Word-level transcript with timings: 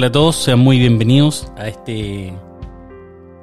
Hola 0.00 0.06
a 0.06 0.12
todos, 0.12 0.36
sean 0.36 0.60
muy 0.60 0.78
bienvenidos 0.78 1.52
a 1.58 1.68
este 1.68 2.32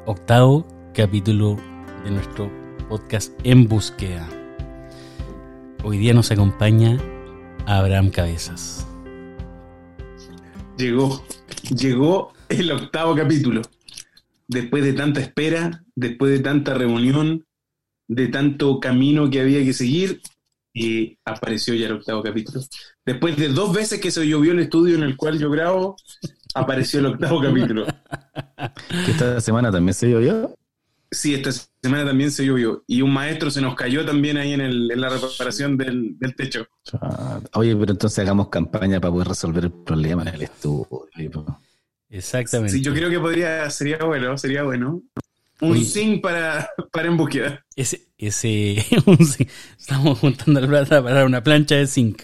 octavo 0.07 0.65
capítulo 0.91 1.55
de 2.03 2.09
nuestro 2.09 2.51
podcast 2.89 3.31
En 3.43 3.67
Búsqueda. 3.67 4.27
Hoy 5.83 5.99
día 5.99 6.15
nos 6.15 6.31
acompaña 6.31 6.97
Abraham 7.67 8.09
Cabezas. 8.09 8.88
Llegó, 10.79 11.23
llegó 11.70 12.34
el 12.49 12.71
octavo 12.71 13.15
capítulo. 13.15 13.62
Después 14.48 14.84
de 14.84 14.93
tanta 14.93 15.21
espera, 15.21 15.84
después 15.93 16.31
de 16.31 16.39
tanta 16.39 16.73
reunión, 16.73 17.45
de 18.07 18.29
tanto 18.29 18.79
camino 18.79 19.29
que 19.29 19.41
había 19.41 19.63
que 19.63 19.73
seguir, 19.73 20.23
y 20.73 21.17
apareció 21.23 21.76
ya 21.76 21.85
el 21.85 21.93
octavo 21.93 22.23
capítulo. 22.23 22.62
Después 23.05 23.37
de 23.37 23.49
dos 23.49 23.73
veces 23.73 23.99
que 23.99 24.09
se 24.09 24.27
llovió 24.27 24.53
el 24.53 24.59
estudio 24.59 24.95
en 24.95 25.03
el 25.03 25.17
cual 25.17 25.37
yo 25.37 25.51
grabo, 25.51 25.98
apareció 26.53 26.99
el 26.99 27.07
octavo 27.07 27.41
capítulo. 27.41 27.85
¿Que 29.05 29.11
esta 29.11 29.39
semana 29.41 29.71
también 29.71 29.93
se 29.93 30.09
llovió? 30.09 30.55
Sí, 31.09 31.33
esta 31.33 31.51
semana 31.81 32.05
también 32.05 32.31
se 32.31 32.45
llovió. 32.45 32.83
Y 32.85 33.01
un 33.01 33.13
maestro 33.13 33.49
se 33.49 33.61
nos 33.61 33.75
cayó 33.75 34.05
también 34.05 34.37
ahí 34.37 34.53
en, 34.53 34.61
el, 34.61 34.91
en 34.91 34.99
la 34.99 35.09
reparación 35.09 35.77
del, 35.77 36.17
del 36.20 36.35
techo. 36.35 36.67
Oye, 37.53 37.75
pero 37.75 37.91
entonces 37.93 38.20
hagamos 38.20 38.49
campaña 38.49 38.99
para 38.99 39.13
poder 39.13 39.29
resolver 39.29 39.63
el 39.65 39.71
problema 39.71 40.23
en 40.23 40.29
el 40.29 40.41
estudio. 40.41 41.61
Exactamente. 42.09 42.73
Sí, 42.73 42.82
yo 42.82 42.93
creo 42.93 43.09
que 43.09 43.20
podría, 43.20 43.70
sería 43.70 43.99
bueno, 43.99 44.37
sería 44.37 44.63
bueno. 44.63 45.01
Un 45.59 45.71
Oye. 45.71 45.85
zinc 45.85 46.21
para, 46.21 46.70
para 46.91 47.07
en 47.07 47.17
búsqueda. 47.17 47.65
Ese, 47.76 48.01
ese, 48.17 48.85
un 49.05 49.26
zinc. 49.26 49.49
estamos 49.79 50.20
juntando 50.20 50.61
la 50.61 50.67
plata 50.67 51.01
para 51.01 51.26
una 51.26 51.41
plancha 51.41 51.76
de 51.76 51.87
zinc. 51.87 52.23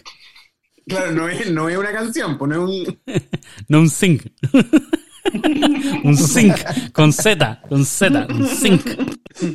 Claro, 0.87 1.11
no 1.13 1.29
es, 1.29 1.49
no 1.51 1.69
es 1.69 1.77
una 1.77 1.91
canción, 1.91 2.37
pues 2.37 2.49
no 2.49 2.67
es 2.67 2.87
un. 2.87 2.99
No 3.67 3.79
un 3.79 3.89
zinc. 3.89 4.23
un 6.03 6.17
zinc 6.17 6.91
con 6.91 7.13
Z, 7.13 7.61
con 7.69 7.85
Z, 7.85 8.27
un 8.29 8.45
zinc. 8.47 8.81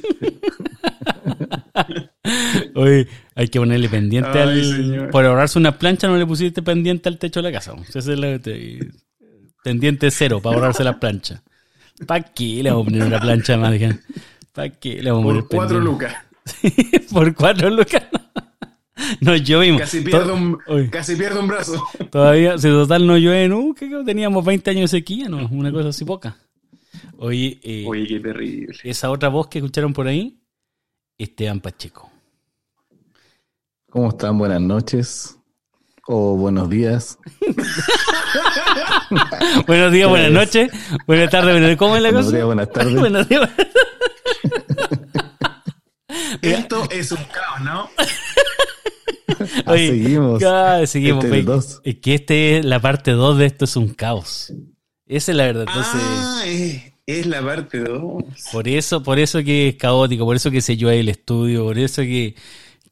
Oye, 2.75 3.09
hay 3.35 3.49
que 3.49 3.59
ponerle 3.59 3.89
pendiente 3.89 4.31
Ay, 4.39 4.39
al. 4.61 4.65
señor. 4.65 5.11
Por 5.11 5.25
ahorrarse 5.25 5.59
una 5.59 5.79
plancha, 5.79 6.09
no 6.09 6.17
le 6.17 6.27
pusiste 6.27 6.63
pendiente 6.63 7.09
al 7.09 7.19
techo 7.19 7.41
de 7.43 7.51
la 7.51 7.59
casa. 7.59 7.75
Ese 7.95 7.99
es 8.15 8.43
te- 8.43 8.91
pendiente 9.63 10.11
cero 10.11 10.41
para 10.43 10.57
ahorrarse 10.57 10.85
la 10.85 10.99
plancha. 10.99 11.43
¿Para 12.07 12.25
qué 12.25 12.63
le 12.63 12.71
vamos 12.71 12.87
a 12.87 12.91
poner 12.91 13.07
una 13.07 13.21
plancha 13.21 13.57
más? 13.57 13.75
¿Para 14.53 14.71
qué 14.71 15.03
le 15.03 15.11
vamos 15.11 15.25
a 15.25 15.29
poner 15.29 15.43
Por 15.43 15.57
cuatro 15.57 15.81
lucas. 15.81 16.15
Por 17.13 17.35
cuatro 17.35 17.71
lucas. 17.71 18.03
No 18.13 18.21
llovimos. 19.45 19.81
Casi 19.81 20.01
pierdo, 20.01 20.35
un, 20.35 20.59
casi 20.91 21.17
pierdo 21.17 21.41
un 21.41 21.49
brazo. 21.49 21.85
Todavía, 22.11 22.59
si 22.59 22.69
total 22.69 23.07
no 23.07 23.17
llueve, 23.17 23.49
no, 23.49 23.75
que 23.75 23.89
que 23.89 24.03
teníamos 24.05 24.45
20 24.45 24.71
años 24.71 24.91
de 24.91 24.99
sequía, 24.99 25.29
no, 25.29 25.47
una 25.51 25.73
cosa 25.73 25.89
así 25.91 26.05
poca. 26.05 26.37
Oye, 27.19 27.59
eh, 27.63 27.85
Oye, 27.87 28.07
qué 28.07 28.21
terrible. 28.21 28.75
esa 28.85 29.11
otra 29.11 29.29
voz 29.29 29.49
que 29.49 29.59
escucharon 29.59 29.93
por 29.93 30.07
ahí, 30.07 30.39
Esteban 31.17 31.61
Pacheco. 31.61 32.11
¿Cómo 33.91 34.11
están? 34.11 34.39
Buenas 34.39 34.61
noches. 34.61 35.35
O 36.11 36.37
buenos 36.37 36.71
días. 36.71 37.19
Buenos 39.67 39.93
días, 39.93 40.09
buenas 40.09 40.29
es? 40.29 40.35
noches, 40.35 40.71
buenas 41.07 41.31
tardes, 41.31 41.53
buenas 41.53 41.77
¿Cómo 41.77 41.97
es 41.97 42.03
la 42.03 42.09
Buenos 42.09 42.27
cosa? 42.27 42.37
días, 42.37 42.47
buenas 42.47 42.73
tardes. 42.73 42.95
Buenos 42.99 43.29
días. 43.29 43.51
Esto 46.41 46.89
es 46.91 47.13
un 47.13 47.25
caos, 47.25 47.61
¿no? 47.63 47.91
Ah, 49.29 49.63
Oye, 49.73 49.89
seguimos. 49.89 50.41
ya, 50.41 50.87
seguimos. 50.87 51.25
Este 51.25 51.91
es 51.91 51.97
que 51.97 52.15
este 52.15 52.59
es 52.59 52.65
la 52.65 52.81
parte 52.81 53.13
2 53.13 53.39
de 53.39 53.47
esto 53.47 53.65
es 53.65 53.77
un 53.77 53.89
caos. 53.89 54.53
Esa 55.07 55.33
es 55.33 55.37
la 55.37 55.45
verdad. 55.45 55.65
Entonces, 55.69 56.03
ah, 56.03 56.43
es, 56.47 56.93
es 57.07 57.27
la 57.27 57.43
parte 57.43 57.81
2. 57.81 58.23
por 58.53 58.69
eso, 58.69 59.03
por 59.03 59.19
eso 59.19 59.43
que 59.43 59.69
es 59.69 59.75
caótico, 59.77 60.25
por 60.25 60.37
eso 60.37 60.51
que 60.51 60.61
se 60.61 60.77
llueve 60.77 61.01
el 61.01 61.09
estudio, 61.09 61.65
por 61.65 61.79
eso 61.79 62.03
que, 62.03 62.35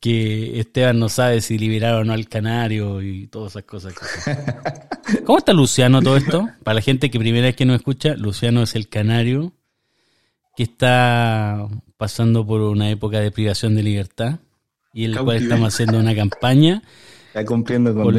que 0.01 0.61
Esteban 0.61 0.99
no 0.99 1.09
sabe 1.09 1.41
si 1.41 1.59
liberaron 1.59 2.03
o 2.03 2.05
no 2.05 2.13
al 2.15 2.29
canario 2.29 3.03
y 3.03 3.27
todas 3.27 3.53
esas 3.53 3.65
cosas. 3.65 3.95
¿Cómo 5.25 5.39
está 5.39 5.53
Luciano 5.53 6.01
todo 6.03 6.17
esto? 6.17 6.49
Para 6.65 6.77
la 6.77 6.81
gente 6.81 7.11
que 7.11 7.19
primera 7.19 7.47
vez 7.47 7.57
que 7.57 7.67
nos 7.67 7.77
escucha, 7.77 8.15
Luciano 8.15 8.63
es 8.63 8.75
el 8.75 8.89
canario 8.89 9.53
que 10.57 10.63
está 10.63 11.69
pasando 11.99 12.47
por 12.47 12.63
una 12.63 12.91
época 12.91 13.21
de 13.21 13.31
privación 13.31 13.75
de 13.77 13.83
libertad 13.83 14.41
y 14.97 15.05
en 15.05 15.13
el 15.13 15.23
cual 15.23 15.37
estamos 15.37 15.75
haciendo 15.75 15.99
una 16.01 16.15
campaña 16.15 16.83
Está 17.27 17.45
cumpliendo 17.45 17.93
por 17.95 18.15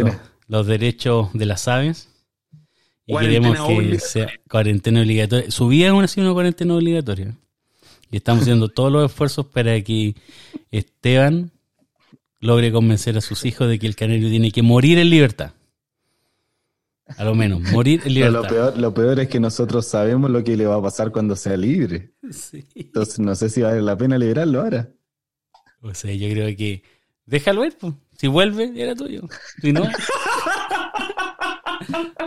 los, 0.47 0.67
derechos 0.67 1.29
de 1.33 1.47
las 1.47 1.67
aves. 1.67 2.07
Y 3.07 3.13
Cuarentena 3.13 3.47
queremos 3.47 3.67
que 3.67 3.73
obligatoria. 3.73 3.99
sea 3.99 4.27
cuarentena 4.47 5.01
obligatoria. 5.01 5.49
Su 5.49 5.67
vida 5.69 5.89
aún 5.89 6.07
sido 6.07 6.27
una 6.27 6.35
cuarentena 6.35 6.75
obligatoria. 6.75 7.35
Y 8.11 8.17
estamos 8.17 8.43
haciendo 8.43 8.69
todos 8.75 8.91
los 8.91 9.09
esfuerzos 9.09 9.47
para 9.47 9.81
que 9.81 10.13
Esteban 10.69 11.49
logre 12.39 12.71
convencer 12.71 13.17
a 13.17 13.21
sus 13.21 13.44
hijos 13.45 13.67
de 13.67 13.79
que 13.79 13.88
el 13.88 13.95
canario 13.95 14.29
tiene 14.29 14.51
que 14.51 14.61
morir 14.61 14.99
en 14.99 15.09
libertad. 15.09 15.53
A 17.07 17.23
lo 17.23 17.33
menos, 17.33 17.59
morir 17.71 18.03
en 18.05 18.13
libertad. 18.13 18.44
lo, 18.44 18.47
peor, 18.47 18.77
lo 18.77 18.94
peor 18.94 19.19
es 19.19 19.29
que 19.29 19.39
nosotros 19.39 19.88
sabemos 19.88 20.29
lo 20.29 20.44
que 20.44 20.55
le 20.55 20.67
va 20.67 20.75
a 20.75 20.81
pasar 20.83 21.11
cuando 21.11 21.35
sea 21.35 21.57
libre. 21.57 22.11
Sí. 22.29 22.67
Entonces 22.75 23.17
no 23.19 23.33
sé 23.33 23.49
si 23.49 23.63
vale 23.63 23.81
la 23.81 23.97
pena 23.97 24.19
liberarlo 24.19 24.61
ahora. 24.61 24.91
O 25.87 25.93
sea, 25.93 26.13
yo 26.13 26.29
creo 26.29 26.55
que 26.55 26.83
déjalo 27.25 27.65
ir, 27.65 27.75
pues. 27.79 27.93
Si 28.17 28.27
vuelve, 28.27 28.71
era 28.75 28.95
tuyo. 28.95 29.21
Si 29.61 29.71
no. 29.73 29.87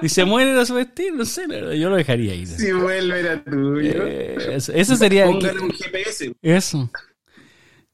Si 0.00 0.09
se 0.09 0.25
muere 0.25 0.59
a 0.59 0.65
su 0.65 0.75
destino, 0.76 1.16
no 1.16 1.25
sé, 1.26 1.47
la 1.47 1.56
verdad, 1.56 1.72
yo 1.72 1.91
lo 1.91 1.97
dejaría 1.97 2.34
ir. 2.34 2.47
Si 2.47 2.72
vuelve 2.72 3.20
era 3.20 3.44
tuyo. 3.44 4.06
Eh, 4.06 4.54
eso, 4.56 4.72
eso 4.72 4.97
sería. 4.97 5.26
Póngale 5.26 5.60
un 5.60 5.70
GPS. 5.70 6.32
Eso. 6.41 6.91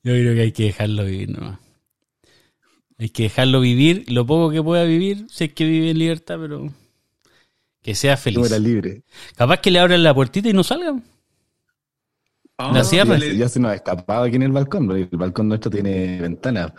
Yo 0.04 0.12
creo 0.12 0.34
que 0.34 0.40
hay 0.42 0.52
que 0.52 0.64
dejarlo 0.64 1.04
vivir 1.04 1.30
nomás. 1.30 1.58
Hay 2.98 3.08
que 3.08 3.24
dejarlo 3.24 3.60
vivir 3.60 4.04
lo 4.08 4.24
poco 4.24 4.52
que 4.52 4.62
pueda 4.62 4.84
vivir, 4.84 5.26
si 5.28 5.44
es 5.44 5.52
que 5.54 5.64
vive 5.64 5.90
en 5.90 5.98
libertad, 5.98 6.38
pero 6.40 6.72
que 7.82 7.94
sea 7.96 8.14
Que 8.14 8.22
feliz. 8.22 8.38
muera 8.38 8.58
libre. 8.58 9.02
Capaz 9.34 9.60
que 9.60 9.70
le 9.72 9.80
abran 9.80 10.02
la 10.04 10.14
puertita 10.14 10.48
y 10.48 10.52
no 10.52 10.62
salga. 10.62 10.94
Ah, 12.58 12.72
La 12.72 12.84
cierra. 12.84 13.18
le- 13.18 13.36
Ya 13.36 13.48
se 13.48 13.60
nos 13.60 13.72
ha 13.72 13.74
escapado 13.74 14.24
aquí 14.24 14.36
en 14.36 14.42
el 14.42 14.52
balcón, 14.52 14.86
porque 14.86 15.08
el 15.10 15.18
balcón 15.18 15.48
nuestro 15.48 15.70
tiene 15.70 16.20
ventana. 16.20 16.72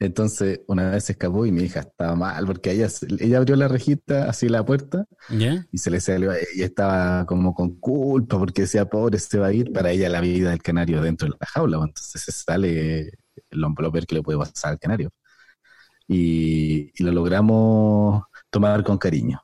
Entonces, 0.00 0.60
una 0.66 0.90
vez 0.90 1.04
se 1.04 1.12
escapó 1.12 1.46
y 1.46 1.52
mi 1.52 1.62
hija 1.62 1.80
estaba 1.80 2.16
mal, 2.16 2.44
porque 2.46 2.72
ella, 2.72 2.88
ella 3.20 3.38
abrió 3.38 3.54
la 3.54 3.68
rejita, 3.68 4.28
así 4.28 4.48
la 4.48 4.64
puerta, 4.64 5.04
¿Ya? 5.28 5.64
y 5.70 5.78
se 5.78 5.90
le 5.92 6.00
salió, 6.00 6.32
y 6.56 6.62
estaba 6.62 7.24
como 7.26 7.54
con 7.54 7.78
culpa, 7.78 8.36
porque 8.38 8.62
decía, 8.62 8.86
pobre, 8.86 9.18
se 9.20 9.38
va 9.38 9.46
a 9.48 9.52
ir 9.52 9.72
para 9.72 9.92
ella 9.92 10.08
la 10.08 10.20
vida 10.20 10.50
del 10.50 10.62
canario 10.62 11.02
dentro 11.02 11.28
de 11.28 11.36
la 11.40 11.46
jaula, 11.46 11.78
pues, 11.78 11.88
entonces 11.90 12.22
se 12.22 12.32
sale 12.32 13.12
lo, 13.50 13.68
lo 13.78 13.92
peor 13.92 14.06
que 14.06 14.16
le 14.16 14.22
puede 14.22 14.38
pasar 14.40 14.72
al 14.72 14.78
canario. 14.80 15.10
Y, 16.08 16.90
y 17.00 17.04
lo 17.04 17.12
logramos 17.12 18.24
tomar 18.50 18.82
con 18.84 18.98
cariño, 18.98 19.40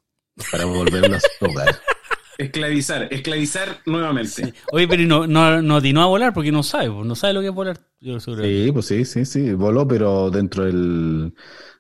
para 0.50 0.65
volverlo 0.66 1.16
a 1.16 1.21
su 1.21 1.45
hogar. 1.47 1.77
Esclavizar, 2.38 3.09
esclavizar 3.10 3.81
nuevamente. 3.84 4.54
Oye, 4.72 4.87
pero 4.87 5.03
no, 5.04 5.26
no, 5.26 5.60
no 5.60 5.76
atinó 5.76 6.03
a 6.03 6.06
volar 6.06 6.32
porque 6.32 6.53
no 6.53 6.62
sabe, 6.62 6.87
no 6.88 7.15
sabe 7.16 7.34
lo 7.34 7.41
que 7.41 7.49
es 7.49 7.54
volar. 7.54 7.81
Yo. 8.00 8.21
Sí, 8.21 8.71
pues 8.72 8.87
sí, 8.87 9.04
sí, 9.04 9.25
sí, 9.25 9.53
voló, 9.54 9.88
pero 9.88 10.31
dentro 10.31 10.65
del... 10.65 11.34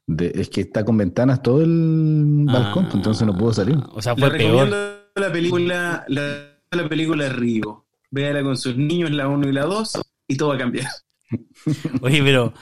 de- 0.06 0.32
es 0.34 0.48
que 0.50 0.62
está 0.62 0.84
con 0.84 0.96
ventanas 0.98 1.42
todo 1.42 1.62
el 1.62 2.44
balcón, 2.46 2.84
pues, 2.86 2.96
entonces 2.96 3.24
no 3.26 3.36
pudo 3.38 3.52
salir. 3.52 3.76
O 3.92 4.02
sea, 4.02 4.14
Le 4.14 4.20
fue 4.20 4.30
recomiendo 4.30 4.70
peor. 4.70 5.12
la 5.14 5.32
película, 5.32 6.04
la, 6.08 6.58
la 6.72 6.88
película 6.88 7.28
Río. 7.28 7.86
Véala 8.10 8.42
con 8.42 8.56
sus 8.56 8.76
niños, 8.76 9.12
la 9.12 9.28
1 9.28 9.48
y 9.48 9.52
la 9.52 9.64
2, 9.64 10.00
y 10.26 10.36
todo 10.36 10.48
va 10.48 10.54
a 10.56 10.58
cambiar. 10.58 10.88
Oye, 12.02 12.22
pero 12.22 12.52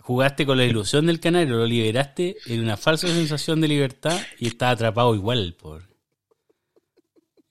jugaste 0.00 0.44
con 0.46 0.58
la 0.58 0.64
ilusión 0.64 1.06
del 1.06 1.20
canario, 1.20 1.56
lo 1.56 1.66
liberaste 1.66 2.36
en 2.46 2.60
una 2.62 2.76
falsa 2.76 3.08
sensación 3.08 3.60
de 3.62 3.68
libertad 3.68 4.18
y 4.38 4.48
estaba 4.48 4.72
atrapado 4.72 5.14
igual, 5.14 5.38
el 5.38 5.54
pobre. 5.54 5.86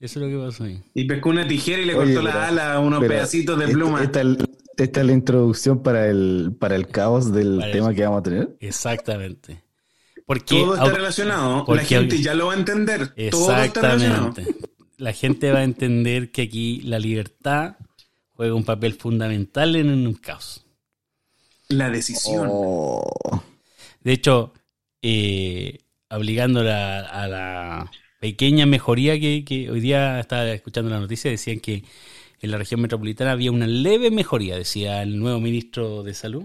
Eso 0.04 0.20
es 0.20 0.26
lo 0.30 0.38
que 0.38 0.46
pasó 0.46 0.64
ahí. 0.64 0.82
Y 0.92 1.04
pescó 1.06 1.30
una 1.30 1.48
tijera 1.48 1.80
y 1.80 1.86
le 1.86 1.94
Oye, 1.94 2.14
cortó 2.14 2.28
pero- 2.28 2.38
la 2.40 2.48
ala 2.48 2.74
a 2.74 2.78
unos 2.80 3.00
Pero 3.00 3.14
pedacitos 3.14 3.58
de 3.58 3.64
esta- 3.64 3.74
pluma. 3.74 4.02
Esta, 4.02 4.20
esta 4.76 5.00
es 5.00 5.06
la 5.06 5.12
introducción 5.12 5.82
para 5.82 6.08
el, 6.08 6.52
para 6.58 6.76
el 6.76 6.88
caos 6.88 7.32
del 7.32 7.56
Para 7.56 7.66
el- 7.68 7.72
tema 7.72 7.94
que 7.94 8.02
vamos 8.04 8.20
a 8.20 8.22
tener. 8.22 8.56
Exactamente. 8.60 9.62
Porque 10.26 10.56
todo 10.56 10.74
está 10.74 10.90
relacionado. 10.90 11.64
porque- 11.64 11.82
la 11.82 11.88
gente 11.88 12.20
ya 12.20 12.34
lo 12.34 12.48
va 12.48 12.52
a 12.54 12.56
entender. 12.56 13.14
Todo 13.30 13.56
está 13.56 13.80
relacionado. 13.80 14.28
Exactamente. 14.28 14.68
La 14.98 15.12
gente 15.12 15.50
va 15.52 15.58
a 15.60 15.64
entender 15.64 16.30
que 16.32 16.42
aquí 16.42 16.80
la 16.82 16.98
libertad 16.98 17.76
juega 18.32 18.54
un 18.54 18.64
papel 18.64 18.94
fundamental 18.94 19.74
en 19.76 19.88
un 20.06 20.14
caos. 20.14 20.66
La 21.68 21.88
decisión. 21.90 22.46
Oh, 22.50 23.42
De 24.02 24.12
hecho, 24.12 24.52
eh, 25.00 25.78
obligándola 26.10 27.00
a 27.00 27.26
la 27.26 27.90
pequeña 28.24 28.64
mejoría 28.64 29.20
que, 29.20 29.44
que 29.44 29.70
hoy 29.70 29.80
día 29.80 30.18
estaba 30.18 30.50
escuchando 30.50 30.88
la 30.90 30.98
noticia, 30.98 31.30
decían 31.30 31.60
que 31.60 31.84
en 32.40 32.50
la 32.50 32.56
región 32.56 32.80
metropolitana 32.80 33.32
había 33.32 33.52
una 33.52 33.66
leve 33.66 34.10
mejoría, 34.10 34.56
decía 34.56 35.02
el 35.02 35.18
nuevo 35.18 35.40
ministro 35.40 36.02
de 36.02 36.14
Salud. 36.14 36.44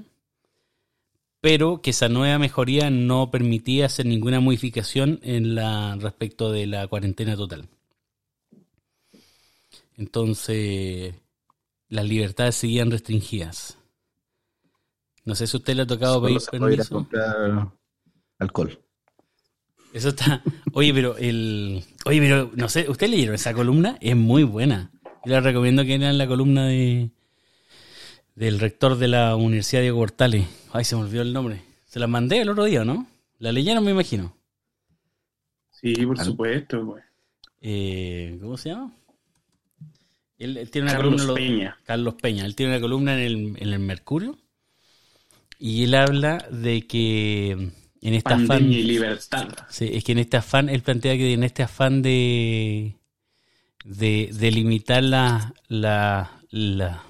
pero 1.41 1.81
que 1.81 1.91
esa 1.91 2.09
nueva 2.09 2.37
mejoría 2.37 2.89
no 2.89 3.31
permitía 3.31 3.85
hacer 3.85 4.05
ninguna 4.05 4.41
modificación 4.41 5.19
en 5.23 5.55
la 5.55 5.95
respecto 5.95 6.51
de 6.51 6.67
la 6.67 6.85
cuarentena 6.87 7.37
total. 7.37 7.69
Entonces, 9.95 11.15
las 11.87 12.05
libertades 12.05 12.55
seguían 12.55 12.91
restringidas. 12.91 13.77
No 15.23 15.33
sé 15.35 15.47
si 15.47 15.55
usted 15.55 15.75
le 15.75 15.83
ha 15.83 15.87
tocado 15.87 16.15
Solo 16.15 16.27
pedir 16.27 16.41
se 16.41 16.57
puede 16.57 16.73
ir 16.73 16.81
a 16.81 16.85
comprar 16.85 17.71
alcohol. 18.37 18.79
Eso 19.93 20.09
está. 20.09 20.43
Oye, 20.73 20.93
pero 20.93 21.17
el. 21.17 21.83
Oye, 22.05 22.19
pero 22.19 22.51
no 22.55 22.69
sé, 22.69 22.89
¿usted 22.89 23.09
leyeron 23.09 23.35
esa 23.35 23.53
columna? 23.53 23.97
Es 24.01 24.15
muy 24.15 24.43
buena. 24.43 24.91
Yo 25.25 25.33
les 25.33 25.43
recomiendo 25.43 25.83
que 25.83 25.97
lean 25.97 26.17
la 26.17 26.27
columna 26.27 26.65
de 26.67 27.09
del 28.35 28.59
rector 28.59 28.97
de 28.97 29.07
la 29.09 29.35
Universidad 29.35 29.81
Diego 29.81 29.99
Portales. 29.99 30.47
Ay, 30.71 30.85
se 30.85 30.95
me 30.95 31.01
olvidó 31.01 31.21
el 31.23 31.33
nombre. 31.33 31.61
Se 31.85 31.99
la 31.99 32.07
mandé 32.07 32.39
el 32.39 32.49
otro 32.49 32.63
día, 32.65 32.85
¿no? 32.85 33.07
La 33.39 33.51
leyeron, 33.51 33.83
me 33.83 33.91
imagino. 33.91 34.35
Sí, 35.71 35.93
por 36.05 36.19
Al- 36.19 36.25
supuesto, 36.25 36.85
güey. 36.85 37.03
Eh, 37.61 38.37
¿Cómo 38.41 38.55
se 38.57 38.69
llama? 38.69 38.93
Él, 40.37 40.55
él 40.55 40.69
tiene 40.71 40.85
una 40.89 40.95
Carlos 40.97 41.21
columna. 41.25 41.33
Peña. 41.35 41.77
Carlos 41.83 42.13
Peña. 42.15 42.45
Él 42.45 42.55
tiene 42.55 42.73
una 42.73 42.81
columna 42.81 43.13
en 43.15 43.19
el, 43.19 43.33
en 43.61 43.73
el 43.73 43.79
Mercurio. 43.79 44.37
Y 45.57 45.83
él 45.83 45.95
habla 45.95 46.37
de 46.49 46.87
que 46.87 47.71
en 48.01 48.13
esta 48.13 48.35
afán. 48.35 48.71
Y 48.71 48.83
libertad. 48.83 49.47
Sí, 49.69 49.89
es 49.93 50.03
que 50.03 50.11
en 50.13 50.19
este 50.19 50.37
afán, 50.37 50.69
él 50.69 50.81
plantea 50.81 51.17
que 51.17 51.33
en 51.33 51.43
este 51.43 51.63
afán 51.63 52.01
de, 52.01 52.95
de, 53.85 54.29
de 54.33 54.51
limitar 54.51 55.03
la, 55.03 55.53
la, 55.67 56.31
la- 56.51 57.03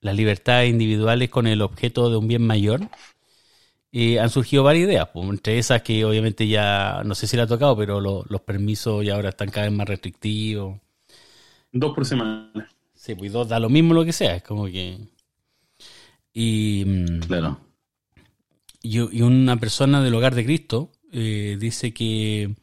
las 0.00 0.16
libertades 0.16 0.70
individuales 0.70 1.30
con 1.30 1.46
el 1.46 1.62
objeto 1.62 2.10
de 2.10 2.16
un 2.18 2.28
bien 2.28 2.42
mayor, 2.42 2.82
eh, 3.92 4.18
han 4.18 4.30
surgido 4.30 4.64
varias 4.64 4.88
ideas. 4.88 5.08
pues, 5.12 5.28
entre 5.28 5.58
esas 5.58 5.82
que 5.82 6.04
obviamente 6.04 6.46
ya, 6.48 7.02
no 7.04 7.14
sé 7.14 7.26
si 7.26 7.36
le 7.36 7.42
ha 7.42 7.46
tocado, 7.46 7.76
pero 7.76 8.00
lo- 8.00 8.24
los 8.28 8.40
permisos 8.42 9.04
ya 9.04 9.14
ahora 9.14 9.30
están 9.30 9.50
cada 9.50 9.66
vez 9.68 9.76
más 9.76 9.88
restrictivos. 9.88 10.78
Dos 11.72 11.94
por 11.94 12.04
semana. 12.06 12.68
Sí, 12.94 13.14
pues 13.14 13.32
dos 13.32 13.48
da 13.48 13.58
lo 13.60 13.68
mismo 13.68 13.94
lo 13.94 14.04
que 14.04 14.12
sea, 14.12 14.36
es 14.36 14.42
como 14.42 14.66
que... 14.66 14.98
Y, 16.32 16.84
mm, 16.86 17.20
Claro. 17.26 17.60
Y, 18.84 19.22
una 19.22 19.56
persona 19.58 20.02
del 20.02 20.14
hogar 20.14 20.34
de 20.36 20.44
Cristo 20.44 20.92
eh, 21.12 21.56
dice 21.60 21.92
que 21.94 22.54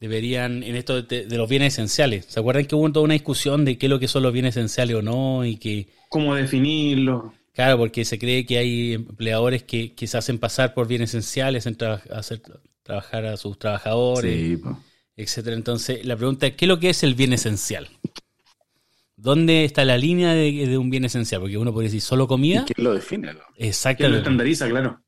deberían, 0.00 0.62
en 0.64 0.76
esto 0.76 1.02
de, 1.02 1.26
de 1.26 1.38
los 1.38 1.48
bienes 1.48 1.74
esenciales, 1.74 2.26
¿se 2.26 2.40
acuerdan 2.40 2.66
que 2.66 2.76
hubo 2.76 2.92
toda 2.92 3.04
una 3.04 3.14
discusión 3.14 3.64
de 3.64 3.78
qué 3.78 3.86
es 3.86 3.90
lo 3.90 4.00
que 4.00 4.08
son 4.08 4.22
los 4.24 4.32
bienes 4.32 4.56
esenciales 4.56 4.96
o 4.96 5.02
no? 5.02 5.44
Y 5.46 5.56
que, 5.58 5.88
¿Cómo 6.10 6.34
definirlo? 6.34 7.32
claro, 7.52 7.78
porque 7.78 8.04
se 8.04 8.18
cree 8.18 8.46
que 8.46 8.58
hay 8.58 8.92
empleadores 8.94 9.62
que, 9.64 9.94
que 9.94 10.06
se 10.06 10.18
hacen 10.18 10.38
pasar 10.38 10.74
por 10.74 10.86
bienes 10.88 11.10
esenciales, 11.10 11.66
en 11.66 11.76
tra- 11.76 12.02
hacer 12.12 12.42
trabajar 12.82 13.26
a 13.26 13.36
sus 13.36 13.58
trabajadores, 13.58 14.44
Sí, 14.44 14.60
etcétera. 15.16 15.56
Entonces, 15.56 16.04
la 16.06 16.16
pregunta 16.16 16.46
es, 16.48 16.54
¿qué 16.56 16.64
es 16.66 16.68
lo 16.68 16.80
que 16.80 16.90
es 16.90 17.02
el 17.02 17.14
bien 17.14 17.32
esencial? 17.34 17.88
¿Dónde 19.16 19.64
está 19.64 19.84
la 19.84 19.98
línea 19.98 20.32
de, 20.32 20.66
de 20.66 20.78
un 20.78 20.88
bien 20.90 21.04
esencial? 21.04 21.40
Porque 21.42 21.58
uno 21.58 21.72
podría 21.72 21.88
decir 21.88 22.00
solo 22.00 22.26
¿Y 22.50 22.60
comida. 22.60 22.64
quién 22.64 22.84
lo 22.84 22.92
define? 22.94 23.32
lo? 23.32 23.40
¿Quién 23.96 24.10
lo 24.10 24.16
Exactamente. 24.16 24.18
estandariza, 24.18 24.68
claro? 24.68 25.02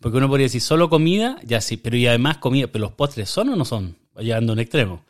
Porque 0.00 0.18
uno 0.18 0.28
podría 0.28 0.44
decir 0.46 0.60
solo 0.60 0.88
comida, 0.90 1.38
ya 1.44 1.60
sí, 1.60 1.76
pero 1.76 1.96
y 1.96 2.06
además 2.06 2.38
comida, 2.38 2.66
pero 2.68 2.82
los 2.86 2.92
postres 2.92 3.28
son 3.30 3.48
o 3.50 3.56
no 3.56 3.64
son, 3.64 3.96
llevando 4.18 4.52
a 4.52 4.54
un 4.54 4.60
extremo. 4.60 5.04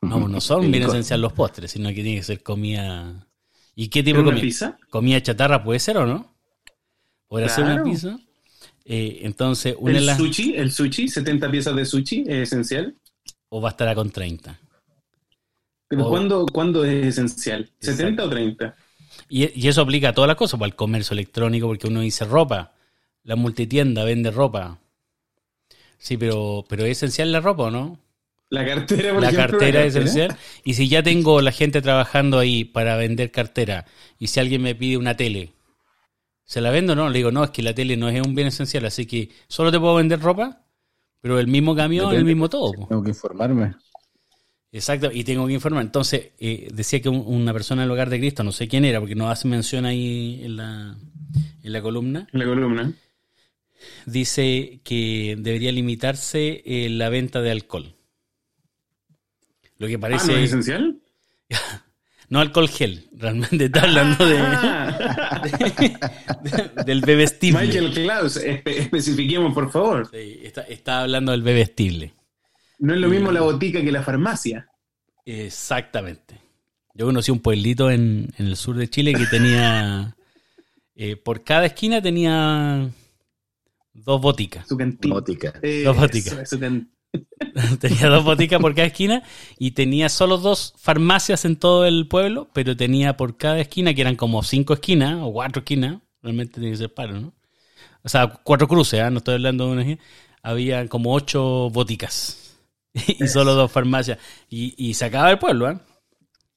No, 0.00 0.18
pues 0.18 0.30
no 0.32 0.40
son 0.40 0.70
bien 0.70 0.84
esencial 0.84 1.20
los 1.20 1.32
postres, 1.32 1.70
sino 1.70 1.88
que 1.90 1.96
tiene 1.96 2.16
que 2.16 2.22
ser 2.22 2.42
comida. 2.42 3.26
¿Y 3.74 3.88
qué 3.88 4.02
tipo 4.02 4.18
¿Es 4.18 4.24
de 4.24 4.30
comida? 4.30 4.40
pizza? 4.42 4.78
Comida 4.88 5.22
chatarra 5.22 5.62
puede 5.62 5.78
ser 5.78 5.98
o 5.98 6.06
no? 6.06 6.34
¿Podría 7.28 7.48
ser 7.48 7.64
una 7.64 7.74
Claro. 7.74 7.90
pizza? 7.90 8.18
Eh, 8.84 9.20
entonces, 9.22 9.76
una 9.78 9.98
¿El 9.98 10.06
las. 10.06 10.16
sushi? 10.16 10.54
¿El 10.56 10.72
sushi? 10.72 11.04
¿70 11.06 11.50
piezas 11.50 11.76
de 11.76 11.84
sushi 11.84 12.22
es 12.26 12.48
esencial? 12.48 12.96
O 13.50 13.64
a 13.66 13.94
con 13.94 14.10
30. 14.10 14.58
¿Pero 15.88 16.06
Oh. 16.06 16.08
¿cuándo, 16.08 16.46
cuándo 16.46 16.84
es 16.84 17.06
esencial? 17.06 17.68
¿70 17.80 18.22
o 18.22 18.28
30? 18.30 18.74
Y, 19.28 19.60
y 19.60 19.68
eso 19.68 19.82
aplica 19.82 20.10
a 20.10 20.12
todas 20.14 20.28
las 20.28 20.36
cosas, 20.36 20.58
para 20.58 20.68
el 20.68 20.76
comercio 20.76 21.14
electrónico, 21.14 21.66
porque 21.66 21.88
uno 21.88 22.00
dice 22.00 22.24
ropa. 22.24 22.72
La 23.24 23.36
multitienda 23.36 24.04
vende 24.04 24.30
ropa. 24.30 24.78
Sí, 25.98 26.16
pero, 26.16 26.64
pero 26.68 26.84
¿es 26.84 26.92
esencial 26.98 27.30
la 27.32 27.40
ropa 27.40 27.64
o 27.64 27.70
no? 27.70 27.98
La 28.48 28.64
cartera, 28.66 29.12
por 29.12 29.22
la 29.22 29.28
ejemplo, 29.28 29.58
cartera 29.58 29.80
la 29.80 29.86
es 29.86 29.94
esencial. 29.94 30.36
Y 30.64 30.74
si 30.74 30.88
ya 30.88 31.02
tengo 31.02 31.40
la 31.40 31.52
gente 31.52 31.82
trabajando 31.82 32.38
ahí 32.38 32.64
para 32.64 32.96
vender 32.96 33.30
cartera, 33.30 33.86
y 34.18 34.26
si 34.28 34.40
alguien 34.40 34.62
me 34.62 34.74
pide 34.74 34.96
una 34.96 35.16
tele, 35.16 35.52
¿se 36.44 36.60
la 36.60 36.70
vendo 36.70 36.94
o 36.94 36.96
no? 36.96 37.08
Le 37.10 37.18
digo, 37.18 37.30
no, 37.30 37.44
es 37.44 37.50
que 37.50 37.62
la 37.62 37.74
tele 37.74 37.96
no 37.96 38.08
es 38.08 38.20
un 38.26 38.34
bien 38.34 38.48
esencial, 38.48 38.84
así 38.86 39.06
que 39.06 39.28
solo 39.46 39.70
te 39.70 39.78
puedo 39.78 39.94
vender 39.94 40.20
ropa, 40.20 40.64
pero 41.20 41.38
el 41.38 41.46
mismo 41.46 41.76
camión, 41.76 42.12
el 42.14 42.24
mismo 42.24 42.48
todo. 42.48 42.72
Tengo 42.88 43.02
que 43.04 43.10
informarme. 43.10 43.74
Exacto, 44.72 45.10
y 45.12 45.22
tengo 45.24 45.46
que 45.46 45.52
informar. 45.52 45.82
Entonces, 45.84 46.30
eh, 46.38 46.68
decía 46.72 47.00
que 47.02 47.08
un- 47.08 47.24
una 47.26 47.52
persona 47.52 47.82
del 47.82 47.90
hogar 47.90 48.08
de 48.08 48.18
Cristo, 48.18 48.42
no 48.42 48.52
sé 48.52 48.68
quién 48.68 48.84
era, 48.84 49.00
porque 49.00 49.16
no 49.16 49.28
hace 49.28 49.46
mención 49.48 49.84
ahí 49.84 50.40
en 50.44 50.56
la, 50.56 50.96
en 51.62 51.72
la 51.72 51.82
columna, 51.82 52.26
La 52.32 52.44
columna. 52.44 52.92
Dice 54.06 54.80
que 54.84 55.36
debería 55.38 55.72
limitarse 55.72 56.62
eh, 56.64 56.88
la 56.90 57.08
venta 57.08 57.40
de 57.40 57.50
alcohol. 57.50 57.94
Lo 59.78 59.86
que 59.86 59.94
Ah, 59.94 60.00
parece... 60.00 60.32
¿no 60.32 60.38
es 60.38 60.44
esencial? 60.50 61.00
No 62.28 62.38
alcohol 62.38 62.68
gel, 62.68 63.08
realmente 63.12 63.64
está 63.64 63.82
hablando 63.82 64.24
de, 64.24 64.38
Ah. 64.38 65.42
de- 66.44 66.84
del 66.84 67.00
bebestible. 67.00 67.60
Michael 67.60 67.92
Klaus, 67.92 68.36
espe- 68.36 68.76
especifiquemos, 68.78 69.52
por 69.52 69.68
favor. 69.72 70.08
Sí, 70.12 70.38
está, 70.44 70.60
está 70.62 71.00
hablando 71.00 71.32
del 71.32 71.42
bebestible. 71.42 72.14
No 72.78 72.94
es 72.94 73.00
lo 73.00 73.08
mismo 73.08 73.32
la 73.32 73.40
botica 73.40 73.82
que 73.82 73.90
la 73.90 74.04
farmacia. 74.04 74.68
Exactamente. 75.26 76.40
Yo 76.94 77.06
conocí 77.06 77.32
un 77.32 77.40
pueblito 77.40 77.90
en, 77.90 78.28
en 78.38 78.46
el 78.46 78.56
sur 78.56 78.76
de 78.76 78.88
Chile 78.88 79.12
que 79.12 79.26
tenía, 79.26 80.14
eh, 80.94 81.16
por 81.16 81.42
cada 81.42 81.66
esquina 81.66 82.00
tenía 82.00 82.88
dos 83.92 84.20
boticas. 84.20 84.66
Su 84.68 84.76
cantina. 84.76 85.14
Mótica. 85.14 85.52
Eh, 85.62 85.82
Dos 85.84 85.96
boticas. 85.96 86.50
tenía 87.80 88.08
dos 88.08 88.24
boticas 88.24 88.60
por 88.60 88.74
cada 88.74 88.86
esquina 88.86 89.22
y 89.58 89.72
tenía 89.72 90.08
solo 90.08 90.38
dos 90.38 90.74
farmacias 90.78 91.44
en 91.44 91.56
todo 91.56 91.84
el 91.86 92.06
pueblo, 92.06 92.48
pero 92.52 92.76
tenía 92.76 93.16
por 93.16 93.36
cada 93.36 93.58
esquina, 93.60 93.94
que 93.94 94.00
eran 94.02 94.16
como 94.16 94.42
cinco 94.42 94.74
esquinas 94.74 95.18
o 95.20 95.32
cuatro 95.32 95.60
esquinas, 95.60 96.00
realmente 96.22 96.54
tiene 96.60 96.70
que 96.70 96.76
ser 96.76 96.94
paro, 96.94 97.20
¿no? 97.20 97.32
O 98.02 98.08
sea, 98.08 98.28
cuatro 98.44 98.68
cruces, 98.68 99.00
¿ah? 99.00 99.10
no 99.10 99.18
estoy 99.18 99.34
hablando 99.34 99.66
de 99.66 99.72
una 99.72 99.82
esquina. 99.82 100.00
Había 100.42 100.86
como 100.88 101.12
ocho 101.12 101.68
boticas 101.70 102.56
y 102.94 103.26
solo 103.28 103.54
dos 103.54 103.70
farmacias. 103.72 104.18
Y, 104.48 104.74
y 104.78 104.94
se 104.94 105.04
acaba 105.06 105.30
el 105.30 105.38
pueblo, 105.38 105.66
¿ah? 105.66 105.80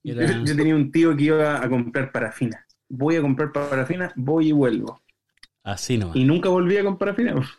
Era- 0.04 0.26
Yo, 0.32 0.46
yo 0.46 0.56
tenía 0.56 0.76
un 0.76 0.92
tío 0.92 1.16
que 1.18 1.24
iba 1.24 1.64
a 1.64 1.70
comprar 1.70 2.12
parafina. 2.12 2.66
Voy 2.90 3.16
a 3.16 3.22
comprar 3.22 3.52
parafina, 3.52 4.14
voy 4.16 4.50
y 4.50 4.52
vuelvo. 4.52 5.02
Así 5.64 5.98
nomás. 5.98 6.16
Y 6.16 6.24
nunca 6.26 6.50
volví 6.50 6.78
a 6.78 6.84
comprar 6.84 7.16
parafina. 7.16 7.50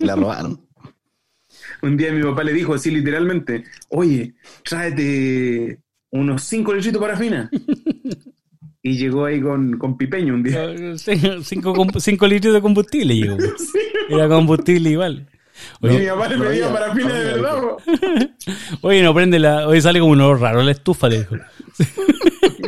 La 0.00 0.16
robaron. 0.16 0.60
Un 1.82 1.96
día 1.96 2.12
mi 2.12 2.22
papá 2.22 2.42
le 2.44 2.52
dijo 2.52 2.74
así 2.74 2.90
literalmente, 2.90 3.64
oye, 3.88 4.34
tráete 4.64 5.78
unos 6.10 6.42
5 6.42 6.74
litritos 6.74 7.00
de 7.00 7.06
parafina. 7.06 7.50
y 8.82 8.96
llegó 8.98 9.24
ahí 9.24 9.40
con, 9.40 9.78
con 9.78 9.96
pipeño 9.96 10.34
un 10.34 10.42
día. 10.42 10.68
Cinco, 10.98 11.42
cinco 11.42 12.00
cinco 12.00 12.26
litros 12.26 12.54
de 12.54 12.60
combustible 12.60 13.14
llegó. 13.14 13.36
Era 14.08 14.28
combustible 14.28 14.90
igual. 14.90 15.26
Y 15.80 15.86
mi 15.86 15.94
Oye, 15.94 16.08
papá 16.08 16.28
le 16.28 16.36
no 16.36 16.44
pedía 16.44 16.72
parafina 16.72 17.14
de 17.14 17.24
verdad. 17.24 17.58
oye, 18.82 19.02
no 19.02 19.14
prende 19.14 19.38
la. 19.38 19.68
Hoy 19.68 19.80
sale 19.80 20.00
como 20.00 20.12
un 20.12 20.20
olor 20.20 20.40
raro 20.40 20.62
la 20.62 20.72
estufa, 20.72 21.08
le 21.08 21.18
dijo. 21.20 21.36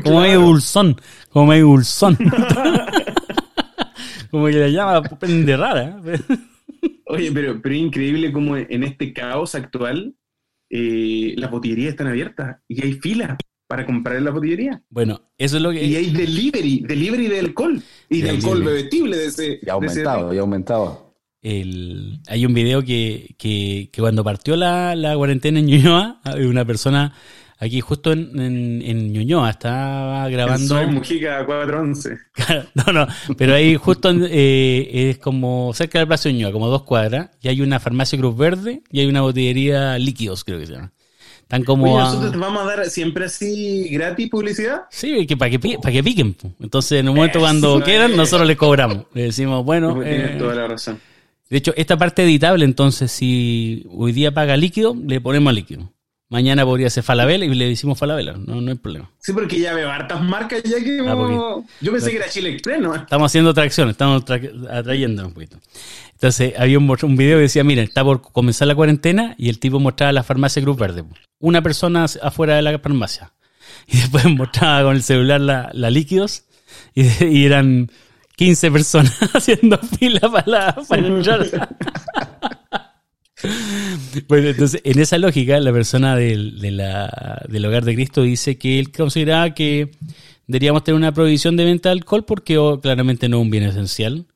Como 0.02 0.20
medio 0.20 0.40
dulzón. 0.40 1.00
Como 1.30 1.46
medio 1.46 1.66
dulzón. 1.66 2.16
Como 4.30 4.46
que 4.46 4.52
la 4.54 4.68
llama 4.68 5.02
prende 5.02 5.56
rara. 5.56 6.00
¿eh? 6.06 6.18
Oye, 7.06 7.30
pero, 7.32 7.60
pero 7.62 7.74
es 7.74 7.80
increíble 7.80 8.32
como 8.32 8.56
en 8.56 8.82
este 8.84 9.12
caos 9.12 9.54
actual 9.54 10.14
eh, 10.70 11.34
las 11.36 11.50
botillerías 11.50 11.90
están 11.90 12.08
abiertas 12.08 12.56
y 12.68 12.84
hay 12.84 12.94
filas 12.94 13.36
para 13.68 13.84
comprar 13.86 14.16
en 14.16 14.24
la 14.24 14.30
botillería. 14.30 14.82
Bueno, 14.90 15.20
eso 15.38 15.56
es 15.56 15.62
lo 15.62 15.70
que. 15.70 15.84
Y 15.84 15.96
hay 15.96 16.10
delivery, 16.10 16.84
delivery 16.86 17.28
de 17.28 17.38
alcohol 17.40 17.80
y 18.08 18.20
de 18.22 18.30
alcohol 18.30 18.62
bebestible 18.62 19.16
de 19.16 19.26
ese. 19.26 19.60
Y 19.62 19.68
ha 19.70 19.78
de 19.78 19.86
ese- 19.86 20.00
aumentado, 20.02 20.34
y 20.34 20.38
ha 20.38 20.40
aumentado. 20.40 21.14
el- 21.42 22.20
hay 22.28 22.44
un 22.46 22.54
video 22.54 22.82
que, 22.82 23.34
que, 23.38 23.88
que 23.92 24.00
cuando 24.00 24.24
partió 24.24 24.56
la, 24.56 24.94
la 24.96 25.16
cuarentena 25.16 25.58
en 25.60 25.66
Ñuñoa, 25.66 26.20
una 26.48 26.64
persona 26.64 27.14
aquí 27.58 27.80
justo 27.80 28.12
en, 28.12 28.38
en, 28.40 28.82
en 28.82 29.12
Ñuñoa 29.12 29.50
estaba 29.50 30.28
grabando. 30.28 30.66
Soy 30.66 30.86
Mujica 30.86 31.44
411. 31.44 32.18
no, 32.74 32.92
no, 32.92 33.06
pero 33.36 33.54
ahí 33.54 33.76
justo 33.76 34.10
eh, 34.12 35.10
es 35.10 35.18
como 35.18 35.72
cerca 35.74 35.98
del 35.98 36.08
Plaza 36.08 36.30
Ñuñoa, 36.30 36.52
como 36.52 36.68
dos 36.68 36.82
cuadras, 36.82 37.30
y 37.40 37.48
hay 37.48 37.60
una 37.60 37.80
farmacia 37.80 38.18
Cruz 38.18 38.36
Verde 38.36 38.82
y 38.90 39.00
hay 39.00 39.06
una 39.06 39.22
botillería 39.22 39.98
líquidos, 39.98 40.44
creo 40.44 40.58
que 40.58 40.66
se 40.66 40.72
llama. 40.72 40.92
Están 41.46 41.62
como. 41.62 41.94
Oye, 41.94 42.02
nosotros 42.02 42.32
te 42.32 42.38
vamos 42.38 42.62
a 42.62 42.66
dar 42.66 42.86
siempre 42.90 43.26
así 43.26 43.88
gratis 43.90 44.28
publicidad. 44.28 44.82
Sí, 44.90 45.28
que 45.28 45.36
para 45.36 45.48
que, 45.48 45.78
para 45.78 45.92
que 45.92 46.02
piquen. 46.02 46.36
Entonces, 46.58 46.98
en 46.98 47.08
un 47.08 47.14
momento 47.14 47.38
Eso 47.38 47.46
cuando 47.46 47.78
es. 47.78 47.84
quieran, 47.84 48.16
nosotros 48.16 48.48
les 48.48 48.56
cobramos. 48.56 49.04
Le 49.14 49.22
decimos, 49.22 49.64
bueno. 49.64 49.94
Tienes 49.94 50.32
eh, 50.32 50.36
toda 50.38 50.56
la 50.56 50.66
razón. 50.66 51.00
de 51.48 51.56
hecho, 51.56 51.72
esta 51.76 51.96
parte 51.96 52.24
editable, 52.24 52.64
entonces, 52.64 53.12
si 53.12 53.86
hoy 53.92 54.10
día 54.10 54.34
paga 54.34 54.56
líquido, 54.56 54.96
le 55.00 55.20
ponemos 55.20 55.54
líquido. 55.54 55.92
Mañana 56.28 56.64
podría 56.64 56.90
ser 56.90 57.04
falabella 57.04 57.44
y 57.44 57.54
le 57.54 57.68
decimos 57.68 57.96
falabella. 57.98 58.32
No, 58.32 58.60
no 58.60 58.70
hay 58.72 58.76
problema. 58.76 59.08
Sí, 59.18 59.32
porque 59.32 59.60
ya 59.60 59.74
veo 59.74 59.90
hartas 59.90 60.20
marcas 60.22 60.60
ya 60.64 60.82
que... 60.82 60.98
Ah, 61.06 61.62
Yo 61.80 61.92
pensé 61.92 62.10
que 62.10 62.16
era 62.16 62.28
Chile 62.28 62.50
Express, 62.50 62.80
¿no? 62.80 62.94
Estamos 62.96 63.30
haciendo 63.30 63.54
tracción, 63.54 63.90
estamos 63.90 64.24
tra- 64.24 64.68
atrayendo 64.70 65.24
un 65.24 65.32
poquito. 65.32 65.58
Entonces, 66.14 66.54
había 66.58 66.78
un, 66.78 66.90
un 67.00 67.16
video 67.16 67.36
que 67.38 67.42
decía, 67.42 67.62
miren, 67.62 67.84
está 67.84 68.02
por 68.02 68.22
comenzar 68.22 68.66
la 68.66 68.74
cuarentena 68.74 69.34
y 69.38 69.50
el 69.50 69.60
tipo 69.60 69.78
mostraba 69.78 70.12
la 70.12 70.24
farmacia 70.24 70.60
Cruz 70.62 70.76
Verde. 70.76 71.04
Una 71.38 71.62
persona 71.62 72.06
afuera 72.22 72.56
de 72.56 72.62
la 72.62 72.78
farmacia. 72.78 73.32
Y 73.88 73.98
después 73.98 74.24
mostraba 74.26 74.82
con 74.82 74.96
el 74.96 75.02
celular 75.04 75.40
la, 75.40 75.70
la 75.72 75.90
líquidos 75.90 76.42
y, 76.94 77.24
y 77.24 77.44
eran 77.44 77.88
15 78.36 78.70
personas 78.72 79.16
haciendo 79.34 79.78
fila 79.78 80.20
para, 80.28 80.44
la- 80.46 80.76
para 80.88 81.06
entrar. 81.06 81.68
Bueno, 84.28 84.48
entonces, 84.48 84.80
en 84.84 84.98
esa 84.98 85.18
lógica, 85.18 85.60
la 85.60 85.72
persona 85.72 86.16
del, 86.16 86.58
del 86.60 87.64
hogar 87.64 87.84
de 87.84 87.94
Cristo 87.94 88.22
dice 88.22 88.56
que 88.58 88.78
él 88.78 88.90
consideraba 88.92 89.54
que 89.54 89.90
deberíamos 90.46 90.84
tener 90.84 90.96
una 90.96 91.12
prohibición 91.12 91.56
de 91.56 91.64
venta 91.64 91.88
de 91.90 91.94
alcohol 91.94 92.24
porque 92.24 92.58
oh, 92.58 92.80
claramente 92.80 93.28
no 93.28 93.38
es 93.38 93.42
un 93.42 93.50
bien 93.50 93.64
esencial 93.64 94.26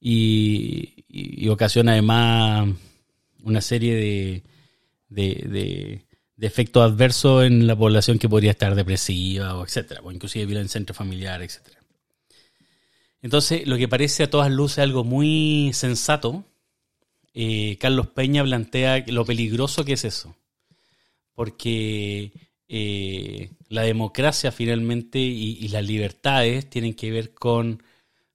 y 0.00 1.48
ocasiona 1.48 1.92
además 1.92 2.68
una 3.42 3.60
serie 3.60 3.94
de, 3.94 4.42
de, 5.08 5.48
de- 5.48 6.06
de 6.36 6.48
efectos 6.48 6.82
adversos 6.82 7.44
en 7.44 7.66
la 7.68 7.76
población 7.76 8.18
que 8.18 8.28
podría 8.28 8.50
estar 8.52 8.74
depresiva 8.74 9.54
o 9.56 9.64
etcétera, 9.64 10.00
o 10.02 10.10
inclusive 10.10 10.46
violencia 10.46 10.80
intrafamiliar, 10.80 11.42
etcétera. 11.42 11.78
Entonces, 13.22 13.66
lo 13.66 13.76
que 13.78 13.88
parece 13.88 14.24
a 14.24 14.30
todas 14.30 14.50
luces 14.50 14.78
algo 14.78 15.04
muy 15.04 15.70
sensato, 15.72 16.44
eh, 17.34 17.76
Carlos 17.80 18.06
Peña 18.06 18.44
plantea 18.44 19.04
lo 19.08 19.24
peligroso 19.24 19.84
que 19.84 19.94
es 19.94 20.04
eso. 20.04 20.36
Porque 21.34 22.32
eh, 22.68 23.50
la 23.68 23.82
democracia 23.82 24.52
finalmente 24.52 25.18
y, 25.18 25.68
las 25.68 25.84
libertades 25.84 26.70
tienen 26.70 26.94
que 26.94 27.10
ver 27.10 27.34
con 27.34 27.82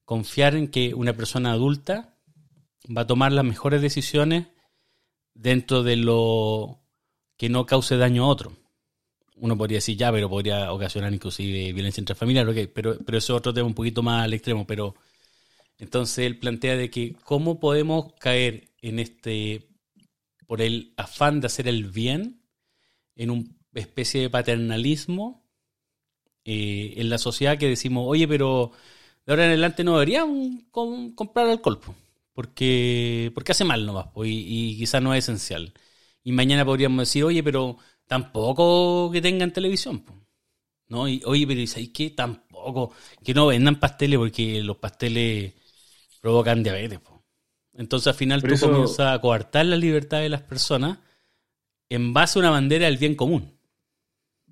confiar 0.04 0.56
en 0.56 0.68
que 0.68 0.94
una 0.94 1.14
persona 1.14 1.54
adulta 1.54 2.18
va 2.96 3.02
a 3.02 3.08
tomar 3.08 3.32
las 3.32 3.46
mejores 3.46 3.82
decisiones 3.82 4.48
dentro 5.34 5.84
de 5.84 5.96
lo 5.96 6.82
que 7.38 7.48
no 7.48 7.66
cause 7.66 7.96
daño 7.96 8.26
a 8.26 8.28
otro. 8.28 8.54
Uno 9.36 9.58
podría 9.58 9.78
decir 9.78 9.96
ya, 9.96 10.12
pero 10.12 10.30
podría 10.30 10.74
ocasionar 10.74 11.14
inclusive 11.14 11.72
violencia 11.72 12.02
intrafamiliar, 12.02 12.50
ok, 12.50 12.58
pero, 12.74 12.98
pero 13.06 13.18
eso 13.18 13.34
es 13.34 13.38
otro 13.38 13.54
tema 13.54 13.68
un 13.68 13.74
poquito 13.74 14.04
más 14.04 14.26
al 14.26 14.34
extremo, 14.34 14.68
pero 14.68 14.96
entonces 15.78 16.26
él 16.26 16.38
plantea 16.38 16.76
de 16.76 16.90
que 16.90 17.16
cómo 17.24 17.60
podemos 17.60 18.14
caer 18.20 18.69
en 18.82 19.00
este, 19.00 19.70
por 20.48 20.62
el 20.62 20.94
afán 20.98 21.42
de 21.42 21.48
hacer 21.48 21.68
el 21.68 21.86
bien, 21.92 22.42
en 23.16 23.32
una 23.32 23.46
especie 23.76 24.22
de 24.22 24.30
paternalismo 24.30 25.46
eh, 26.46 26.94
en 26.98 27.10
la 27.10 27.18
sociedad 27.18 27.58
que 27.58 27.68
decimos, 27.68 28.06
oye, 28.08 28.28
pero 28.28 28.72
de 29.26 29.34
ahora 29.34 29.46
en 29.46 29.50
adelante 29.52 29.84
no 29.84 29.94
deberían 29.94 30.62
com- 30.72 31.14
comprar 31.16 31.48
alcohol, 31.50 31.80
po, 31.80 31.96
porque, 32.34 33.32
porque 33.36 33.52
hace 33.52 33.66
mal 33.66 33.86
nomás, 33.86 34.08
y, 34.26 34.78
quizás 34.78 35.02
no 35.02 35.14
es 35.14 35.26
esencial. 35.26 35.74
Y 36.24 36.32
mañana 36.32 36.66
podríamos 36.66 37.00
decir, 37.00 37.24
oye, 37.24 37.44
pero 37.44 37.78
tampoco 38.08 39.12
que 39.12 39.22
tengan 39.22 39.54
televisión. 39.54 40.04
¿no? 40.88 41.08
Y, 41.08 41.22
oye, 41.26 41.48
pero 41.48 41.66
¿sabes 41.68 41.90
qué? 41.94 42.12
Tampoco, 42.12 42.94
que 43.24 43.34
no 43.34 43.48
vendan 43.48 43.80
pasteles 43.80 44.20
porque 44.20 44.64
los 44.64 44.78
pasteles 44.78 45.54
provocan 46.22 46.64
diabetes. 46.64 47.00
Entonces 47.80 48.08
al 48.08 48.14
final 48.14 48.44
tú 48.44 48.54
eso- 48.54 48.70
comienzas 48.70 49.16
a 49.16 49.20
coartar 49.22 49.66
la 49.66 49.78
libertad 49.78 50.20
de 50.20 50.28
las 50.28 50.42
personas 50.42 51.00
en 51.90 52.14
base 52.14 52.38
a 52.38 52.42
una 52.42 52.50
bandera 52.52 52.86
del 52.86 52.98
bien 52.98 53.16
común. 53.16 53.54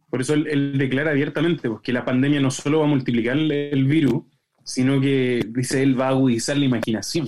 Por 0.10 0.22
eso 0.22 0.34
él, 0.34 0.48
él 0.48 0.78
declara 0.78 1.12
abiertamente 1.12 1.70
pues, 1.70 1.82
que 1.82 1.92
la 1.92 2.06
pandemia 2.06 2.40
no 2.40 2.50
solo 2.50 2.80
va 2.80 2.86
a 2.86 2.90
multiplicar 2.90 3.36
el, 3.38 3.52
el 3.52 3.84
virus, 3.84 4.24
sino 4.64 5.02
que, 5.02 5.46
dice 5.50 5.84
él, 5.84 6.00
va 6.00 6.08
a 6.08 6.10
agudizar 6.12 6.58
la 6.58 6.66
imaginación 6.66 7.28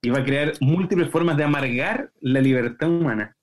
y 0.00 0.10
va 0.10 0.18
a 0.18 0.24
crear 0.24 0.52
múltiples 0.60 1.10
formas 1.10 1.36
de 1.36 1.42
amargar 1.42 2.12
la 2.20 2.40
libertad 2.40 2.88
humana. 2.88 3.36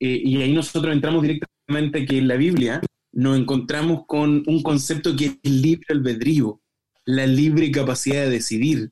Eh, 0.00 0.20
y 0.22 0.42
ahí 0.42 0.52
nosotros 0.52 0.92
entramos 0.92 1.22
directamente 1.22 2.04
que 2.04 2.18
en 2.18 2.28
la 2.28 2.36
Biblia 2.36 2.82
nos 3.12 3.38
encontramos 3.38 4.04
con 4.06 4.42
un 4.46 4.62
concepto 4.62 5.16
que 5.16 5.24
es 5.26 5.38
el 5.42 5.62
libre 5.62 5.86
albedrío, 5.88 6.60
la 7.06 7.26
libre 7.26 7.70
capacidad 7.70 8.24
de 8.24 8.30
decidir 8.30 8.90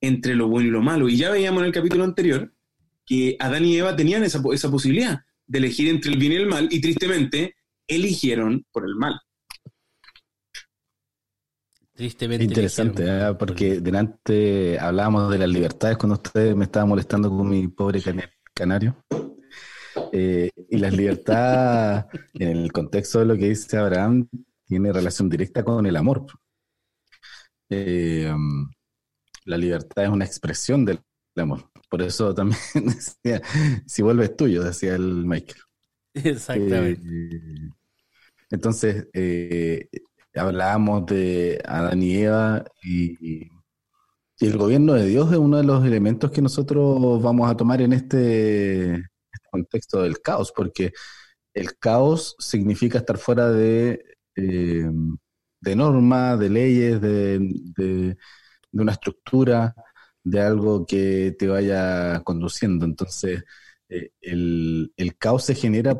entre 0.00 0.34
lo 0.34 0.48
bueno 0.48 0.68
y 0.68 0.70
lo 0.72 0.82
malo. 0.82 1.08
Y 1.08 1.16
ya 1.16 1.30
veíamos 1.30 1.60
en 1.60 1.66
el 1.66 1.72
capítulo 1.72 2.04
anterior 2.04 2.52
que 3.06 3.36
Adán 3.40 3.64
y 3.64 3.76
Eva 3.76 3.96
tenían 3.96 4.22
esa, 4.24 4.42
esa 4.52 4.70
posibilidad 4.70 5.20
de 5.46 5.58
elegir 5.58 5.88
entre 5.88 6.12
el 6.12 6.18
bien 6.18 6.32
y 6.32 6.36
el 6.36 6.46
mal, 6.46 6.68
y 6.70 6.80
tristemente 6.80 7.56
eligieron 7.86 8.66
por 8.70 8.84
el 8.86 8.94
mal. 8.96 9.18
Tristemente. 11.94 12.44
Interesante, 12.44 13.02
¿eh? 13.06 13.34
porque 13.38 13.80
delante 13.80 14.78
hablábamos 14.78 15.30
de 15.32 15.38
las 15.38 15.48
libertades 15.48 15.96
cuando 15.96 16.14
usted 16.14 16.54
me 16.54 16.64
estaba 16.64 16.86
molestando 16.86 17.28
con 17.28 17.48
mi 17.48 17.66
pobre 17.68 18.00
cana- 18.00 18.30
canario. 18.54 18.96
Eh, 20.12 20.50
y 20.70 20.78
las 20.78 20.92
libertades, 20.94 22.04
en 22.34 22.48
el 22.56 22.72
contexto 22.72 23.18
de 23.18 23.24
lo 23.24 23.36
que 23.36 23.48
dice 23.48 23.76
Abraham, 23.78 24.28
tiene 24.64 24.92
relación 24.92 25.28
directa 25.28 25.64
con 25.64 25.86
el 25.86 25.96
amor. 25.96 26.24
Eh, 27.70 28.32
la 29.48 29.58
libertad 29.58 30.04
es 30.04 30.10
una 30.10 30.24
expresión 30.24 30.84
del 30.84 31.00
amor. 31.36 31.70
Por 31.90 32.02
eso 32.02 32.34
también 32.34 32.60
decía, 32.74 33.42
si 33.86 34.02
vuelves 34.02 34.36
tuyo, 34.36 34.62
decía 34.64 34.94
el 34.96 35.24
Michael. 35.26 35.60
Exactamente. 36.14 37.02
Eh, 37.04 37.70
entonces, 38.50 39.08
eh, 39.14 39.88
hablábamos 40.34 41.06
de 41.06 41.60
Adán 41.66 42.02
y 42.02 42.16
Eva 42.18 42.64
y, 42.82 43.48
y 44.40 44.46
el 44.46 44.56
gobierno 44.58 44.94
de 44.94 45.06
Dios 45.06 45.30
es 45.32 45.38
uno 45.38 45.56
de 45.58 45.64
los 45.64 45.84
elementos 45.84 46.30
que 46.30 46.42
nosotros 46.42 47.22
vamos 47.22 47.50
a 47.50 47.56
tomar 47.56 47.82
en 47.82 47.92
este, 47.92 48.94
este 48.94 49.48
contexto 49.50 50.02
del 50.02 50.20
caos, 50.20 50.52
porque 50.54 50.92
el 51.54 51.78
caos 51.78 52.36
significa 52.38 52.98
estar 52.98 53.18
fuera 53.18 53.50
de, 53.50 54.04
eh, 54.36 54.86
de 55.60 55.76
normas, 55.76 56.38
de 56.38 56.50
leyes, 56.50 57.00
de, 57.00 57.38
de- 57.76 58.16
de 58.72 58.82
una 58.82 58.92
estructura, 58.92 59.74
de 60.24 60.40
algo 60.40 60.86
que 60.86 61.34
te 61.38 61.48
vaya 61.48 62.20
conduciendo. 62.24 62.84
Entonces, 62.84 63.44
eh, 63.88 64.10
el, 64.20 64.92
el 64.96 65.16
caos 65.16 65.44
se 65.44 65.54
genera 65.54 65.98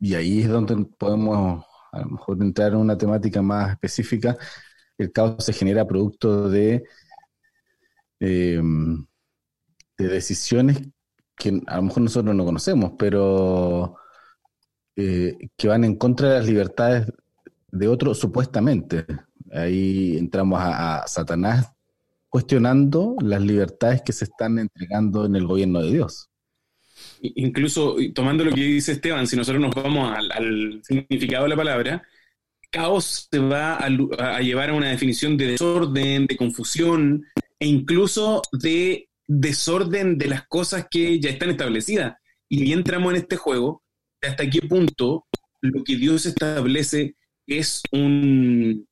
y 0.00 0.14
ahí 0.14 0.42
es 0.42 0.48
donde 0.48 0.84
podemos 0.98 1.64
a 1.92 2.00
lo 2.00 2.06
mejor 2.10 2.42
entrar 2.42 2.72
en 2.72 2.78
una 2.78 2.98
temática 2.98 3.42
más 3.42 3.72
específica. 3.72 4.36
El 4.98 5.12
caos 5.12 5.44
se 5.44 5.52
genera 5.52 5.86
producto 5.86 6.48
de, 6.50 6.84
eh, 8.20 8.60
de 9.98 10.08
decisiones 10.08 10.80
que 11.36 11.60
a 11.66 11.76
lo 11.76 11.82
mejor 11.82 12.02
nosotros 12.02 12.34
no 12.34 12.44
conocemos, 12.44 12.92
pero 12.98 13.96
eh, 14.96 15.36
que 15.56 15.68
van 15.68 15.84
en 15.84 15.96
contra 15.96 16.28
de 16.30 16.38
las 16.38 16.46
libertades 16.46 17.12
de 17.68 17.88
otros 17.88 18.18
supuestamente. 18.18 19.04
Ahí 19.52 20.16
entramos 20.16 20.60
a 20.62 21.04
Satanás 21.06 21.73
cuestionando 22.34 23.14
las 23.22 23.40
libertades 23.40 24.02
que 24.02 24.12
se 24.12 24.24
están 24.24 24.58
entregando 24.58 25.24
en 25.24 25.36
el 25.36 25.46
gobierno 25.46 25.80
de 25.80 25.92
Dios. 25.92 26.30
Incluso 27.22 27.94
tomando 28.12 28.42
lo 28.42 28.50
que 28.50 28.60
dice 28.60 28.90
Esteban, 28.90 29.28
si 29.28 29.36
nosotros 29.36 29.62
nos 29.62 29.72
vamos 29.72 30.12
al, 30.12 30.80
significado 30.82 31.44
de 31.44 31.50
la 31.50 31.56
palabra, 31.56 32.02
caos 32.72 33.28
se 33.30 33.38
va 33.38 33.76
a, 33.76 34.40
llevar 34.40 34.70
a 34.70 34.74
una 34.74 34.88
definición 34.88 35.36
de 35.36 35.52
desorden, 35.52 36.26
de 36.26 36.36
confusión 36.36 37.24
e 37.60 37.68
incluso 37.68 38.42
de 38.50 39.08
desorden 39.28 40.18
de 40.18 40.26
las 40.26 40.44
cosas 40.48 40.88
que 40.90 41.20
ya 41.20 41.30
están 41.30 41.50
establecidas. 41.50 42.16
Y 42.48 42.66
ya 42.68 42.74
entramos 42.74 43.12
en 43.12 43.20
este 43.20 43.36
juego 43.36 43.84
de 44.20 44.26
hasta 44.26 44.50
qué 44.50 44.60
punto 44.62 45.24
lo 45.60 45.84
que 45.84 45.94
Dios 45.94 46.26
establece 46.26 47.14
es 47.46 47.80
un, 47.92 48.88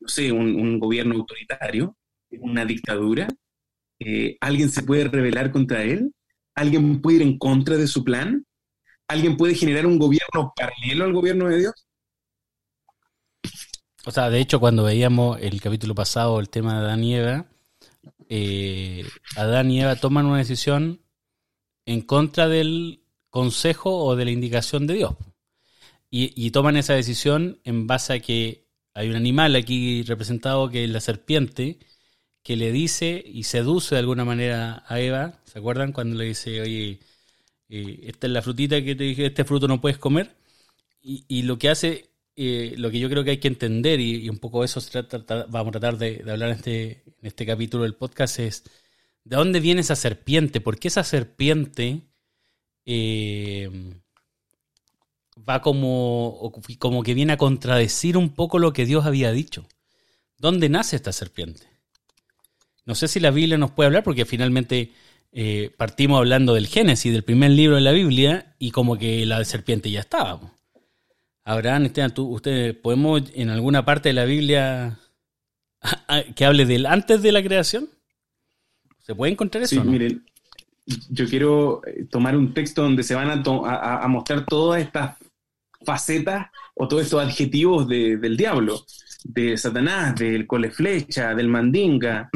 no 0.00 0.06
sé, 0.08 0.30
un 0.32 0.78
gobierno 0.78 1.14
autoritario, 1.14 1.96
una 2.40 2.64
dictadura. 2.64 3.28
Eh, 3.98 4.36
¿Alguien 4.40 4.70
se 4.70 4.82
puede 4.82 5.04
rebelar 5.04 5.50
contra 5.50 5.82
él? 5.82 6.12
¿Alguien 6.54 7.00
puede 7.00 7.16
ir 7.16 7.22
en 7.22 7.38
contra 7.38 7.76
de 7.76 7.86
su 7.86 8.04
plan? 8.04 8.44
¿Alguien 9.08 9.36
puede 9.36 9.54
generar 9.54 9.86
un 9.86 9.98
gobierno 9.98 10.52
paralelo 10.54 11.04
al 11.04 11.12
gobierno 11.12 11.48
de 11.48 11.58
Dios? 11.58 11.74
O 14.06 14.10
sea, 14.10 14.30
de 14.30 14.40
hecho, 14.40 14.60
cuando 14.60 14.84
veíamos 14.84 15.40
el 15.40 15.60
capítulo 15.60 15.94
pasado 15.94 16.38
el 16.38 16.48
tema 16.48 16.74
de 16.74 16.86
Adán 16.86 17.04
y 17.04 17.14
Eva, 17.14 17.46
eh, 18.28 19.04
Adán 19.36 19.70
y 19.70 19.80
Eva 19.80 19.96
toman 19.96 20.26
una 20.26 20.38
decisión 20.38 21.00
en 21.86 22.02
contra 22.02 22.48
del 22.48 23.02
consejo 23.30 23.96
o 23.96 24.16
de 24.16 24.24
la 24.24 24.30
indicación 24.30 24.86
de 24.86 24.94
Dios. 24.94 25.14
Y, 26.10 26.32
y 26.36 26.50
toman 26.50 26.76
esa 26.76 26.94
decisión 26.94 27.60
en 27.64 27.86
base 27.86 28.12
a 28.12 28.20
que 28.20 28.64
hay 28.94 29.08
un 29.08 29.16
animal 29.16 29.56
aquí 29.56 30.02
representado 30.04 30.70
que 30.70 30.84
es 30.84 30.90
la 30.90 31.00
serpiente, 31.00 31.78
que 32.44 32.56
le 32.56 32.70
dice 32.70 33.24
y 33.26 33.44
seduce 33.44 33.96
de 33.96 34.00
alguna 34.00 34.24
manera 34.24 34.84
a 34.86 35.00
Eva. 35.00 35.40
¿Se 35.44 35.58
acuerdan 35.58 35.92
cuando 35.92 36.14
le 36.16 36.26
dice, 36.26 36.60
oye, 36.60 37.00
eh, 37.70 38.00
esta 38.04 38.26
es 38.28 38.32
la 38.32 38.42
frutita 38.42 38.80
que 38.84 38.94
te 38.94 39.04
dije, 39.04 39.26
este 39.26 39.44
fruto 39.44 39.66
no 39.66 39.80
puedes 39.80 39.98
comer? 39.98 40.36
Y, 41.02 41.24
y 41.26 41.42
lo 41.42 41.58
que 41.58 41.70
hace, 41.70 42.10
eh, 42.36 42.74
lo 42.76 42.90
que 42.90 42.98
yo 43.00 43.08
creo 43.08 43.24
que 43.24 43.30
hay 43.30 43.38
que 43.38 43.48
entender, 43.48 43.98
y, 43.98 44.28
un 44.28 44.38
poco 44.38 44.62
eso 44.62 44.80
se 44.80 45.02
trata- 45.02 45.46
vamos 45.48 45.68
a 45.68 45.80
tratar 45.80 45.98
de, 45.98 46.18
de 46.18 46.30
hablar 46.30 46.50
en 46.50 46.56
este, 46.56 47.02
en 47.06 47.26
este 47.26 47.46
capítulo 47.46 47.84
del 47.84 47.94
podcast, 47.94 48.38
es 48.38 48.64
de 49.24 49.36
dónde 49.36 49.60
viene 49.60 49.80
esa 49.80 49.96
serpiente, 49.96 50.60
porque 50.60 50.88
esa 50.88 51.02
serpiente 51.02 52.02
eh, 52.84 53.70
va 55.48 55.62
como, 55.62 56.52
como 56.78 57.02
que 57.02 57.14
viene 57.14 57.32
a 57.32 57.38
contradecir 57.38 58.18
un 58.18 58.34
poco 58.34 58.58
lo 58.58 58.74
que 58.74 58.84
Dios 58.84 59.06
había 59.06 59.32
dicho. 59.32 59.66
¿Dónde 60.36 60.68
nace 60.68 60.96
esta 60.96 61.12
serpiente? 61.12 61.73
No 62.86 62.94
sé 62.94 63.08
si 63.08 63.20
la 63.20 63.30
Biblia 63.30 63.56
nos 63.58 63.70
puede 63.70 63.86
hablar, 63.86 64.02
porque 64.04 64.24
finalmente 64.26 64.92
eh, 65.32 65.70
partimos 65.76 66.18
hablando 66.18 66.54
del 66.54 66.66
Génesis, 66.66 67.12
del 67.12 67.24
primer 67.24 67.50
libro 67.50 67.76
de 67.76 67.82
la 67.82 67.92
Biblia, 67.92 68.54
y 68.58 68.70
como 68.70 68.98
que 68.98 69.24
la 69.26 69.44
serpiente 69.44 69.90
ya 69.90 70.00
estaba. 70.00 70.40
Abraham, 71.44 71.86
Esteban, 71.86 72.12
tú, 72.14 72.26
ustedes, 72.28 72.74
¿podemos 72.74 73.22
en 73.34 73.50
alguna 73.50 73.84
parte 73.84 74.08
de 74.10 74.12
la 74.14 74.24
Biblia 74.24 74.98
que 76.34 76.44
hable 76.44 76.64
del 76.66 76.86
antes 76.86 77.22
de 77.22 77.32
la 77.32 77.42
creación? 77.42 77.88
¿Se 79.00 79.14
puede 79.14 79.32
encontrar 79.32 79.64
eso? 79.64 79.74
Sí, 79.74 79.78
o 79.78 79.84
no? 79.84 79.90
miren, 79.90 80.24
yo 81.10 81.26
quiero 81.28 81.82
eh, 81.86 82.06
tomar 82.10 82.36
un 82.36 82.54
texto 82.54 82.82
donde 82.82 83.02
se 83.02 83.14
van 83.14 83.28
a, 83.30 83.42
a- 83.68 84.04
a 84.04 84.08
mostrar 84.08 84.46
todas 84.46 84.80
estas 84.82 85.16
facetas 85.84 86.46
o 86.74 86.88
todos 86.88 87.02
estos 87.04 87.22
adjetivos 87.22 87.86
de- 87.88 88.16
del 88.16 88.36
diablo, 88.36 88.84
de 89.24 89.56
Satanás, 89.58 90.14
del 90.16 90.46
coleflecha, 90.46 91.34
del 91.34 91.48
mandinga, 91.48 92.30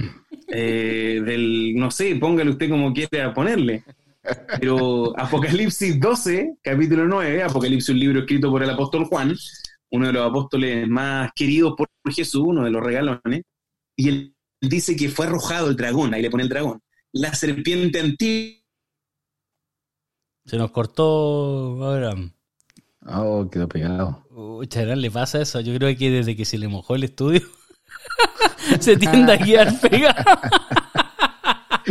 eh, 0.49 1.21
del, 1.25 1.75
no 1.77 1.91
sé, 1.91 2.17
póngale 2.17 2.51
usted 2.51 2.71
como 2.71 2.93
quiera 2.93 3.33
ponerle. 3.35 3.85
Pero 4.61 5.19
Apocalipsis 5.19 6.01
12, 6.01 6.59
capítulo 6.63 7.07
9, 7.07 7.43
Apocalipsis, 7.43 7.91
un 7.91 8.01
libro 8.01 8.21
escrito 8.21 8.51
por 8.51 8.63
el 8.63 8.71
apóstol 8.71 9.05
Juan, 9.05 9.35
uno 9.91 10.07
de 10.07 10.13
los 10.13 10.29
apóstoles 10.29 10.89
más 10.89 11.31
queridos 11.35 11.75
por 11.77 11.89
Jesús, 12.13 12.43
uno 12.47 12.65
de 12.65 12.71
los 12.71 12.83
regalones, 12.83 13.43
y 13.97 14.09
él 14.09 14.35
dice 14.61 14.97
que 14.97 15.09
fue 15.09 15.27
arrojado 15.27 15.69
el 15.69 15.77
dragón, 15.77 16.15
ahí 16.15 16.23
le 16.23 16.31
pone 16.31 16.43
el 16.43 16.49
dragón, 16.49 16.81
la 17.13 17.35
serpiente 17.35 18.01
antigua. 18.01 18.59
Se 20.45 20.57
nos 20.57 20.71
cortó 20.71 21.85
Abraham. 21.85 22.33
Oh, 23.07 23.49
quedó 23.51 23.69
pegado. 23.69 24.27
Uy, 24.31 24.67
Chagrán, 24.67 25.01
le 25.01 25.11
pasa 25.11 25.41
eso. 25.41 25.61
Yo 25.61 25.75
creo 25.75 25.95
que 25.97 26.11
desde 26.11 26.37
que 26.37 26.45
se 26.45 26.59
le 26.59 26.69
mojó 26.69 26.95
el 26.95 27.05
estudio 27.05 27.43
se 28.81 28.97
tiende 28.97 29.33
a 29.33 29.39
quedar 29.39 29.81
pegado. 29.81 30.15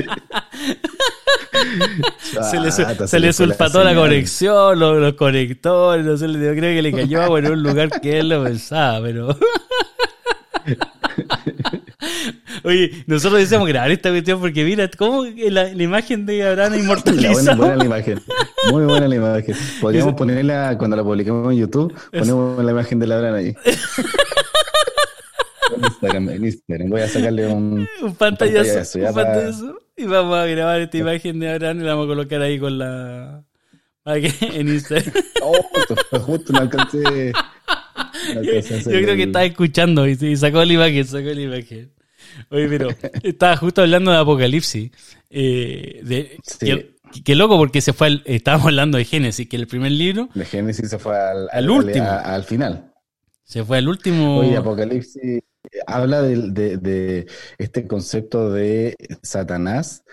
se 2.49 2.59
le, 2.59 2.71
se 2.71 3.19
le 3.19 3.33
sulfató 3.33 3.83
la, 3.83 3.89
señal. 3.91 4.03
conexión, 4.03 4.79
los, 4.79 4.97
los 4.99 5.13
conectores, 5.13 6.05
no 6.05 6.17
sé, 6.17 6.27
yo 6.27 6.33
creo 6.55 6.75
que 6.75 6.81
le 6.81 6.91
cayó 6.91 7.21
agua 7.23 7.39
en 7.39 7.51
un 7.51 7.63
lugar 7.63 7.89
que 8.01 8.19
él 8.19 8.29
lo 8.29 8.43
pensaba, 8.43 9.01
pero... 9.01 9.35
Oye, 12.63 13.03
nosotros 13.07 13.39
decíamos 13.39 13.67
grabar 13.67 13.91
esta 13.91 14.09
cuestión 14.09 14.39
porque 14.41 14.63
mira, 14.65 14.89
cómo 14.97 15.23
la, 15.23 15.65
la 15.73 15.83
imagen 15.83 16.25
de 16.25 16.43
Abraham 16.45 16.57
La 16.57 16.67
buena, 16.69 16.83
inmortalizada. 16.83 17.55
buena 17.55 17.75
la 17.77 17.85
imagen. 17.85 18.21
Muy 18.71 18.83
buena 18.83 19.07
la 19.07 19.15
imagen. 19.15 19.55
Podríamos 19.79 20.15
ponerla 20.15 20.75
cuando 20.77 20.97
la 20.97 21.03
publiquemos 21.03 21.51
en 21.53 21.59
YouTube. 21.59 21.93
Ponemos 22.11 22.61
la 22.63 22.71
imagen 22.71 22.99
de 22.99 23.07
la 23.07 23.15
Abraham 23.15 23.35
ahí. 23.35 23.55
En 26.09 26.23
Instagram, 26.23 26.29
en 26.29 26.45
Instagram. 26.45 26.89
Voy 26.89 27.01
a 27.01 27.07
sacarle 27.07 27.47
un. 27.47 27.87
un 28.01 28.15
pantallazo, 28.15 28.99
un 28.99 29.13
para- 29.13 29.33
pantallazo, 29.33 29.79
y 29.95 30.03
vamos 30.05 30.37
a 30.37 30.45
grabar 30.45 30.81
esta 30.81 30.97
imagen 30.97 31.39
de 31.39 31.49
Abraham 31.51 31.79
y 31.79 31.83
la 31.83 31.89
vamos 31.95 32.05
a 32.05 32.07
colocar 32.09 32.41
ahí 32.41 32.59
con 32.59 32.77
la 32.77 33.43
para 34.03 34.21
que 34.21 34.31
en 34.53 34.67
Instagram. 34.69 35.13
Oh, 35.41 35.61
justo, 35.73 36.19
justo 36.21 36.53
no 36.53 36.59
alcancé. 36.59 37.31
no 38.33 38.39
alcancé 38.39 38.77
yo 38.83 39.01
creo 39.01 39.15
que 39.15 39.23
estaba 39.23 39.45
escuchando 39.45 40.07
y, 40.07 40.17
y 40.19 40.35
sacó 40.37 40.63
la 40.63 40.73
imagen, 40.73 41.05
sacó 41.05 41.27
la 41.29 41.41
imagen. 41.41 41.91
Oye, 42.49 42.67
pero 42.69 42.89
estaba 43.23 43.55
justo 43.57 43.81
hablando 43.81 44.11
de 44.11 44.17
Apocalipsis. 44.17 44.91
eh, 45.29 46.01
de, 46.03 46.37
Sí. 46.43 47.21
qué 47.23 47.35
loco 47.35 47.57
porque 47.57 47.81
se 47.81 47.93
fue 47.93 48.07
al- 48.07 48.23
estábamos 48.25 48.67
hablando 48.67 48.97
de 48.97 49.05
Génesis, 49.05 49.47
que 49.47 49.55
el 49.55 49.67
primer 49.67 49.91
libro 49.91 50.29
De 50.35 50.45
Génesis 50.45 50.89
se 50.89 50.99
fue 50.99 51.17
al, 51.17 51.47
Al 51.51 51.69
último. 51.69 52.05
a- 52.05 52.19
al 52.35 52.43
final. 52.43 52.91
se 53.43 53.63
fue 53.63 53.77
al 53.79 53.87
último. 53.87 54.39
Oye, 54.39 54.57
Apocalipsis 54.57 55.41
habla 55.87 56.21
de, 56.21 56.77
de 56.77 57.27
este 57.57 57.87
concepto 57.87 58.51
de 58.51 58.95
Satanás 59.23 60.03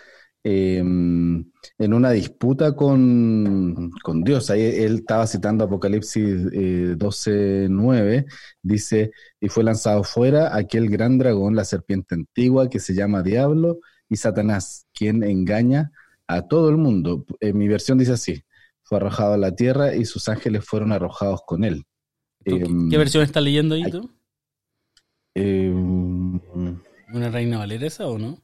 eh, 0.45 0.79
en 0.79 1.95
una 1.95 2.11
disputa 2.11 2.75
con, 2.77 3.91
con 4.03 4.23
Dios. 4.25 4.51
Ahí 4.51 4.63
él 4.63 4.97
estaba 4.97 5.27
citando 5.27 5.65
Apocalipsis 5.65 6.47
eh, 6.53 6.95
12:9, 6.97 8.27
dice, 8.63 9.11
y 9.41 9.49
fue 9.49 9.65
lanzado 9.65 10.05
fuera 10.05 10.55
aquel 10.57 10.89
gran 10.91 11.19
dragón, 11.19 11.57
la 11.57 11.65
serpiente 11.65 12.15
antigua, 12.15 12.69
que 12.69 12.81
se 12.81 12.95
llama 12.95 13.23
Diablo 13.23 13.79
y 14.09 14.17
Satanás, 14.17 14.87
quien 14.93 15.23
engaña 15.23 15.91
a 16.27 16.43
todo 16.47 16.69
el 16.69 16.77
mundo. 16.77 17.25
En 17.41 17.57
mi 17.59 17.69
versión 17.69 17.99
dice 17.99 18.13
así, 18.13 18.45
fue 18.83 18.99
arrojado 18.99 19.35
a 19.35 19.39
la 19.39 19.55
tierra 19.55 19.95
y 19.95 20.05
sus 20.05 20.29
ángeles 20.29 20.65
fueron 20.65 20.93
arrojados 20.93 21.41
con 21.47 21.65
él. 21.65 21.85
¿Tú- 22.45 22.57
Em, 22.57 22.91
¿Qué 22.91 22.99
versión 22.99 23.23
estás 23.25 23.43
leyendo 23.43 23.75
ahí 23.75 23.91
tú? 23.91 24.11
Eh, 25.35 25.71
¿Una 25.71 27.31
reina 27.31 27.59
valera 27.61 27.87
esa 27.87 28.07
o 28.09 28.19
no? 28.19 28.43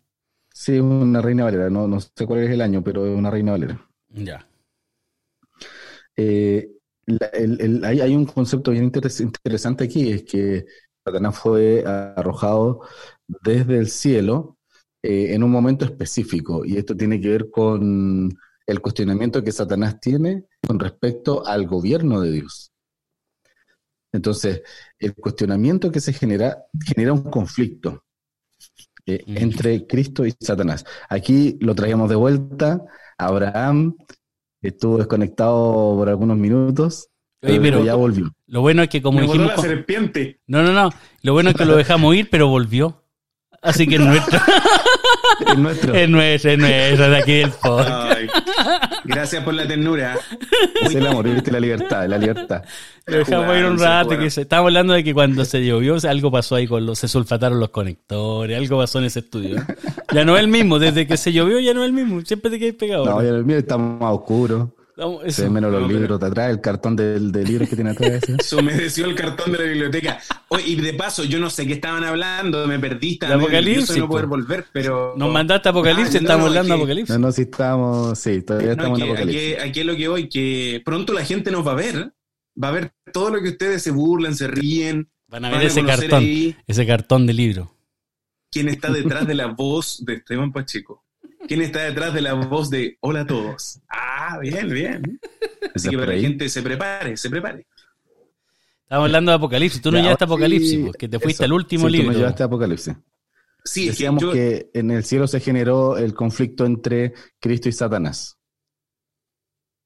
sí, 0.55 0.79
una 0.79 1.21
reina 1.21 1.45
valera. 1.45 1.69
No, 1.71 1.89
no 1.89 2.01
sé 2.01 2.27
cuál 2.27 2.41
es 2.45 2.51
el 2.51 2.61
año, 2.61 2.83
pero 2.85 3.05
es 3.07 3.17
una 3.17 3.31
reina 3.31 3.53
valera. 3.53 3.89
Ya. 4.15 4.47
Eh, 6.17 6.71
la- 7.07 7.27
el- 7.29 7.61
el- 7.61 7.85
hay, 7.85 8.01
hay 8.01 8.15
un 8.15 8.27
concepto 8.27 8.71
bien 8.71 8.85
interes- 8.91 9.21
interesante 9.21 9.85
aquí, 9.85 10.11
es 10.13 10.25
que 10.25 10.67
Satanás 11.05 11.39
fue 11.39 11.85
arrojado 11.87 12.81
desde 13.27 13.79
el 13.79 13.89
cielo 13.89 14.57
eh, 15.03 15.35
en 15.35 15.43
un 15.43 15.51
momento 15.51 15.85
específico, 15.87 16.65
y 16.65 16.77
esto 16.77 16.95
tiene 16.97 17.21
que 17.21 17.29
ver 17.31 17.51
con 17.51 18.31
el 18.67 18.81
cuestionamiento 18.83 19.43
que 19.43 19.51
Satanás 19.53 19.99
tiene 20.01 20.45
con 20.67 20.79
respecto 20.79 21.47
al 21.47 21.67
gobierno 21.67 22.21
de 22.21 22.33
Dios. 22.33 22.70
Entonces, 24.13 24.63
el 24.99 25.15
cuestionamiento 25.15 25.91
que 25.91 26.01
se 26.01 26.13
genera 26.13 26.65
genera 26.85 27.13
un 27.13 27.23
conflicto 27.23 28.05
eh, 29.07 29.23
entre 29.27 29.87
Cristo 29.87 30.27
y 30.27 30.35
Satanás. 30.41 30.85
Aquí 31.09 31.57
lo 31.61 31.75
traíamos 31.75 32.09
de 32.09 32.17
vuelta. 32.17 32.83
Abraham 33.19 33.97
estuvo 34.63 34.99
desconectado 34.99 35.95
por 35.97 36.09
algunos 36.09 36.37
minutos, 36.37 37.09
Oye, 37.43 37.61
pero, 37.61 37.79
pero 37.79 37.85
ya 37.85 37.95
volvió. 37.95 38.31
lo 38.47 38.61
bueno 38.61 38.83
es 38.83 38.89
que 38.89 39.01
como 39.01 39.21
dijimos... 39.21 39.49
la 39.49 39.57
serpiente. 39.57 40.41
No, 40.47 40.63
no, 40.63 40.73
no. 40.73 40.91
Lo 41.23 41.33
bueno 41.33 41.51
es 41.51 41.57
que 41.57 41.65
lo 41.65 41.77
dejamos 41.77 42.15
ir, 42.15 42.29
pero 42.31 42.49
volvió. 42.49 43.03
Así 43.63 43.87
que 43.87 43.97
es 43.97 44.01
nuestro. 44.01 44.41
Es 45.47 45.59
nuestro. 45.59 45.95
es 45.95 46.09
nuestro, 46.09 46.51
es 46.51 46.59
nuestro 46.59 47.11
de 47.11 47.17
aquí 47.17 47.33
del 47.39 47.51
podcast. 47.51 48.19
Ay, 48.19 48.29
gracias 49.05 49.43
por 49.43 49.55
la 49.55 49.67
ternura. 49.67 50.19
Es 50.83 50.95
el 50.95 51.07
amor, 51.07 51.29
viste 51.29 51.51
la 51.51 51.61
libertad, 51.61 52.07
la 52.07 52.19
libertad. 52.19 52.63
Lo 53.07 53.19
dejamos 53.19 53.57
ir 53.57 53.65
un 53.65 53.79
rato. 53.79 54.19
Que 54.19 54.31
se, 54.31 54.43
estábamos 54.43 54.69
hablando 54.69 54.93
de 54.93 55.03
que 55.03 55.15
cuando 55.15 55.45
se 55.45 55.65
llovió, 55.65 55.97
algo 56.09 56.31
pasó 56.31 56.57
ahí 56.57 56.67
con 56.67 56.85
los. 56.85 56.99
Se 56.99 57.09
sulfataron 57.09 57.59
los 57.59 57.71
conectores, 57.71 58.57
algo 58.57 58.79
pasó 58.79 58.99
en 58.99 59.07
ese 59.07 59.21
estudio. 59.21 59.59
¿eh? 59.59 59.65
Ya 60.13 60.25
no 60.25 60.37
es 60.37 60.41
el 60.41 60.49
mismo. 60.49 60.79
Desde 60.79 61.07
que 61.07 61.17
se 61.17 61.33
llovió, 61.33 61.59
ya 61.59 61.73
no 61.75 61.83
es 61.83 61.87
el 61.87 61.95
mismo. 61.95 62.21
Siempre 62.23 62.51
te 62.51 62.59
quedas 62.59 62.77
pegado. 62.77 63.07
No, 63.07 63.17
¿no? 63.17 63.23
ya 63.23 63.31
el 63.31 63.45
mío 63.45 63.59
está 63.59 63.79
más 63.79 64.13
oscuro. 64.15 64.75
Vamos, 65.01 65.23
Se 65.23 65.29
eso. 65.29 65.43
ven 65.45 65.53
menos 65.55 65.73
los 65.73 65.81
No, 65.81 65.87
pero- 65.89 65.99
libros 66.01 66.21
de 66.21 66.27
atrás, 66.27 66.51
el 66.51 66.61
cartón 66.61 66.95
del, 66.95 67.33
de 67.33 67.43
libros 67.45 67.69
que 67.69 67.75
tiene 67.75 67.91
atrás. 67.91 68.11
ese. 68.23 68.37
Se 68.43 68.57
humedeció 68.57 69.07
el 69.07 69.15
cartón 69.15 69.53
de 69.53 69.59
la 69.59 69.65
biblioteca. 69.65 70.19
Oye, 70.49 70.65
y 70.67 70.77
de 70.77 70.93
paso, 70.95 71.25
yo 71.25 71.39
no 71.39 71.49
sé 71.51 71.67
qué 71.67 71.73
estaban 71.73 72.05
hablando, 72.05 72.67
me 72.67 72.79
perdí, 72.79 73.15
estaba 73.15 73.33
De 73.37 73.41
Apocalipsis, 73.41 73.97
no 73.97 74.09
poder 74.09 74.27
po. 74.27 74.31
volver, 74.31 74.67
pero... 74.73 75.15
Nos 75.17 75.33
mandaste 75.33 75.69
Apocalipsis, 75.71 76.17
Ah, 76.17 76.19
no, 76.19 76.21
estamos 76.25 76.41
no, 76.43 76.47
hablando 76.49 76.75
de 76.75 76.81
Apocalipsis. 76.81 77.17
No, 77.19 77.27
no, 77.27 77.33
sí 77.33 77.43
estamos, 77.43 78.19
sí, 78.19 78.43
todavía 78.43 78.69
No, 78.69 78.73
estamos 78.83 78.99
en 79.01 79.05
que- 79.07 79.11
Apocalipsis. 79.13 79.53
aquí, 79.59 79.69
aquí 79.71 79.81
es 79.81 79.87
lo 79.87 79.97
que 79.97 80.09
voy, 80.09 80.29
que 80.29 80.83
pronto 80.85 81.13
la 81.15 81.25
gente 81.25 81.51
nos 81.51 81.67
va 81.67 81.73
a 81.73 81.77
ver, 81.77 82.13
va 82.63 82.69
a 82.69 82.73
ver 82.73 82.93
todo 83.13 83.31
lo 83.31 83.41
que 83.43 83.49
ustedes 83.49 83.83
se 83.83 83.91
burlan, 83.91 84.35
se 84.37 84.49
ríen, 84.49 85.09
Van 85.29 85.45
a 85.45 85.51
van 85.51 85.61
ver 85.61 85.69
a 85.69 85.71
ese 85.73 85.85
cartón. 85.85 86.19
ahí 86.25 86.57
Ese 86.67 86.87
cartón 86.87 87.27
de 87.27 87.33
libro. 87.33 87.75
quién 88.51 88.69
está 88.69 88.91
detrás 88.93 89.27
de 89.27 89.35
la 89.35 89.47
voz 89.47 90.05
de 90.05 90.15
Esteban 90.15 90.53
Pacheco. 90.53 91.05
¿Quién 91.49 91.63
está 91.63 91.85
detrás 91.85 92.13
de 92.15 92.21
la 92.21 92.35
voz 92.35 92.71
de 92.71 92.97
Hola 93.01 93.21
a 93.23 93.27
todos? 93.27 93.81
Ah, 93.89 94.39
bien, 94.41 94.69
bien. 94.69 95.21
Así 95.75 95.89
que 95.89 95.97
para 95.99 96.13
que 96.13 96.17
la 96.17 96.23
gente 96.23 96.49
se 96.49 96.63
prepare, 96.63 97.17
se 97.17 97.31
prepare. 97.31 97.67
Estamos 98.83 99.07
hablando 99.07 99.31
de 99.31 99.37
Apocalipsis. 99.37 99.81
Tú 99.81 99.91
no 99.91 99.99
Ya, 99.99 100.03
llegaste 100.05 100.25
a 100.25 100.27
ahora 100.27 100.35
Apocalipsis, 100.35 100.71
sí, 100.71 100.83
porque 100.85 101.09
te 101.09 101.19
fuiste 101.19 101.45
eso. 101.45 101.45
al 101.45 101.53
último 101.53 101.83
Sí, 101.83 101.87
tú 101.87 101.93
libro. 101.93 102.09
nos 102.09 102.17
llevaste 102.17 102.43
Apocalipsis. 102.43 102.95
Sí, 103.65 103.87
Decíamos 103.89 104.23
yo- 104.23 104.33
que 104.33 104.71
en 104.75 104.91
el 104.91 105.05
cielo 105.05 105.27
se 105.29 105.39
generó 105.41 105.97
el 105.97 106.15
conflicto 106.15 106.65
entre 106.67 107.15
Cristo 107.41 107.69
y 107.69 107.73
Satanás. 107.73 108.39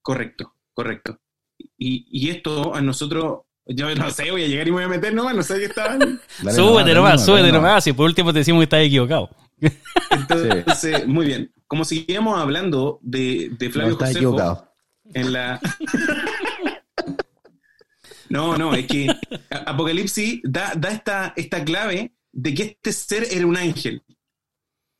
correcto. 0.02 0.54
correcto. 0.72 1.18
Y, 1.78 2.06
y 2.10 2.30
esto 2.30 2.74
a 2.74 2.80
nosotros, 2.80 3.42
yo 3.66 3.94
no 3.94 4.10
sé, 4.10 4.30
voy 4.30 4.44
a 4.44 4.48
llegar 4.48 4.66
y 4.66 4.70
me 4.70 4.76
voy 4.78 4.84
a 4.84 4.88
meter 4.88 5.14
nomás, 5.14 5.34
no 5.36 5.42
sé 5.42 5.58
qué 5.58 5.64
estaban. 5.66 6.20
súbete 6.54 6.92
nomás, 6.94 7.24
súbete 7.24 7.52
nomás. 7.52 7.86
Y 7.86 7.92
por 7.92 8.06
último 8.06 8.32
te 8.32 8.40
decimos 8.40 8.60
que 8.60 8.64
estás 8.64 8.80
equivocado. 8.82 9.30
Entonces, 10.10 11.06
muy 11.06 11.26
bien. 11.26 11.52
Como 11.66 11.84
seguíamos 11.84 12.38
hablando 12.38 12.98
de, 13.02 13.50
de 13.58 13.66
No, 13.68 13.72
Flavio 13.72 13.96
Josefo 13.96 14.18
equivocado. 14.18 14.74
en 15.12 15.32
la. 15.32 15.60
No, 18.30 18.56
no, 18.56 18.74
es 18.74 18.86
que 18.86 19.06
Apocalipsis 19.50 20.40
da, 20.42 20.74
da 20.76 20.90
esta, 20.90 21.32
esta 21.36 21.64
clave 21.64 22.14
de 22.32 22.54
que 22.54 22.62
este 22.64 22.92
ser 22.92 23.26
era 23.30 23.46
un 23.46 23.56
ángel. 23.56 24.02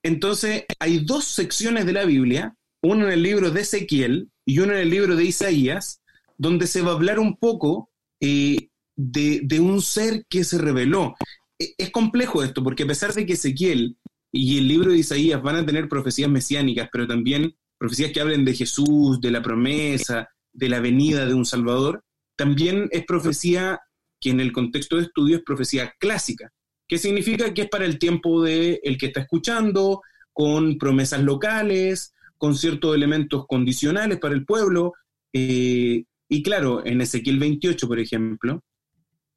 Entonces, 0.03 0.65
hay 0.79 0.99
dos 0.99 1.25
secciones 1.25 1.87
de 1.87 1.95
la 1.95 2.05
Biblia, 2.05 2.55
una 2.83 3.07
en 3.07 3.13
el 3.13 3.23
libro 3.23 3.51
de 3.51 3.63
Ezequiel 3.63 4.31
y 4.45 4.59
una 4.59 4.75
en 4.75 4.81
el 4.81 4.91
libro 4.91 5.17
de 5.17 5.25
Isaías, 5.25 6.03
donde 6.37 6.67
se 6.67 6.83
va 6.83 6.91
a 6.93 6.95
hablar 6.95 7.19
un 7.19 7.37
poco 7.39 7.91
eh, 8.21 8.69
de, 8.95 9.41
de 9.43 9.61
un 9.61 9.81
ser 9.81 10.27
que 10.29 10.45
se 10.45 10.59
reveló. 10.59 11.15
E- 11.59 11.75
Es 11.79 11.91
complejo 11.91 12.43
esto, 12.43 12.63
porque 12.63 12.83
a 12.83 12.87
pesar 12.87 13.15
de 13.15 13.25
que 13.25 13.33
Ezequiel 13.33 13.97
y 14.37 14.59
el 14.59 14.67
libro 14.67 14.91
de 14.91 14.99
Isaías 14.99 15.41
van 15.41 15.55
a 15.55 15.65
tener 15.65 15.89
profecías 15.89 16.29
mesiánicas, 16.29 16.89
pero 16.91 17.07
también 17.07 17.55
profecías 17.79 18.11
que 18.11 18.21
hablen 18.21 18.45
de 18.45 18.53
Jesús, 18.53 19.21
de 19.21 19.31
la 19.31 19.41
promesa, 19.41 20.29
de 20.53 20.69
la 20.69 20.81
venida 20.81 21.25
de 21.25 21.35
un 21.35 21.45
Salvador, 21.45 22.03
también 22.35 22.89
es 22.91 23.05
profecía 23.05 23.79
que 24.21 24.31
en 24.31 24.41
el 24.41 24.51
contexto 24.51 24.97
de 24.97 25.05
estudio 25.05 25.37
es 25.37 25.45
profecía 25.45 25.95
clásica, 26.01 26.53
que 26.89 26.99
significa 26.99 27.55
que 27.55 27.63
es 27.63 27.69
para 27.69 27.85
el 27.85 28.01
tiempo 28.01 28.43
de 28.43 28.81
el 28.83 28.99
que 28.99 29.07
está 29.07 29.21
escuchando, 29.21 30.03
con 30.33 30.79
promesas 30.79 31.23
locales, 31.23 32.13
con 32.37 32.57
ciertos 32.57 32.93
elementos 32.97 33.47
condicionales 33.47 34.19
para 34.19 34.35
el 34.35 34.45
pueblo. 34.45 34.95
eh, 35.33 36.03
y 36.29 36.43
claro, 36.43 36.85
en 36.85 37.01
Ezequiel 37.01 37.39
28, 37.39 37.87
por 37.87 38.01
ejemplo, 38.01 38.65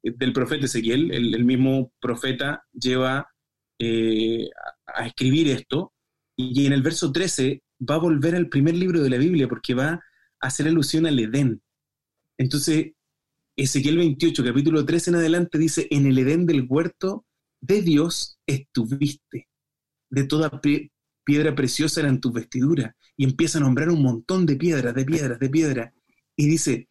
del 0.02 0.32
profeta 0.32 0.66
Ezequiel, 0.66 1.12
el, 1.12 1.36
el 1.36 1.44
mismo 1.44 1.92
profeta 2.00 2.64
lleva 2.72 3.28
eh, 3.78 4.50
a, 4.94 5.06
escribir 5.06 5.48
esto, 5.48 5.92
y 6.36 6.66
en 6.66 6.72
el 6.72 6.82
verso 6.82 7.12
13 7.12 7.62
va 7.88 7.96
a 7.96 7.98
volver 7.98 8.34
al 8.34 8.48
primer 8.48 8.74
libro 8.74 9.02
de 9.02 9.10
la 9.10 9.18
Biblia 9.18 9.48
porque 9.48 9.74
va 9.74 9.88
a 9.90 10.00
hacer 10.40 10.68
alusión 10.68 11.06
al 11.06 11.18
Edén. 11.18 11.60
Entonces, 12.38 12.92
Ezequiel 13.56 13.98
28, 13.98 14.44
capítulo 14.44 14.84
13 14.84 15.10
en 15.10 15.16
adelante 15.16 15.58
dice, 15.58 15.88
en 15.90 16.06
el 16.06 16.18
Edén 16.18 16.46
del 16.46 16.66
huerto 16.68 17.26
de 17.60 17.82
Dios 17.82 18.38
estuviste, 18.46 19.48
de 20.10 20.24
toda 20.24 20.50
pie- 20.60 20.92
piedra 21.24 21.54
preciosa 21.54 22.00
eran 22.00 22.20
tus 22.20 22.32
vestiduras, 22.32 22.94
y 23.16 23.24
empieza 23.24 23.58
a 23.58 23.62
nombrar 23.62 23.90
un 23.90 24.02
montón 24.02 24.46
de 24.46 24.56
piedras, 24.56 24.94
de 24.94 25.04
piedras, 25.04 25.38
de 25.40 25.50
piedras, 25.50 25.92
y 26.36 26.46
dice, 26.46 26.88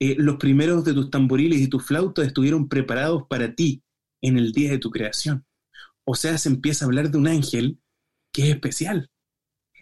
eh, 0.00 0.16
los 0.18 0.36
primeros 0.36 0.84
de 0.84 0.94
tus 0.94 1.10
tamboriles 1.10 1.60
y 1.60 1.68
tus 1.68 1.84
flautas 1.84 2.26
estuvieron 2.26 2.68
preparados 2.68 3.24
para 3.28 3.54
ti 3.54 3.82
en 4.22 4.38
el 4.38 4.52
día 4.52 4.70
de 4.70 4.78
tu 4.78 4.90
creación. 4.90 5.44
O 6.08 6.14
sea, 6.14 6.38
se 6.38 6.48
empieza 6.48 6.84
a 6.84 6.86
hablar 6.86 7.10
de 7.10 7.18
un 7.18 7.26
ángel 7.26 7.80
que 8.32 8.42
es 8.44 8.48
especial. 8.50 9.10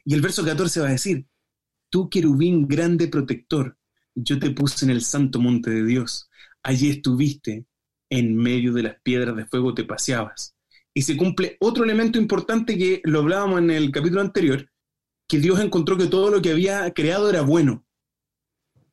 Y 0.05 0.15
el 0.15 0.23
verso 0.23 0.45
14 0.45 0.81
va 0.81 0.89
a 0.89 0.93
decir, 0.93 1.27
tú 1.91 2.09
querubín 2.09 2.67
grande 2.67 3.09
protector, 3.09 3.79
yo 4.15 4.39
te 4.39 4.51
puse 4.51 4.85
en 4.85 4.91
el 4.91 5.03
santo 5.03 5.39
monte 5.39 5.71
de 5.71 5.85
Dios, 5.85 6.29
allí 6.63 6.91
estuviste, 6.91 7.67
en 8.11 8.37
medio 8.37 8.73
de 8.73 8.85
las 8.85 9.01
piedras 9.03 9.37
de 9.37 9.47
fuego 9.47 9.75
te 9.75 9.85
paseabas. 9.85 10.57
Y 10.95 11.03
se 11.03 11.17
cumple 11.17 11.57
otro 11.61 11.85
elemento 11.85 12.19
importante 12.19 12.79
que 12.79 13.03
lo 13.05 13.21
hablábamos 13.21 13.59
en 13.59 13.71
el 13.71 13.91
capítulo 13.91 14.21
anterior, 14.21 14.71
que 15.29 15.39
Dios 15.39 15.61
encontró 15.61 15.97
que 15.97 16.07
todo 16.07 16.31
lo 16.31 16.41
que 16.41 16.53
había 16.53 16.91
creado 16.93 17.29
era 17.29 17.43
bueno. 17.43 17.85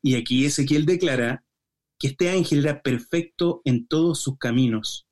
Y 0.01 0.15
aquí 0.15 0.45
Ezequiel 0.45 0.85
declara 0.85 1.45
que 1.99 2.07
este 2.07 2.29
ángel 2.29 2.65
era 2.65 2.81
perfecto 2.81 3.61
en 3.63 3.87
todos 3.87 4.21
sus 4.21 4.37
caminos, 4.37 5.07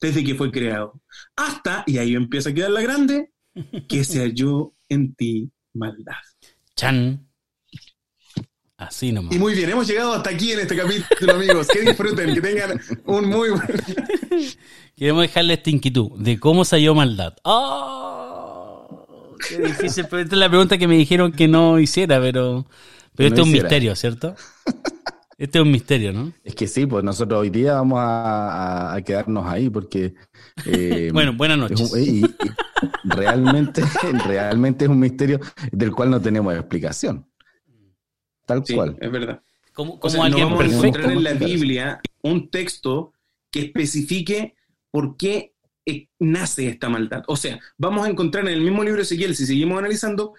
desde 0.00 0.24
que 0.24 0.34
fue 0.34 0.50
creado, 0.50 1.00
hasta, 1.36 1.84
y 1.86 1.98
ahí 1.98 2.14
empieza 2.14 2.50
a 2.50 2.54
quedar 2.54 2.70
la 2.70 2.82
grande, 2.82 3.32
que 3.88 4.04
se 4.04 4.20
halló 4.20 4.74
en 4.88 5.14
ti 5.14 5.50
maldad. 5.72 6.14
Chan. 6.74 7.26
Así 8.76 9.10
nomás. 9.10 9.34
Y 9.34 9.38
muy 9.38 9.54
bien, 9.54 9.70
hemos 9.70 9.86
llegado 9.86 10.12
hasta 10.12 10.28
aquí 10.28 10.52
en 10.52 10.60
este 10.60 10.76
capítulo, 10.76 11.32
amigos. 11.32 11.66
Que 11.68 11.80
disfruten, 11.80 12.34
que 12.34 12.40
tengan 12.42 12.78
un 13.06 13.28
muy 13.30 13.48
buen... 13.50 13.66
Queremos 14.94 15.22
dejarle 15.22 15.54
esta 15.54 15.70
inquietud 15.70 16.10
de 16.18 16.38
cómo 16.38 16.64
se 16.66 16.76
halló 16.76 16.94
maldad. 16.94 17.34
¡Oh! 17.44 19.36
Qué 19.48 19.58
difícil, 19.58 20.04
pero 20.10 20.22
esta 20.22 20.34
es 20.34 20.38
la 20.38 20.48
pregunta 20.50 20.76
que 20.76 20.86
me 20.86 20.96
dijeron 20.96 21.32
que 21.32 21.48
no 21.48 21.78
hiciera, 21.78 22.20
pero, 22.20 22.66
pero 23.14 23.28
este 23.28 23.40
es 23.40 23.46
un 23.46 23.48
hiciera. 23.48 23.68
misterio, 23.68 23.96
¿cierto? 23.96 24.36
Este 25.38 25.58
es 25.58 25.64
un 25.64 25.70
misterio, 25.70 26.12
¿no? 26.12 26.32
Es 26.44 26.54
que 26.54 26.66
sí, 26.66 26.86
pues 26.86 27.04
nosotros 27.04 27.40
hoy 27.40 27.50
día 27.50 27.74
vamos 27.74 27.98
a, 28.00 28.92
a- 28.92 28.94
a 28.94 29.02
quedarnos 29.02 29.46
ahí 29.46 29.68
porque... 29.68 30.14
eh, 30.64 31.10
Bueno, 31.12 31.34
buenas 31.34 31.56
es 31.70 31.80
noches. 31.80 31.92
un- 31.92 32.00
y- 32.00 32.20
y 32.24 33.08
realmente, 33.08 33.82
realmente 34.26 34.84
es 34.86 34.90
un 34.90 34.98
misterio 34.98 35.40
del 35.72 35.92
cual 35.92 36.10
no 36.10 36.20
tenemos 36.20 36.54
explicación. 36.54 37.26
Tal 38.46 38.64
Sí, 38.64 38.74
cual. 38.74 38.96
es 39.00 39.10
verdad. 39.10 39.42
¿Cómo, 39.74 39.94
O 40.00 40.08
no 40.08 40.38
vamos 40.38 40.60
a 40.62 40.64
encontrar 40.66 41.10
en 41.10 41.22
la. 41.22 41.34
Biblia 41.34 42.00
un 42.22 42.48
texto 42.50 43.12
que 43.50 43.60
especifique 43.60 44.54
por 44.90 45.16
qué 45.18 45.52
eh, 45.84 46.08
nace 46.18 46.68
esta 46.68 46.88
maldad. 46.88 47.22
O 47.28 47.36
sea, 47.36 47.58
vamos 47.76 48.06
a 48.06 48.10
encontrar 48.10 48.46
en 48.46 48.54
el 48.54 48.62
mismo 48.62 48.82
libro 48.82 48.98
de 48.98 49.02
Ezequiel, 49.02 49.36
si 49.36 49.44
seguimos 49.44 49.78
analizando, 49.78 50.32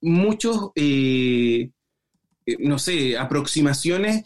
muchos, 0.00 0.70
eh, 0.76 1.70
no 2.60 2.78
sé, 2.78 3.18
aproximaciones 3.18 4.22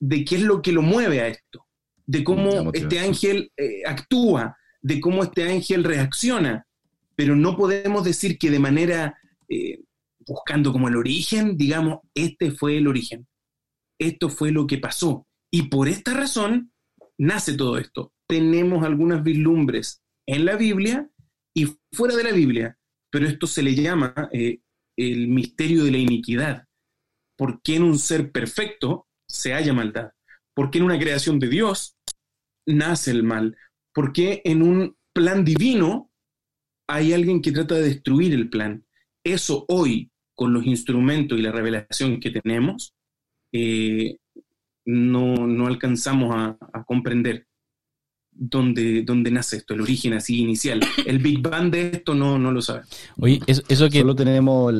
de 0.00 0.24
qué 0.24 0.36
es 0.36 0.42
lo 0.42 0.62
que 0.62 0.72
lo 0.72 0.82
mueve 0.82 1.20
a 1.20 1.28
esto, 1.28 1.66
de 2.06 2.24
cómo 2.24 2.72
este 2.72 3.00
ángel 3.00 3.50
eh, 3.56 3.82
actúa, 3.86 4.56
de 4.80 5.00
cómo 5.00 5.22
este 5.22 5.48
ángel 5.50 5.84
reacciona, 5.84 6.66
pero 7.16 7.34
no 7.34 7.56
podemos 7.56 8.04
decir 8.04 8.38
que 8.38 8.50
de 8.50 8.58
manera, 8.58 9.18
eh, 9.48 9.80
buscando 10.26 10.72
como 10.72 10.88
el 10.88 10.96
origen, 10.96 11.56
digamos, 11.56 12.00
este 12.14 12.50
fue 12.50 12.78
el 12.78 12.86
origen 12.86 13.26
esto 13.98 14.28
fue 14.28 14.52
lo 14.52 14.66
que 14.66 14.78
pasó. 14.78 15.26
Y 15.50 15.64
por 15.64 15.88
esta 15.88 16.14
razón 16.14 16.72
nace 17.18 17.56
todo 17.56 17.78
esto. 17.78 18.12
Tenemos 18.26 18.84
algunas 18.84 19.22
vislumbres 19.22 20.02
en 20.26 20.44
la 20.44 20.56
Biblia 20.56 21.10
y 21.54 21.66
fuera 21.92 22.16
de 22.16 22.24
la 22.24 22.32
Biblia, 22.32 22.78
pero 23.10 23.26
esto 23.26 23.46
se 23.46 23.62
le 23.62 23.74
llama 23.74 24.28
eh, 24.32 24.60
el 24.96 25.28
misterio 25.28 25.84
de 25.84 25.90
la 25.90 25.98
iniquidad. 25.98 26.64
¿Por 27.36 27.60
qué 27.62 27.76
en 27.76 27.84
un 27.84 27.98
ser 27.98 28.30
perfecto 28.30 29.07
se 29.28 29.52
halla 29.52 29.72
maldad? 29.72 30.12
¿Por 30.54 30.70
qué 30.70 30.78
en 30.78 30.84
una 30.84 30.98
creación 30.98 31.38
de 31.38 31.48
Dios 31.48 31.96
nace 32.66 33.10
el 33.10 33.22
mal? 33.22 33.56
¿Por 33.94 34.12
qué 34.12 34.42
en 34.44 34.62
un 34.62 34.96
plan 35.12 35.44
divino 35.44 36.10
hay 36.88 37.12
alguien 37.12 37.42
que 37.42 37.52
trata 37.52 37.76
de 37.76 37.82
destruir 37.82 38.32
el 38.32 38.48
plan? 38.48 38.84
Eso 39.24 39.64
hoy, 39.68 40.10
con 40.34 40.52
los 40.52 40.64
instrumentos 40.66 41.38
y 41.38 41.42
la 41.42 41.52
revelación 41.52 42.20
que 42.20 42.30
tenemos, 42.30 42.94
eh, 43.52 44.16
no, 44.86 45.46
no 45.46 45.66
alcanzamos 45.66 46.34
a, 46.34 46.58
a 46.72 46.84
comprender 46.84 47.46
dónde, 48.38 49.02
dónde 49.02 49.30
nace 49.30 49.56
esto, 49.56 49.74
el 49.74 49.80
origen 49.80 50.14
así 50.14 50.38
inicial. 50.38 50.80
El 51.04 51.18
Big 51.18 51.40
Bang 51.40 51.70
de 51.70 51.90
esto 51.90 52.14
no, 52.14 52.38
no 52.38 52.52
lo 52.52 52.62
sabe. 52.62 52.82
Oye, 53.18 53.40
eso, 53.46 53.62
eso 53.68 53.90
que... 53.90 54.00
Solo 54.00 54.14
tenemos, 54.14 54.74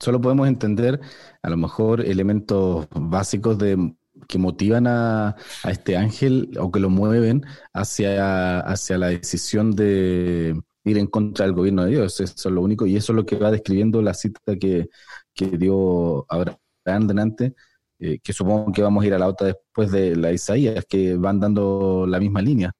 solo 0.00 0.20
podemos 0.20 0.48
entender 0.48 1.00
a 1.42 1.50
lo 1.50 1.56
mejor 1.56 2.00
elementos 2.00 2.86
básicos 2.90 3.58
de 3.58 3.94
que 4.26 4.38
motivan 4.38 4.86
a, 4.86 5.36
este 5.68 5.96
ángel 5.96 6.50
o 6.58 6.70
que 6.70 6.80
lo 6.80 6.90
mueven 6.90 7.44
hacia, 7.72 8.60
hacia 8.60 8.98
la 8.98 9.08
decisión 9.08 9.74
de 9.76 10.60
ir 10.84 10.98
en 10.98 11.06
contra 11.06 11.46
del 11.46 11.54
gobierno 11.54 11.84
de 11.84 11.92
Dios. 11.92 12.20
Eso 12.20 12.48
es 12.48 12.54
lo 12.54 12.62
único, 12.62 12.86
y 12.86 12.96
eso 12.96 13.12
es 13.12 13.16
lo 13.16 13.26
que 13.26 13.36
va 13.36 13.50
describiendo 13.50 14.02
la 14.02 14.14
cita 14.14 14.56
que, 14.60 14.88
que 15.34 15.46
dio 15.58 16.26
Abraham 16.28 17.06
delante, 17.06 17.54
eh, 17.98 18.18
que 18.22 18.32
supongo 18.32 18.72
que 18.72 18.82
vamos 18.82 19.04
a 19.04 19.06
ir 19.06 19.14
a 19.14 19.18
la 19.18 19.28
otra 19.28 19.48
después 19.48 19.90
de 19.92 20.16
la 20.16 20.32
Isaías, 20.32 20.84
que 20.88 21.16
van 21.16 21.40
dando 21.40 22.06
la 22.06 22.20
misma 22.20 22.42
línea, 22.42 22.72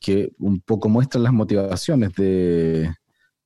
que 0.00 0.32
un 0.38 0.60
poco 0.60 0.88
muestran 0.88 1.24
las 1.24 1.32
motivaciones 1.32 2.12
de, 2.14 2.90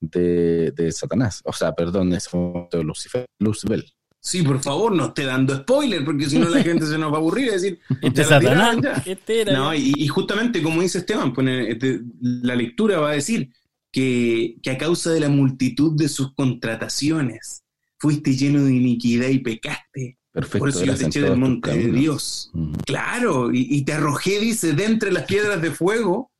de, 0.00 0.70
de 0.72 0.92
Satanás, 0.92 1.42
o 1.44 1.52
sea, 1.52 1.72
perdón, 1.74 2.12
es 2.12 2.28
de 2.72 2.82
Lucifer, 2.84 3.26
Lucibel. 3.38 3.92
Sí, 4.20 4.42
por 4.42 4.60
favor, 4.60 4.94
no 4.94 5.06
esté 5.06 5.24
dando 5.24 5.56
spoiler, 5.56 6.04
porque 6.04 6.28
si 6.28 6.38
no 6.38 6.48
la 6.48 6.62
gente 6.62 6.86
se 6.86 6.98
nos 6.98 7.12
va 7.12 7.16
a 7.16 7.20
aburrir 7.20 7.46
y 7.46 7.50
decir, 7.50 7.80
Este 8.02 8.24
Satanás, 8.24 8.76
tiraron 8.76 8.82
ya. 8.82 9.12
este 9.12 9.40
era... 9.42 9.52
No, 9.52 9.74
y, 9.74 9.92
y 9.96 10.08
justamente 10.08 10.62
como 10.62 10.82
dice 10.82 10.98
Esteban, 10.98 11.32
pone, 11.32 11.70
este, 11.70 12.00
la 12.20 12.54
lectura 12.54 12.98
va 12.98 13.10
a 13.10 13.14
decir 13.14 13.50
que, 13.92 14.56
que 14.62 14.70
a 14.70 14.78
causa 14.78 15.10
de 15.12 15.20
la 15.20 15.28
multitud 15.28 15.96
de 15.96 16.08
sus 16.08 16.34
contrataciones 16.34 17.62
fuiste 17.98 18.36
lleno 18.36 18.64
de 18.64 18.74
iniquidad 18.74 19.28
y 19.28 19.38
pecaste. 19.38 20.18
Perfecto. 20.32 20.58
Por 20.58 20.68
eso 20.68 20.84
yo 20.84 20.94
te 20.94 21.02
en 21.02 21.08
eché 21.08 21.22
del 21.22 21.36
monte 21.36 21.76
de. 21.76 21.90
Dios. 21.90 22.50
Mm. 22.52 22.72
Claro, 22.86 23.52
y, 23.52 23.66
y 23.70 23.84
te 23.84 23.94
arrojé, 23.94 24.38
dice, 24.40 24.72
de 24.72 24.84
entre 24.84 25.10
las 25.10 25.24
piedras 25.24 25.60
de 25.62 25.70
fuego, 25.70 26.30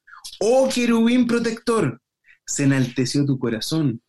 oh 0.41 0.69
querubín 0.73 1.27
protector, 1.27 2.01
se 2.49 2.65
enalteció 2.65 3.27
tu 3.27 3.39
corazón 3.39 4.01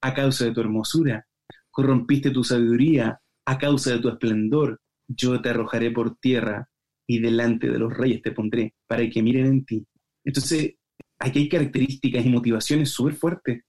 a 0.00 0.14
causa 0.14 0.44
de 0.44 0.52
tu 0.52 0.60
hermosura, 0.60 1.26
corrompiste 1.70 2.30
tu 2.30 2.44
sabiduría 2.44 3.20
a 3.44 3.58
causa 3.58 3.90
de 3.90 3.98
tu 3.98 4.08
esplendor, 4.08 4.80
yo 5.08 5.42
te 5.42 5.48
arrojaré 5.48 5.90
por 5.90 6.16
tierra 6.16 6.70
y 7.08 7.18
delante 7.18 7.68
de 7.68 7.80
los 7.80 7.92
reyes 7.92 8.22
te 8.22 8.30
pondré 8.30 8.74
para 8.86 9.08
que 9.10 9.20
miren 9.20 9.46
en 9.46 9.64
ti. 9.64 9.86
Entonces, 10.24 10.76
aquí 11.18 11.40
hay 11.40 11.48
características 11.48 12.24
y 12.24 12.28
motivaciones 12.30 12.90
súper 12.90 13.14
fuertes. 13.14 13.64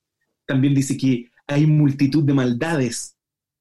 También 0.46 0.76
dice 0.76 0.96
que 0.96 1.32
hay 1.48 1.66
multitud 1.66 2.24
de 2.24 2.34
maldades 2.34 3.18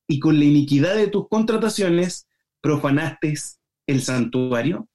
y 0.06 0.20
con 0.20 0.38
la 0.38 0.44
iniquidad 0.44 0.96
de 0.96 1.08
tus 1.08 1.28
contrataciones 1.28 2.28
profanaste 2.60 3.34
el 3.86 4.02
santuario 4.02 4.86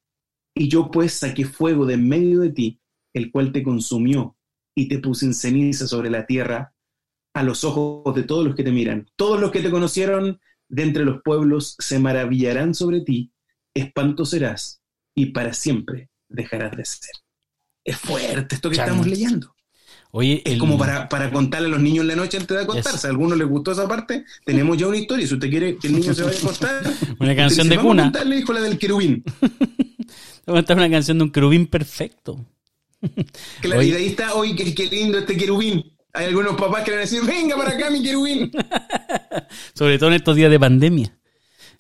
y 0.53 0.69
yo 0.69 0.91
pues 0.91 1.13
saqué 1.13 1.45
fuego 1.45 1.87
de 1.87 1.95
en 1.95 2.07
medio 2.07 2.41
de 2.41 2.51
ti, 2.51 2.79
el 3.13 3.31
cual 3.31 3.51
te 3.51 3.63
consumió 3.63 4.36
y 4.77 4.87
te 4.87 4.99
puse 4.99 5.25
en 5.25 5.33
ceniza 5.33 5.87
sobre 5.87 6.11
la 6.11 6.27
tierra 6.27 6.71
a 7.33 7.41
los 7.41 7.63
ojos 7.63 8.13
de 8.13 8.21
todos 8.21 8.45
los 8.45 8.55
que 8.55 8.63
te 8.63 8.71
miran. 8.71 9.09
Todos 9.15 9.41
los 9.41 9.49
que 9.49 9.61
te 9.61 9.71
conocieron 9.71 10.39
de 10.69 10.83
entre 10.83 11.03
los 11.03 11.23
pueblos 11.23 11.75
se 11.79 11.97
maravillarán 11.97 12.75
sobre 12.75 13.01
ti, 13.01 13.33
espanto 13.73 14.23
serás 14.23 14.83
y 15.15 15.27
para 15.27 15.53
siempre 15.53 16.11
dejarás 16.29 16.77
de 16.77 16.85
ser. 16.85 17.09
Es 17.83 17.97
fuerte 17.97 18.53
esto 18.53 18.69
que 18.69 18.75
estamos 18.75 19.07
leyendo. 19.07 19.55
Oye, 20.11 20.43
es 20.45 20.59
como 20.59 20.77
para, 20.77 21.09
para, 21.09 21.31
contarle 21.31 21.69
a 21.69 21.71
los 21.71 21.81
niños 21.81 22.03
en 22.03 22.09
la 22.09 22.15
noche 22.15 22.37
antes 22.37 22.55
de 22.55 22.63
acostarse. 22.63 23.07
A 23.07 23.09
algunos 23.09 23.35
les 23.35 23.47
gustó 23.47 23.71
esa 23.71 23.87
parte. 23.87 24.25
Tenemos 24.45 24.77
ya 24.77 24.87
una 24.87 24.97
historia. 24.97 25.25
Si 25.25 25.33
usted 25.33 25.49
quiere 25.49 25.77
que 25.77 25.87
el 25.87 25.93
niño 25.93 26.13
se 26.13 26.21
vaya 26.21 26.37
a 26.37 26.39
acostar, 26.39 26.83
una 27.19 27.35
canción 27.35 27.67
de 27.67 27.77
cuna. 27.77 27.87
Vamos 27.87 27.99
a 27.99 28.03
contarle, 28.03 28.37
hijo, 28.37 28.53
la 28.53 28.61
del 28.61 28.77
querubín. 28.77 29.23
Vamos 30.45 30.45
a 30.45 30.53
contar 30.53 30.77
una 30.77 30.89
canción 30.89 31.17
de 31.17 31.23
un 31.23 31.31
querubín 31.31 31.65
perfecto. 31.65 32.45
Claro, 33.61 33.81
y 33.81 33.91
de 33.91 33.97
ahí 33.97 34.07
está, 34.07 34.33
hoy 34.33 34.55
qué, 34.55 34.73
qué 34.73 34.87
lindo 34.87 35.19
este 35.19 35.37
querubín. 35.37 35.93
Hay 36.13 36.25
algunos 36.25 36.55
papás 36.55 36.83
que 36.83 36.91
van 36.91 36.99
a 36.99 37.01
decir, 37.01 37.21
venga 37.23 37.55
para 37.55 37.71
acá, 37.71 37.89
mi 37.89 38.01
querubín. 38.01 38.51
Sobre 39.73 39.99
todo 39.99 40.09
en 40.09 40.15
estos 40.15 40.35
días 40.35 40.49
de 40.49 40.59
pandemia. 40.59 41.17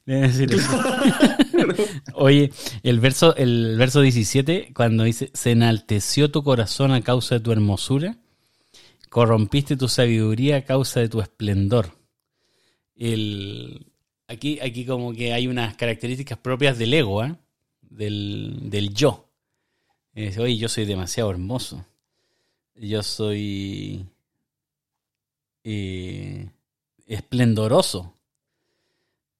Oye, 2.13 2.51
el 2.83 2.99
verso, 2.99 3.35
el 3.35 3.75
verso 3.77 4.01
17, 4.01 4.71
cuando 4.73 5.03
dice, 5.03 5.29
se 5.33 5.51
enalteció 5.51 6.31
tu 6.31 6.43
corazón 6.43 6.91
a 6.91 7.01
causa 7.01 7.35
de 7.35 7.41
tu 7.41 7.51
hermosura, 7.51 8.17
corrompiste 9.09 9.75
tu 9.75 9.89
sabiduría 9.89 10.57
a 10.57 10.61
causa 10.61 11.01
de 11.01 11.09
tu 11.09 11.19
esplendor. 11.19 11.97
El, 12.95 13.87
aquí, 14.27 14.59
aquí 14.61 14.85
como 14.85 15.13
que 15.13 15.33
hay 15.33 15.47
unas 15.47 15.75
características 15.75 16.37
propias 16.37 16.77
del 16.77 16.93
ego, 16.93 17.25
¿eh? 17.25 17.35
del, 17.81 18.69
del 18.69 18.93
yo. 18.93 19.26
Oye, 20.17 20.57
yo 20.57 20.67
soy 20.67 20.85
demasiado 20.85 21.29
hermoso. 21.29 21.85
Yo 22.75 23.03
soy 23.03 24.03
eh, 25.63 26.49
esplendoroso. 27.05 28.15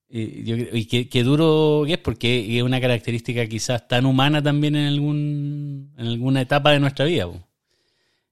Y, 0.10 0.86
qué, 0.86 1.24
duro 1.24 1.86
es, 1.88 1.98
porque 1.98 2.58
es 2.58 2.64
una 2.64 2.80
característica 2.80 3.48
quizás 3.48 3.88
tan 3.88 4.06
humana 4.06 4.42
también 4.42 4.76
en, 4.76 4.88
algún, 4.88 5.94
en 5.98 6.08
alguna 6.08 6.42
etapa 6.42 6.72
de 6.72 6.80
nuestra 6.80 7.06
vida. 7.06 7.28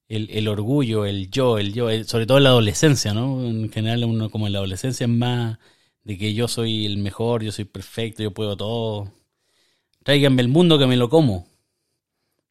El, 0.08 0.48
orgullo, 0.48 1.06
el 1.06 1.32
yo, 1.32 1.58
el 1.58 1.74
yo, 1.74 1.90
sobre 2.04 2.28
todo 2.28 2.38
en 2.38 2.44
la 2.44 2.52
adolescencia, 2.52 3.14
¿no? 3.14 3.44
En 3.44 3.72
general 3.72 4.06
uno 4.06 4.30
como 4.30 4.46
en 4.46 4.54
la 4.54 4.60
adolescencia 4.60 5.06
es 5.06 5.10
más 5.10 5.58
de 6.04 6.18
que 6.20 6.36
yo 6.36 6.48
soy 6.48 6.86
el 6.86 6.98
mejor, 6.98 7.44
yo 7.44 7.52
soy 7.52 7.66
perfecto, 7.66 8.22
yo 8.22 8.32
puedo 8.32 8.56
todo. 8.56 9.12
Tráiganme 10.04 10.44
el 10.44 10.48
mundo 10.48 10.78
que 10.78 10.86
me 10.86 10.96
lo 10.96 11.10
como. 11.10 11.48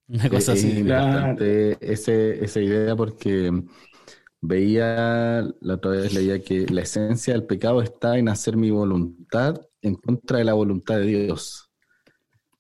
Una 0.09 0.29
cosa 0.29 0.53
así. 0.53 0.85
ese, 1.81 2.45
esa 2.45 2.61
idea 2.61 2.95
porque 2.95 3.51
veía, 4.41 5.43
la 5.61 5.75
otra 5.75 5.93
vez 5.93 6.13
leía 6.13 6.43
que 6.43 6.67
la 6.67 6.83
esencia 6.83 7.33
del 7.33 7.45
pecado 7.45 7.81
está 7.81 8.19
en 8.19 8.29
hacer 8.29 8.57
mi 8.57 8.71
voluntad 8.71 9.61
en 9.81 9.95
contra 9.95 10.39
de 10.39 10.45
la 10.45 10.55
voluntad 10.55 10.99
de 10.99 11.07
Dios. 11.07 11.71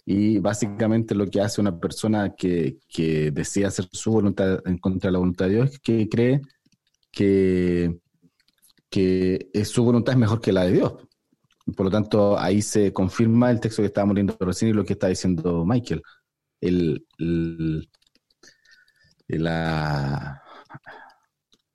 Y 0.07 0.39
básicamente 0.39 1.15
lo 1.15 1.27
que 1.27 1.41
hace 1.41 1.61
una 1.61 1.79
persona 1.79 2.35
que, 2.35 2.79
que 2.89 3.31
decide 3.31 3.67
hacer 3.67 3.89
su 3.93 4.13
voluntad 4.13 4.61
en 4.67 4.79
contra 4.79 5.09
de 5.09 5.13
la 5.13 5.19
voluntad 5.19 5.47
de 5.47 5.53
Dios 5.53 5.71
es 5.73 5.79
que 5.79 6.09
cree 6.09 6.41
que, 7.11 7.99
que 8.91 9.49
su 9.65 9.83
voluntad 9.85 10.15
es 10.15 10.19
mejor 10.19 10.41
que 10.41 10.53
la 10.53 10.65
de 10.65 10.73
Dios. 10.73 10.95
Por 11.77 11.87
lo 11.87 11.91
tanto, 11.91 12.39
ahí 12.39 12.61
se 12.61 12.93
confirma 12.93 13.51
el 13.51 13.61
texto 13.61 13.83
que 13.83 13.87
estábamos 13.87 14.15
leyendo 14.15 14.37
recién 14.41 14.71
y 14.71 14.75
lo 14.75 14.85
que 14.85 14.93
está 14.95 15.09
diciendo 15.09 15.65
Michael. 15.65 16.03
El, 16.64 17.07
el, 17.18 17.88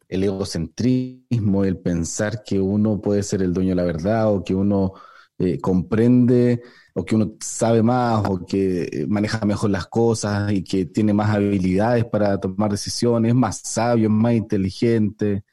el 0.08 0.24
egocentrismo, 0.24 1.64
el 1.66 1.78
pensar 1.80 2.44
que 2.44 2.60
uno 2.60 3.00
puede 3.02 3.24
ser 3.24 3.42
el 3.44 3.54
dueño 3.54 3.70
de 3.72 3.76
la 3.76 3.84
verdad 3.84 4.34
o 4.34 4.44
que 4.44 4.56
uno 4.56 4.94
eh, 5.38 5.60
comprende 5.60 6.62
o 6.96 7.06
que 7.06 7.16
uno 7.16 7.34
sabe 7.40 7.84
más 7.84 8.26
o 8.28 8.46
que 8.46 9.06
maneja 9.08 9.46
mejor 9.46 9.70
las 9.70 9.88
cosas 9.88 10.52
y 10.52 10.64
que 10.64 10.86
tiene 10.86 11.14
más 11.14 11.30
habilidades 11.36 12.06
para 12.06 12.40
tomar 12.40 12.72
decisiones, 12.72 13.30
es 13.30 13.36
más 13.36 13.60
sabio, 13.64 14.06
es 14.08 14.12
más 14.14 14.34
inteligente. 14.34 15.44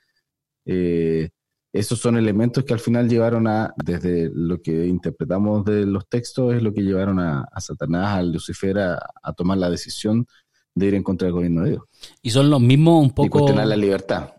Eh, 0.67 1.31
esos 1.79 1.99
son 1.99 2.17
elementos 2.17 2.65
que 2.65 2.73
al 2.73 2.81
final 2.81 3.09
llevaron 3.09 3.47
a, 3.47 3.73
desde 3.77 4.31
lo 4.35 4.61
que 4.61 4.87
interpretamos 4.87 5.65
de 5.65 5.87
los 5.87 6.09
textos, 6.09 6.55
es 6.55 6.63
lo 6.63 6.73
que 6.73 6.83
llevaron 6.83 7.19
a, 7.21 7.49
Satanás, 7.59 8.19
a 8.19 8.23
Lucifer, 8.23 8.79
a, 8.79 9.33
tomar 9.37 9.59
la 9.59 9.71
decisión 9.71 10.27
de 10.75 10.87
ir 10.87 10.95
en 10.95 11.03
contra 11.03 11.27
del 11.27 11.35
gobierno 11.35 11.63
de 11.63 11.71
Dios. 11.71 11.83
Y 12.23 12.31
son 12.31 12.51
los 12.51 12.61
mismos 12.61 13.03
un 13.03 13.11
poco... 13.11 13.27
Y 13.27 13.31
cuestionar 13.31 13.67
la 13.67 13.77
libertad 13.77 14.37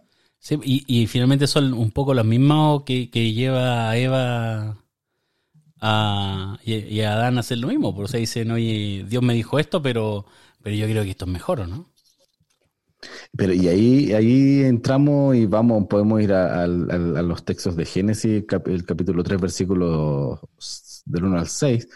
y, 0.64 1.08
finalmente 1.08 1.48
son 1.48 1.74
un 1.74 1.92
poco 1.92 2.14
los 2.14 2.26
mismos 2.26 2.84
que, 2.84 3.08
lleva 3.34 3.90
a 3.90 3.98
Eva 3.98 4.78
a, 5.82 6.58
y, 6.64 7.02
a 7.02 7.14
Adán 7.14 7.38
a 7.38 7.42
hacer 7.42 7.58
lo 7.58 7.68
mismo. 7.68 7.94
Por 7.94 8.06
eso 8.06 8.18
dicen, 8.18 8.52
oye, 8.52 9.06
Dios 9.08 9.24
me 9.24 9.34
dijo 9.34 9.60
esto, 9.60 9.82
pero, 9.82 10.26
pero 10.62 10.76
yo 10.76 10.86
creo 10.86 11.04
que 11.04 11.12
esto 11.12 11.26
es 11.26 11.32
mejor, 11.32 11.68
¿no? 11.68 11.92
Pero 13.36 13.54
y 13.54 13.68
ahí, 13.68 14.14
ahí 14.14 14.64
entramos 14.64 15.36
y 15.36 15.46
vamos, 15.46 15.86
podemos 15.88 16.22
ir 16.22 16.34
a, 16.34 16.68
los 16.68 17.44
textos 17.46 17.76
de 17.76 17.86
Génesis, 17.86 18.44
el 18.66 18.86
capítulo 18.86 19.24
3, 19.24 19.42
versículos 19.42 20.40
del 21.06 21.26
1 21.26 21.40
al 21.40 21.48
6, 21.48 21.88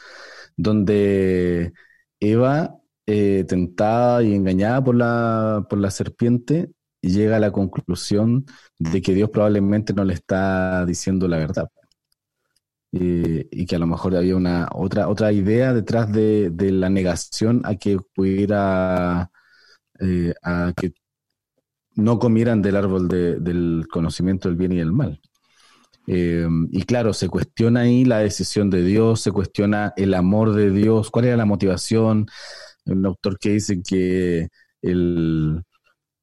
donde 0.57 1.73
Eva, 2.19 2.77
eh, 3.05 3.45
tentada 3.47 4.23
y 4.23 4.33
engañada 4.35 4.83
por 4.83 4.95
la, 4.95 5.65
por 5.69 5.79
la 5.79 5.91
serpiente, 5.91 6.71
llega 7.01 7.37
a 7.37 7.39
la 7.39 7.51
conclusión 7.51 8.45
de 8.79 9.01
que 9.01 9.13
Dios 9.13 9.29
probablemente 9.29 9.93
no 9.93 10.03
le 10.05 10.13
está 10.13 10.85
diciendo 10.85 11.27
la 11.27 11.37
verdad. 11.37 11.69
y 12.91 13.65
que 13.65 13.75
a 13.75 13.79
lo 13.79 13.87
mejor 13.87 14.15
había 14.15 14.35
una 14.35 14.67
otra, 14.73 15.07
otra 15.07 15.31
idea 15.31 15.73
detrás 15.73 16.11
de, 16.11 16.51
la 16.71 16.89
negación 16.89 17.61
a 17.65 17.75
que 17.75 17.97
pudiera, 18.13 19.31
eh, 19.99 20.33
a 20.43 20.73
que 20.75 20.93
no 21.95 22.19
comieran 22.19 22.61
del 22.61 22.75
árbol 22.75 23.07
del 23.07 23.85
conocimiento 23.91 24.47
del 24.47 24.57
bien 24.57 24.71
y 24.71 24.77
del 24.77 24.91
mal. 24.91 25.21
Eh, 26.07 26.47
y 26.71 26.83
claro, 26.83 27.13
se 27.13 27.29
cuestiona 27.29 27.81
ahí 27.81 28.05
la 28.05 28.19
decisión 28.19 28.69
de 28.69 28.83
Dios, 28.83 29.21
se 29.21 29.31
cuestiona 29.31 29.93
el 29.97 30.13
amor 30.13 30.53
de 30.53 30.71
Dios, 30.71 31.11
cuál 31.11 31.25
era 31.25 31.37
la 31.37 31.45
motivación. 31.45 32.27
Un 32.85 33.05
autor 33.05 33.37
que 33.37 33.51
dice 33.51 33.81
que 33.83 34.49
el, 34.81 35.63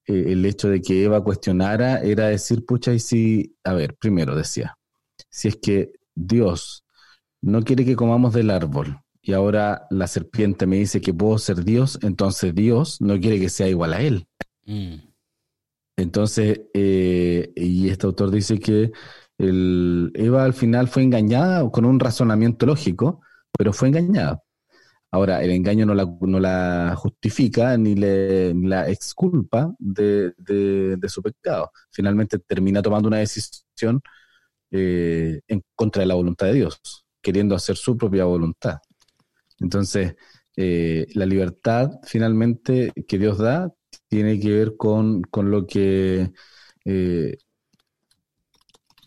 eh, 0.07 0.25
el 0.29 0.45
hecho 0.45 0.69
de 0.69 0.81
que 0.81 1.05
Eva 1.05 1.23
cuestionara 1.23 2.01
era 2.01 2.29
decir, 2.29 2.65
pucha, 2.65 2.93
y 2.93 2.99
si, 2.99 3.57
a 3.65 3.75
ver, 3.75 3.97
primero 3.97 4.35
decía, 4.35 4.77
si 5.31 5.49
es 5.49 5.57
que 5.57 5.93
Dios 6.15 6.85
no 7.41 7.63
quiere 7.63 7.85
que 7.85 7.97
comamos 7.97 8.33
del 8.35 8.51
árbol 8.51 8.99
y 9.23 9.33
ahora 9.33 9.87
la 9.91 10.07
serpiente 10.07 10.67
me 10.67 10.77
dice 10.77 11.01
que 11.01 11.15
puedo 11.15 11.39
ser 11.39 11.63
Dios, 11.65 11.99
entonces 12.03 12.55
Dios 12.55 13.01
no 13.01 13.21
quiere 13.21 13.39
que 13.39 13.51
sea 13.51 13.69
igual 13.69 13.93
a 13.93 14.01
Él. 14.01 14.27
Mm. 14.65 15.08
Entonces, 15.99 16.61
eh, 16.75 17.53
y 17.57 17.89
este 17.91 18.07
autor 18.07 18.31
dice 18.31 18.61
que 18.61 18.93
el, 19.39 20.13
Eva 20.15 20.45
al 20.45 20.55
final 20.55 20.87
fue 20.89 21.03
engañada 21.03 21.69
con 21.71 21.85
un 21.85 21.99
razonamiento 21.99 22.67
lógico, 22.67 23.21
pero 23.59 23.73
fue 23.73 23.89
engañada. 23.89 24.43
Ahora, 25.11 25.43
el 25.43 25.51
engaño 25.51 25.87
no 25.87 25.95
la, 25.95 26.07
no 26.21 26.39
la 26.41 26.95
justifica 26.97 27.77
ni, 27.79 27.97
le, 27.97 28.55
la 28.55 28.89
exculpa 28.89 29.75
de, 29.81 30.35
su 31.09 31.23
pecado. 31.23 31.73
Finalmente 31.91 32.39
termina 32.39 32.81
tomando 32.83 33.09
una 33.09 33.19
decisión 33.19 34.01
eh, 34.71 35.41
en 35.49 35.63
contra 35.75 36.03
de 36.03 36.07
la 36.07 36.15
voluntad 36.15 36.47
de 36.47 36.55
Dios, 36.55 36.81
queriendo 37.23 37.57
hacer 37.57 37.77
su 37.77 37.97
propia 37.97 38.25
voluntad. 38.25 38.79
Entonces, 39.61 40.15
eh, 40.57 41.07
la 41.15 41.27
libertad 41.27 41.91
finalmente 42.05 42.93
que 43.09 43.19
Dios 43.19 43.39
da 43.39 43.73
tiene 44.09 44.41
que 44.41 44.51
ver 44.51 44.77
con, 44.77 45.23
lo 45.33 45.67
que 45.67 46.33
eh, 46.85 47.37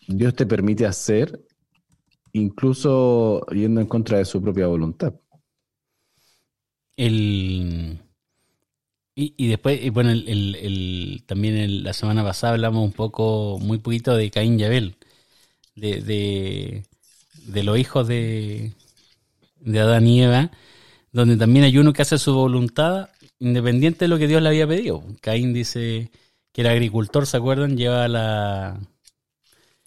Dios 0.06 0.34
te 0.34 0.46
permite 0.46 0.86
hacer, 0.86 1.40
incluso 2.32 3.44
yendo 3.46 3.80
en 3.80 3.86
contra 3.86 4.18
de 4.18 4.24
su 4.24 4.40
propia 4.40 4.66
voluntad. 4.66 5.14
El, 6.96 8.00
y, 9.14 9.48
después, 9.48 9.92
bueno, 9.92 10.10
el, 10.10 11.22
también 11.26 11.84
la 11.84 11.92
semana 11.92 12.24
pasada 12.24 12.54
hablamos 12.54 12.82
un 12.82 12.92
poco, 12.92 13.58
muy 13.60 13.78
poquito 13.78 14.16
de 14.16 14.30
Caín 14.30 14.58
y 14.58 14.64
Abel, 14.64 14.96
de, 15.74 16.84
de, 17.46 17.62
los 17.62 17.78
hijos 17.78 18.08
de, 18.08 18.72
de 19.60 19.80
Adán 19.80 20.06
y 20.06 20.22
Eva, 20.22 20.50
donde 21.12 21.36
también 21.36 21.66
hay 21.66 21.76
uno 21.76 21.92
que 21.92 22.02
hace 22.02 22.18
su 22.18 22.34
voluntad 22.34 23.10
independiente 23.42 24.04
de 24.04 24.08
lo 24.08 24.18
que 24.18 24.28
Dios 24.28 24.40
le 24.42 24.48
había 24.48 24.66
pedido. 24.66 25.02
Caín 25.20 25.52
dice 25.52 26.10
que 26.52 26.60
era 26.62 26.70
agricultor, 26.70 27.26
¿se 27.26 27.36
acuerdan? 27.36 27.76
Lleva 27.76 28.08
la... 28.08 28.78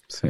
Sí. 0.08 0.28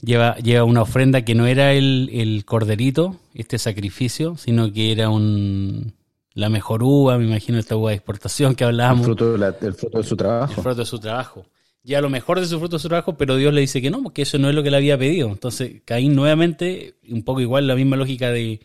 Lleva, 0.00 0.36
lleva 0.36 0.64
una 0.64 0.82
ofrenda 0.82 1.22
que 1.24 1.34
no 1.34 1.46
era 1.46 1.72
el, 1.72 2.10
el 2.12 2.44
corderito, 2.44 3.16
este 3.34 3.58
sacrificio, 3.58 4.36
sino 4.36 4.72
que 4.72 4.90
era 4.92 5.10
un, 5.10 5.92
la 6.34 6.48
mejor 6.48 6.82
uva, 6.82 7.18
me 7.18 7.24
imagino 7.26 7.58
esta 7.58 7.76
uva 7.76 7.90
de 7.90 7.96
exportación 7.96 8.54
que 8.54 8.64
El 8.64 8.68
hablábamos. 8.70 9.04
fruto, 9.04 9.32
de 9.32 9.38
la- 9.38 9.56
el 9.60 9.74
fruto 9.74 9.98
de 9.98 10.04
su 10.04 10.14
El 10.14 10.18
trabajo. 10.18 10.62
fruto 10.62 10.74
de 10.80 10.86
su 10.86 10.98
trabajo. 10.98 11.46
Ya 11.84 12.00
lo 12.00 12.10
mejor 12.10 12.40
de 12.40 12.46
su 12.46 12.58
fruto 12.58 12.76
de 12.76 12.80
su 12.82 12.88
trabajo, 12.88 13.16
pero 13.16 13.36
Dios 13.36 13.52
le 13.52 13.60
dice 13.60 13.82
que 13.82 13.90
no, 13.90 14.02
porque 14.02 14.22
eso 14.22 14.38
no 14.38 14.48
es 14.48 14.54
lo 14.54 14.62
que 14.62 14.70
le 14.70 14.76
había 14.76 14.96
pedido. 14.98 15.28
Entonces, 15.28 15.82
Caín 15.84 16.14
nuevamente, 16.14 16.94
un 17.08 17.22
poco 17.24 17.40
igual 17.40 17.66
la 17.66 17.74
misma 17.74 17.96
lógica 17.96 18.30
de, 18.30 18.60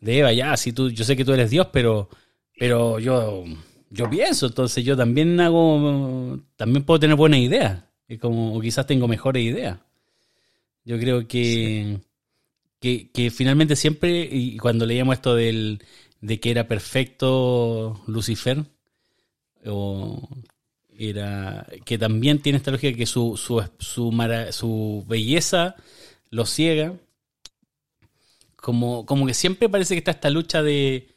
de 0.00 0.18
Eva, 0.18 0.32
ya, 0.32 0.56
si 0.56 0.72
tú, 0.72 0.90
yo 0.90 1.04
sé 1.04 1.16
que 1.16 1.24
tú 1.24 1.32
eres 1.32 1.50
Dios, 1.50 1.68
pero, 1.72 2.08
pero 2.58 2.98
yo, 2.98 3.44
yo 3.90 4.10
pienso, 4.10 4.46
entonces 4.46 4.84
yo 4.84 4.96
también 4.96 5.38
hago, 5.40 6.38
también 6.56 6.84
puedo 6.84 7.00
tener 7.00 7.16
buenas 7.16 7.40
ideas, 7.40 7.84
y 8.08 8.18
como, 8.18 8.54
o 8.56 8.60
quizás 8.60 8.86
tengo 8.86 9.08
mejores 9.08 9.42
ideas. 9.42 9.78
Yo 10.84 10.98
creo 10.98 11.26
que, 11.26 11.98
que, 12.80 13.10
que 13.12 13.30
finalmente 13.30 13.76
siempre, 13.76 14.28
y 14.30 14.58
cuando 14.58 14.86
leíamos 14.86 15.16
esto 15.16 15.34
del, 15.36 15.82
de 16.20 16.40
que 16.40 16.50
era 16.52 16.68
perfecto 16.68 18.02
Lucifer, 18.06 18.64
o 19.66 20.28
era 20.98 21.66
que 21.84 21.98
también 21.98 22.40
tiene 22.40 22.58
esta 22.58 22.70
lógica 22.70 22.96
que 22.96 23.06
su, 23.06 23.36
su, 23.36 23.62
su, 23.78 24.12
mara- 24.12 24.52
su 24.52 25.04
belleza 25.08 25.74
lo 26.30 26.46
ciega. 26.46 26.94
Como, 28.56 29.06
como 29.06 29.26
que 29.26 29.34
siempre 29.34 29.68
parece 29.68 29.94
que 29.94 29.98
está 29.98 30.10
esta 30.12 30.30
lucha 30.30 30.62
de, 30.62 31.15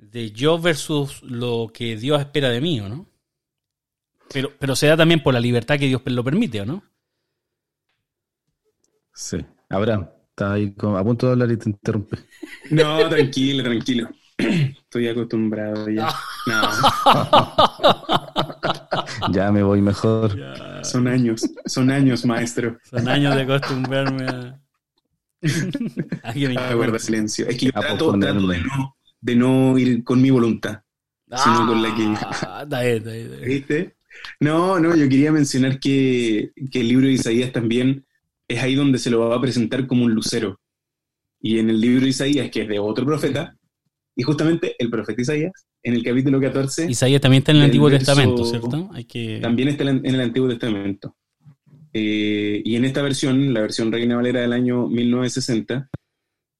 de 0.00 0.32
yo 0.32 0.58
versus 0.58 1.22
lo 1.22 1.70
que 1.72 1.96
Dios 1.96 2.18
espera 2.20 2.48
de 2.48 2.60
mí, 2.60 2.80
¿o 2.80 2.88
no? 2.88 3.06
Pero, 4.32 4.52
pero 4.58 4.74
se 4.76 4.86
da 4.86 4.96
también 4.96 5.22
por 5.22 5.34
la 5.34 5.40
libertad 5.40 5.78
que 5.78 5.86
Dios 5.86 6.02
lo 6.06 6.24
permite, 6.24 6.60
¿o 6.62 6.66
no? 6.66 6.82
Sí. 9.14 9.38
Abraham, 9.68 10.08
está 10.30 10.54
ahí 10.54 10.72
como- 10.72 10.96
a 10.96 11.04
punto 11.04 11.26
de 11.26 11.32
hablar 11.32 11.50
y 11.52 11.56
te 11.56 11.70
interrumpe. 11.70 12.16
No, 12.70 13.08
tranquilo, 13.08 13.62
tranquilo. 13.64 14.08
Estoy 14.38 15.08
acostumbrado 15.08 15.88
ya. 15.90 16.08
No, 16.46 16.62
Ya 19.32 19.50
me 19.52 19.62
voy 19.62 19.80
mejor. 19.82 20.36
son 20.82 21.06
años, 21.08 21.42
son 21.66 21.90
años, 21.90 22.24
maestro. 22.24 22.78
Son 22.84 23.06
años 23.08 23.34
de 23.34 23.42
acostumbrarme 23.42 24.24
a... 24.26 24.60
Ah, 26.22 26.74
guarda 26.74 26.98
silencio. 26.98 27.46
Es 27.48 27.56
que 27.58 27.66
yo 27.66 27.70
A 27.74 27.80
trato, 27.80 27.86
trato 27.96 28.04
posponerlo. 28.06 28.48
de, 28.48 28.60
no, 28.60 28.96
de 29.20 29.36
no 29.36 29.78
ir 29.78 30.02
con 30.04 30.20
mi 30.22 30.30
voluntad. 30.30 30.80
sino 31.44 31.66
con 31.66 31.80
la 31.82 31.94
que- 31.94 32.14
Ah, 32.46 32.64
bien, 32.68 33.02
bien, 33.04 33.28
bien. 33.30 33.44
¿Viste? 33.48 33.94
No, 34.40 34.80
no, 34.80 34.96
yo 34.96 35.08
quería 35.08 35.30
mencionar 35.30 35.78
que, 35.78 36.50
que 36.70 36.80
el 36.80 36.88
libro 36.88 37.06
de 37.06 37.12
Isaías 37.12 37.52
también 37.52 38.04
es 38.48 38.60
ahí 38.62 38.74
donde 38.74 38.98
se 38.98 39.10
lo 39.10 39.28
va 39.28 39.36
a 39.36 39.40
presentar 39.40 39.86
como 39.86 40.04
un 40.04 40.12
lucero. 40.12 40.58
Y 41.40 41.58
en 41.60 41.70
el 41.70 41.80
libro 41.80 42.02
de 42.02 42.08
Isaías, 42.10 42.50
que 42.50 42.62
es 42.62 42.68
de 42.68 42.78
otro 42.80 43.06
profeta, 43.06 43.56
y 44.16 44.22
justamente 44.24 44.74
el 44.78 44.90
profeta 44.90 45.22
Isaías, 45.22 45.52
en 45.82 45.94
el 45.94 46.02
capítulo 46.02 46.40
14, 46.40 46.90
Isaías 46.90 47.20
también 47.20 47.40
está 47.42 47.52
en 47.52 47.58
el 47.58 47.62
Antiguo 47.64 47.88
verso- 47.88 47.98
Testamento, 48.06 48.44
¿cierto? 48.44 48.90
Hay 48.92 49.04
que... 49.04 49.38
también 49.40 49.68
está 49.68 49.84
en 49.84 50.04
en 50.04 50.14
el 50.16 50.20
Antiguo 50.20 50.48
Testamento. 50.48 51.16
Eh, 51.92 52.60
y 52.64 52.76
en 52.76 52.84
esta 52.84 53.02
versión, 53.02 53.54
la 53.54 53.60
versión 53.60 53.90
Reina 53.90 54.16
Valera 54.16 54.40
del 54.40 54.52
año 54.52 54.88
1960, 54.88 55.88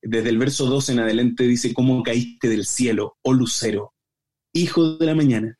desde 0.02 0.30
el 0.30 0.38
verso 0.38 0.66
12 0.66 0.92
en 0.92 1.00
adelante 1.00 1.46
dice, 1.46 1.74
¿cómo 1.74 2.02
caíste 2.02 2.48
del 2.48 2.66
cielo, 2.66 3.16
oh 3.22 3.32
lucero, 3.32 3.94
hijo 4.52 4.96
de 4.96 5.06
la 5.06 5.14
mañana? 5.14 5.58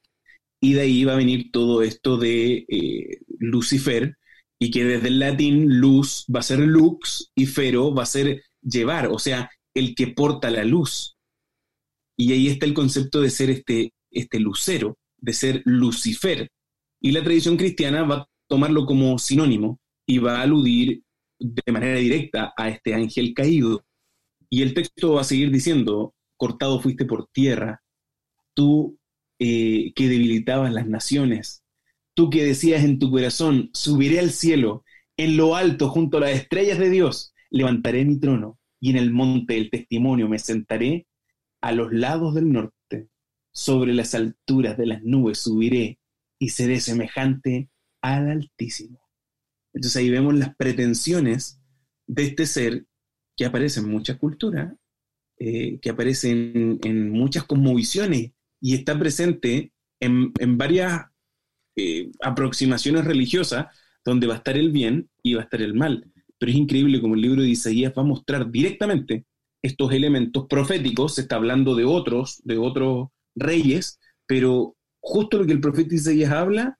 Y 0.61 0.74
de 0.74 0.83
ahí 0.83 1.05
va 1.05 1.14
a 1.14 1.16
venir 1.16 1.50
todo 1.53 1.83
esto 1.83 2.16
de 2.16 2.66
eh, 2.68 3.20
Lucifer, 3.38 4.16
y 4.62 4.70
que 4.70 4.85
desde 4.85 5.09
el 5.09 5.18
latín 5.18 5.81
luz 5.81 6.26
va 6.35 6.40
a 6.40 6.44
ser 6.44 6.59
lux 6.61 7.33
y 7.35 7.46
fero 7.46 7.94
va 7.94 8.03
a 8.03 8.07
ser 8.07 8.42
llevar, 8.62 9.09
o 9.09 9.18
sea, 9.18 9.50
el 9.74 9.94
que 9.94 10.09
porta 10.09 10.50
la 10.50 10.64
luz. 10.64 11.16
Y 12.16 12.33
ahí 12.33 12.48
está 12.48 12.66
el 12.66 12.74
concepto 12.74 13.22
de 13.22 13.31
ser 13.31 13.48
este, 13.48 13.94
este 14.11 14.38
lucero, 14.38 14.98
de 15.16 15.33
ser 15.33 15.62
Lucifer. 15.64 16.50
Y 17.00 17.12
la 17.12 17.22
tradición 17.22 17.57
cristiana 17.57 18.03
va 18.03 18.16
a 18.16 18.26
tomarlo 18.46 18.85
como 18.85 19.18
sinónimo 19.18 19.81
y 20.07 20.18
va 20.18 20.38
a 20.38 20.42
aludir 20.42 21.03
de 21.38 21.72
manera 21.72 21.98
directa 21.98 22.53
a 22.55 22.68
este 22.68 22.92
ángel 22.92 23.33
caído. 23.33 23.83
Y 24.50 24.62
el 24.62 24.74
texto 24.74 25.14
va 25.14 25.22
a 25.22 25.24
seguir 25.24 25.50
diciendo, 25.50 26.14
cortado 26.36 26.80
fuiste 26.80 27.04
por 27.04 27.28
tierra, 27.28 27.82
tú 28.52 28.98
eh, 29.38 29.92
que 29.94 30.08
debilitabas 30.08 30.72
las 30.72 30.86
naciones, 30.86 31.62
tú 32.14 32.28
que 32.28 32.44
decías 32.44 32.84
en 32.84 32.98
tu 32.98 33.10
corazón, 33.10 33.70
subiré 33.72 34.18
al 34.18 34.32
cielo, 34.32 34.84
en 35.16 35.36
lo 35.36 35.54
alto 35.56 35.88
junto 35.88 36.18
a 36.18 36.22
las 36.22 36.32
estrellas 36.32 36.78
de 36.78 36.90
Dios, 36.90 37.32
levantaré 37.50 38.04
mi 38.04 38.18
trono 38.18 38.58
y 38.80 38.90
en 38.90 38.96
el 38.96 39.12
monte 39.12 39.54
del 39.54 39.70
testimonio 39.70 40.28
me 40.28 40.38
sentaré 40.38 41.06
a 41.60 41.72
los 41.72 41.92
lados 41.92 42.34
del 42.34 42.50
norte, 42.50 43.08
sobre 43.52 43.94
las 43.94 44.14
alturas 44.14 44.76
de 44.76 44.86
las 44.86 45.02
nubes 45.02 45.38
subiré 45.38 45.98
y 46.38 46.50
seré 46.50 46.80
semejante 46.80 47.68
al 48.02 48.30
Altísimo. 48.30 49.00
Entonces 49.72 49.96
ahí 49.96 50.10
vemos 50.10 50.34
las 50.34 50.56
pretensiones 50.56 51.60
de 52.06 52.24
este 52.24 52.46
ser 52.46 52.86
que 53.40 53.46
aparece 53.46 53.81
en 53.81 53.88
muchas 53.88 54.18
culturas, 54.18 54.70
eh, 55.38 55.79
que 55.81 55.88
aparece 55.88 56.31
en, 56.31 57.11
muchas 57.11 57.44
cosmovisiones 57.44 58.33
y 58.61 58.74
está 58.74 58.98
presente 58.98 59.72
en, 59.98 60.35
en 60.38 60.59
varias 60.59 61.07
eh, 61.74 62.11
aproximaciones 62.20 63.07
religiosas 63.07 63.74
donde 64.05 64.26
va 64.26 64.35
a 64.35 64.37
estar 64.37 64.59
el 64.59 64.70
bien 64.72 65.09
y 65.22 65.33
va 65.33 65.40
a 65.40 65.44
estar 65.44 65.62
el 65.62 65.72
mal. 65.72 66.12
Pero 66.37 66.53
es 66.53 66.59
increíble 66.59 67.00
como 67.00 67.14
el 67.14 67.22
libro 67.22 67.40
de 67.40 67.48
Isaías 67.48 67.94
va 67.96 68.03
a 68.03 68.05
mostrar 68.05 68.50
directamente 68.50 69.24
estos 69.62 69.90
elementos 69.94 70.44
proféticos, 70.46 71.14
se 71.14 71.22
está 71.22 71.37
hablando 71.37 71.74
de 71.74 71.87
otros, 71.87 72.42
de 72.44 72.59
otros 72.59 73.09
reyes, 73.35 74.00
pero 74.26 74.76
justo 75.00 75.38
lo 75.38 75.46
que 75.46 75.53
el 75.53 75.62
profeta 75.62 75.94
Isaías 75.94 76.31
habla 76.31 76.79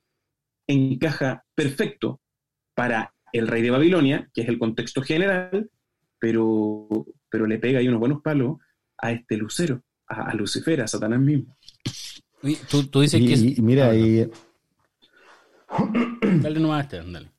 encaja 0.69 1.43
perfecto 1.55 2.21
para 2.75 3.15
el 3.33 3.49
rey 3.49 3.63
de 3.63 3.71
Babilonia, 3.71 4.29
que 4.35 4.43
es 4.43 4.49
el 4.51 4.59
contexto 4.59 5.01
general, 5.01 5.71
pero, 6.21 6.87
pero 7.29 7.47
le 7.47 7.59
pega 7.59 7.79
ahí 7.81 7.89
unos 7.89 8.01
buenos 8.01 8.23
palos 8.23 8.59
a 8.99 9.11
este 9.13 9.37
lucero, 9.37 9.83
a, 10.07 10.31
a 10.31 10.35
Lucifer, 10.35 10.81
a 10.83 10.87
Satanás 10.87 11.19
mismo. 11.21 11.57
Tú, 12.71 12.85
tú 12.85 13.01
dices 13.01 13.21
que... 13.21 13.33
es- 13.33 13.43
Y, 13.43 13.59
y 13.59 13.63
mira, 13.63 13.87
Ah, 13.87 13.91
ahí, 13.91 14.31
Dale 16.43 16.61
nomás, 16.61 16.85
Esteban, 16.85 17.13
dale. 17.13 17.30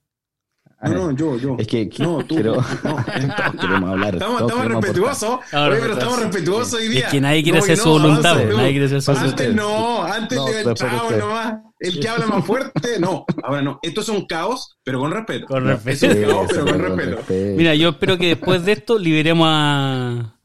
No, 0.84 0.94
no, 0.94 1.12
yo, 1.12 1.38
yo. 1.38 1.56
es 1.60 1.68
que 1.68 1.90
No, 2.00 2.20
tú. 2.26 2.36
quiero- 2.36 2.56
No, 2.56 2.62
todos 2.82 3.06
queremos 3.62 3.90
hablar. 3.92 4.14
Estamos, 4.16 4.42
estamos 4.42 4.66
respetuosos. 4.66 5.30
Oye, 5.54 5.78
pero 5.80 5.94
estamos 5.94 6.20
respetuosos 6.20 6.74
hoy 6.74 6.88
día. 6.88 7.06
Es 7.06 7.12
que 7.12 7.22
nadie 7.22 7.44
quiere 7.44 7.60
hacer 7.60 7.78
su 7.78 7.86
no, 7.86 7.92
voluntad, 7.92 8.26
avanza 8.32 8.42
pues, 8.44 8.50
tú. 8.52 8.58
nadie 8.58 8.72
quiere 8.72 8.86
hacer 8.88 9.02
su 9.02 9.12
Antes 9.12 9.32
voluntad. 9.48 9.64
no, 9.64 10.04
antes 10.04 10.38
No, 10.38 10.48
echamos 10.50 11.04
usted. 11.04 11.20
nomás. 11.20 11.54
El 11.80 12.00
que 12.00 12.10
habla 12.10 12.26
más 12.28 12.46
fuerte, 12.46 13.00
no. 13.00 13.26
Ahora 13.44 13.62
no. 13.62 13.80
Esto 13.82 14.02
es 14.02 14.10
un 14.10 14.26
caos, 14.26 14.78
pero 14.84 15.00
con 15.00 15.12
respeto. 15.12 15.46
Con 15.48 15.66
respeto. 15.66 16.06
Es 16.08 16.28
caos, 16.28 16.46
eso, 16.46 16.48
pero 16.50 16.66
con 16.66 16.72
con 16.74 16.82
respeto. 16.98 17.18
respeto. 17.18 17.58
Mira, 17.58 17.76
yo 17.76 17.90
espero 17.90 18.18
que 18.18 18.28
después 18.28 18.66
de 18.66 18.72
esto 18.74 18.98
liberemos 19.00 19.48
a, 19.50 20.36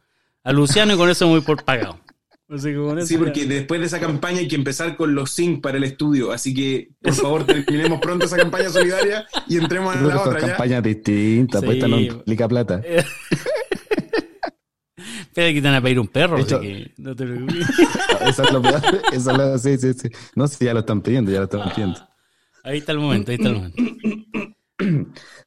a 0.44 0.52
Luciano 0.52 0.94
y 0.94 0.96
con 0.96 1.08
eso 1.10 1.26
me 1.26 1.32
voy 1.32 1.40
por 1.42 1.62
pagado. 1.64 1.98
Con 2.48 2.58
eso 2.98 3.06
Sí, 3.08 3.14
ya- 3.14 3.18
porque 3.18 3.44
después 3.44 3.80
de 3.80 3.86
esa 3.86 3.98
campaña 3.98 4.38
hay 4.38 4.46
que 4.46 4.54
empezar 4.54 4.96
con 4.96 5.14
los 5.16 5.32
sync 5.32 5.60
para 5.60 5.78
el 5.78 5.84
estudio. 5.84 6.30
Así 6.30 6.54
que, 6.54 6.90
por 7.02 7.12
favor, 7.14 7.44
terminemos 7.44 7.98
pronto 8.00 8.26
esa 8.26 8.36
campaña 8.36 8.68
solidaria 8.70 9.26
y 9.48 9.56
entremos 9.58 9.96
que 9.96 10.04
la 10.04 10.20
otra 10.22 10.38
campañas 10.40 10.82
distintas, 10.82 11.60
pues 11.64 11.72
Sí. 11.72 11.78
esta 11.78 11.88
no 11.88 11.98
implica 12.00 12.46
plata. 12.48 12.80
Espera 14.96 15.52
que 15.52 15.60
te 15.60 15.68
van 15.68 15.74
a 15.74 15.82
pedir 15.82 16.00
un 16.00 16.08
perro, 16.08 16.36
así 16.36 16.44
hecho- 16.44 16.60
que 16.60 16.92
no 16.96 17.14
te 17.14 17.26
preocupes. 17.26 17.66
Eso 18.26 18.42
es 18.44 18.52
lo 18.52 18.62
peor. 18.62 18.80
Eso 19.12 19.30
es 19.32 19.36
lo- 19.38 19.58
sí, 19.58 19.76
sí, 19.78 19.92
sí. 19.92 20.08
No 20.34 20.48
sé, 20.48 20.64
ya 20.64 20.72
lo 20.74 20.80
están 20.80 21.02
pidiendo, 21.02 21.30
ya 21.30 21.38
lo 21.38 21.44
están 21.44 21.68
pidiendo. 21.70 22.00
Ahí 22.64 22.78
está 22.78 22.92
el 22.92 22.98
momento, 22.98 23.30
ahí 23.32 23.36
está 23.36 23.48
el 23.48 23.54
momento. 23.56 23.82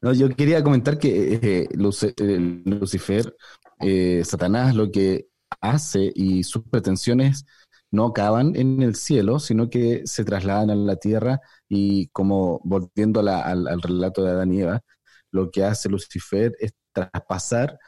No, 0.02 0.14
yo 0.14 0.30
quería 0.36 0.64
comentar 0.64 0.98
que 1.00 1.34
eh, 1.34 1.40
eh, 1.42 1.68
Lucifer, 1.76 3.36
eh, 3.82 4.22
Satanás, 4.26 4.76
lo 4.76 4.92
que 4.92 5.29
hace 5.62 6.12
y 6.16 6.44
sus 6.44 6.64
pretensiones 6.64 7.46
no 7.92 8.08
acaban 8.08 8.56
en 8.56 8.82
el 8.82 8.96
cielo, 8.96 9.40
sino 9.40 9.70
que 9.70 10.04
se 10.06 10.24
trasladan 10.24 10.70
a 10.70 10.76
la 10.76 10.96
tierra 10.98 11.42
y 11.68 12.08
como 12.10 12.62
volviendo 12.64 13.20
al, 13.22 13.82
relato 13.82 14.24
de 14.24 14.32
Adán 14.32 14.54
y 14.54 14.62
Eva, 14.62 14.82
lo 15.32 15.52
que 15.52 15.64
hace 15.64 15.90
Lucifer 15.90 16.56
es 16.60 16.74
traspasar 16.94 17.80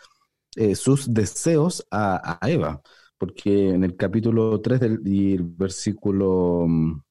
eh, 0.55 0.75
sus 0.75 1.13
deseos 1.13 1.85
a, 1.91 2.39
a 2.41 2.49
Eva, 2.49 2.81
porque 3.17 3.69
en 3.69 3.83
el 3.83 3.95
capítulo 3.95 4.59
3 4.61 4.79
del 4.79 5.01
y 5.05 5.35
el 5.35 5.43
versículo 5.43 6.65
mm, 6.67 7.01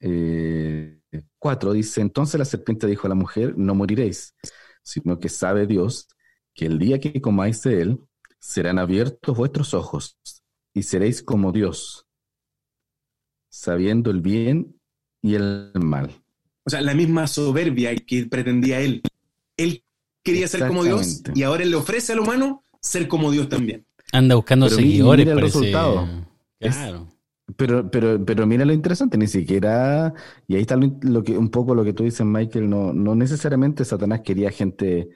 eh, 0.00 1.00
4 1.38 1.72
dice, 1.72 2.00
entonces 2.00 2.38
la 2.38 2.44
serpiente 2.44 2.86
dijo 2.86 3.06
a 3.06 3.10
la 3.10 3.14
mujer, 3.14 3.54
no 3.56 3.74
moriréis, 3.74 4.34
sino 4.82 5.18
que 5.20 5.28
sabe 5.28 5.66
Dios 5.66 6.08
que 6.54 6.66
el 6.66 6.78
día 6.78 7.00
que 7.00 7.20
comáis 7.20 7.62
de 7.62 7.82
él, 7.82 8.00
serán 8.40 8.78
abiertos 8.78 9.36
vuestros 9.36 9.74
ojos 9.74 10.18
y 10.74 10.82
seréis 10.82 11.22
como 11.22 11.52
Dios, 11.52 12.06
sabiendo 13.48 14.10
el 14.10 14.20
bien 14.20 14.80
y 15.22 15.34
el 15.34 15.70
mal. 15.74 16.10
O 16.64 16.70
sea, 16.70 16.80
la 16.80 16.94
misma 16.94 17.26
soberbia 17.26 17.94
que 17.96 18.26
pretendía 18.26 18.80
él. 18.80 19.02
Él 19.56 19.84
quería 20.24 20.48
ser 20.48 20.66
como 20.66 20.84
Dios 20.84 21.22
y 21.34 21.42
ahora 21.42 21.62
él 21.62 21.70
le 21.70 21.76
ofrece 21.76 22.12
al 22.12 22.20
humano 22.20 22.64
ser 22.80 23.08
como 23.08 23.30
Dios 23.30 23.48
también. 23.48 23.86
Anda 24.12 24.34
buscando 24.34 24.68
seguidores, 24.68 25.24
mira 25.24 25.36
el 25.36 25.42
resultado. 25.42 26.08
Claro. 26.58 27.08
pero, 27.56 27.90
pero, 27.90 28.24
pero 28.24 28.46
mira 28.46 28.64
lo 28.64 28.72
interesante, 28.72 29.16
ni 29.16 29.26
siquiera, 29.26 30.12
y 30.46 30.56
ahí 30.56 30.62
está 30.62 30.76
lo, 30.76 31.22
que, 31.22 31.36
un 31.36 31.50
poco 31.50 31.74
lo 31.74 31.84
que 31.84 31.92
tú 31.92 32.04
dices, 32.04 32.24
Michael, 32.24 32.68
no, 32.68 32.92
no 32.92 33.14
necesariamente 33.14 33.84
Satanás 33.84 34.20
quería 34.20 34.50
gente 34.50 35.08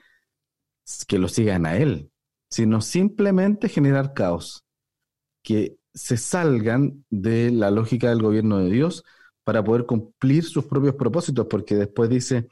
que 1.07 1.19
lo 1.19 1.27
sigan 1.27 1.65
a 1.65 1.77
él, 1.77 2.11
sino 2.49 2.81
simplemente 2.81 3.69
generar 3.69 4.13
caos, 4.13 4.63
que 5.43 5.77
se 5.93 6.17
salgan 6.17 7.05
de 7.09 7.51
la 7.51 7.71
lógica 7.71 8.09
del 8.09 8.21
gobierno 8.21 8.57
de 8.59 8.69
Dios 8.69 9.03
para 9.43 9.63
poder 9.63 9.85
cumplir 9.85 10.43
sus 10.43 10.65
propios 10.65 10.95
propósitos, 10.95 11.47
porque 11.49 11.75
después 11.75 12.09
dice 12.09 12.47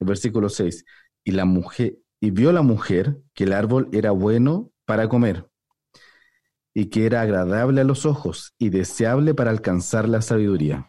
el 0.00 0.06
versículo 0.06 0.48
6, 0.48 0.84
y 1.24 1.32
la 1.32 1.44
mujer, 1.44 1.98
y 2.20 2.30
vio 2.30 2.52
la 2.52 2.62
mujer 2.62 3.18
que 3.34 3.44
el 3.44 3.52
árbol 3.52 3.88
era 3.92 4.10
bueno 4.10 4.72
para 4.86 5.08
comer, 5.08 5.46
y 6.74 6.86
que 6.86 7.06
era 7.06 7.20
agradable 7.22 7.80
a 7.80 7.84
los 7.84 8.06
ojos 8.06 8.54
y 8.58 8.70
deseable 8.70 9.34
para 9.34 9.50
alcanzar 9.50 10.08
la 10.08 10.22
sabiduría. 10.22 10.88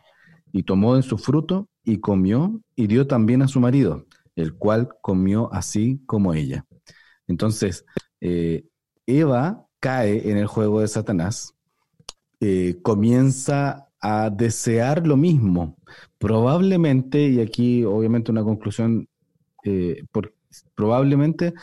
Y 0.52 0.64
tomó 0.64 0.96
en 0.96 1.04
su 1.04 1.18
fruto 1.18 1.68
y 1.84 2.00
comió 2.00 2.62
y 2.76 2.88
dio 2.88 3.08
también 3.08 3.42
a 3.42 3.48
su 3.48 3.60
marido, 3.60 4.06
el 4.36 4.56
cual 4.56 4.90
comió 5.02 5.52
así 5.54 6.02
como 6.06 6.34
ella. 6.34 6.66
Entonces, 7.28 7.86
eh, 8.22 8.66
Eva 9.06 9.66
cae 9.80 10.30
en 10.30 10.38
el 10.38 10.48
juego 10.48 10.82
de 10.82 10.88
Satanás, 10.88 11.56
eh, 12.40 12.78
comienza 12.82 13.90
a 14.02 14.30
desear 14.30 15.06
lo 15.06 15.18
mismo. 15.18 15.78
Probablemente, 16.18 17.28
y 17.28 17.42
aquí 17.42 17.84
obviamente 17.84 18.32
una 18.32 18.44
conclusión, 18.44 19.08
eh, 19.64 20.04
probablemente 20.76 21.54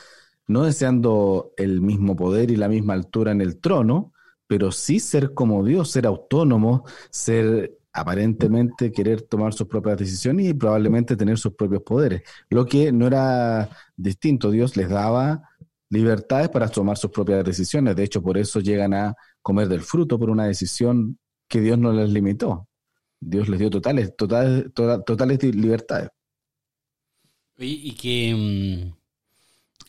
no 0.47 0.65
deseando 0.65 1.53
el 1.57 1.81
mismo 1.81 2.15
poder 2.15 2.51
y 2.51 2.57
la 2.57 2.69
misma 2.69 2.95
altura 2.95 3.33
en 3.33 3.41
el 3.41 3.59
trono, 3.59 4.13
pero 4.47 4.71
sí 4.71 5.01
ser 5.01 5.35
como 5.35 5.65
Dios, 5.65 5.91
ser 5.91 6.07
autónomo, 6.07 6.85
ser 7.11 7.79
aparentemente 7.93 8.93
querer 8.93 9.23
tomar 9.23 9.55
sus 9.55 9.67
propias 9.67 9.97
decisiones 9.97 10.47
y 10.47 10.55
probablemente 10.55 11.17
tener 11.17 11.39
sus 11.39 11.55
propios 11.55 11.83
poderes, 11.83 12.23
lo 12.51 12.67
que 12.67 12.93
no 12.93 13.07
era 13.07 13.71
distinto, 13.97 14.51
Dios 14.51 14.77
les 14.77 14.91
daba 14.91 15.49
libertades 15.91 16.49
para 16.49 16.68
tomar 16.68 16.97
sus 16.97 17.11
propias 17.11 17.45
decisiones, 17.45 17.97
de 17.97 18.05
hecho 18.05 18.22
por 18.22 18.39
eso 18.39 18.61
llegan 18.61 18.95
a 18.95 19.14
comer 19.43 19.68
del 19.68 19.82
fruto 19.82 20.18
por 20.18 20.30
una 20.30 20.47
decisión 20.47 21.18
que 21.49 21.61
Dios 21.61 21.78
no 21.78 21.93
les 21.93 22.11
limitó. 22.11 22.68
Dios 23.20 23.49
les 23.49 23.59
dio 23.59 23.70
totales, 23.70 24.14
totales, 24.16 24.66
totales 24.74 25.43
libertades. 25.43 26.11
Y, 27.59 27.93
que 27.95 28.34
mm, 28.34 28.97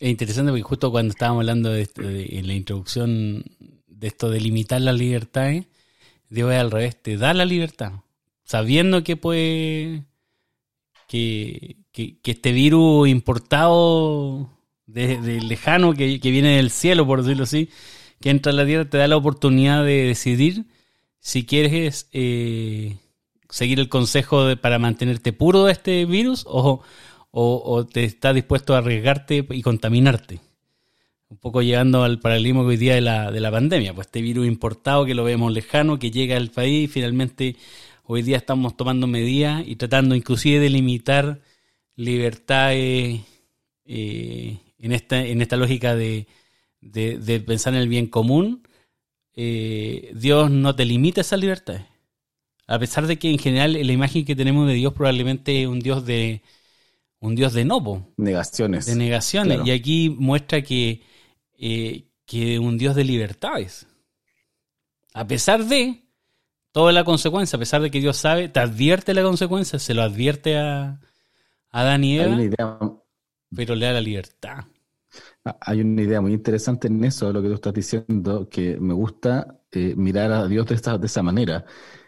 es 0.00 0.10
interesante 0.10 0.50
porque 0.50 0.62
justo 0.62 0.90
cuando 0.90 1.12
estábamos 1.12 1.42
hablando 1.42 1.70
de, 1.70 1.88
en 2.30 2.46
la 2.46 2.54
introducción 2.54 3.44
de 3.86 4.06
esto 4.06 4.30
de 4.30 4.40
limitar 4.40 4.80
las 4.80 4.96
libertades, 4.96 5.66
Dios 6.30 6.52
es 6.52 6.58
al 6.58 6.70
revés, 6.70 7.02
te 7.02 7.16
da 7.16 7.34
la 7.34 7.44
libertad, 7.44 7.92
sabiendo 8.44 9.02
que 9.02 9.16
puede, 9.16 10.04
que, 11.06 11.76
este 11.92 12.52
virus 12.52 13.08
importado 13.08 14.50
de, 14.88 15.40
lejano, 15.42 15.94
que, 15.94 16.18
que, 16.18 16.30
viene 16.30 16.56
del 16.56 16.70
cielo, 16.70 17.06
por 17.06 17.22
decirlo 17.22 17.44
así, 17.44 17.68
que 18.20 18.30
entra 18.30 18.52
a 18.52 18.54
la 18.54 18.66
tierra, 18.66 18.88
te 18.88 18.98
da 18.98 19.06
la 19.06 19.16
oportunidad 19.16 19.84
de 19.84 20.04
decidir 20.04 20.64
si 21.20 21.44
quieres 21.44 22.08
eh, 22.12 22.96
seguir 23.50 23.78
el 23.80 23.88
consejo 23.88 24.56
para 24.56 24.78
mantenerte 24.78 25.32
puro 25.32 25.64
de 25.64 25.72
este 25.72 26.04
virus 26.06 26.44
o, 26.48 26.82
te 27.92 28.04
estás 28.04 28.34
dispuesto 28.34 28.74
a 28.74 28.78
arriesgarte 28.78 29.46
y 29.50 29.62
contaminarte. 29.62 30.40
Un 31.28 31.36
poco 31.36 31.60
llegando 31.60 32.02
al 32.02 32.20
paralelismo 32.20 32.62
hoy 32.62 32.78
día 32.78 32.94
de 32.94 33.02
la, 33.02 33.30
de 33.30 33.40
la 33.40 33.50
pandemia, 33.50 33.94
pues 33.94 34.06
este 34.06 34.22
virus 34.22 34.46
importado 34.46 35.04
que 35.04 35.14
lo 35.14 35.24
vemos 35.24 35.52
lejano, 35.52 35.98
que 35.98 36.10
llega 36.10 36.36
al 36.36 36.50
país, 36.50 36.90
finalmente 36.90 37.56
hoy 38.04 38.22
día 38.22 38.38
estamos 38.38 38.76
tomando 38.76 39.06
medidas 39.06 39.62
y 39.66 39.76
tratando 39.76 40.14
inclusive 40.14 40.58
de 40.58 40.70
limitar 40.70 41.42
libertades 41.94 43.20
eh, 43.84 44.58
en, 44.78 44.92
esta, 44.92 45.20
en 45.24 45.42
esta 45.42 45.56
lógica 45.56 45.94
de, 45.94 46.26
de 46.80 47.40
pensar 47.40 47.74
en 47.74 47.80
el 47.80 47.88
bien 47.88 48.06
común 48.06 48.62
eh, 49.40 50.10
Dios 50.16 50.50
no 50.50 50.74
te 50.74 50.84
limita 50.84 51.20
esa 51.20 51.36
libertad. 51.36 51.82
A 52.66 52.76
pesar 52.80 53.06
de 53.06 53.20
que 53.20 53.30
en 53.30 53.38
general 53.38 53.74
la 53.74 53.92
imagen 53.92 54.24
que 54.24 54.34
tenemos 54.34 54.66
de 54.66 54.74
Dios 54.74 54.92
probablemente 54.94 55.62
es 55.62 55.68
un 55.68 55.78
Dios 55.78 56.04
de 56.04 56.42
un 57.20 57.36
Dios 57.36 57.52
de 57.52 57.64
no, 57.64 57.80
negaciones. 58.16 58.86
De 58.86 58.96
negaciones. 58.96 59.60
Y 59.64 59.70
aquí 59.70 60.10
muestra 60.10 60.62
que, 60.62 61.02
eh, 61.56 62.08
que 62.26 62.58
un 62.58 62.78
Dios 62.78 62.96
de 62.96 63.04
libertades. 63.04 63.86
A 65.14 65.24
pesar 65.28 65.64
de 65.66 66.02
toda 66.72 66.90
la 66.90 67.04
consecuencia, 67.04 67.58
a 67.58 67.60
pesar 67.60 67.80
de 67.80 67.92
que 67.92 68.00
Dios 68.00 68.16
sabe, 68.16 68.48
te 68.48 68.58
advierte 68.58 69.14
la 69.14 69.22
consecuencia, 69.22 69.78
se 69.78 69.94
lo 69.94 70.02
advierte 70.02 70.58
a, 70.58 71.00
a 71.70 71.80
Adán 71.80 72.02
pero 73.54 73.74
le 73.74 73.86
da 73.86 73.92
la 73.92 74.00
libertad. 74.00 74.64
Ah, 75.44 75.58
hay 75.60 75.80
una 75.80 76.02
idea 76.02 76.20
muy 76.20 76.32
interesante 76.34 76.88
en 76.88 77.02
eso, 77.04 77.32
lo 77.32 77.42
que 77.42 77.48
tú 77.48 77.54
estás 77.54 77.74
diciendo, 77.74 78.48
que 78.48 78.78
me 78.80 78.94
gusta 78.94 79.60
eh, 79.72 79.94
mirar 79.96 80.32
a 80.32 80.46
Dios 80.46 80.66
de, 80.66 80.74
esta, 80.74 80.98
de 80.98 81.06
esa 81.06 81.22
manera, 81.22 81.64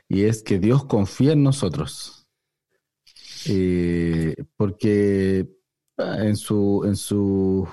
y 0.09 0.25
es 0.25 0.43
que 0.43 0.59
Dios 0.59 0.85
confía 0.85 1.33
en 1.33 1.43
nosotros. 1.43 2.27
Eh, 3.49 4.35
porque 4.57 5.49
ah, 5.99 6.19
en 6.21 6.37
su, 6.37 6.83
en 6.85 6.97
su 6.97 7.69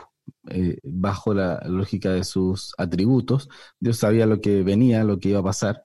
eh, 0.49 0.77
bajo 0.83 1.33
la 1.33 1.59
lógica 1.67 2.11
de 2.11 2.23
sus 2.23 2.73
atributos, 2.77 3.49
Dios 3.79 3.97
sabía 3.97 4.25
lo 4.25 4.39
que 4.41 4.63
venía, 4.63 5.03
lo 5.03 5.19
que 5.19 5.29
iba 5.29 5.39
a 5.39 5.43
pasar. 5.43 5.83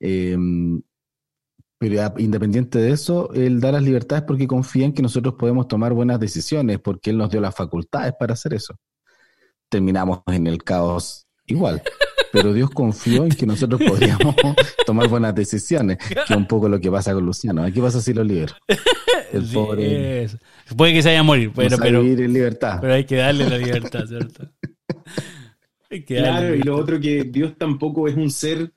Em, 0.00 0.82
pero 1.90 2.14
independiente 2.18 2.78
de 2.78 2.92
eso, 2.92 3.32
Él 3.34 3.60
da 3.60 3.72
las 3.72 3.82
libertades 3.82 4.24
porque 4.26 4.46
confía 4.46 4.84
en 4.84 4.92
que 4.92 5.02
nosotros 5.02 5.34
podemos 5.38 5.68
tomar 5.68 5.92
buenas 5.92 6.20
decisiones, 6.20 6.78
porque 6.78 7.10
Él 7.10 7.18
nos 7.18 7.30
dio 7.30 7.40
las 7.40 7.54
facultades 7.54 8.12
para 8.18 8.34
hacer 8.34 8.54
eso 8.54 8.78
terminamos 9.72 10.20
en 10.26 10.46
el 10.46 10.62
caos 10.62 11.26
igual. 11.46 11.82
Pero 12.30 12.52
Dios 12.52 12.70
confió 12.70 13.24
en 13.24 13.30
que 13.30 13.46
nosotros 13.46 13.80
podríamos 13.86 14.36
tomar 14.86 15.08
buenas 15.08 15.34
decisiones, 15.34 15.98
que 15.98 16.14
es 16.14 16.36
un 16.36 16.46
poco 16.46 16.68
lo 16.68 16.80
que 16.80 16.90
pasa 16.90 17.12
con 17.12 17.26
Luciano. 17.26 17.64
¿Qué 17.72 17.80
pasa 17.80 18.00
si 18.00 18.14
lo 18.14 18.22
libera? 18.22 18.56
El 19.32 19.44
pobre. 19.44 20.28
Puede 20.76 20.92
que 20.92 21.02
se 21.02 21.08
vaya 21.08 21.20
a 21.20 21.24
morir, 21.24 21.50
pero, 21.54 21.76
pero, 21.78 22.02
vivir 22.02 22.20
en 22.20 22.32
libertad. 22.32 22.78
pero 22.80 22.94
hay 22.94 23.04
que 23.04 23.16
darle 23.16 23.48
la 23.48 23.58
libertad, 23.58 24.06
¿cierto? 24.06 24.50
claro, 26.06 26.54
y 26.54 26.62
lo 26.62 26.76
otro 26.76 27.00
que 27.00 27.24
Dios 27.24 27.56
tampoco 27.58 28.06
es 28.06 28.14
un 28.14 28.30
ser. 28.30 28.72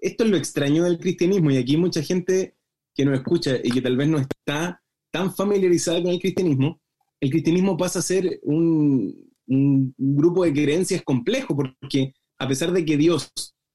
Esto 0.00 0.24
es 0.24 0.30
lo 0.30 0.36
extraño 0.36 0.84
del 0.84 0.98
cristianismo, 0.98 1.50
y 1.50 1.58
aquí 1.58 1.76
mucha 1.76 2.02
gente 2.02 2.56
que 2.94 3.04
nos 3.04 3.18
escucha 3.18 3.56
y 3.62 3.70
que 3.70 3.82
tal 3.82 3.96
vez 3.96 4.08
no 4.08 4.18
está 4.18 4.82
tan 5.12 5.34
familiarizada 5.34 6.02
con 6.02 6.12
el 6.12 6.20
cristianismo. 6.20 6.80
El 7.20 7.30
cristianismo 7.30 7.76
pasa 7.76 7.98
a 7.98 8.02
ser 8.02 8.40
un, 8.42 9.30
un, 9.46 9.94
grupo 9.96 10.44
de 10.44 10.52
creencias 10.52 11.02
complejo, 11.02 11.54
porque 11.54 12.14
a 12.38 12.48
pesar 12.48 12.72
de 12.72 12.84
que 12.84 12.96
Dios 12.96 13.30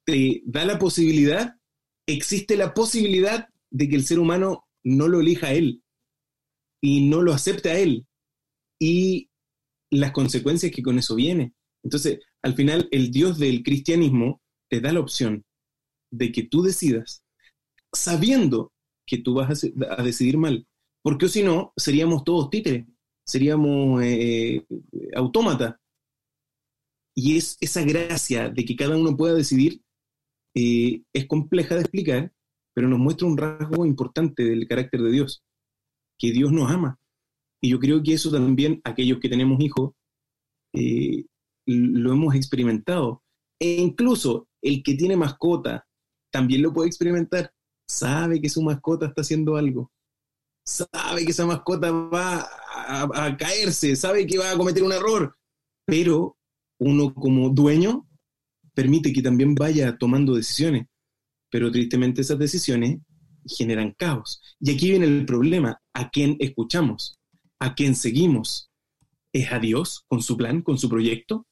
te 0.05 0.41
da 0.45 0.65
la 0.65 0.79
posibilidad, 0.79 1.55
existe 2.07 2.57
la 2.57 2.73
posibilidad 2.73 3.47
de 3.69 3.89
que 3.89 3.95
el 3.95 4.05
ser 4.05 4.19
humano 4.19 4.67
no 4.83 5.07
lo 5.07 5.19
elija 5.19 5.47
a 5.47 5.53
él 5.53 5.83
y 6.81 7.07
no 7.07 7.21
lo 7.21 7.33
acepte 7.33 7.69
a 7.69 7.79
él 7.79 8.07
y 8.79 9.29
las 9.91 10.11
consecuencias 10.11 10.71
que 10.71 10.83
con 10.83 10.97
eso 10.97 11.15
viene. 11.15 11.53
Entonces, 11.83 12.19
al 12.41 12.55
final, 12.55 12.87
el 12.91 13.11
Dios 13.11 13.37
del 13.37 13.63
cristianismo 13.63 14.41
te 14.69 14.81
da 14.81 14.91
la 14.91 14.99
opción 14.99 15.45
de 16.17 16.31
que 16.31 16.43
tú 16.43 16.61
decidas, 16.61 17.23
sabiendo 17.93 18.71
que 19.05 19.17
tú 19.17 19.35
vas 19.35 19.63
a, 19.89 20.03
decidir 20.03 20.37
mal, 20.37 20.67
porque 21.03 21.29
si 21.29 21.43
no, 21.43 21.73
seríamos 21.77 22.23
todos 22.23 22.49
títeres 22.49 22.85
seríamos 23.25 24.01
eh, 24.03 24.57
eh, 24.57 24.65
autómatas. 25.15 25.75
Y 27.17 27.37
es 27.37 27.57
esa 27.61 27.81
gracia 27.83 28.49
de 28.49 28.65
que 28.65 28.75
cada 28.75 28.97
uno 28.97 29.15
pueda 29.15 29.33
decidir, 29.33 29.81
eh, 30.53 31.01
es 31.13 31.25
compleja 31.27 31.75
de 31.75 31.81
explicar, 31.81 32.31
pero 32.73 32.87
nos 32.87 32.99
muestra 32.99 33.27
un 33.27 33.37
rasgo 33.37 33.85
importante 33.85 34.43
del 34.43 34.67
carácter 34.67 35.01
de 35.01 35.11
Dios, 35.11 35.43
que 36.19 36.31
Dios 36.31 36.51
nos 36.51 36.69
ama. 36.69 36.99
Y 37.61 37.69
yo 37.69 37.79
creo 37.79 38.03
que 38.03 38.13
eso 38.13 38.31
también, 38.31 38.81
aquellos 38.83 39.19
que 39.19 39.29
tenemos 39.29 39.59
hijos, 39.61 39.93
lo 40.73 42.11
hemos 42.13 42.35
experimentado. 42.35 43.23
E 43.59 43.77
incluso 43.77 44.49
el 44.61 44.83
que 44.83 44.95
tiene 44.95 45.15
mascota 45.15 45.87
también 46.35 46.63
lo 46.63 46.73
puede 46.73 46.89
experimentar. 46.89 47.49
Sabe 47.87 48.41
que 48.41 48.49
su 48.49 48.61
mascota 48.61 49.05
está 49.05 49.21
haciendo 49.21 49.55
algo. 49.55 49.89
Sabe 50.65 51.23
que 51.23 51.31
esa 51.31 51.45
mascota 51.45 51.89
va 51.89 52.45
a, 52.75 53.37
caerse, 53.37 53.95
sabe 53.95 54.27
que 54.27 54.37
va 54.37 54.51
a 54.51 54.57
cometer 54.57 54.83
un 54.83 54.91
error, 54.91 55.33
pero 55.85 56.37
uno 56.77 57.13
como 57.13 57.47
dueño 57.51 58.05
permite 58.73 59.13
que 59.13 59.21
también 59.21 59.55
vaya 59.55 59.97
tomando 59.97 60.35
decisiones, 60.35 60.87
pero 61.49 61.71
tristemente 61.71 62.19
esas 62.19 62.37
decisiones 62.37 62.97
generan 63.47 63.95
caos. 63.97 64.41
Y 64.59 64.71
aquí 64.73 64.89
viene 64.89 65.05
el 65.05 65.25
problema, 65.25 65.81
¿a 65.93 66.09
quién 66.09 66.35
escuchamos? 66.39 67.17
¿A 67.61 67.75
quién 67.75 67.95
seguimos? 67.95 68.69
¿Es 69.31 69.53
a 69.53 69.59
Dios 69.59 70.03
con 70.09 70.21
su 70.21 70.35
plan, 70.35 70.61
con 70.61 70.77
su 70.77 70.89
proyecto, 70.89 71.47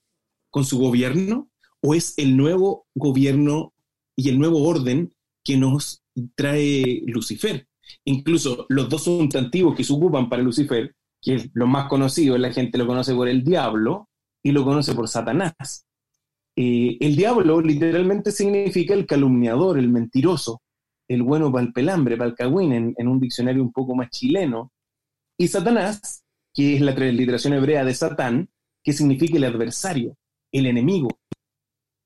con 0.49 0.65
su 0.65 0.77
gobierno? 0.77 1.49
¿O 1.79 1.95
es 1.95 2.15
el 2.17 2.35
nuevo 2.35 2.85
gobierno 2.95 3.72
y 4.15 4.29
el 4.29 4.39
nuevo 4.39 4.63
orden 4.63 5.13
que 5.43 5.57
nos 5.57 6.03
trae 6.35 7.03
Lucifer? 7.07 7.67
Incluso 8.05 8.65
los 8.69 8.89
dos 8.89 9.03
sustantivos 9.03 9.75
que 9.75 9.83
se 9.83 9.93
ocupan 9.93 10.29
para 10.29 10.41
Lucifer, 10.41 10.95
que 11.21 11.35
es 11.35 11.49
lo 11.53 11.67
más 11.67 11.87
conocido, 11.87 12.37
la 12.37 12.51
gente 12.51 12.77
lo 12.77 12.87
conoce 12.87 13.13
por 13.13 13.27
el 13.27 13.43
diablo 13.43 14.09
y 14.41 14.51
lo 14.51 14.63
conoce 14.63 14.93
por 14.93 15.07
Satanás. 15.07 15.85
Eh, 16.55 16.97
el 16.99 17.15
diablo 17.15 17.61
literalmente 17.61 18.31
significa 18.31 18.93
el 18.93 19.05
calumniador, 19.05 19.79
el 19.79 19.89
mentiroso, 19.89 20.61
el 21.07 21.23
bueno 21.23 21.51
para 21.51 21.65
el 21.65 21.73
pelambre, 21.73 22.17
para 22.17 22.29
el 22.29 22.35
cagüín, 22.35 22.93
en, 22.97 23.07
un 23.07 23.19
diccionario 23.19 23.63
un 23.63 23.71
poco 23.71 23.95
más 23.95 24.09
chileno. 24.09 24.71
Y 25.37 25.47
Satanás, 25.47 26.23
que 26.53 26.75
es 26.75 26.81
la 26.81 26.93
transliteración 26.93 27.53
hebrea 27.53 27.83
de 27.83 27.93
Satán, 27.93 28.49
que 28.83 28.93
significa 28.93 29.37
el 29.37 29.45
adversario, 29.45 30.17
el 30.51 30.67
enemigo. 30.67 31.09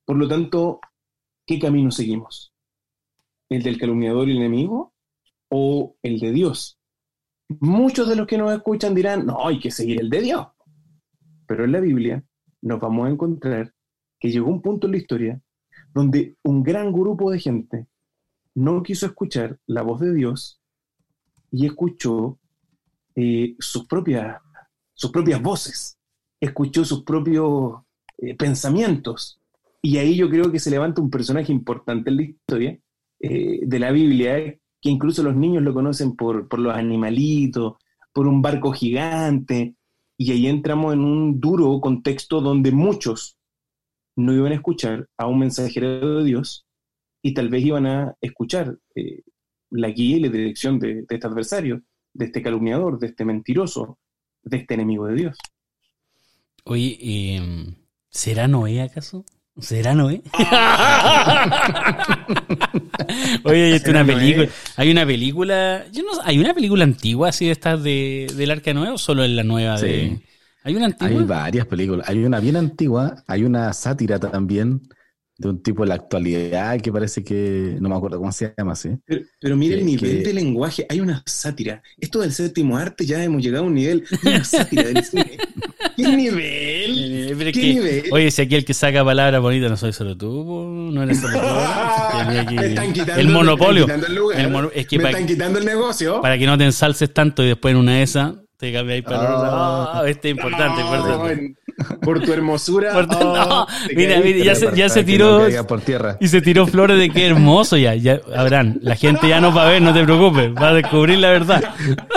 Por 0.05 0.17
lo 0.17 0.27
tanto, 0.27 0.79
¿qué 1.47 1.57
camino 1.57 1.89
seguimos? 1.89 2.53
¿El 3.49 3.63
del 3.63 3.79
calumniador 3.79 4.27
y 4.27 4.33
el 4.33 4.37
enemigo 4.37 4.93
o 5.49 5.95
el 6.03 6.19
de 6.19 6.31
Dios? 6.33 6.79
Muchos 7.47 8.09
de 8.09 8.17
los 8.17 8.27
que 8.27 8.37
nos 8.37 8.53
escuchan 8.53 8.93
dirán, 8.93 9.25
no, 9.25 9.47
hay 9.47 9.59
que 9.59 9.71
seguir 9.71 10.01
el 10.01 10.09
de 10.09 10.21
Dios. 10.21 10.47
Pero 11.47 11.63
en 11.63 11.71
la 11.71 11.79
Biblia 11.79 12.23
nos 12.61 12.79
vamos 12.79 13.07
a 13.07 13.09
encontrar 13.09 13.73
que 14.19 14.29
llegó 14.29 14.49
un 14.51 14.61
punto 14.61 14.87
en 14.87 14.91
la 14.91 14.97
historia 14.97 15.41
donde 15.93 16.35
un 16.43 16.61
gran 16.61 16.91
grupo 16.91 17.31
de 17.31 17.39
gente 17.39 17.87
no 18.53 18.83
quiso 18.83 19.05
escuchar 19.05 19.57
la 19.65 19.83
voz 19.83 20.01
de 20.01 20.13
Dios 20.13 20.61
y 21.51 21.65
escuchó 21.65 22.39
eh, 23.15 23.55
sus, 23.59 23.87
propias, 23.87 24.41
sus 24.93 25.11
propias 25.11 25.41
voces, 25.41 25.97
escuchó 26.41 26.83
sus 26.83 27.03
propios 27.03 27.83
eh, 28.17 28.35
pensamientos. 28.35 29.39
Y 29.81 29.97
ahí 29.97 30.15
yo 30.15 30.29
creo 30.29 30.51
que 30.51 30.59
se 30.59 30.71
levanta 30.71 31.01
un 31.01 31.09
personaje 31.09 31.51
importante 31.51 32.09
en 32.09 32.15
la 32.15 32.23
historia 32.23 32.79
eh, 33.19 33.59
de 33.63 33.79
la 33.79 33.91
Biblia, 33.91 34.37
que 34.81 34.89
incluso 34.89 35.23
los 35.23 35.35
niños 35.35 35.63
lo 35.63 35.73
conocen 35.73 36.15
por, 36.15 36.47
por 36.47 36.59
los 36.59 36.73
animalitos, 36.73 37.75
por 38.11 38.27
un 38.27 38.41
barco 38.41 38.71
gigante, 38.71 39.75
y 40.17 40.31
ahí 40.31 40.47
entramos 40.47 40.93
en 40.93 41.01
un 41.01 41.39
duro 41.39 41.79
contexto 41.79 42.41
donde 42.41 42.71
muchos 42.71 43.37
no 44.15 44.33
iban 44.33 44.51
a 44.51 44.55
escuchar 44.55 45.07
a 45.15 45.27
un 45.27 45.39
mensajero 45.39 46.17
de 46.17 46.23
Dios 46.25 46.65
y 47.21 47.33
tal 47.33 47.49
vez 47.49 47.63
iban 47.63 47.85
a 47.85 48.15
escuchar 48.19 48.79
eh, 48.95 49.21
la 49.69 49.89
guía 49.89 50.17
y 50.17 50.19
la 50.21 50.29
dirección 50.29 50.79
de, 50.79 51.05
este 51.07 51.27
adversario, 51.27 51.83
de 52.13 52.25
este 52.25 52.41
calumniador, 52.41 52.97
de 52.99 53.07
este 53.07 53.25
mentiroso, 53.25 53.99
de 54.41 54.57
este 54.57 54.73
enemigo 54.73 55.05
de 55.05 55.15
Dios. 55.15 55.37
Oye, 56.63 56.97
em, 56.99 57.75
¿será 58.09 58.47
Noé 58.47 58.81
acaso? 58.81 59.23
¿Será 59.59 59.93
Noé? 59.93 60.21
Oye, 63.43 63.73
hay 63.73 63.81
una 63.89 64.05
película. 64.05 64.49
Hay 64.75 64.91
una 64.91 65.05
película. 65.05 65.85
Yo 65.91 66.03
no, 66.03 66.11
¿Hay 66.23 66.37
una 66.37 66.53
película 66.53 66.83
antigua 66.83 67.29
así 67.29 67.45
de 67.45 67.51
estas 67.51 67.81
de, 67.81 68.31
del 68.35 68.51
Arca 68.51 68.73
Noé 68.73 68.89
o 68.89 68.97
solo 68.97 69.23
en 69.23 69.35
la 69.35 69.43
nueva? 69.43 69.79
De, 69.79 70.19
¿Hay 70.63 70.75
una 70.75 70.87
antigua? 70.87 71.09
Hay 71.09 71.25
varias 71.25 71.65
películas. 71.65 72.07
Hay 72.07 72.23
una 72.23 72.39
bien 72.39 72.55
antigua, 72.55 73.23
hay 73.25 73.43
una 73.43 73.73
sátira 73.73 74.19
también 74.19 74.81
de 75.37 75.49
un 75.49 75.61
tipo 75.61 75.83
de 75.83 75.89
la 75.89 75.95
actualidad 75.95 76.79
que 76.81 76.91
parece 76.91 77.23
que 77.23 77.77
no 77.79 77.89
me 77.89 77.95
acuerdo 77.95 78.17
cómo 78.17 78.31
se 78.31 78.53
llama 78.57 78.73
así. 78.73 78.89
Pero, 79.05 79.21
pero 79.39 79.55
mire 79.55 79.75
el 79.75 79.85
nivel 79.85 80.23
de 80.23 80.33
lenguaje, 80.33 80.85
hay 80.89 80.99
una 80.99 81.21
sátira. 81.25 81.83
Esto 81.99 82.21
del 82.21 82.31
séptimo 82.31 82.77
arte 82.77 83.05
ya 83.05 83.23
hemos 83.23 83.43
llegado 83.43 83.65
a 83.65 83.67
un 83.67 83.75
nivel, 83.75 84.03
una 84.23 84.43
sátira 84.43 84.83
del 84.83 85.03
cine. 85.03 85.37
¿Qué 85.95 86.07
nivel? 86.07 87.31
Eh, 87.31 87.51
¿Qué 87.51 87.61
nivel? 87.61 88.03
Oye, 88.11 88.31
si 88.31 88.41
aquí 88.41 88.55
el 88.55 88.65
que 88.65 88.73
saca 88.73 89.05
palabras 89.05 89.41
bonitas 89.41 89.69
no 89.69 89.77
soy 89.77 89.93
solo 89.93 90.17
tú, 90.17 90.43
no 90.91 91.03
eres 91.03 91.19
solo 91.19 91.39
tú. 91.39 91.45
me 92.27 92.67
están 92.67 92.93
quitando, 92.93 93.21
el 93.21 93.29
monopolio. 93.29 93.87
Me 93.87 93.93
están 93.93 93.99
quitando 93.99 94.07
el, 94.07 94.15
lugar. 94.15 94.71
es 94.73 94.87
que 94.87 94.97
me 94.97 95.03
para, 95.03 95.17
están 95.17 95.27
quitando 95.27 95.59
el 95.59 95.65
negocio. 95.65 96.21
Para 96.21 96.37
que 96.37 96.45
no 96.45 96.57
te 96.57 96.65
ensalces 96.65 97.13
tanto 97.13 97.43
y 97.43 97.47
después 97.47 97.73
en 97.73 97.77
una 97.79 97.97
de 97.97 98.03
esas 98.03 98.35
te 98.57 98.73
cambias 98.73 99.03
para 99.03 99.19
ah, 99.19 100.01
oh, 100.01 100.05
este 100.05 100.29
es 100.29 100.35
importante, 100.35 100.81
por 102.01 102.21
tu 102.21 102.33
hermosura. 102.33 103.07
Oh, 103.19 103.67
mira, 103.95 104.19
mira, 104.19 104.43
ya 104.43 104.55
se, 104.55 104.75
ya 104.75 104.89
se 104.89 105.03
tiró. 105.03 105.47
Y 106.19 106.27
se 106.27 106.41
tiró 106.41 106.67
flores 106.67 106.97
de 106.97 107.09
qué 107.09 107.27
hermoso 107.27 107.77
ya. 107.77 107.95
ya. 107.95 108.19
Abraham, 108.35 108.79
la 108.81 108.95
gente 108.95 109.27
ya 109.27 109.39
no 109.39 109.53
va 109.53 109.67
a 109.67 109.69
ver, 109.69 109.81
no 109.81 109.93
te 109.93 110.03
preocupes. 110.03 110.53
Va 110.55 110.69
a 110.69 110.73
descubrir 110.73 111.19
la 111.19 111.29
verdad. 111.29 111.63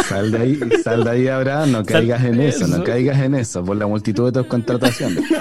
Sal 0.05 0.31
de 0.31 0.39
ahí, 0.39 0.61
sal 0.83 1.05
de 1.05 1.11
ahí, 1.11 1.29
Abraham. 1.29 1.73
No 1.73 1.85
caigas 1.85 2.25
en 2.25 2.41
eso, 2.41 2.67
no 2.67 2.83
caigas 2.83 3.19
en 3.19 3.35
eso. 3.35 3.65
Por 3.65 3.77
la 3.77 3.87
multitud 3.87 4.27
de 4.27 4.41
tus 4.41 4.47
contrataciones. 4.47 5.25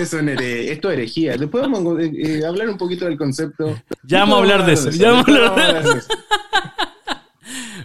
Eso 0.00 0.18
esto 0.18 0.90
es 0.90 0.98
herejía. 0.98 1.36
Después 1.36 1.62
vamos 1.62 1.98
a 1.98 2.02
eh, 2.02 2.12
eh, 2.14 2.46
hablar 2.46 2.68
un 2.68 2.76
poquito 2.76 3.06
del 3.06 3.16
concepto. 3.16 3.80
Ya 4.04 4.20
vamos 4.20 4.36
a 4.36 4.38
hablar 4.40 4.66
de 4.66 4.72
eso. 4.74 4.90
Ya 4.90 5.12
vamos 5.12 5.28
a 5.28 5.46
hablar 5.48 5.82
de 5.82 5.98
eso. 5.98 6.08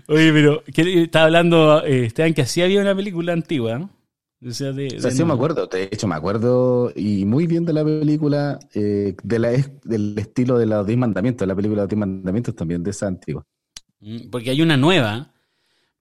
Oye, 0.07 0.33
pero 0.33 0.63
estaba 0.65 1.25
hablando, 1.25 1.83
eh, 1.85 2.05
Esteban, 2.05 2.33
que 2.33 2.41
así 2.41 2.61
había 2.61 2.81
una 2.81 2.93
película 2.93 3.33
antigua, 3.33 3.79
¿no? 3.79 3.89
O 4.43 4.51
sea, 4.51 4.73
sí 5.11 5.23
me 5.23 5.33
acuerdo, 5.33 5.67
de 5.67 5.83
hecho 5.83 6.07
me 6.07 6.15
acuerdo 6.15 6.91
y 6.95 7.25
muy 7.25 7.45
bien 7.45 7.63
de 7.63 7.73
la 7.73 7.83
película, 7.83 8.57
eh, 8.73 9.15
de 9.21 9.39
la, 9.39 9.51
del 9.83 10.17
estilo 10.17 10.57
de 10.57 10.65
los 10.65 10.85
10 10.85 10.97
mandamientos, 10.97 11.47
la 11.47 11.55
película 11.55 11.81
de 11.81 11.83
los 11.83 11.89
10 11.89 11.99
mandamientos 11.99 12.55
también, 12.55 12.81
de 12.81 12.89
esa 12.89 13.05
antigua. 13.05 13.45
Mm, 13.99 14.29
porque 14.31 14.49
hay 14.49 14.63
una 14.63 14.77
nueva, 14.77 15.31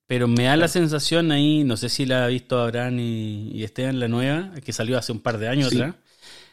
pero 0.06 0.26
me 0.26 0.44
da 0.44 0.56
la 0.56 0.68
sensación 0.68 1.32
ahí, 1.32 1.64
no 1.64 1.76
sé 1.76 1.90
si 1.90 2.06
la 2.06 2.24
ha 2.24 2.28
visto 2.28 2.58
Abraham 2.58 2.98
y, 3.00 3.50
y 3.52 3.62
Esteban, 3.62 4.00
la 4.00 4.08
nueva, 4.08 4.52
que 4.64 4.72
salió 4.72 4.96
hace 4.96 5.12
un 5.12 5.20
par 5.20 5.36
de 5.36 5.48
años 5.48 5.72
atrás. 5.74 5.96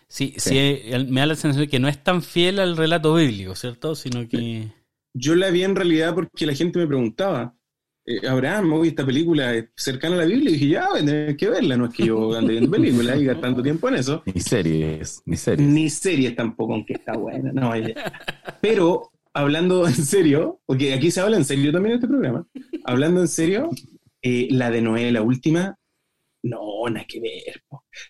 Sí, 0.09 0.33
sí, 0.37 0.81
me 1.09 1.21
da 1.21 1.25
la 1.25 1.35
sensación 1.35 1.65
de 1.65 1.67
que 1.67 1.79
no 1.79 1.87
es 1.87 2.01
tan 2.03 2.21
fiel 2.21 2.59
al 2.59 2.77
relato 2.77 3.13
bíblico, 3.13 3.55
¿cierto? 3.55 3.95
Sino 3.95 4.27
que... 4.27 4.71
Yo 5.13 5.35
la 5.35 5.49
vi 5.49 5.63
en 5.63 5.75
realidad 5.75 6.15
porque 6.15 6.45
la 6.45 6.53
gente 6.53 6.79
me 6.79 6.87
preguntaba, 6.87 7.56
Abraham, 8.27 8.71
hoy 8.71 8.89
esta 8.89 9.05
película 9.05 9.53
es 9.53 9.65
cercana 9.75 10.15
a 10.15 10.19
la 10.19 10.25
Biblia, 10.25 10.49
y 10.49 10.53
dije, 10.53 10.67
ya, 10.69 10.87
voy 10.89 11.01
a 11.01 11.05
tener 11.05 11.35
que 11.35 11.49
verla, 11.49 11.75
no 11.75 11.85
es 11.87 11.93
que 11.93 12.05
yo 12.05 12.37
ande 12.37 12.53
viendo 12.53 12.71
películas 12.71 13.21
y 13.21 13.25
tanto 13.41 13.61
tiempo 13.61 13.89
en 13.89 13.95
eso. 13.95 14.23
Ni 14.33 14.39
series, 14.39 15.21
ni 15.25 15.35
series. 15.35 15.67
Ni 15.67 15.89
series 15.89 16.35
tampoco, 16.35 16.73
aunque 16.73 16.93
está 16.93 17.17
buena, 17.17 17.51
no, 17.51 17.73
Pero, 18.61 19.11
hablando 19.33 19.85
en 19.85 19.93
serio, 19.93 20.61
porque 20.65 20.93
aquí 20.93 21.11
se 21.11 21.19
habla 21.19 21.35
en 21.35 21.43
serio 21.43 21.71
también 21.73 21.93
en 21.93 21.97
este 21.97 22.07
programa, 22.07 22.47
hablando 22.85 23.19
en 23.19 23.27
serio, 23.27 23.69
eh, 24.21 24.47
la 24.51 24.71
de 24.71 24.81
Noé, 24.81 25.11
la 25.11 25.21
última, 25.21 25.77
no, 26.43 26.89
nada 26.89 27.05
que 27.05 27.19
ver. 27.19 27.61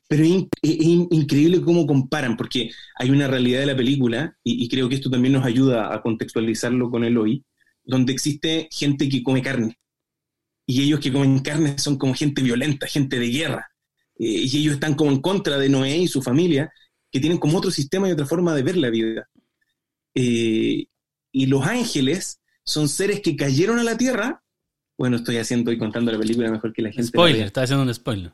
Pero 0.07 0.23
es, 0.23 0.45
increíble 0.61 1.61
cómo 1.61 1.87
comparan, 1.87 2.37
porque 2.37 2.69
hay 2.99 3.09
una 3.09 3.27
realidad 3.27 3.61
de 3.61 3.65
la 3.65 3.75
película, 3.75 4.37
y, 4.43 4.63
y 4.63 4.69
creo 4.69 4.89
que 4.89 4.95
esto 4.95 5.09
también 5.09 5.33
nos 5.33 5.45
ayuda 5.45 5.91
a 5.91 6.03
contextualizarlo 6.03 6.91
con 6.91 7.03
el 7.03 7.17
hoy, 7.17 7.43
donde 7.83 8.13
existe 8.13 8.67
gente 8.71 9.09
que 9.09 9.23
come 9.23 9.41
carne 9.41 9.75
y 10.69 10.83
ellos 10.83 10.99
que 10.99 11.11
comen 11.13 11.39
carne 11.39 11.79
son 11.79 11.97
como 11.97 12.13
gente 12.13 12.43
violenta, 12.43 12.87
gente 12.87 13.17
de 13.17 13.29
guerra. 13.29 13.71
Eh, 14.19 14.43
y 14.45 14.57
ellos 14.57 14.75
están 14.75 14.95
como 14.95 15.11
en 15.11 15.21
contra 15.21 15.57
de 15.57 15.69
Noé 15.69 15.97
y 15.97 16.07
su 16.09 16.21
familia, 16.21 16.71
que 17.09 17.21
tienen 17.21 17.39
como 17.39 17.57
otro 17.57 17.71
sistema 17.71 18.09
y 18.09 18.11
otra 18.11 18.25
forma 18.25 18.53
de 18.53 18.63
ver 18.63 18.75
la 18.75 18.89
vida. 18.89 19.29
Eh, 20.13 20.85
y 21.31 21.45
los 21.45 21.65
ángeles 21.65 22.41
son 22.65 22.89
seres 22.89 23.21
que 23.21 23.37
cayeron 23.37 23.79
a 23.79 23.83
la 23.83 23.97
tierra. 23.97 24.43
Bueno, 24.97 25.15
estoy 25.15 25.37
haciendo 25.37 25.71
y 25.71 25.77
contando 25.77 26.11
la 26.11 26.19
película 26.19 26.51
mejor 26.51 26.73
que 26.73 26.81
la 26.81 26.91
gente. 26.91 27.07
Spoiler, 27.07 27.45
está 27.45 27.61
haciendo 27.61 27.83
un 27.83 27.93
spoiler. 27.93 28.33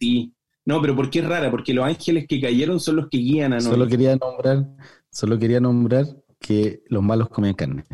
Sí. 0.00 0.32
No, 0.64 0.80
pero 0.80 0.96
¿por 0.96 1.10
qué 1.10 1.18
es 1.18 1.26
rara? 1.26 1.50
Porque 1.50 1.74
los 1.74 1.84
ángeles 1.84 2.26
que 2.26 2.40
cayeron 2.40 2.80
son 2.80 2.96
los 2.96 3.08
que 3.10 3.18
guían 3.18 3.52
a 3.52 3.58
Noé. 3.58 3.72
Solo 3.72 3.88
quería 3.88 4.16
nombrar, 4.16 4.66
solo 5.10 5.38
quería 5.38 5.60
nombrar 5.60 6.06
que 6.38 6.82
los 6.86 7.02
malos 7.02 7.28
comen 7.28 7.52
carne. 7.52 7.84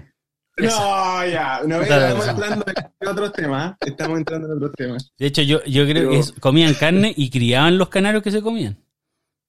No, 0.58 1.26
ya, 1.30 1.60
una 1.64 1.78
vez 1.78 1.90
estamos 1.90 2.28
entrando 2.28 2.64
en 3.00 3.08
otros 3.08 3.32
temas. 3.32 3.76
Estamos 3.80 4.18
entrando 4.18 4.46
en 4.48 4.52
otros 4.54 4.72
temas. 4.72 5.12
De 5.18 5.26
hecho, 5.26 5.42
yo, 5.42 5.64
yo 5.64 5.86
creo 5.86 6.10
que 6.10 6.20
comían 6.40 6.74
carne 6.74 7.12
y 7.16 7.30
criaban 7.30 7.78
los 7.78 7.88
canarios 7.88 8.22
que 8.22 8.30
se 8.30 8.42
comían. 8.42 8.76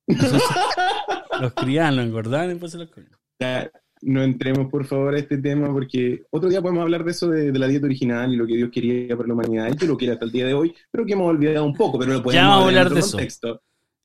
los 1.42 1.54
criaban, 1.54 1.96
los 1.96 2.06
engordaban 2.06 2.48
y 2.48 2.50
después 2.50 2.72
se 2.72 2.78
los 2.78 2.90
comían. 2.90 3.12
Ya, 3.40 3.72
no 4.02 4.24
entremos 4.24 4.70
por 4.70 4.86
favor 4.86 5.16
a 5.16 5.20
este 5.20 5.38
tema 5.38 5.72
porque 5.72 6.24
otro 6.30 6.50
día 6.50 6.62
podemos 6.62 6.84
hablar 6.84 7.04
de 7.04 7.12
eso 7.12 7.30
de, 7.30 7.52
la 7.52 7.68
dieta 7.68 7.86
original 7.86 8.32
y 8.34 8.38
lo 8.38 8.48
que 8.48 8.56
Dios 8.56 8.70
quería 8.72 9.16
para 9.16 9.28
la 9.28 9.34
humanidad 9.34 9.70
y 9.72 9.78
que 9.78 9.88
lo 9.88 9.98
quiere 9.98 10.14
hasta 10.14 10.26
el 10.26 10.32
día 10.32 10.46
de 10.46 10.54
hoy, 10.54 10.74
pero 10.92 11.06
que 11.06 11.14
hemos 11.14 11.28
olvidado 11.28 11.66
un 11.66 11.76
poco, 11.76 12.00
pero 12.00 12.14
lo 12.14 12.24
podemos 12.24 12.42
ya 12.42 12.48
vamos 12.48 12.68
hablar 12.68 12.90
de 12.90 13.00
eso. 13.00 13.18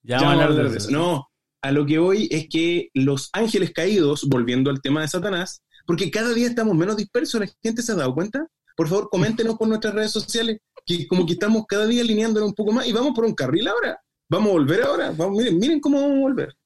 Ya, 0.03 0.21
vamos 0.21 0.43
a 0.43 0.45
hablar 0.45 0.71
de 0.71 0.79
eso. 0.79 0.91
No, 0.91 1.29
a 1.63 1.73
lo 1.73 1.87
que 1.87 1.99
hoy 1.99 2.29
es 2.31 2.49
que 2.49 2.91
los 2.95 3.31
ángeles 3.33 3.73
caídos, 3.73 4.29
volviendo 4.29 4.71
al 4.71 4.83
tema 4.83 5.01
de 5.01 5.09
Satanás, 5.09 5.63
porque 5.87 6.11
cada 6.11 6.33
día 6.33 6.49
estamos 6.49 6.75
menos 6.75 6.97
dispersos, 6.97 7.41
la 7.41 7.49
gente 7.63 7.83
se 7.83 7.93
ha 7.93 7.97
dado 7.97 8.15
cuenta. 8.15 8.47
Por 8.77 8.89
favor, 8.89 9.09
coméntenos 9.11 9.57
por 9.57 9.69
nuestras 9.69 9.95
redes 9.95 10.11
sociales, 10.11 10.59
que 10.85 11.07
como 11.07 11.27
que 11.27 11.35
estamos 11.35 11.65
cada 11.69 11.87
día 11.87 12.03
alineándonos 12.03 12.49
un 12.49 12.55
poco 12.55 12.73
más 12.73 12.87
y 12.87 12.93
vamos 12.93 13.13
por 13.15 13.25
un 13.25 13.35
carril 13.35 13.69
ahora. 13.69 14.01
Vamos 14.29 14.49
a 14.49 14.53
volver 14.53 14.83
ahora. 14.83 15.11
Vamos, 15.13 15.39
miren, 15.39 15.59
miren 15.59 15.81
cómo 15.81 16.01
vamos 16.01 16.17
a 16.17 16.21
volver. 16.21 16.57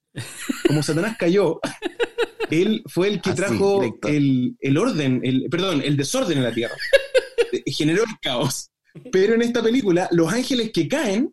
como 0.66 0.82
Satanás 0.82 1.16
cayó, 1.18 1.60
él 2.50 2.82
fue 2.86 3.08
el 3.08 3.20
que 3.20 3.30
Así, 3.30 3.36
trajo 3.36 3.82
el, 4.04 4.56
el 4.60 4.78
orden, 4.78 5.20
el, 5.22 5.48
perdón, 5.50 5.82
el 5.84 5.96
desorden 5.96 6.38
en 6.38 6.44
la 6.44 6.54
tierra. 6.54 6.74
Generó 7.66 8.04
el 8.04 8.18
caos. 8.22 8.70
Pero 9.12 9.34
en 9.34 9.42
esta 9.42 9.62
película, 9.62 10.08
los 10.12 10.32
ángeles 10.32 10.70
que 10.72 10.88
caen 10.88 11.32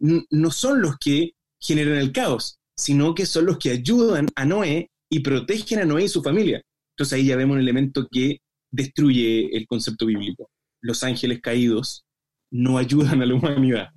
no 0.00 0.50
son 0.50 0.82
los 0.82 0.96
que 0.98 1.32
generan 1.60 1.96
el 1.96 2.12
caos, 2.12 2.58
sino 2.76 3.14
que 3.14 3.26
son 3.26 3.46
los 3.46 3.58
que 3.58 3.70
ayudan 3.70 4.28
a 4.36 4.44
Noé 4.44 4.90
y 5.10 5.20
protegen 5.20 5.80
a 5.80 5.84
Noé 5.84 6.04
y 6.04 6.08
su 6.08 6.22
familia. 6.22 6.62
Entonces 6.98 7.16
ahí 7.16 7.26
ya 7.26 7.36
vemos 7.36 7.54
un 7.54 7.60
elemento 7.60 8.08
que 8.10 8.40
destruye 8.72 9.56
el 9.56 9.68
concepto 9.68 10.04
bíblico. 10.06 10.50
Los 10.80 11.04
ángeles 11.04 11.40
caídos 11.40 12.04
no 12.50 12.76
ayudan 12.76 13.22
a 13.22 13.26
la 13.26 13.34
humanidad, 13.34 13.90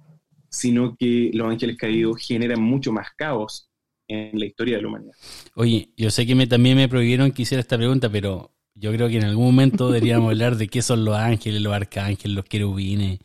sino 0.52 0.96
que 0.96 1.32
los 1.34 1.50
ángeles 1.50 1.78
caídos 1.78 2.18
generan 2.20 2.62
mucho 2.62 2.92
más 2.92 3.08
caos 3.18 3.72
en 4.08 4.40
la 4.40 4.46
historia 4.46 4.76
de 4.76 4.84
la 4.84 4.88
humanidad. 4.88 5.14
Oye, 5.56 5.90
yo 5.98 6.12
sé 6.12 6.28
que 6.28 6.36
me, 6.36 6.46
también 6.46 6.78
me 6.78 6.88
prohibieron 6.88 7.32
que 7.32 7.42
hiciera 7.42 7.60
esta 7.60 7.76
pregunta, 7.76 8.08
pero 8.08 8.52
yo 8.76 8.92
creo 8.92 9.10
que 9.10 9.18
en 9.18 9.26
algún 9.26 9.46
momento 9.46 9.88
deberíamos 9.90 10.30
hablar 10.30 10.58
de 10.58 10.68
qué 10.68 10.84
son 10.84 11.04
los 11.04 11.16
ángeles, 11.16 11.60
los 11.60 11.74
arcángeles, 11.74 12.36
los 12.36 12.46
querubines 12.46 13.18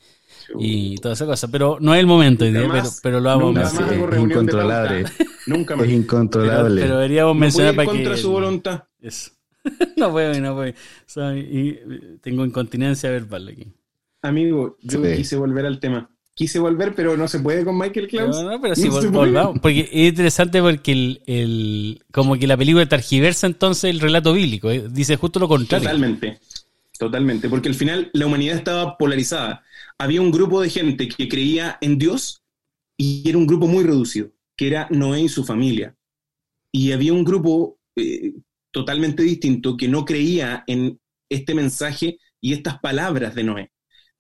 y 0.59 0.97
toda 0.97 1.13
esa 1.13 1.27
cosa. 1.27 1.49
Pero 1.49 1.77
no 1.83 1.93
es 1.93 2.01
el 2.01 2.07
momento 2.07 2.47
pero, 3.03 3.21
lo 3.21 3.29
vamos 3.29 3.55
a 3.55 3.61
mencionar. 3.61 3.93
hago 3.93 4.11
es 4.11 4.21
incontrolable. 4.23 5.05
Nunca 5.47 5.77
más. 5.77 5.87
Es 5.87 5.93
incontrolable. 5.93 6.81
pero 6.81 6.97
deberíamos 6.97 7.35
No 7.35 7.41
mencionar 7.41 7.77
para 7.77 7.91
contra 7.91 8.15
que... 8.15 8.23
su 8.23 8.31
voluntad. 8.31 8.85
Eso. 9.03 9.36
no 9.97 10.11
puedo, 10.13 10.39
no 10.41 10.55
puedo. 10.55 10.73
Soy- 11.07 11.41
y, 11.41 11.69
eh, 11.71 12.19
tengo 12.21 12.45
incontinencia 12.45 13.11
verbal 13.11 13.49
aquí. 13.49 13.67
Amigo, 14.23 14.77
yo 14.83 15.03
Sí. 15.05 15.17
quise 15.17 15.37
volver 15.37 15.67
al 15.67 15.79
tema. 15.81 16.11
Quise 16.35 16.59
volver, 16.59 16.95
pero 16.95 17.17
no 17.17 17.29
se 17.29 17.39
puede 17.41 17.65
con 17.65 17.79
Michael 17.79 18.09
Klaus. 18.09 18.37
No, 18.37 18.51
no, 18.51 18.61
pero 18.61 18.75
sí, 18.75 18.89
No 18.89 18.95
vol- 19.01 19.11
volvamos. 19.11 19.59
Porque 19.61 19.89
es 19.91 20.09
interesante 20.09 20.61
porque 20.61 20.93
el, 20.93 21.23
el- 21.27 22.03
como 22.13 22.37
que 22.39 22.47
la 22.47 22.57
película 22.59 22.87
targiversa 22.87 23.47
entonces 23.47 23.85
el 23.91 24.01
relato 24.01 24.35
bíblico. 24.35 24.71
eh, 24.71 24.87
Dice 24.91 25.17
justo 25.17 25.39
lo 25.41 25.49
contrario. 25.49 25.87
Totalmente. 25.89 26.39
Totalmente. 26.99 27.49
Porque 27.49 27.69
al 27.71 27.75
final 27.75 28.11
la 28.13 28.27
humanidad 28.27 28.57
estaba 28.57 28.99
polarizada. 28.99 29.63
Había 29.99 30.21
un 30.21 30.31
grupo 30.31 30.61
de 30.61 30.69
gente 30.71 31.09
que 31.09 31.29
creía 31.29 31.79
en 31.81 31.99
Dios 31.99 32.43
y 32.99 33.27
era 33.29 33.39
un 33.39 33.47
grupo 33.47 33.67
muy 33.67 33.85
reducido, 33.85 34.31
que 34.57 34.67
era 34.69 34.89
Noé 34.91 35.23
y 35.23 35.29
su 35.31 35.43
familia. 35.45 35.95
Y 36.73 36.93
había 36.93 37.13
un 37.15 37.25
grupo 37.25 37.79
eh, 37.97 38.35
totalmente 38.77 39.23
distinto 39.23 39.75
que 39.77 39.89
no 39.89 40.05
creía 40.05 40.63
en 40.67 41.01
este 41.31 41.55
mensaje 41.55 42.19
y 42.43 42.53
estas 42.53 42.79
palabras 42.81 43.35
de 43.35 43.43
Noé. 43.45 43.73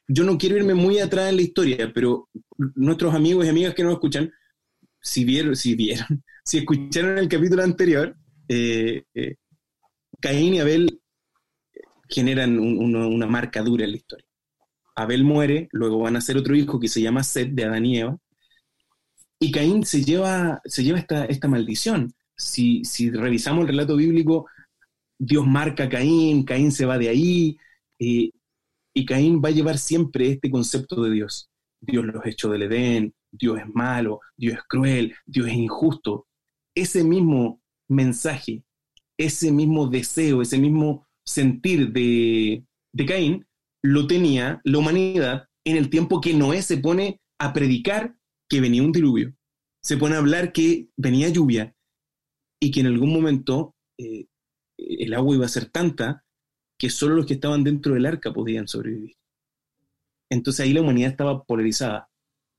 Yo 0.09 0.25
no 0.25 0.39
quiero 0.39 0.57
irme 0.57 0.75
muy 0.75 0.99
atrás 0.99 1.29
en 1.29 1.37
la 1.37 1.43
historia, 1.43 1.93
pero 1.95 2.31
nuestros 2.75 3.15
amigos 3.15 3.45
y 3.45 3.51
amigas 3.51 3.75
que 3.75 3.85
nos 3.85 3.93
escuchan, 3.93 4.33
si 5.01 5.25
vieron, 5.27 5.57
si 5.57 5.75
vieron, 5.75 6.25
si 6.45 6.59
escucharon 6.59 7.19
el 7.19 7.29
capítulo 7.29 7.63
anterior, 7.63 8.17
eh, 8.49 9.05
eh, 9.15 9.37
Caín 10.21 10.55
y 10.55 10.61
Abel 10.61 11.01
generan 12.09 12.59
un- 12.59 12.79
uno- 12.79 13.09
una 13.09 13.27
marca 13.27 13.63
dura 13.63 13.85
en 13.85 13.91
la 13.93 13.97
historia. 13.99 14.27
Abel 14.97 15.25
muere, 15.25 15.69
luego 15.73 15.99
van 16.01 16.17
a 16.17 16.21
ser 16.23 16.37
otro 16.39 16.57
hijo 16.57 16.81
que 16.81 16.89
se 16.89 17.03
llama 17.03 17.23
Seth 17.25 17.51
de 17.53 17.65
Adán 17.65 17.87
y 17.87 17.99
Eva, 17.99 18.19
y 19.39 19.53
Caín 19.53 19.85
se 19.85 20.03
lleva, 20.03 20.61
se 20.65 20.83
lleva 20.83 21.01
esta 21.29 21.49
maldición. 21.49 22.15
Si, 22.37 22.83
revisamos 23.11 23.63
el 23.63 23.69
relato 23.69 23.97
bíblico, 23.97 24.47
Dios 25.19 25.47
marca 25.47 25.85
a 25.85 25.89
Caín, 25.89 26.45
Caín 26.45 26.71
se 26.71 26.85
va 26.85 26.99
de 26.99 27.09
ahí, 27.09 27.59
y 27.99 29.05
Caín 29.07 29.43
va 29.45 29.51
a 29.51 29.53
llevar 29.53 29.79
siempre 29.79 30.31
este 30.31 30.51
concepto 30.51 31.03
de 31.03 31.11
Dios. 31.11 31.51
Dios 31.81 32.05
los 32.05 32.25
echó 32.27 32.51
del 32.51 32.63
Edén, 32.63 33.15
Dios 33.31 33.59
es 33.59 33.67
malo, 33.75 34.21
Dios 34.37 34.55
es 34.55 34.63
cruel, 34.65 35.15
Dios 35.27 35.49
es 35.49 35.55
injusto. 35.55 36.27
Ese 36.75 37.05
mismo 37.05 37.61
mensaje, 37.89 38.65
ese 39.19 39.53
mismo 39.53 39.87
deseo, 39.87 40.43
ese 40.43 40.59
mismo 40.59 41.07
sentir 41.25 41.93
de, 41.93 42.65
de 42.93 43.07
Caín, 43.07 43.47
lo 43.83 44.07
tenía 44.07 44.61
la 44.65 44.79
humanidad 44.79 45.49
en 45.65 45.77
el 45.77 45.91
tiempo 45.91 46.21
que 46.21 46.35
Noé 46.35 46.63
se 46.63 46.79
pone 46.79 47.21
a 47.39 47.53
predicar 47.53 48.17
que 48.49 48.61
venía 48.61 48.83
un 48.83 48.93
diluvio. 48.93 49.35
Se 49.83 49.97
pone 49.97 50.15
a 50.15 50.19
hablar 50.19 50.53
que 50.53 50.89
venía 50.97 51.29
lluvia 51.29 51.76
y 52.61 52.71
que 52.71 52.81
en 52.81 52.87
algún 52.87 53.13
momento 53.13 53.75
eh, 53.99 54.27
el 54.79 55.15
agua 55.15 55.37
iba 55.37 55.47
a 55.47 55.51
ser 55.51 55.67
tanta 55.67 56.25
que 56.79 56.91
solo 56.91 57.17
los 57.17 57.27
que 57.27 57.35
estaban 57.35 57.65
dentro 57.65 57.95
del 57.95 58.07
arca 58.07 58.33
podían 58.33 58.69
sobrevivir. 58.69 59.17
Entonces 60.31 60.65
ahí 60.65 60.73
la 60.73 60.83
humanidad 60.83 61.11
estaba 61.11 61.45
polarizada. 61.45 62.11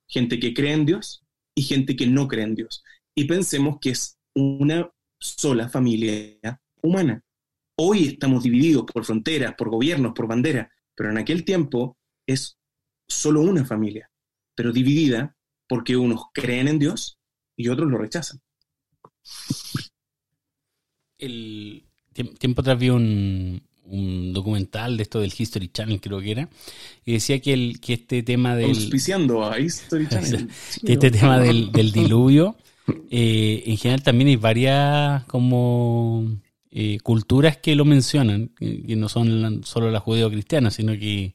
Gente 0.09 0.39
que 0.39 0.53
cree 0.53 0.73
en 0.73 0.85
Dios 0.85 1.23
y 1.55 1.63
gente 1.63 1.95
que 1.95 2.07
no 2.07 2.27
cree 2.27 2.45
en 2.45 2.55
Dios. 2.55 2.83
Y 3.15 3.25
pensemos 3.25 3.77
que 3.79 3.91
es 3.91 4.17
una 4.35 4.89
sola 5.19 5.69
familia 5.69 6.61
humana. 6.81 7.23
Hoy 7.79 8.07
estamos 8.07 8.43
divididos 8.43 8.85
por 8.91 9.05
fronteras, 9.05 9.55
por 9.55 9.69
gobiernos, 9.69 10.13
por 10.13 10.27
banderas, 10.27 10.69
pero 10.95 11.11
en 11.11 11.17
aquel 11.17 11.43
tiempo 11.43 11.97
es 12.27 12.57
solo 13.07 13.41
una 13.41 13.65
familia, 13.65 14.09
pero 14.55 14.71
dividida 14.71 15.35
porque 15.67 15.95
unos 15.95 16.25
creen 16.33 16.67
en 16.67 16.79
Dios 16.79 17.19
y 17.55 17.67
otros 17.69 17.89
lo 17.89 17.97
rechazan. 17.97 18.39
El 21.19 21.83
tiemp- 22.13 22.37
tiempo 22.37 22.61
atrás 22.61 22.77
vi 22.77 22.89
un, 22.89 23.61
un 23.85 24.33
documental 24.33 24.97
de 24.97 25.03
esto 25.03 25.19
del 25.19 25.33
History 25.37 25.69
Channel, 25.69 25.99
creo 25.99 26.19
que 26.21 26.31
era, 26.31 26.49
y 27.05 27.13
decía 27.13 27.39
que, 27.39 27.53
el, 27.53 27.79
que 27.79 27.93
este 27.93 28.21
tema 28.23 28.55
del, 28.55 28.69
Auspiciando 28.69 29.43
a 29.49 29.59
History 29.59 30.07
Channel. 30.09 30.47
Que 30.85 30.93
este 30.93 31.11
tema 31.11 31.39
del, 31.39 31.71
del 31.71 31.91
diluvio, 31.91 32.55
eh, 33.09 33.63
en 33.65 33.77
general 33.77 34.03
también 34.03 34.27
hay 34.29 34.35
varias 34.35 35.23
como 35.25 36.37
eh, 36.69 36.99
culturas 37.01 37.57
que 37.57 37.75
lo 37.75 37.85
mencionan, 37.85 38.49
que, 38.49 38.95
no 38.95 39.09
son 39.09 39.41
la- 39.41 39.53
solo 39.63 39.89
las 39.89 40.03
judeo-cristianas, 40.03 40.75
sino 40.75 40.93
que, 40.93 41.33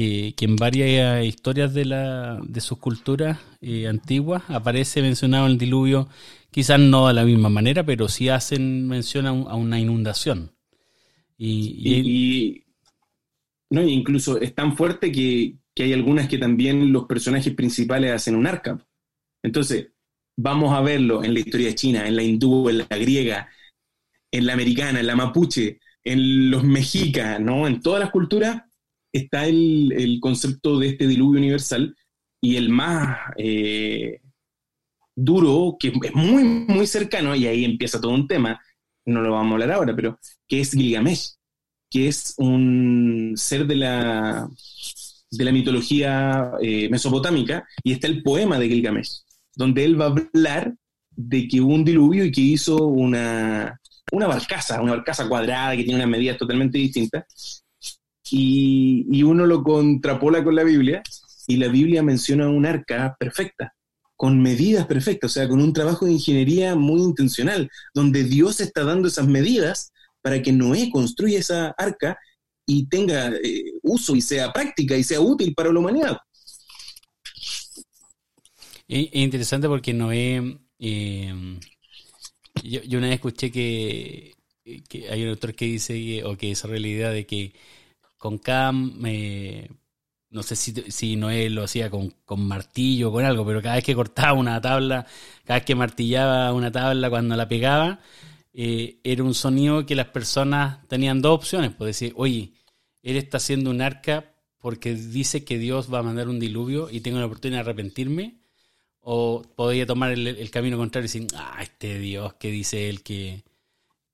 que, 0.00 0.34
en 0.46 0.56
varias 0.56 1.24
historias 1.24 1.74
de, 1.74 1.84
la, 1.84 2.40
de 2.44 2.60
sus 2.60 2.78
culturas 2.78 3.38
eh, 3.60 3.86
antiguas 3.88 4.42
aparece 4.48 5.02
mencionado 5.02 5.46
el 5.46 5.58
diluvio, 5.58 6.08
quizás 6.50 6.80
no 6.80 7.08
de 7.08 7.14
la 7.14 7.24
misma 7.24 7.48
manera, 7.48 7.84
pero 7.84 8.08
sí 8.08 8.28
hacen 8.28 8.88
mención 8.88 9.26
a, 9.26 9.32
un- 9.32 9.48
a 9.48 9.54
una 9.54 9.80
inundación. 9.80 10.52
Y, 11.38 11.74
y- 11.84 12.64
no, 13.70 13.82
incluso 13.82 14.40
es 14.40 14.54
tan 14.54 14.76
fuerte 14.76 15.12
que, 15.12 15.56
que 15.74 15.84
hay 15.84 15.92
algunas 15.92 16.28
que 16.28 16.38
también 16.38 16.92
los 16.92 17.04
personajes 17.06 17.54
principales 17.54 18.12
hacen 18.12 18.34
un 18.34 18.46
arca. 18.46 18.84
Entonces, 19.42 19.90
vamos 20.36 20.74
a 20.74 20.80
verlo 20.80 21.24
en 21.24 21.34
la 21.34 21.40
historia 21.40 21.74
china, 21.74 22.06
en 22.08 22.16
la 22.16 22.22
hindú, 22.22 22.68
en 22.68 22.78
la 22.78 22.86
griega, 22.90 23.48
en 24.32 24.46
la 24.46 24.54
americana, 24.54 25.00
en 25.00 25.08
la 25.08 25.16
mapuche, 25.16 25.80
en 26.04 26.50
los 26.50 26.64
mexicas, 26.64 27.40
¿no? 27.40 27.66
En 27.66 27.80
todas 27.82 28.00
las 28.00 28.10
culturas 28.10 28.62
está 29.12 29.46
el, 29.46 29.92
el 29.92 30.20
concepto 30.20 30.78
de 30.78 30.88
este 30.88 31.06
diluvio 31.06 31.40
universal 31.40 31.94
y 32.40 32.56
el 32.56 32.70
más 32.70 33.18
eh, 33.36 34.20
duro, 35.14 35.76
que 35.78 35.88
es 35.88 36.14
muy, 36.14 36.44
muy 36.44 36.86
cercano, 36.86 37.34
y 37.34 37.46
ahí 37.46 37.64
empieza 37.64 38.00
todo 38.00 38.12
un 38.12 38.26
tema, 38.26 38.60
no 39.04 39.20
lo 39.20 39.32
vamos 39.32 39.50
a 39.50 39.54
hablar 39.54 39.72
ahora, 39.72 39.94
pero 39.94 40.18
que 40.48 40.60
es 40.60 40.72
Gilgamesh, 40.72 41.34
que 41.90 42.08
es 42.08 42.34
un 42.38 43.34
ser 43.36 43.66
de 43.66 43.76
la, 43.76 44.48
de 45.30 45.44
la 45.44 45.52
mitología 45.52 46.52
eh, 46.62 46.88
mesopotámica, 46.88 47.66
y 47.82 47.92
está 47.92 48.06
el 48.06 48.22
poema 48.22 48.58
de 48.58 48.68
Gilgamesh, 48.68 49.22
donde 49.54 49.84
él 49.84 50.00
va 50.00 50.06
a 50.06 50.08
hablar 50.08 50.74
de 51.10 51.48
que 51.48 51.60
hubo 51.60 51.74
un 51.74 51.84
diluvio 51.84 52.24
y 52.24 52.32
que 52.32 52.40
hizo 52.40 52.86
una, 52.86 53.78
una 54.12 54.26
barcaza, 54.26 54.80
una 54.80 54.92
barcaza 54.92 55.28
cuadrada 55.28 55.76
que 55.76 55.82
tiene 55.82 55.96
unas 55.96 56.08
medidas 56.08 56.38
totalmente 56.38 56.78
distintas, 56.78 57.59
y, 58.30 59.06
y 59.10 59.22
uno 59.22 59.46
lo 59.46 59.62
contrapola 59.62 60.42
con 60.44 60.54
la 60.54 60.64
Biblia, 60.64 61.02
y 61.46 61.56
la 61.56 61.68
Biblia 61.68 62.02
menciona 62.02 62.48
un 62.48 62.64
arca 62.64 63.16
perfecta, 63.18 63.74
con 64.16 64.40
medidas 64.40 64.86
perfectas, 64.86 65.30
o 65.30 65.34
sea, 65.34 65.48
con 65.48 65.60
un 65.60 65.72
trabajo 65.72 66.06
de 66.06 66.12
ingeniería 66.12 66.76
muy 66.76 67.00
intencional, 67.00 67.68
donde 67.94 68.24
Dios 68.24 68.60
está 68.60 68.84
dando 68.84 69.08
esas 69.08 69.26
medidas 69.26 69.92
para 70.22 70.40
que 70.42 70.52
Noé 70.52 70.90
construya 70.90 71.38
esa 71.38 71.74
arca 71.76 72.18
y 72.66 72.86
tenga 72.86 73.32
eh, 73.42 73.64
uso 73.82 74.14
y 74.14 74.20
sea 74.20 74.52
práctica 74.52 74.96
y 74.96 75.02
sea 75.02 75.20
útil 75.20 75.54
para 75.54 75.72
la 75.72 75.80
humanidad. 75.80 76.18
Es 78.86 79.08
es 79.12 79.14
interesante 79.14 79.66
porque 79.68 79.92
Noé. 79.92 80.60
eh, 80.78 81.58
yo, 82.62 82.98
una 82.98 83.08
vez 83.08 83.14
escuché 83.14 83.50
que, 83.50 84.34
hay 85.10 85.22
un 85.22 85.30
autor 85.30 85.54
que 85.54 85.64
dice 85.64 86.22
o 86.24 86.36
que 86.36 86.48
desarrolla 86.48 86.80
la 86.80 86.88
idea 86.88 87.10
de 87.10 87.26
que 87.26 87.54
con 88.20 88.38
cada. 88.38 88.72
eh, 89.06 89.68
no 90.30 90.42
sé 90.44 90.56
si, 90.56 90.72
si 90.90 91.16
Noé 91.16 91.50
lo 91.50 91.64
hacía 91.64 91.90
con, 91.90 92.10
con 92.24 92.46
martillo 92.46 93.08
o 93.08 93.12
con 93.12 93.24
algo, 93.24 93.44
pero 93.46 93.62
cada 93.62 93.76
vez 93.76 93.84
que 93.84 93.94
cortaba 93.96 94.34
una 94.34 94.60
tabla, 94.60 95.06
cada 95.44 95.58
vez 95.60 95.66
que 95.66 95.74
martillaba 95.74 96.52
una 96.52 96.70
tabla 96.70 97.10
cuando 97.10 97.34
la 97.36 97.48
pegaba, 97.48 98.00
eh, 98.52 99.00
era 99.04 99.24
un 99.24 99.34
sonido 99.34 99.86
que 99.86 99.96
las 99.96 100.08
personas 100.08 100.86
tenían 100.88 101.22
dos 101.22 101.34
opciones. 101.34 101.72
Pues 101.76 101.88
decir, 101.88 102.12
oye, 102.16 102.52
él 103.02 103.16
está 103.16 103.38
haciendo 103.38 103.70
un 103.70 103.80
arca 103.82 104.32
porque 104.58 104.94
dice 104.94 105.44
que 105.44 105.58
Dios 105.58 105.92
va 105.92 106.00
a 106.00 106.02
mandar 106.02 106.28
un 106.28 106.38
diluvio 106.40 106.90
y 106.90 107.00
tengo 107.00 107.18
la 107.18 107.26
oportunidad 107.26 107.64
de 107.64 107.70
arrepentirme 107.70 108.36
O 109.00 109.42
podía 109.56 109.86
tomar 109.86 110.12
el, 110.12 110.26
el 110.26 110.50
camino 110.50 110.76
contrario 110.78 111.06
y 111.06 111.08
decir, 111.08 111.26
ah, 111.36 111.58
este 111.62 111.98
Dios 111.98 112.34
que 112.34 112.50
dice 112.50 112.90
él 112.90 113.02
que 113.02 113.44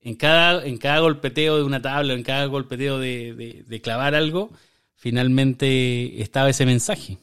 en 0.09 0.15
cada, 0.15 0.65
en 0.65 0.79
cada 0.79 1.01
golpeteo 1.01 1.57
de 1.57 1.65
una 1.65 1.83
tabla, 1.83 2.13
en 2.15 2.23
cada 2.23 2.47
golpeteo 2.47 2.99
de, 2.99 3.35
de- 3.35 3.65
de 3.67 3.81
clavar 3.81 4.15
algo, 4.15 4.51
finalmente 4.95 6.23
estaba 6.23 6.49
ese 6.51 6.65
mensaje. 6.65 7.19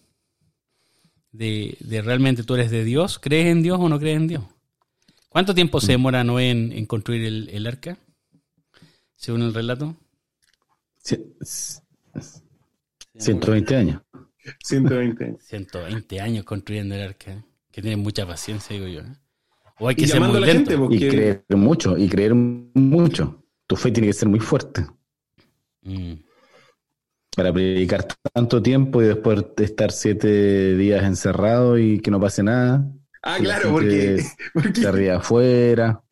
De, 1.32 1.78
de 1.80 2.02
realmente 2.02 2.44
tú 2.44 2.54
eres 2.56 2.70
de 2.70 2.84
Dios, 2.84 3.18
¿crees 3.20 3.48
en 3.48 3.64
Dios 3.64 3.80
o 3.80 3.90
no 3.90 4.00
crees 4.00 4.18
en 4.18 4.28
Dios? 4.28 4.44
¿Cuánto 5.30 5.56
tiempo 5.56 5.82
se 5.82 5.94
demora 5.94 6.24
Noé 6.24 6.52
en, 6.52 6.72
en 6.74 6.86
construir 6.86 7.24
el, 7.26 7.50
el 7.50 7.66
arca? 7.66 7.98
Según 9.16 9.42
el 9.42 9.54
relato. 9.54 9.96
Cien- 11.04 11.34
c- 11.42 11.82
120 13.18 13.76
años. 13.76 14.02
120. 14.64 15.38
120 15.40 16.20
años 16.22 16.44
construyendo 16.44 16.96
el 16.96 17.02
arca. 17.02 17.44
Que 17.72 17.82
tiene 17.82 17.98
mucha 17.98 18.28
paciencia, 18.28 18.76
digo 18.76 18.88
yo. 18.88 19.00
¿eh? 19.00 19.16
O 19.80 19.88
hay 19.90 19.96
que 19.96 20.04
Y 20.04 20.08
ser 20.08 20.16
llamando 20.16 20.40
muy 20.40 20.44
a 20.44 20.48
la 20.48 20.54
lento. 20.54 20.90
gente, 20.90 20.96
Y 20.96 21.10
creer 21.10 21.46
mucho, 21.50 21.98
y 21.98 22.08
creer 22.10 22.34
mucho. 22.36 23.44
Tu 23.68 23.76
fe 23.76 23.92
tiene 23.92 24.08
que 24.08 24.14
ser 24.14 24.30
muy 24.30 24.40
fuerte 24.40 24.86
Mm. 25.84 26.14
para 27.36 27.52
predicar 27.52 28.08
tanto 28.34 28.62
tiempo 28.62 29.02
y 29.02 29.06
después 29.08 29.44
de 29.58 29.64
estar 29.66 29.92
siete 29.92 30.76
días 30.78 31.04
encerrado 31.04 31.78
y 31.78 32.00
que 32.00 32.12
no 32.12 32.20
pase 32.20 32.44
nada. 32.44 32.86
Ah, 33.22 33.38
claro, 33.40 33.72
porque, 33.72 34.22
porque 34.54 34.82
Se 34.82 34.92
ríe 34.92 35.12
afuera. 35.12 36.04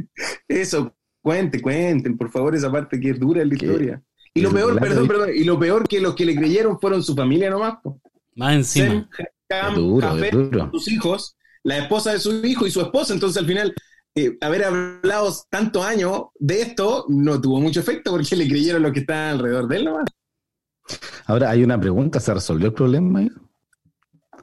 eso, 0.48 0.96
cuente, 1.22 1.62
cuenten, 1.62 2.18
por 2.18 2.32
favor, 2.32 2.56
esa 2.56 2.72
parte 2.72 3.00
que 3.00 3.12
es 3.12 3.20
dura 3.20 3.42
en 3.42 3.50
la 3.50 3.56
Que- 3.56 3.66
historia. 3.66 4.02
Y 4.34 4.42
lo 4.42 4.52
peor, 4.52 4.72
claro, 4.72 4.88
perdón, 4.88 5.08
perdón, 5.10 5.30
y 5.36 5.44
lo 5.44 5.60
peor 5.60 5.88
que 5.88 6.00
los 6.00 6.16
que 6.16 6.26
le 6.26 6.36
creyeron 6.36 6.80
fueron 6.80 7.04
su 7.04 7.14
familia 7.16 7.50
nomás. 7.50 7.76
po. 7.84 8.00
Más 8.36 8.54
encima. 8.56 8.88
Sem, 8.88 9.28
Es 9.50 9.76
duro, 9.76 10.18
es 10.24 10.32
duro. 10.32 10.70
sus 10.72 10.88
hijos, 10.90 11.36
la 11.64 11.78
esposa 11.78 12.14
de 12.14 12.20
su 12.20 12.46
hijo 12.46 12.66
y 12.68 12.72
su 12.72 12.82
esposa. 12.82 13.14
Entonces, 13.14 13.38
al 13.38 13.46
final, 13.48 13.74
eh, 14.16 14.38
haber 14.42 14.66
hablado 14.66 15.34
tantos 15.50 15.86
años 15.86 16.24
de 16.40 16.62
esto 16.62 17.06
no 17.10 17.40
tuvo 17.40 17.60
mucho 17.62 17.80
efecto 17.80 18.12
porque 18.12 18.36
le 18.36 18.48
creyeron 18.48 18.82
los 18.84 18.92
que 18.92 19.00
estaban 19.02 19.36
alrededor 19.36 19.68
de 19.68 19.78
él 19.78 19.86
nomás. 19.86 20.06
Ahora 21.26 21.50
hay 21.52 21.64
una 21.64 21.80
pregunta, 21.80 22.20
¿se 22.20 22.34
resolvió 22.34 22.68
el 22.68 22.74
problema? 22.74 23.22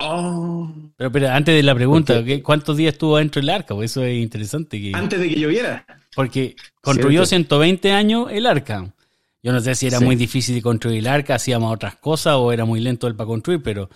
Oh. 0.00 0.72
Pero, 0.96 1.10
pero 1.12 1.28
antes 1.30 1.54
de 1.54 1.62
la 1.62 1.74
pregunta, 1.74 2.14
Porque- 2.14 2.36
¿qué- 2.36 2.42
¿cuántos 2.42 2.76
días 2.76 2.92
estuvo 2.94 3.16
dentro 3.18 3.40
del 3.40 3.50
arca? 3.50 3.74
Pues 3.74 3.90
eso 3.90 4.04
es 4.04 4.16
interesante. 4.16 4.80
Que, 4.80 4.92
Antes 4.94 5.18
de 5.20 5.28
que 5.28 5.40
lloviera. 5.40 5.84
porque 6.14 6.54
construyó 6.80 7.26
Cierto. 7.26 7.56
120 7.56 7.92
años 7.92 8.28
el 8.30 8.46
arca. 8.46 8.94
Yo 9.42 9.52
no 9.52 9.60
sé 9.60 9.74
si 9.74 9.86
era 9.86 9.98
Sí. 9.98 10.04
muy 10.04 10.16
difícil 10.16 10.54
de 10.54 10.62
construir 10.62 10.98
el 10.98 11.06
arca, 11.06 11.34
hacíamos 11.36 11.72
otras 11.74 11.96
cosas 11.96 12.34
o 12.36 12.52
era 12.52 12.64
muy 12.64 12.80
lento 12.80 13.06
él 13.06 13.14
para 13.16 13.26
construir, 13.26 13.62
pero 13.62 13.88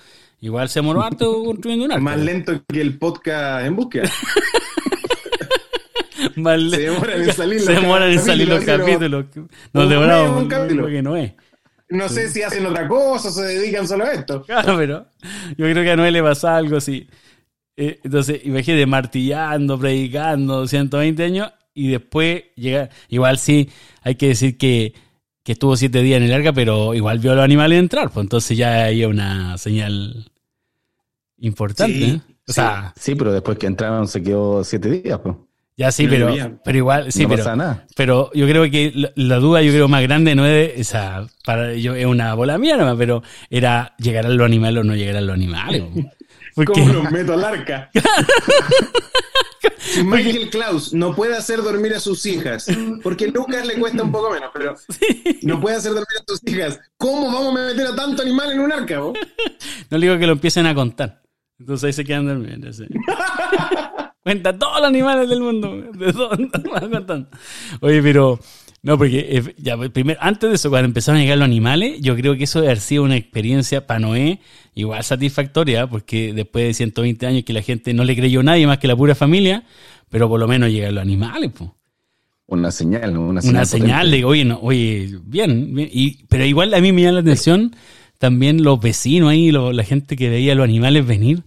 igual 0.42 0.68
se 0.68 0.80
demoró 0.80 1.02
harto 1.02 1.42
construyendo 1.44 1.86
un 1.86 1.92
arca. 1.92 2.04
Más 2.04 2.18
lento 2.18 2.62
que 2.68 2.82
el 2.82 2.98
podcast 2.98 3.66
en 3.66 3.76
búsqueda. 3.76 4.10
Más 6.36 6.60
Se 6.70 6.80
demoran 6.80 7.22
en 7.22 7.32
salir 7.32 7.56
los 7.56 7.64
se 7.66 7.72
demoran 7.72 8.10
en 8.10 8.20
salir 8.20 8.48
los 8.48 8.64
capítulos, 8.64 9.24
Nos 9.72 9.88
demoramos 9.88 10.44
lo 10.72 10.86
que 10.86 11.02
no 11.02 11.16
es. 11.16 11.32
No 11.88 12.08
sé 12.08 12.28
si 12.28 12.42
hacen 12.42 12.64
otra 12.64 12.88
cosa 12.88 13.28
o 13.28 13.32
se 13.32 13.42
dedican 13.42 13.86
solo 13.86 14.04
a 14.04 14.12
esto. 14.12 14.42
Claro, 14.42 14.76
pero 14.78 15.06
yo 15.58 15.66
creo 15.70 15.82
que 15.82 15.90
a 15.90 15.96
Noé 15.96 16.10
le 16.10 16.22
pasa 16.22 16.56
algo 16.56 16.76
así. 16.78 17.06
Eh, 17.76 18.00
entonces, 18.02 18.40
imagínate, 18.44 18.86
martillando, 18.86 19.78
predicando, 19.78 20.66
120 20.66 21.22
años, 21.22 21.52
y 21.74 21.90
después 21.90 22.44
llega. 22.56 22.88
Igual 23.08 23.38
sí, 23.38 23.68
hay 24.02 24.14
que 24.14 24.28
decir 24.28 24.56
que, 24.56 24.94
que 25.44 25.52
estuvo 25.52 25.76
siete 25.76 26.02
días 26.02 26.18
en 26.18 26.24
el 26.24 26.32
arca, 26.32 26.54
pero 26.54 26.94
igual 26.94 27.18
vio 27.18 27.32
a 27.32 27.34
los 27.34 27.44
animales 27.44 27.78
entrar, 27.78 28.10
pues 28.10 28.24
entonces 28.24 28.56
ya 28.56 28.84
hay 28.84 29.04
una 29.04 29.58
señal 29.58 30.31
importante. 31.42 31.92
Sí, 31.94 32.04
¿eh? 32.10 32.20
O 32.24 32.30
sí. 32.46 32.52
sea, 32.54 32.92
Sí, 32.98 33.14
pero 33.14 33.32
después 33.32 33.58
que 33.58 33.66
entraron 33.66 34.08
se 34.08 34.22
quedó 34.22 34.64
siete 34.64 34.90
días. 34.90 35.20
Pues. 35.22 35.36
ya 35.76 35.92
sí, 35.92 36.06
pero, 36.08 36.34
pero 36.64 36.78
igual, 36.78 37.12
sí, 37.12 37.22
no 37.24 37.28
pero, 37.30 37.44
pasa 37.44 37.56
nada. 37.56 37.86
pero 37.96 38.30
yo 38.34 38.46
creo 38.46 38.70
que 38.70 38.92
la, 38.94 39.12
la 39.14 39.36
duda, 39.36 39.62
yo 39.62 39.72
creo 39.72 39.88
más 39.88 40.02
grande 40.02 40.34
no 40.34 40.44
es, 40.46 40.80
o 40.80 40.84
sea, 40.84 41.26
para 41.44 41.74
yo 41.74 41.94
es 41.94 42.06
una 42.06 42.34
bola 42.34 42.58
mía 42.58 42.76
nomás, 42.76 42.96
pero 42.98 43.22
era 43.50 43.94
llegarán 43.98 44.36
los 44.36 44.44
animales 44.46 44.80
o 44.80 44.84
no 44.84 44.94
llegarán 44.96 45.26
los 45.26 45.34
animales. 45.34 45.82
Porque, 46.54 46.82
¿Cómo 46.82 46.92
los 46.92 47.10
meto 47.10 47.32
al 47.32 47.44
arca? 47.44 47.90
Si 49.78 50.02
Michael 50.02 50.48
Klaus 50.50 50.92
no 50.92 51.14
puede 51.14 51.36
hacer 51.36 51.62
dormir 51.62 51.94
a 51.94 52.00
sus 52.00 52.24
hijas, 52.26 52.66
porque 53.02 53.28
Lucas 53.28 53.66
le 53.66 53.74
cuesta 53.74 54.02
un 54.02 54.10
poco 54.12 54.30
menos, 54.30 54.50
pero 54.52 54.74
no 55.42 55.60
puede 55.60 55.76
hacer 55.76 55.90
dormir 55.92 56.06
a 56.20 56.24
sus 56.26 56.40
hijas. 56.46 56.80
¿Cómo 56.96 57.26
vamos 57.26 57.56
a 57.58 57.66
meter 57.66 57.86
a 57.86 57.94
tanto 57.94 58.22
animal 58.22 58.52
en 58.52 58.60
un 58.60 58.72
arca? 58.72 58.98
vos? 59.00 59.18
No 59.90 59.98
le 59.98 60.06
digo 60.06 60.18
que 60.18 60.26
lo 60.26 60.32
empiecen 60.32 60.66
a 60.66 60.74
contar. 60.74 61.21
Entonces 61.62 61.84
ahí 61.86 61.92
se 61.92 62.04
quedan 62.04 62.26
durmiendo. 62.26 62.72
sí. 62.72 62.84
Cuenta 64.22 64.56
todos 64.56 64.78
los 64.78 64.88
animales 64.88 65.28
del 65.28 65.40
mundo. 65.40 65.76
De 65.92 66.12
contando. 66.90 67.28
Oye, 67.80 68.02
pero. 68.02 68.38
No, 68.84 68.98
porque 68.98 69.26
eh, 69.30 69.54
ya, 69.58 69.76
pues, 69.76 69.90
primero, 69.90 70.18
antes 70.20 70.48
de 70.50 70.56
eso, 70.56 70.68
cuando 70.68 70.86
empezaron 70.86 71.20
a 71.20 71.22
llegar 71.22 71.38
los 71.38 71.44
animales, 71.44 72.00
yo 72.00 72.16
creo 72.16 72.36
que 72.36 72.44
eso 72.44 72.58
debe 72.60 72.72
haber 72.72 72.80
sido 72.80 73.04
una 73.04 73.16
experiencia 73.16 73.86
para 73.86 74.00
Noé 74.00 74.40
igual 74.74 75.04
satisfactoria, 75.04 75.86
porque 75.86 76.32
después 76.32 76.64
de 76.66 76.74
120 76.74 77.26
años 77.26 77.44
que 77.44 77.52
la 77.52 77.62
gente 77.62 77.94
no 77.94 78.02
le 78.02 78.16
creyó 78.16 78.40
a 78.40 78.42
nadie 78.42 78.66
más 78.66 78.78
que 78.78 78.88
la 78.88 78.96
pura 78.96 79.14
familia, 79.14 79.62
pero 80.08 80.28
por 80.28 80.40
lo 80.40 80.48
menos 80.48 80.70
llegan 80.70 80.96
los 80.96 81.02
animales, 81.02 81.52
pues. 81.56 81.70
Una 82.46 82.72
señal, 82.72 83.16
una 83.16 83.40
señal. 83.40 83.56
Una 83.56 83.64
señal 83.66 83.98
potente. 84.06 84.16
de, 84.18 84.24
oye, 84.24 84.44
no, 84.44 84.58
oye, 84.60 85.16
bien, 85.26 85.74
bien. 85.74 85.88
Y, 85.92 86.24
pero 86.28 86.44
igual 86.44 86.74
a 86.74 86.80
mí 86.80 86.90
me 86.92 87.02
llama 87.02 87.12
la 87.14 87.20
atención 87.20 87.76
también 88.18 88.62
los 88.64 88.80
vecinos 88.80 89.30
ahí, 89.30 89.52
lo- 89.52 89.72
la 89.72 89.84
gente 89.84 90.16
que 90.16 90.28
veía 90.28 90.52
a 90.52 90.56
los 90.56 90.64
animales 90.64 91.06
venir. 91.06 91.44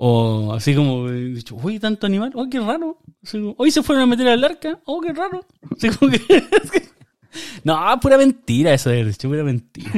O 0.00 0.52
así 0.54 0.74
como, 0.76 1.08
eh, 1.08 1.24
dicho, 1.34 1.56
uy, 1.60 1.78
tanto 1.80 2.06
animal, 2.06 2.30
oh, 2.34 2.48
qué 2.48 2.60
raro. 2.60 2.98
Como, 3.30 3.54
Hoy 3.58 3.70
se 3.72 3.82
fueron 3.82 4.04
a 4.04 4.06
meter 4.06 4.28
al 4.28 4.44
arca, 4.44 4.78
oh, 4.84 5.00
qué 5.00 5.12
raro. 5.12 5.44
Así 5.76 5.88
como 5.90 6.12
que- 6.12 6.20
no, 7.64 7.76
pura 8.00 8.16
mentira 8.16 8.72
eso 8.74 8.90
de 8.90 9.04
dicho, 9.04 9.28
pura 9.28 9.42
mentira. 9.42 9.90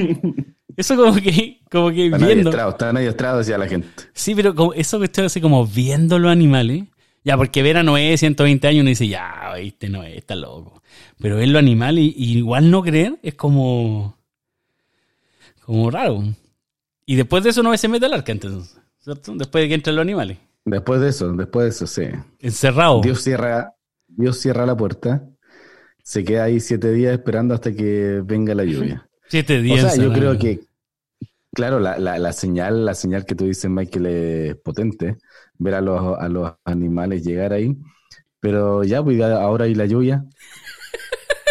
Eso 0.77 0.97
como 0.97 1.15
que, 1.17 1.61
como 1.71 1.91
que 1.91 2.07
Están 2.07 2.21
viendo. 2.21 2.49
adiestrados, 2.49 2.75
están 2.75 2.97
adiestrados 2.97 3.41
hacia 3.43 3.59
la 3.59 3.69
gente. 3.69 3.89
Sí, 4.15 4.35
pero 4.35 4.55
como, 4.55 4.73
eso 4.73 4.99
que 4.99 5.05
estoy 5.07 5.27
así 5.27 5.41
como 5.41 5.67
viendo 5.67 6.19
los 6.19 6.33
animales. 6.33 6.85
Ya, 7.23 7.37
porque 7.37 7.63
ver 7.63 7.77
a 7.77 7.83
Noé 7.83 8.17
120 8.17 8.67
años 8.67 8.81
uno 8.81 8.89
dice, 8.89 9.07
ya, 9.07 9.53
viste, 9.61 9.91
Noé 9.91 10.17
está 10.17 10.35
loco. 10.35 10.83
Pero 11.19 11.37
ver 11.37 11.49
los 11.49 11.59
animales 11.59 12.03
y, 12.05 12.15
y 12.17 12.39
igual 12.39 12.71
no 12.71 12.83
creer 12.83 13.19
es 13.23 13.35
como. 13.35 14.17
como 15.67 15.91
raro. 15.91 16.25
Y 17.05 17.17
después 17.17 17.45
de 17.45 17.51
eso 17.51 17.63
Noé 17.63 17.77
se 17.77 17.89
mete 17.89 18.07
al 18.07 18.15
arca, 18.15 18.33
entonces. 18.33 18.80
¿Cierto? 19.01 19.35
Después 19.35 19.63
de 19.63 19.69
que 19.69 19.75
entran 19.75 19.97
los 19.97 20.03
animales. 20.03 20.39
Después 20.65 21.01
de 21.01 21.09
eso, 21.09 21.33
después 21.33 21.65
de 21.65 21.71
eso, 21.71 21.87
sí. 21.87 22.03
Encerrado. 22.39 23.01
Dios 23.01 23.23
cierra, 23.23 23.75
Dios 24.07 24.39
cierra 24.39 24.67
la 24.67 24.77
puerta, 24.77 25.27
se 26.03 26.25
queda 26.25 26.45
ahí 26.45 26.61
siete 26.61 26.93
días 26.93 27.13
esperando 27.15 27.55
hasta 27.55 27.73
que 27.75 28.23
venga 28.25 28.55
la 28.55 28.65
lluvia. 28.65 29.09
Siete 29.29 29.59
O 29.59 29.63
días. 29.63 29.95
sea, 29.95 30.05
yo 30.05 30.13
creo 30.13 30.39
que, 30.39 30.61
claro, 31.53 31.81
la, 31.81 31.99
la, 31.99 32.19
la 32.19 32.33
señal, 32.33 32.85
la 32.85 32.95
señal 32.95 33.25
que 33.25 33.35
tú 33.35 33.47
dices, 33.47 33.71
Michael, 33.71 34.07
es 34.07 34.57
potente, 34.57 35.19
ver 35.59 35.75
a 35.75 35.81
los, 35.81 36.19
a 36.19 36.29
los 36.29 36.53
animales 36.65 37.25
llegar 37.25 37.53
ahí, 37.53 37.77
pero 38.41 38.85
ya, 38.85 39.03
pues 39.03 39.21
ahora 39.23 39.69
y 39.69 39.75
la 39.75 39.87
lluvia. 39.87 40.25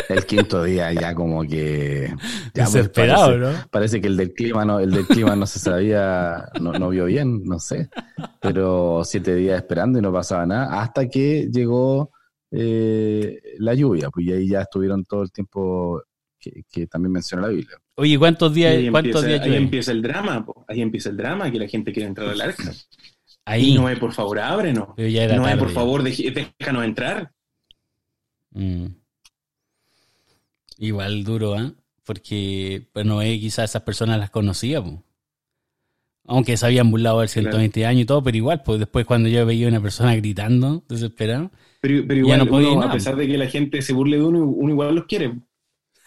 El 0.10 0.26
quinto 0.26 0.64
día 0.64 0.92
ya 0.92 1.14
como 1.14 1.44
que 1.44 2.08
ya, 2.56 2.64
pues, 2.64 2.74
Desesperado, 2.74 3.28
parece, 3.28 3.40
¿no? 3.40 3.68
parece 3.70 4.02
que 4.02 4.08
el 4.08 4.18
del 4.18 4.34
clima 4.34 4.66
no, 4.66 4.80
el 4.80 4.90
del 4.90 5.06
clima 5.06 5.36
no 5.36 5.46
se 5.46 5.60
sabía, 5.60 6.50
no, 6.60 6.74
no 6.74 6.90
vio 6.90 7.06
bien, 7.06 7.44
no 7.44 7.60
sé. 7.60 7.90
Pero 8.42 9.04
siete 9.06 9.36
días 9.36 9.58
esperando 9.58 10.00
y 10.00 10.02
no 10.02 10.12
pasaba 10.12 10.48
nada, 10.48 10.82
hasta 10.82 11.08
que 11.08 11.48
llegó 11.52 12.12
eh, 12.50 13.40
la 13.60 13.76
lluvia, 13.76 14.10
pues 14.10 14.26
y 14.26 14.32
ahí 14.32 14.50
ya 14.50 14.62
estuvieron 14.62 15.06
todo 15.06 15.22
el 15.22 15.32
tiempo 15.32 16.02
que, 16.40 16.64
que 16.72 16.88
también 16.88 17.12
menciona 17.12 17.44
la 17.44 17.50
Biblia. 17.50 17.78
Oye, 17.96 18.18
¿cuántos 18.18 18.52
Y 18.54 18.56
días, 18.56 18.76
ahí, 18.76 18.90
cuántos 18.90 19.24
empieza, 19.24 19.28
días 19.28 19.42
ahí 19.42 19.56
empieza 19.62 19.92
el 19.92 20.02
drama, 20.02 20.44
po. 20.44 20.66
ahí 20.68 20.82
empieza 20.82 21.10
el 21.10 21.18
drama, 21.18 21.52
que 21.52 21.60
la 21.60 21.68
gente 21.68 21.94
quiere 21.94 22.08
entrar 22.08 22.30
al 22.30 22.42
arca. 22.42 22.72
Ahí. 23.46 23.74
Y 23.74 23.76
Noé, 23.76 23.98
por 23.98 24.14
favor, 24.14 24.40
ábrenos. 24.40 24.90
Noé, 24.98 25.28
tarde, 25.28 25.58
por 25.58 25.70
favor, 25.70 26.02
déjanos 26.02 26.84
entrar. 26.84 27.32
Mm. 28.52 28.86
Igual 30.80 31.24
duro, 31.24 31.56
¿ah? 31.56 31.74
Porque 32.06 32.88
pues, 32.94 33.06
Noé 33.06 33.40
quizás 33.40 33.70
esas 33.70 33.84
personas 33.84 34.18
las 34.18 34.30
conocía, 34.30 34.82
po. 34.82 35.04
aunque 36.26 36.58
se 36.58 36.66
habían 36.66 36.90
burlado 36.90 37.20
del 37.20 37.30
120 37.30 37.86
años 37.86 38.04
y 38.04 38.06
todo, 38.06 38.24
pero 38.24 38.38
igual, 38.38 38.64
pues 38.64 38.80
después 38.80 39.06
cuando 39.06 39.30
yo 39.30 39.46
veía 39.46 39.68
a 39.68 39.70
una 39.70 39.82
persona 39.82 40.16
gritando, 40.16 40.84
desesperado, 40.88 41.52
Pero, 41.82 42.04
pero 42.08 42.16
Ya 42.16 42.20
igual, 42.22 42.40
no 42.40 42.46
podía 42.48 42.72
uno, 42.72 42.84
a 42.88 42.92
pesar 42.92 43.16
de 43.16 43.28
que 43.28 43.38
la 43.38 43.48
gente 43.48 43.82
se 43.82 43.94
burle 43.94 44.18
de 44.18 44.24
uno, 44.24 44.40
uno 44.46 44.72
igual 44.72 44.96
los 44.96 45.06
quiere. 45.06 45.34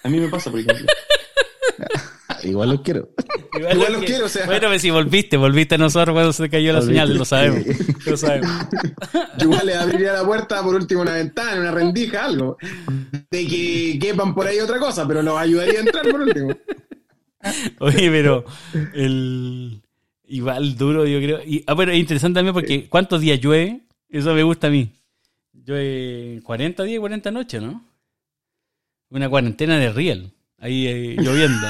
A 0.02 0.08
mí 0.08 0.18
me 0.18 0.28
pasa, 0.28 0.50
por 0.50 0.58
ejemplo. 0.60 0.86
Igual 2.42 2.70
lo 2.70 2.82
quiero. 2.82 3.08
Igual 3.58 3.92
los 3.92 4.04
quiero, 4.04 4.26
o 4.26 4.28
sea. 4.28 4.46
Bueno, 4.46 4.78
si 4.78 4.90
volviste, 4.90 5.36
volviste 5.36 5.74
a 5.74 5.78
nosotros 5.78 6.14
cuando 6.14 6.32
se 6.32 6.44
te 6.44 6.50
cayó 6.50 6.72
la 6.72 6.80
Volviste. 6.80 7.00
señal, 7.00 7.18
lo 7.18 7.24
sabemos, 7.24 7.66
lo 8.06 8.16
sabemos. 8.16 8.50
Yo 9.38 9.44
igual 9.44 9.66
le 9.66 9.74
abriría 9.74 10.12
la 10.12 10.24
puerta, 10.24 10.62
por 10.62 10.74
último, 10.74 11.02
una 11.02 11.14
ventana, 11.14 11.60
una 11.60 11.70
rendija, 11.70 12.24
algo. 12.24 12.56
De 13.30 13.46
que 13.46 13.98
quepan 14.00 14.34
por 14.34 14.46
ahí 14.46 14.58
otra 14.60 14.78
cosa, 14.78 15.06
pero 15.06 15.22
los 15.22 15.38
ayudaría 15.38 15.80
a 15.80 15.82
entrar 15.82 16.08
por 16.10 16.20
último. 16.20 16.56
Oye, 17.80 18.10
pero 18.10 18.44
el... 18.94 19.82
Igual 20.24 20.76
duro, 20.76 21.06
yo 21.06 21.18
creo. 21.18 21.40
Y, 21.44 21.62
ah, 21.66 21.76
pero 21.76 21.92
es 21.92 21.98
interesante 21.98 22.38
también 22.38 22.54
porque 22.54 22.88
¿cuántos 22.88 23.20
días 23.20 23.38
llueve? 23.38 23.82
Eso 24.08 24.32
me 24.32 24.42
gusta 24.42 24.68
a 24.68 24.70
mí. 24.70 24.90
Llueve 25.52 26.40
40 26.42 26.84
días 26.84 26.96
y 26.96 27.00
40 27.00 27.30
noches, 27.30 27.60
¿no? 27.60 27.84
Una 29.10 29.28
cuarentena 29.28 29.78
de 29.78 29.92
real. 29.92 30.32
Ahí 30.58 30.86
eh, 30.86 31.16
lloviendo. 31.18 31.66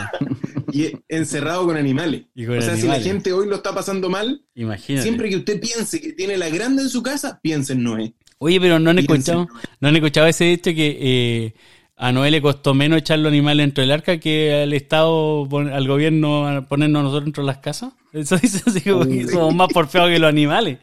Y 0.72 0.92
encerrado 1.08 1.66
con 1.66 1.76
animales. 1.76 2.22
o 2.36 2.60
sea, 2.60 2.76
si 2.76 2.86
la 2.86 3.00
gente 3.00 3.32
hoy 3.32 3.46
lo 3.46 3.56
está 3.56 3.74
pasando 3.74 4.08
mal, 4.08 4.44
Imagínate. 4.54 5.02
siempre 5.02 5.28
que 5.28 5.36
usted 5.36 5.60
piense 5.60 6.00
que 6.00 6.12
tiene 6.12 6.36
la 6.36 6.48
grande 6.48 6.82
en 6.82 6.88
su 6.88 7.02
casa, 7.02 7.40
piense 7.42 7.74
en 7.74 7.82
Noé. 7.82 8.14
Oye, 8.38 8.60
pero 8.60 8.78
no 8.78 8.90
han 8.90 8.98
escuchado, 8.98 9.46
no 9.80 9.88
han 9.88 9.94
escuchado 9.96 10.26
ese 10.26 10.44
dicho 10.44 10.74
que 10.74 10.98
eh, 11.00 11.54
a 11.96 12.10
Noé 12.10 12.30
le 12.30 12.42
costó 12.42 12.74
menos 12.74 12.98
echar 12.98 13.20
los 13.20 13.30
animales 13.30 13.64
dentro 13.64 13.82
del 13.82 13.92
arca 13.92 14.18
que 14.18 14.62
al 14.62 14.72
Estado, 14.72 15.48
al 15.52 15.86
gobierno 15.86 16.66
ponernos 16.68 17.04
nosotros 17.04 17.26
dentro 17.26 17.44
de 17.44 17.46
las 17.46 17.58
casas. 17.58 17.92
Eso 18.12 18.36
dice 18.38 18.62
así 18.66 18.80
como 18.80 19.06
que 19.06 19.28
somos 19.28 19.54
más 19.54 19.68
porfeados 19.72 20.10
que 20.10 20.18
los 20.18 20.28
animales. 20.28 20.78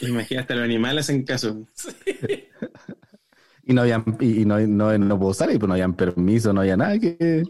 Imagínate, 0.00 0.54
los 0.54 0.64
animales 0.64 1.08
en 1.08 1.24
caso. 1.24 1.66
y 3.66 3.72
no 3.72 3.82
habían, 3.82 4.04
y 4.20 4.44
no, 4.44 4.58
no, 4.60 4.96
no 4.96 5.18
puedo 5.18 5.34
salir, 5.34 5.58
pues 5.58 5.68
no 5.68 5.74
habían 5.74 5.94
permiso, 5.94 6.52
no 6.52 6.60
había 6.60 6.76
nada 6.76 6.98
que, 6.98 7.42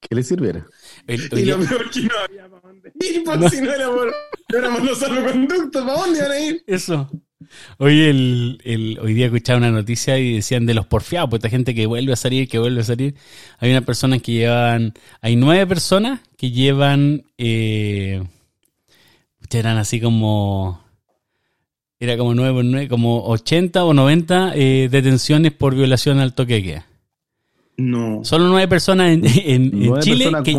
que 0.00 0.14
le 0.14 0.22
sirviera. 0.22 0.66
y 1.06 1.16
lo 1.16 1.58
peor 1.58 1.90
que 1.90 2.02
no 2.02 2.14
había 2.24 2.48
para 2.48 2.60
dónde 2.62 2.92
ir, 3.00 3.24
por 3.24 3.50
si 3.50 3.60
no 3.60 3.72
éramos, 3.72 4.06
no 4.52 4.58
éramos 4.58 4.84
los 4.84 4.98
salvoconductos, 4.98 5.84
¿para 5.84 5.98
dónde 5.98 6.18
iban 6.18 6.30
a 6.30 6.40
ir? 6.40 6.64
Eso. 6.66 7.10
Hoy, 7.78 8.02
el, 8.02 8.60
el, 8.64 8.98
hoy 9.00 9.14
día 9.14 9.26
escuchaba 9.26 9.58
una 9.58 9.70
noticia 9.70 10.18
y 10.18 10.34
decían 10.34 10.66
de 10.66 10.74
los 10.74 10.86
porfiados, 10.86 11.30
pues 11.30 11.40
esta 11.40 11.50
gente 11.50 11.74
que 11.74 11.86
vuelve 11.86 12.12
a 12.12 12.16
salir, 12.16 12.48
que 12.48 12.58
vuelve 12.58 12.80
a 12.80 12.84
salir. 12.84 13.14
Hay 13.58 13.70
una 13.70 13.82
persona 13.82 14.18
que 14.18 14.32
llevan, 14.32 14.94
hay 15.20 15.36
nueve 15.36 15.66
personas 15.66 16.20
que 16.36 16.50
llevan, 16.50 17.24
eh, 17.38 18.22
eran 19.50 19.78
así 19.78 20.00
como, 20.00 20.84
era 21.98 22.16
como 22.16 22.34
nueve 22.34 22.54
por 22.54 22.64
nueve, 22.64 22.88
como 22.88 23.24
80 23.24 23.84
o 23.84 23.94
90 23.94 24.52
eh, 24.54 24.88
detenciones 24.90 25.52
por 25.52 25.74
violación 25.74 26.18
al 26.18 26.34
toque 26.34 26.54
de 26.54 26.62
queda. 26.62 26.87
No. 27.78 28.24
Solo 28.24 28.48
nueve 28.48 28.66
personas 28.66 29.12
en, 29.12 29.24
en, 29.24 30.00
Chile 30.00 30.30
que 30.44 30.50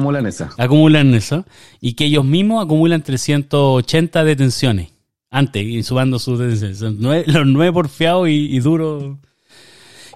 acumulan 0.58 1.14
eso. 1.14 1.46
Y 1.82 1.94
que 1.94 2.06
ellos 2.06 2.26
mismos 2.26 2.64
acumulan 2.64 3.04
380 3.04 4.24
detenciones. 4.24 4.90
Antes, 5.30 5.64
y 5.64 5.84
sumando 5.84 6.18
sus 6.18 6.40
detenciones. 6.40 7.28
los 7.28 7.46
nueve 7.46 7.72
porfiados 7.72 8.30
y, 8.30 8.56
y 8.56 8.60
duros 8.62 9.18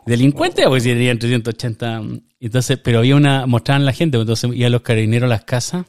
delincuentes, 0.05 0.65
pues 0.65 0.83
serían 0.83 1.19
380. 1.19 2.01
Entonces, 2.39 2.79
pero 2.81 2.99
había 2.99 3.15
una, 3.15 3.45
mostraban 3.45 3.85
la 3.85 3.93
gente, 3.93 4.17
pues, 4.17 4.23
entonces 4.23 4.57
iban 4.57 4.71
los 4.71 4.81
carabineros 4.81 5.27
a 5.27 5.29
las 5.29 5.43
casas 5.43 5.85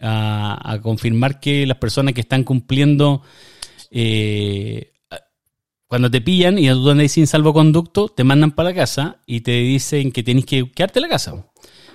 a, 0.00 0.72
a 0.72 0.80
confirmar 0.80 1.40
que 1.40 1.66
las 1.66 1.78
personas 1.78 2.14
que 2.14 2.20
están 2.20 2.44
cumpliendo 2.44 3.22
eh, 3.90 4.92
cuando 5.88 6.10
te 6.10 6.20
pillan 6.20 6.58
y 6.58 6.68
tú 6.68 6.90
andas 6.90 7.10
sin 7.10 7.26
salvoconducto, 7.26 8.08
te 8.08 8.22
mandan 8.22 8.52
para 8.52 8.68
la 8.70 8.74
casa 8.74 9.16
y 9.26 9.40
te 9.40 9.52
dicen 9.52 10.12
que 10.12 10.22
tienes 10.22 10.44
que 10.44 10.70
quedarte 10.70 10.98
en 10.98 11.02
la 11.02 11.08
casa. 11.08 11.46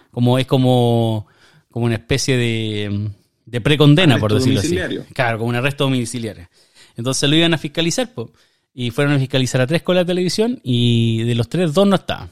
Como 0.10 0.40
es 0.40 0.48
como, 0.48 1.28
como 1.70 1.86
una 1.86 1.96
especie 1.96 2.36
de, 2.36 3.12
de 3.46 3.62
precondena, 3.62 4.18
por 4.18 4.34
decirlo 4.34 4.60
así. 4.60 4.78
Claro, 5.14 5.38
como 5.38 5.50
un 5.50 5.56
arresto 5.56 5.84
domiciliario. 5.84 6.50
Entonces 6.98 7.30
lo 7.30 7.36
iban 7.36 7.54
a 7.54 7.58
fiscalizar, 7.58 8.12
y 8.74 8.90
fueron 8.90 9.14
a 9.14 9.20
fiscalizar 9.20 9.62
a 9.62 9.68
tres 9.68 9.84
con 9.84 9.96
la 9.96 10.04
televisión 10.04 10.60
y 10.64 11.24
de 11.24 11.36
los 11.36 11.48
tres, 11.48 11.74
dos 11.74 11.88
no 11.88 11.96
estaban. 11.96 12.30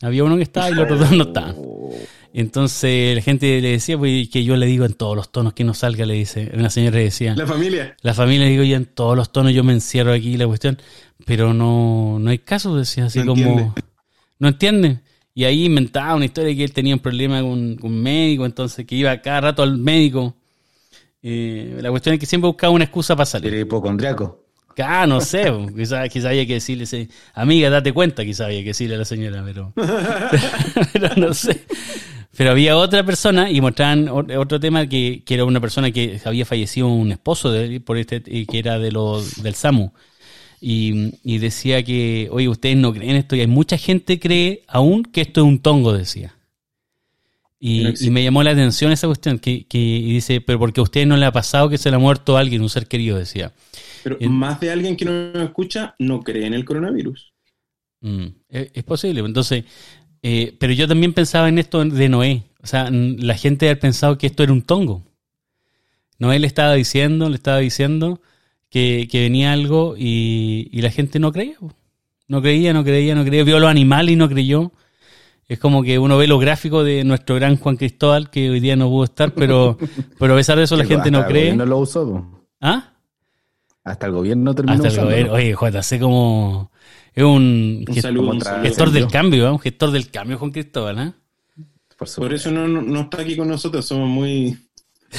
Había 0.00 0.24
uno 0.24 0.36
que 0.36 0.42
estaba 0.42 0.70
y 0.70 0.74
los 0.74 0.84
otros 0.84 1.00
dos 1.00 1.12
no 1.12 1.24
estaban. 1.24 1.56
Entonces 2.36 3.14
la 3.14 3.22
gente 3.22 3.60
le 3.60 3.70
decía, 3.70 3.96
pues, 3.96 4.28
que 4.28 4.42
yo 4.42 4.56
le 4.56 4.66
digo 4.66 4.84
en 4.84 4.94
todos 4.94 5.14
los 5.14 5.30
tonos 5.30 5.52
que 5.52 5.62
no 5.62 5.72
salga, 5.72 6.04
le 6.04 6.14
dice. 6.14 6.50
Una 6.52 6.68
señora 6.68 6.96
le 6.96 7.04
decía. 7.04 7.36
La 7.36 7.46
familia. 7.46 7.96
La 8.02 8.12
familia, 8.12 8.46
le 8.46 8.50
digo, 8.50 8.64
ya 8.64 8.76
en 8.76 8.86
todos 8.86 9.16
los 9.16 9.30
tonos 9.30 9.52
yo 9.54 9.62
me 9.62 9.72
encierro 9.72 10.12
aquí 10.12 10.36
la 10.36 10.44
cuestión, 10.48 10.76
pero 11.26 11.54
no, 11.54 12.18
no 12.18 12.30
hay 12.30 12.40
caso, 12.40 12.76
decía, 12.76 13.06
así 13.06 13.24
como... 13.24 13.72
No 14.40 14.48
entiende. 14.48 14.98
Y 15.32 15.44
ahí 15.44 15.64
inventaba 15.64 16.16
una 16.16 16.24
historia 16.24 16.48
de 16.48 16.56
que 16.56 16.64
él 16.64 16.72
tenía 16.72 16.92
un 16.92 17.00
problema 17.00 17.40
con, 17.40 17.78
un 17.80 18.02
médico, 18.02 18.44
entonces 18.44 18.84
que 18.84 18.96
iba 18.96 19.16
cada 19.22 19.40
rato 19.40 19.62
al 19.62 19.78
médico. 19.78 20.34
Eh, 21.22 21.78
la 21.80 21.90
cuestión 21.90 22.14
es 22.14 22.20
que 22.20 22.26
siempre 22.26 22.48
buscaba 22.48 22.72
una 22.72 22.84
excusa 22.84 23.14
para 23.14 23.26
salir. 23.26 23.54
Era 23.54 23.62
hipocondriaco. 23.62 24.44
Ah, 24.82 25.06
no 25.06 25.20
sé, 25.20 25.52
quizás 25.76 26.08
quizá 26.08 26.30
había 26.30 26.46
que 26.48 26.54
decirle, 26.54 27.08
amiga, 27.32 27.70
date 27.70 27.92
cuenta, 27.92 28.24
quizás 28.24 28.46
había 28.46 28.60
que 28.60 28.70
decirle 28.70 28.96
a 28.96 28.98
la 28.98 29.04
señora, 29.04 29.42
pero, 29.44 29.72
pero 30.92 31.14
no 31.16 31.32
sé. 31.32 31.64
Pero 32.36 32.50
había 32.50 32.76
otra 32.76 33.04
persona 33.04 33.50
y 33.50 33.60
mostraban 33.60 34.08
otro 34.08 34.58
tema 34.58 34.86
que, 34.86 35.22
que, 35.24 35.34
era 35.34 35.44
una 35.44 35.60
persona 35.60 35.90
que 35.90 36.20
había 36.24 36.44
fallecido 36.44 36.88
un 36.88 37.12
esposo 37.12 37.50
de 37.52 37.64
él, 37.64 37.82
por 37.82 37.96
este, 37.96 38.22
que 38.22 38.58
era 38.58 38.78
de 38.78 38.92
los 38.92 39.42
del 39.42 39.54
SAMU. 39.54 39.92
Y, 40.60 41.12
y, 41.22 41.38
decía 41.38 41.82
que, 41.82 42.28
oye, 42.30 42.48
ustedes 42.48 42.76
no 42.76 42.92
creen 42.92 43.16
esto 43.16 43.36
y 43.36 43.40
hay 43.40 43.46
mucha 43.46 43.76
gente 43.76 44.18
cree 44.18 44.62
aún 44.66 45.02
que 45.02 45.20
esto 45.20 45.42
es 45.42 45.46
un 45.46 45.58
tongo, 45.58 45.92
decía. 45.92 46.34
Y, 47.60 48.06
y 48.06 48.10
me 48.10 48.22
llamó 48.22 48.42
la 48.42 48.50
atención 48.50 48.92
esa 48.92 49.06
cuestión, 49.06 49.38
que, 49.38 49.66
que 49.66 49.78
y 49.78 50.12
dice, 50.12 50.40
pero 50.40 50.58
porque 50.58 50.80
a 50.80 50.82
usted 50.82 51.06
no 51.06 51.16
le 51.16 51.26
ha 51.26 51.32
pasado 51.32 51.68
que 51.68 51.78
se 51.78 51.90
le 51.90 51.96
ha 51.96 51.98
muerto 51.98 52.36
alguien, 52.36 52.62
un 52.62 52.68
ser 52.68 52.86
querido, 52.86 53.18
decía. 53.18 53.52
Pero 54.02 54.18
más 54.30 54.60
de 54.60 54.70
alguien 54.70 54.96
que 54.96 55.04
no 55.04 55.42
escucha 55.42 55.94
no 55.98 56.20
cree 56.20 56.46
en 56.46 56.54
el 56.54 56.64
coronavirus. 56.64 57.32
Mm, 58.00 58.26
es, 58.50 58.70
es, 58.74 58.84
posible. 58.84 59.20
Entonces, 59.20 59.64
eh, 60.26 60.56
pero 60.58 60.72
yo 60.72 60.88
también 60.88 61.12
pensaba 61.12 61.50
en 61.50 61.58
esto 61.58 61.84
de 61.84 62.08
Noé. 62.08 62.44
O 62.62 62.66
sea, 62.66 62.88
la 62.90 63.36
gente 63.36 63.68
había 63.68 63.78
pensado 63.78 64.16
que 64.16 64.26
esto 64.26 64.42
era 64.42 64.54
un 64.54 64.62
tongo. 64.62 65.02
Noé 66.18 66.38
le 66.38 66.46
estaba 66.46 66.72
diciendo, 66.72 67.28
le 67.28 67.34
estaba 67.34 67.58
diciendo 67.58 68.22
que, 68.70 69.06
venía 69.12 69.52
algo 69.52 69.96
y, 69.98 70.70
la 70.80 70.90
gente 70.90 71.18
no 71.18 71.30
creía. 71.30 71.58
No 72.26 72.40
creía, 72.40 72.72
no 72.72 72.82
creía, 72.82 73.14
no 73.14 73.22
creía. 73.22 73.44
Vio 73.44 73.58
los 73.58 73.68
animales 73.68 74.14
y 74.14 74.16
no 74.16 74.30
creyó. 74.30 74.72
Es 75.46 75.58
como 75.58 75.82
que 75.82 75.98
uno 75.98 76.16
ve 76.16 76.26
los 76.26 76.40
gráficos 76.40 76.86
de 76.86 77.04
nuestro 77.04 77.34
gran 77.34 77.58
Juan 77.58 77.76
Cristóbal, 77.76 78.30
que 78.30 78.48
hoy 78.48 78.60
día 78.60 78.76
no 78.76 78.88
pudo 78.88 79.04
estar, 79.04 79.34
pero, 79.34 79.76
pero 80.18 80.32
a 80.32 80.36
pesar 80.38 80.56
de 80.56 80.64
eso 80.64 80.74
la 80.78 80.86
gente 80.86 81.10
no 81.10 81.26
cree. 81.26 81.54
No 81.54 81.66
lo 81.66 81.76
usó. 81.76 82.46
¿Ah? 82.62 82.94
Hasta 83.84 84.06
el 84.06 84.12
gobierno 84.12 84.54
terminó 84.54 84.82
Hasta 84.82 84.88
el 84.88 85.04
gobierno. 85.04 85.32
Oye, 85.34 85.52
JC 85.52 86.00
como 86.00 86.70
es 87.14 87.22
un, 87.22 87.84
gestor, 87.92 88.90
del 88.90 89.06
cambio, 89.06 89.46
¿eh? 89.46 89.50
un 89.50 89.60
gestor 89.60 89.92
del 89.92 90.10
cambio, 90.10 90.36
Juan 90.36 90.50
Cristóbal. 90.50 90.98
¿eh? 90.98 91.12
Por, 92.16 92.34
eso 92.34 92.50
no, 92.50 92.66
no, 92.66 93.02
está 93.02 93.22
aquí 93.22 93.36
con 93.36 93.46
nosotros, 93.46 93.86
somos 93.86 94.08
muy, 94.08 94.58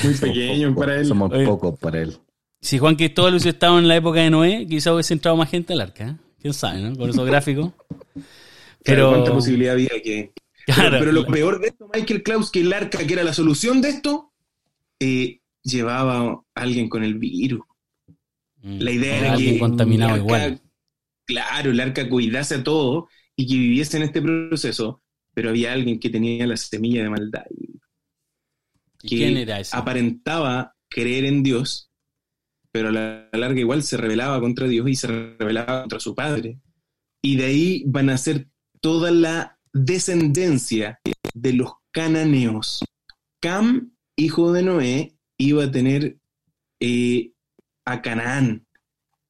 muy 0.03 0.13
pequeños 0.13 0.75
para 0.75 0.99
él. 0.99 1.05
Somos 1.05 1.31
pocos 1.45 1.79
para 1.79 2.01
él. 2.01 2.17
Si 2.59 2.79
Juan 2.79 2.95
Cristóbal 2.95 3.33
hubiese 3.33 3.49
estado 3.49 3.79
en 3.79 3.87
la 3.87 3.95
época 3.95 4.19
de 4.19 4.29
Noé, 4.29 4.67
quizás 4.67 4.93
hubiese 4.93 5.13
entrado 5.13 5.37
más 5.37 5.49
gente 5.49 5.71
al 5.71 5.81
arca. 5.81 6.09
¿eh? 6.09 6.15
¿Quién 6.41 6.53
sabe, 6.53 6.81
no? 6.81 6.97
Con 6.97 7.09
esos 7.09 7.25
gráficos. 7.25 7.71
Pero... 8.83 9.11
¿Cuánta 9.11 9.31
posibilidad 9.31 9.73
había 9.73 9.89
que...? 10.03 10.33
pero, 10.65 11.11
lo 11.11 11.27
peor 11.27 11.61
de 11.61 11.67
esto, 11.67 11.87
Michael 11.93 12.23
Klaus, 12.23 12.49
que 12.49 12.61
el 12.61 12.73
arca, 12.73 12.97
que 13.05 13.13
era 13.13 13.23
la 13.23 13.33
solución 13.33 13.81
de 13.81 13.89
esto, 13.89 14.33
eh, 14.99 15.39
llevaba 15.61 16.23
a 16.23 16.43
alguien 16.55 16.89
con 16.89 17.03
el 17.03 17.19
virus. 17.19 17.61
Mm. 18.63 18.79
La 18.79 18.91
idea 18.91 19.19
era 19.19 19.37
que... 19.37 19.59
contaminado 19.59 20.17
igual 20.17 20.59
claro, 21.25 21.71
el 21.71 21.79
arca 21.79 22.07
cuidase 22.07 22.55
a 22.55 22.63
todo 22.63 23.09
y 23.35 23.47
que 23.47 23.55
viviese 23.55 23.97
en 23.97 24.03
este 24.03 24.21
proceso, 24.21 25.01
pero 25.33 25.49
había 25.49 25.73
alguien 25.73 25.99
que 25.99 26.09
tenía 26.09 26.47
la 26.47 26.57
semilla 26.57 27.03
de 27.03 27.09
maldad. 27.09 27.45
¿Y 29.03 29.07
quién 29.07 29.37
era 29.37 29.59
ese? 29.59 29.75
Aparentaba 29.75 30.75
creer 30.89 31.25
en 31.25 31.43
Dios, 31.43 31.91
pero 32.71 32.89
a 32.89 32.91
la 32.91 33.29
larga 33.33 33.59
igual 33.59 33.83
se 33.83 33.97
rebelaba 33.97 34.39
contra 34.39 34.67
Dios 34.67 34.87
y 34.89 34.95
se 34.95 35.07
rebelaba 35.07 35.81
contra 35.81 35.99
su 35.99 36.15
padre. 36.15 36.59
Y 37.21 37.35
de 37.35 37.45
ahí 37.45 37.83
van 37.87 38.09
a 38.09 38.17
ser 38.17 38.47
toda 38.81 39.11
la 39.11 39.59
descendencia 39.73 40.99
de 41.33 41.53
los 41.53 41.73
cananeos. 41.91 42.83
Cam, 43.41 43.91
hijo 44.15 44.53
de 44.53 44.63
Noé, 44.63 45.17
iba 45.37 45.65
a 45.65 45.71
tener 45.71 46.17
eh, 46.79 47.33
a 47.85 48.01
Canaán, 48.01 48.64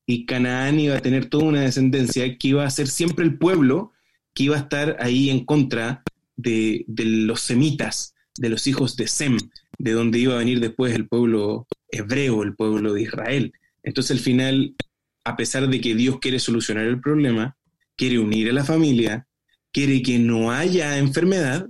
y 0.06 0.26
Canaán 0.26 0.80
iba 0.80 0.98
a 0.98 1.02
tener 1.02 1.30
toda 1.30 1.46
una 1.46 1.62
descendencia 1.62 2.38
que 2.38 2.50
iba 2.50 2.66
a 2.66 2.70
ser 2.70 2.88
siempre 2.88 3.26
el 3.26 3.38
pueblo 3.38 3.92
que 4.34 4.44
iba 4.44 4.56
a 4.56 4.60
estar 4.60 4.98
ahí 5.00 5.30
en 5.30 5.46
contra 5.46 6.04
de, 6.36 6.86
los 6.88 7.42
semitas, 7.42 8.14
de 8.38 8.50
los 8.50 8.68
hijos 8.68 8.98
de 8.98 9.08
Sem, 9.08 9.38
de 9.78 9.92
donde 9.94 10.20
iba 10.20 10.36
a 10.36 10.40
venir 10.40 10.60
después 10.60 10.94
el 10.94 11.08
pueblo 11.08 11.68
hebreo, 11.90 12.44
el 12.44 12.56
pueblo 12.56 12.94
de 12.94 13.04
Israel. 13.04 13.54
Entonces 13.82 14.12
al 14.12 14.20
final, 14.20 14.76
a 15.24 15.38
pesar 15.38 15.68
de 15.70 15.80
que 15.80 15.96
Dios 15.96 16.20
quiere 16.20 16.40
solucionar 16.40 16.86
el 16.86 17.00
problema, 17.00 17.58
quiere 17.96 18.20
unir 18.20 18.50
a 18.50 18.54
la 18.54 18.66
familia, 18.66 19.26
quiere 19.72 20.02
que 20.02 20.20
no 20.20 20.52
haya 20.52 20.98
enfermedad, 20.98 21.70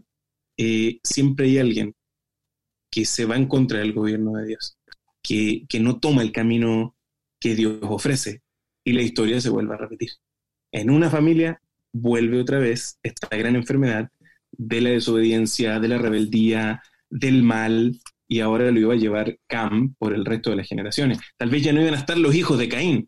eh, 0.58 1.00
siempre 1.04 1.46
hay 1.46 1.60
alguien 1.60 1.96
que 2.90 3.06
se 3.06 3.26
va 3.26 3.36
en 3.36 3.48
contra 3.48 3.80
del 3.80 3.94
gobierno 3.94 4.34
de 4.34 4.48
Dios, 4.48 4.78
que, 5.22 5.66
que 5.70 5.80
no 5.80 6.00
toma 6.00 6.24
el 6.24 6.32
camino 6.32 6.95
que 7.46 7.54
Dios 7.54 7.78
ofrece. 7.84 8.42
Y 8.84 8.94
la 8.94 9.04
historia 9.04 9.40
se 9.40 9.50
vuelve 9.52 9.76
a 9.76 9.78
repetir. 9.78 10.10
En 10.72 10.90
una 10.90 11.12
familia 11.12 11.62
vuelve 11.94 12.42
otra 12.42 12.58
vez 12.58 12.98
esta 13.04 13.28
gran 13.38 13.56
enfermedad 13.56 14.10
de 14.52 14.82
la 14.82 14.90
desobediencia, 14.90 15.80
de 15.80 15.88
la 15.88 16.00
rebeldía, 16.00 16.82
del 17.08 17.44
mal, 17.44 18.00
y 18.28 18.40
ahora 18.40 18.72
lo 18.72 18.80
iba 18.80 18.94
a 18.94 18.98
llevar 18.98 19.38
Cam 19.48 19.94
por 20.00 20.16
el 20.16 20.26
resto 20.26 20.50
de 20.50 20.56
las 20.56 20.68
generaciones. 20.68 21.20
Tal 21.38 21.52
vez 21.52 21.62
ya 21.64 21.72
no 21.72 21.82
iban 21.82 21.94
a 21.94 21.98
estar 22.00 22.18
los 22.18 22.34
hijos 22.34 22.58
de 22.58 22.68
Caín, 22.68 23.08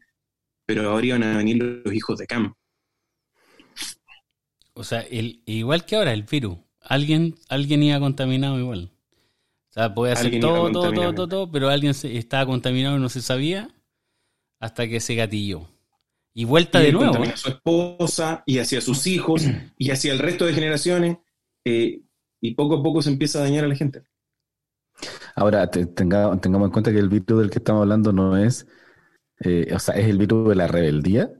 pero 0.67 0.87
ahora 0.91 1.07
iban 1.07 1.23
a 1.23 1.37
venir 1.37 1.57
los 1.83 1.93
hijos 1.93 2.19
de 2.19 2.27
Cam. 2.27 2.53
O 4.73 4.83
sea, 4.83 5.01
el, 5.01 5.41
igual 5.47 5.83
que 5.85 5.95
ahora, 5.95 6.13
el 6.13 6.23
virus. 6.23 6.59
Alguien, 6.81 7.35
alguien 7.49 7.81
iba 7.81 7.99
contaminado 7.99 8.59
igual. 8.59 8.91
O 9.71 9.73
sea, 9.73 9.93
puede 9.95 10.13
hacer 10.13 10.39
todo, 10.39 10.71
todo, 10.71 10.93
todo, 10.93 11.13
todo, 11.15 11.27
todo, 11.27 11.51
pero 11.51 11.69
alguien 11.69 11.95
se- 11.95 12.17
estaba 12.17 12.45
contaminado 12.45 12.97
y 12.97 13.01
no 13.01 13.09
se 13.09 13.21
sabía 13.21 13.69
hasta 14.59 14.87
que 14.87 14.99
se 14.99 15.15
gatilló. 15.15 15.67
Y 16.33 16.45
vuelta 16.45 16.81
Y 16.81 16.87
de 16.87 16.91
nuevo. 16.91 17.07
contamina 17.07 17.33
a 17.33 17.37
su 17.37 17.49
esposa 17.49 18.43
y 18.45 18.59
hacia 18.59 18.79
sus 18.81 19.07
hijos 19.07 19.43
y 19.77 19.91
hacia 19.91 20.13
el 20.13 20.19
resto 20.19 20.45
de 20.45 20.53
generaciones. 20.53 21.17
eh, 21.65 22.01
y 22.39 22.53
poco 22.55 22.75
a 22.77 22.83
poco 22.83 23.01
se 23.01 23.09
empieza 23.09 23.39
a 23.39 23.43
dañar 23.43 23.65
a 23.65 23.67
la 23.67 23.75
gente. 23.75 24.03
Ahora, 25.35 25.69
te- 25.69 25.85
tenga- 25.87 26.39
tengamos 26.39 26.67
en 26.67 26.71
cuenta 26.71 26.91
que 26.91 26.99
el 26.99 27.09
virus 27.09 27.39
del 27.39 27.49
que 27.49 27.57
estamos 27.59 27.81
hablando 27.81 28.11
no 28.13 28.37
es, 28.37 28.67
eh, 29.41 29.71
o 29.73 29.79
sea, 29.79 29.95
es 29.95 30.05
el 30.07 30.17
virus 30.17 30.47
de 30.49 30.55
la 30.55 30.67
rebeldía, 30.67 31.31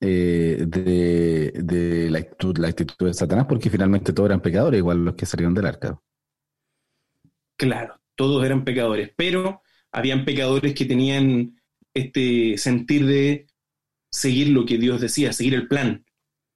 eh, 0.00 0.64
de, 0.66 1.52
de 1.62 2.10
la 2.10 2.18
actitud, 2.18 2.56
la 2.58 2.68
actitud 2.68 3.06
de 3.06 3.14
Satanás, 3.14 3.46
porque 3.48 3.70
finalmente 3.70 4.12
todos 4.12 4.28
eran 4.28 4.40
pecadores, 4.42 4.78
igual 4.78 5.04
los 5.04 5.14
que 5.14 5.26
salieron 5.26 5.54
del 5.54 5.66
arca. 5.66 6.00
Claro, 7.56 8.00
todos 8.14 8.44
eran 8.44 8.64
pecadores, 8.64 9.10
pero 9.16 9.62
habían 9.92 10.24
pecadores 10.24 10.74
que 10.74 10.84
tenían 10.84 11.56
este 11.96 12.58
sentir 12.58 13.06
de 13.06 13.46
seguir 14.10 14.48
lo 14.48 14.64
que 14.66 14.78
Dios 14.78 15.00
decía, 15.00 15.32
seguir 15.32 15.54
el 15.54 15.68
plan, 15.68 16.04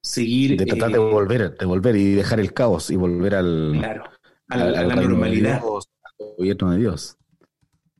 seguir 0.01 0.57
De 0.57 0.65
tratar 0.65 0.89
eh, 0.89 0.93
de 0.93 0.99
volver, 0.99 1.57
de 1.57 1.65
volver 1.65 1.95
y 1.95 2.11
dejar 2.13 2.39
el 2.39 2.53
caos 2.53 2.89
y 2.89 2.95
volver 2.95 3.35
al, 3.35 3.75
claro, 3.79 4.03
a 4.49 4.57
la, 4.57 4.63
al- 4.65 4.75
a 4.75 4.83
la 4.83 4.95
normalidad. 4.95 5.59
Dios, 5.61 5.89
al 6.19 6.25
gobierno 6.37 6.71
de 6.71 6.77
Dios. 6.79 7.17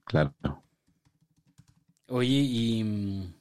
Claro. 0.05 0.33
Oye, 2.07 2.29
¿y, 2.29 3.33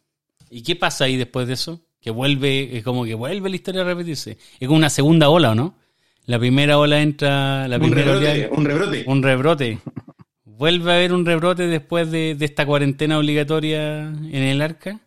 ¿y 0.51 0.63
qué 0.63 0.77
pasa 0.77 1.05
ahí 1.05 1.17
después 1.17 1.47
de 1.49 1.55
eso? 1.55 1.81
Que 2.01 2.11
vuelve, 2.11 2.77
es 2.79 2.85
como 2.85 3.05
que 3.05 3.15
vuelve 3.15 3.51
la 3.51 3.57
historia 3.57 3.83
a 3.83 3.85
repetirse. 3.85 4.39
Es 4.59 4.67
como 4.69 4.77
una 4.79 4.91
segunda 4.91 5.29
ola, 5.29 5.51
¿o 5.51 5.55
no? 5.55 5.75
La 6.27 6.39
primera 6.39 6.79
ola 6.79 7.01
entra, 7.03 7.67
la 7.67 7.77
Un 7.77 7.83
primera 7.83 8.05
rebrote, 8.13 8.27
oleada- 8.47 8.51
un 8.57 8.65
rebrote. 8.65 9.05
un 9.07 9.23
rebrote. 9.23 9.79
Vuelve 10.61 10.93
a 10.93 10.97
haber 10.97 11.15
un 11.15 11.25
rebrote 11.25 11.67
después 11.69 12.11
de, 12.11 12.35
de 12.35 12.45
esta 12.45 12.67
cuarentena 12.67 13.19
obligatoria 13.19 14.09
en 14.11 14.35
el 14.35 14.61
arca. 14.61 15.01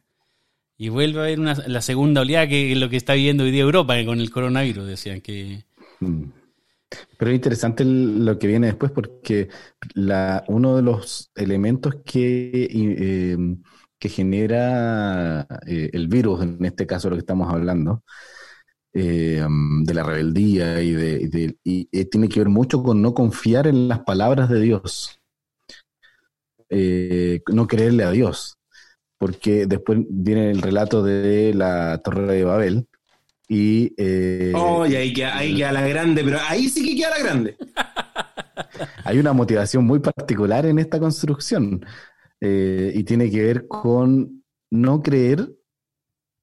Y 0.79 0.89
vuelve 0.89 1.19
a 1.19 1.23
haber 1.25 1.39
una, 1.39 1.53
la 1.67 1.81
segunda 1.83 2.21
oleada, 2.21 2.47
que 2.47 2.71
es 2.71 2.77
lo 2.79 2.89
que 2.89 2.97
está 2.97 3.13
viviendo 3.13 3.43
hoy 3.43 3.51
día 3.51 3.61
Europa 3.61 3.93
con 4.03 4.19
el 4.19 4.31
coronavirus, 4.31 4.87
decían 4.87 5.21
que... 5.21 5.63
Mm. 5.99 6.23
Pero 7.19 7.29
es 7.29 7.35
interesante 7.35 7.85
lo 7.85 8.39
que 8.39 8.47
viene 8.47 8.65
después 8.65 8.91
porque 8.91 9.49
la, 9.93 10.43
uno 10.47 10.75
de 10.75 10.81
los 10.81 11.29
elementos 11.35 11.97
que, 12.03 12.67
eh, 12.71 13.37
genera 14.09 15.45
eh, 15.67 15.91
el 15.93 16.07
virus, 16.07 16.41
en 16.41 16.65
este 16.65 16.87
caso 16.87 17.11
lo 17.11 17.15
que 17.15 17.19
estamos 17.19 17.53
hablando, 17.53 18.03
eh, 18.91 19.45
de 19.83 19.93
la 19.93 20.01
rebeldía 20.01 20.81
y, 20.81 20.93
de, 20.93 21.27
de- 21.29 21.57
y, 21.63 21.85
tiene 22.05 22.27
que 22.27 22.39
ver 22.39 22.49
mucho 22.49 22.81
con 22.81 23.03
no 23.03 23.13
confiar 23.13 23.67
en 23.67 23.87
las 23.87 23.99
palabras 23.99 24.49
de 24.49 24.59
Dios, 24.59 25.19
Eh, 26.73 27.41
no 27.53 27.67
creerle 27.67 28.03
a 28.03 28.11
Dios, 28.11 28.57
porque 29.17 29.65
después 29.67 29.99
viene 30.09 30.51
el 30.51 30.61
relato 30.61 31.03
de 31.03 31.53
la 31.53 31.99
Torre 32.03 32.33
de 32.35 32.43
Babel 32.45 32.87
y... 33.47 33.93
eh, 33.97 34.53
Oh, 34.55 34.85
y 34.85 34.95
ahí 34.95 35.13
queda, 35.13 35.37
ahí 35.37 35.55
queda 35.55 35.71
la 35.71 35.87
grande, 35.87 36.23
pero 36.23 36.39
ahí 36.47 36.69
sí 36.69 36.85
que 36.85 36.95
queda 36.95 37.11
la 37.11 37.19
grande. 37.19 37.57
Hay 39.05 39.19
una 39.19 39.33
motivación 39.33 39.85
muy 39.85 39.99
particular 39.99 40.65
en 40.65 40.79
esta 40.79 40.99
construcción 40.99 41.85
eh, 42.41 42.91
y 42.95 43.03
tiene 43.03 43.29
que 43.31 43.41
ver 43.43 43.67
con 43.67 44.43
no 44.71 45.01
creer, 45.01 45.49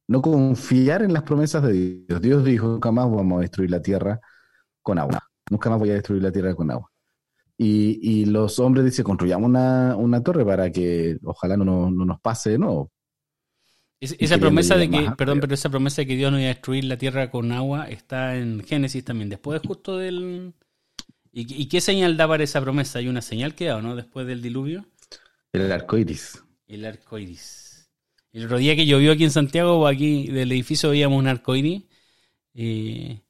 no 0.08 0.22
confiar 0.22 1.02
en 1.02 1.12
las 1.12 1.22
promesas 1.22 1.62
de 1.62 2.04
Dios. 2.08 2.20
Dios 2.20 2.44
dijo, 2.44 2.66
nunca 2.68 2.90
más 2.92 3.10
vamos 3.10 3.38
a 3.38 3.40
destruir 3.42 3.70
la 3.70 3.82
tierra 3.82 4.20
con 4.82 4.98
agua. 4.98 5.20
Nunca 5.50 5.70
más 5.70 5.78
voy 5.78 5.90
a 5.90 5.94
destruir 5.94 6.22
la 6.22 6.32
tierra 6.32 6.54
con 6.54 6.70
agua. 6.70 6.90
Y, 7.62 7.98
y 8.00 8.24
los 8.24 8.58
hombres 8.58 8.86
dicen, 8.86 9.04
construyamos 9.04 9.46
una, 9.50 9.94
una 9.94 10.22
torre 10.22 10.46
para 10.46 10.70
que 10.72 11.18
ojalá 11.22 11.58
no, 11.58 11.64
nos- 11.66 11.92
no 11.92 12.06
nos 12.06 12.18
pase 12.20 12.50
de 12.50 12.58
nuevo. 12.58 12.90
Es- 14.00 14.16
esa 14.18 14.38
promesa 14.38 14.76
de 14.76 14.88
que, 14.88 15.00
más 15.02 15.14
perdón, 15.16 15.40
pero 15.40 15.52
esa 15.52 15.68
promesa 15.68 16.00
de 16.00 16.06
que 16.06 16.16
Dios 16.16 16.32
no 16.32 16.38
iba 16.38 16.46
a 16.46 16.54
destruir 16.54 16.84
la 16.84 16.96
tierra 16.96 17.30
con 17.30 17.52
agua 17.52 17.86
está 17.90 18.36
en 18.38 18.64
Génesis 18.64 19.04
también, 19.04 19.28
después 19.28 19.60
justo 19.66 19.98
del... 19.98 20.54
¿Y, 21.32 21.62
y 21.62 21.66
qué 21.68 21.82
señal 21.82 22.16
da 22.16 22.26
para 22.26 22.42
esa 22.42 22.62
promesa? 22.62 22.98
¿Hay 22.98 23.08
una 23.08 23.20
señal 23.20 23.54
que 23.54 23.66
da 23.66 23.76
o 23.76 23.82
no 23.82 23.94
después 23.94 24.26
del 24.26 24.40
diluvio? 24.40 24.86
El 25.52 25.70
arco 25.70 25.98
iris. 25.98 26.42
El 26.66 26.86
arco 26.86 27.18
iris. 27.18 27.90
El 28.32 28.46
otro 28.46 28.56
día 28.56 28.74
que 28.74 28.86
llovió 28.86 29.12
aquí 29.12 29.24
en 29.24 29.30
Santiago, 29.32 29.86
aquí 29.86 30.28
del 30.28 30.50
edificio 30.52 30.88
veíamos 30.90 31.18
un 31.18 31.26
arco 31.28 31.54
iris 31.54 31.82
eh, 32.54 33.20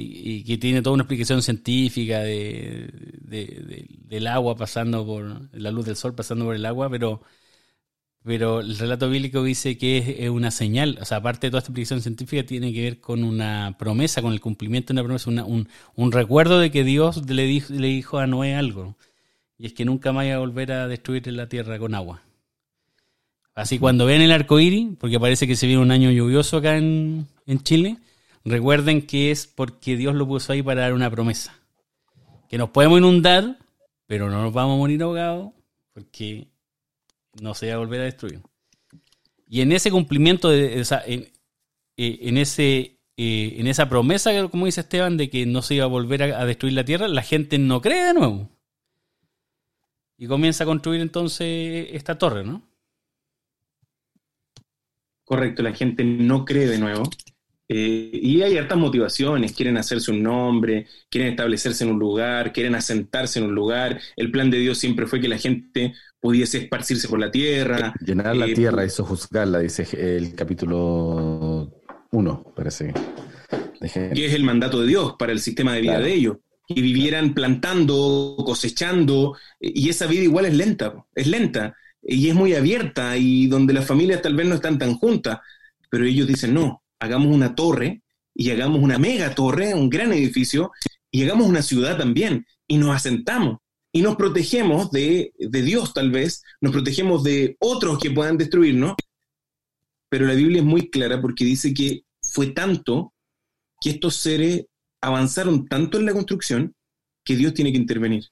y, 0.00 0.44
que 0.44 0.58
tiene 0.58 0.82
toda 0.82 0.94
una 0.94 1.02
explicación 1.04 1.42
científica 1.42 2.20
de, 2.20 2.88
de- 3.20 3.46
de- 3.68 3.86
del 4.06 4.26
agua 4.26 4.56
pasando 4.56 5.04
por 5.06 5.48
la 5.52 5.70
luz 5.70 5.86
del 5.86 5.96
sol 5.96 6.14
pasando 6.14 6.44
por 6.44 6.54
el 6.54 6.64
agua, 6.66 6.88
pero 6.90 7.22
pero 8.24 8.60
el 8.60 8.76
relato 8.76 9.08
bíblico 9.08 9.42
dice 9.42 9.78
que 9.78 10.16
es, 10.18 10.28
una 10.28 10.50
señal, 10.50 10.98
o 11.00 11.04
sea, 11.04 11.18
aparte 11.18 11.46
de 11.46 11.50
toda 11.50 11.60
esta 11.60 11.70
explicación 11.70 12.02
científica, 12.02 12.44
tiene 12.44 12.72
que 12.74 12.82
ver 12.82 13.00
con 13.00 13.24
una 13.24 13.76
promesa, 13.78 14.20
con 14.20 14.32
el 14.32 14.40
cumplimiento 14.40 14.92
de 14.92 15.00
una 15.00 15.04
promesa, 15.04 15.44
un, 15.44 15.68
un 15.94 16.12
recuerdo 16.12 16.58
de 16.58 16.70
que 16.70 16.84
Dios 16.84 17.24
le 17.30 17.44
dijo, 17.44 17.72
le 17.72 17.86
dijo 17.88 18.18
a 18.18 18.26
Noé 18.26 18.54
algo, 18.54 18.96
y 19.56 19.66
es 19.66 19.72
que 19.72 19.84
nunca 19.86 20.12
más 20.12 20.26
iba 20.26 20.34
a 20.34 20.40
volver 20.40 20.72
a 20.72 20.88
destruir 20.88 21.26
la 21.28 21.48
tierra 21.48 21.78
con 21.78 21.94
agua. 21.94 22.22
Así 23.54 23.78
cuando 23.78 24.04
ven 24.04 24.20
el 24.20 24.32
arco 24.32 24.60
iris, 24.60 24.88
porque 25.00 25.18
parece 25.18 25.46
que 25.46 25.56
se 25.56 25.66
viene 25.66 25.80
un 25.82 25.90
año 25.90 26.10
lluvioso 26.10 26.58
acá 26.58 26.76
en, 26.76 27.26
en 27.46 27.62
Chile, 27.62 27.96
recuerden 28.48 29.06
que 29.06 29.30
es 29.30 29.46
porque 29.46 29.96
Dios 29.96 30.14
lo 30.14 30.26
puso 30.26 30.52
ahí 30.52 30.62
para 30.62 30.82
dar 30.82 30.94
una 30.94 31.10
promesa. 31.10 31.58
Que 32.48 32.58
nos 32.58 32.70
podemos 32.70 32.98
inundar, 32.98 33.58
pero 34.06 34.30
no 34.30 34.42
nos 34.42 34.52
vamos 34.52 34.74
a 34.74 34.78
morir 34.78 35.02
ahogados, 35.02 35.52
porque 35.92 36.48
no 37.40 37.54
se 37.54 37.68
va 37.68 37.74
a 37.74 37.78
volver 37.78 38.00
a 38.00 38.04
destruir. 38.04 38.40
Y 39.46 39.60
en 39.60 39.72
ese 39.72 39.90
cumplimiento, 39.90 40.50
de, 40.50 40.82
en, 41.06 41.28
eh, 41.96 42.18
en 42.22 42.36
ese, 42.38 42.98
eh, 43.16 43.56
en 43.58 43.66
esa 43.66 43.88
promesa, 43.88 44.48
como 44.48 44.66
dice 44.66 44.82
Esteban, 44.82 45.16
de 45.16 45.30
que 45.30 45.46
no 45.46 45.62
se 45.62 45.74
iba 45.76 45.84
a 45.84 45.88
volver 45.88 46.22
a, 46.22 46.40
a 46.40 46.46
destruir 46.46 46.74
la 46.74 46.84
tierra, 46.84 47.08
la 47.08 47.22
gente 47.22 47.58
no 47.58 47.80
cree 47.80 48.04
de 48.04 48.14
nuevo. 48.14 48.50
Y 50.16 50.26
comienza 50.26 50.64
a 50.64 50.66
construir 50.66 51.00
entonces 51.00 51.88
esta 51.92 52.18
torre, 52.18 52.44
¿no? 52.44 52.62
Correcto, 55.24 55.62
la 55.62 55.74
gente 55.74 56.04
no 56.04 56.44
cree 56.44 56.66
de 56.66 56.78
nuevo. 56.78 57.02
Eh, 57.70 58.10
y 58.12 58.40
hay 58.42 58.56
hartas 58.56 58.78
motivaciones, 58.78 59.52
quieren 59.52 59.76
hacerse 59.76 60.10
un 60.10 60.22
nombre, 60.22 60.86
quieren 61.10 61.30
establecerse 61.32 61.84
en 61.84 61.90
un 61.90 61.98
lugar, 61.98 62.52
quieren 62.52 62.74
asentarse 62.74 63.38
en 63.40 63.46
un 63.46 63.54
lugar. 63.54 64.00
El 64.16 64.30
plan 64.30 64.50
de 64.50 64.58
Dios 64.58 64.78
siempre 64.78 65.06
fue 65.06 65.20
que 65.20 65.28
la 65.28 65.36
gente 65.38 65.92
pudiese 66.20 66.58
esparcirse 66.58 67.08
por 67.08 67.18
la 67.20 67.30
tierra. 67.30 67.92
Llenar 68.04 68.36
la 68.36 68.46
Eh, 68.46 68.54
tierra 68.54 68.84
hizo 68.84 69.04
juzgarla, 69.04 69.58
dice 69.60 69.86
el 70.16 70.34
capítulo 70.34 71.70
1, 72.10 72.52
parece. 72.56 72.92
que 74.14 74.26
es 74.26 74.34
el 74.34 74.44
mandato 74.44 74.80
de 74.80 74.86
Dios 74.88 75.14
para 75.18 75.32
el 75.32 75.40
sistema 75.40 75.74
de 75.74 75.80
vida 75.82 75.92
Claro. 75.92 76.06
de 76.06 76.14
ellos. 76.14 76.36
Que 76.66 76.82
vivieran 76.82 77.32
plantando, 77.34 78.36
cosechando, 78.44 79.36
y 79.60 79.88
esa 79.88 80.06
vida 80.06 80.22
igual 80.24 80.44
es 80.46 80.54
lenta, 80.54 80.92
es 81.14 81.26
lenta, 81.26 81.74
y 82.02 82.28
es 82.28 82.34
muy 82.34 82.54
abierta, 82.54 83.16
y 83.16 83.46
donde 83.46 83.72
las 83.72 83.86
familias 83.86 84.20
tal 84.20 84.34
vez 84.34 84.46
no 84.46 84.54
están 84.56 84.78
tan 84.78 84.94
juntas, 84.94 85.38
pero 85.90 86.04
ellos 86.04 86.26
dicen, 86.26 86.52
no, 86.52 86.82
hagamos 87.00 87.28
una 87.28 87.54
torre, 87.54 88.02
y 88.34 88.50
hagamos 88.50 88.80
una 88.80 88.98
mega 88.98 89.34
torre, 89.34 89.74
un 89.74 89.90
gran 89.90 90.12
edificio, 90.12 90.70
y 91.10 91.24
hagamos 91.24 91.48
una 91.48 91.62
ciudad 91.62 91.98
también, 91.98 92.46
y 92.66 92.78
nos 92.78 92.94
asentamos, 92.94 93.58
y 93.92 94.02
nos 94.02 94.16
protegemos 94.16 94.90
de, 94.90 95.32
de 95.38 95.62
Dios 95.62 95.92
tal 95.94 96.10
vez, 96.10 96.42
nos 96.60 96.72
protegemos 96.72 97.24
de 97.24 97.56
otros 97.60 97.98
que 97.98 98.10
puedan 98.10 98.36
destruirnos, 98.38 98.94
pero 100.08 100.26
la 100.26 100.34
Biblia 100.34 100.60
es 100.60 100.64
muy 100.64 100.90
clara 100.90 101.20
porque 101.20 101.44
dice 101.44 101.74
que 101.74 102.02
fue 102.22 102.48
tanto 102.48 103.12
que 103.80 103.90
estos 103.90 104.16
seres 104.16 104.66
avanzaron 105.00 105.66
tanto 105.66 105.98
en 105.98 106.06
la 106.06 106.12
construcción 106.12 106.74
que 107.24 107.36
Dios 107.36 107.54
tiene 107.54 107.72
que 107.72 107.78
intervenir. 107.78 108.24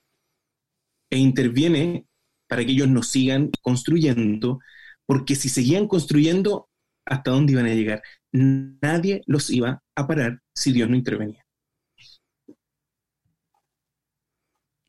E 1.10 1.18
interviene 1.18 2.06
para 2.48 2.64
que 2.64 2.72
ellos 2.72 2.88
no 2.88 3.02
sigan 3.02 3.50
construyendo, 3.62 4.58
porque 5.06 5.34
si 5.34 5.48
seguían 5.48 5.86
construyendo, 5.86 6.68
¿hasta 7.04 7.30
dónde 7.30 7.52
iban 7.52 7.66
a 7.66 7.74
llegar? 7.74 8.02
Nadie 8.32 9.22
los 9.26 9.50
iba 9.50 9.82
a 9.94 10.06
parar 10.06 10.40
si 10.54 10.72
Dios 10.72 10.88
no 10.88 10.96
intervenía. 10.96 11.44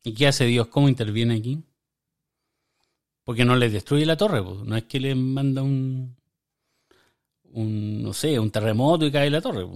¿Y 0.02 0.14
qué 0.14 0.26
hace 0.26 0.46
Dios? 0.46 0.68
¿Cómo 0.68 0.88
interviene 0.88 1.36
aquí? 1.36 1.62
Porque 3.24 3.44
no 3.44 3.56
les 3.56 3.72
destruye 3.72 4.06
la 4.06 4.16
torre, 4.16 4.42
no 4.42 4.76
es 4.76 4.84
que 4.84 5.00
les 5.00 5.16
manda 5.16 5.62
un, 5.62 6.16
un, 7.52 8.02
no 8.02 8.12
sé, 8.12 8.38
un 8.38 8.50
terremoto 8.50 9.06
y 9.06 9.12
cae 9.12 9.30
la 9.30 9.40
torre. 9.40 9.66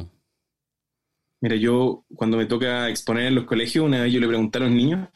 Mira, 1.40 1.56
yo 1.56 2.04
cuando 2.14 2.36
me 2.36 2.46
toca 2.46 2.88
exponer 2.88 3.26
en 3.26 3.34
los 3.34 3.44
colegios, 3.44 3.84
una 3.84 4.02
vez 4.02 4.12
yo 4.12 4.20
le 4.20 4.28
pregunté 4.28 4.58
a 4.58 4.62
los 4.62 4.70
niños, 4.70 5.08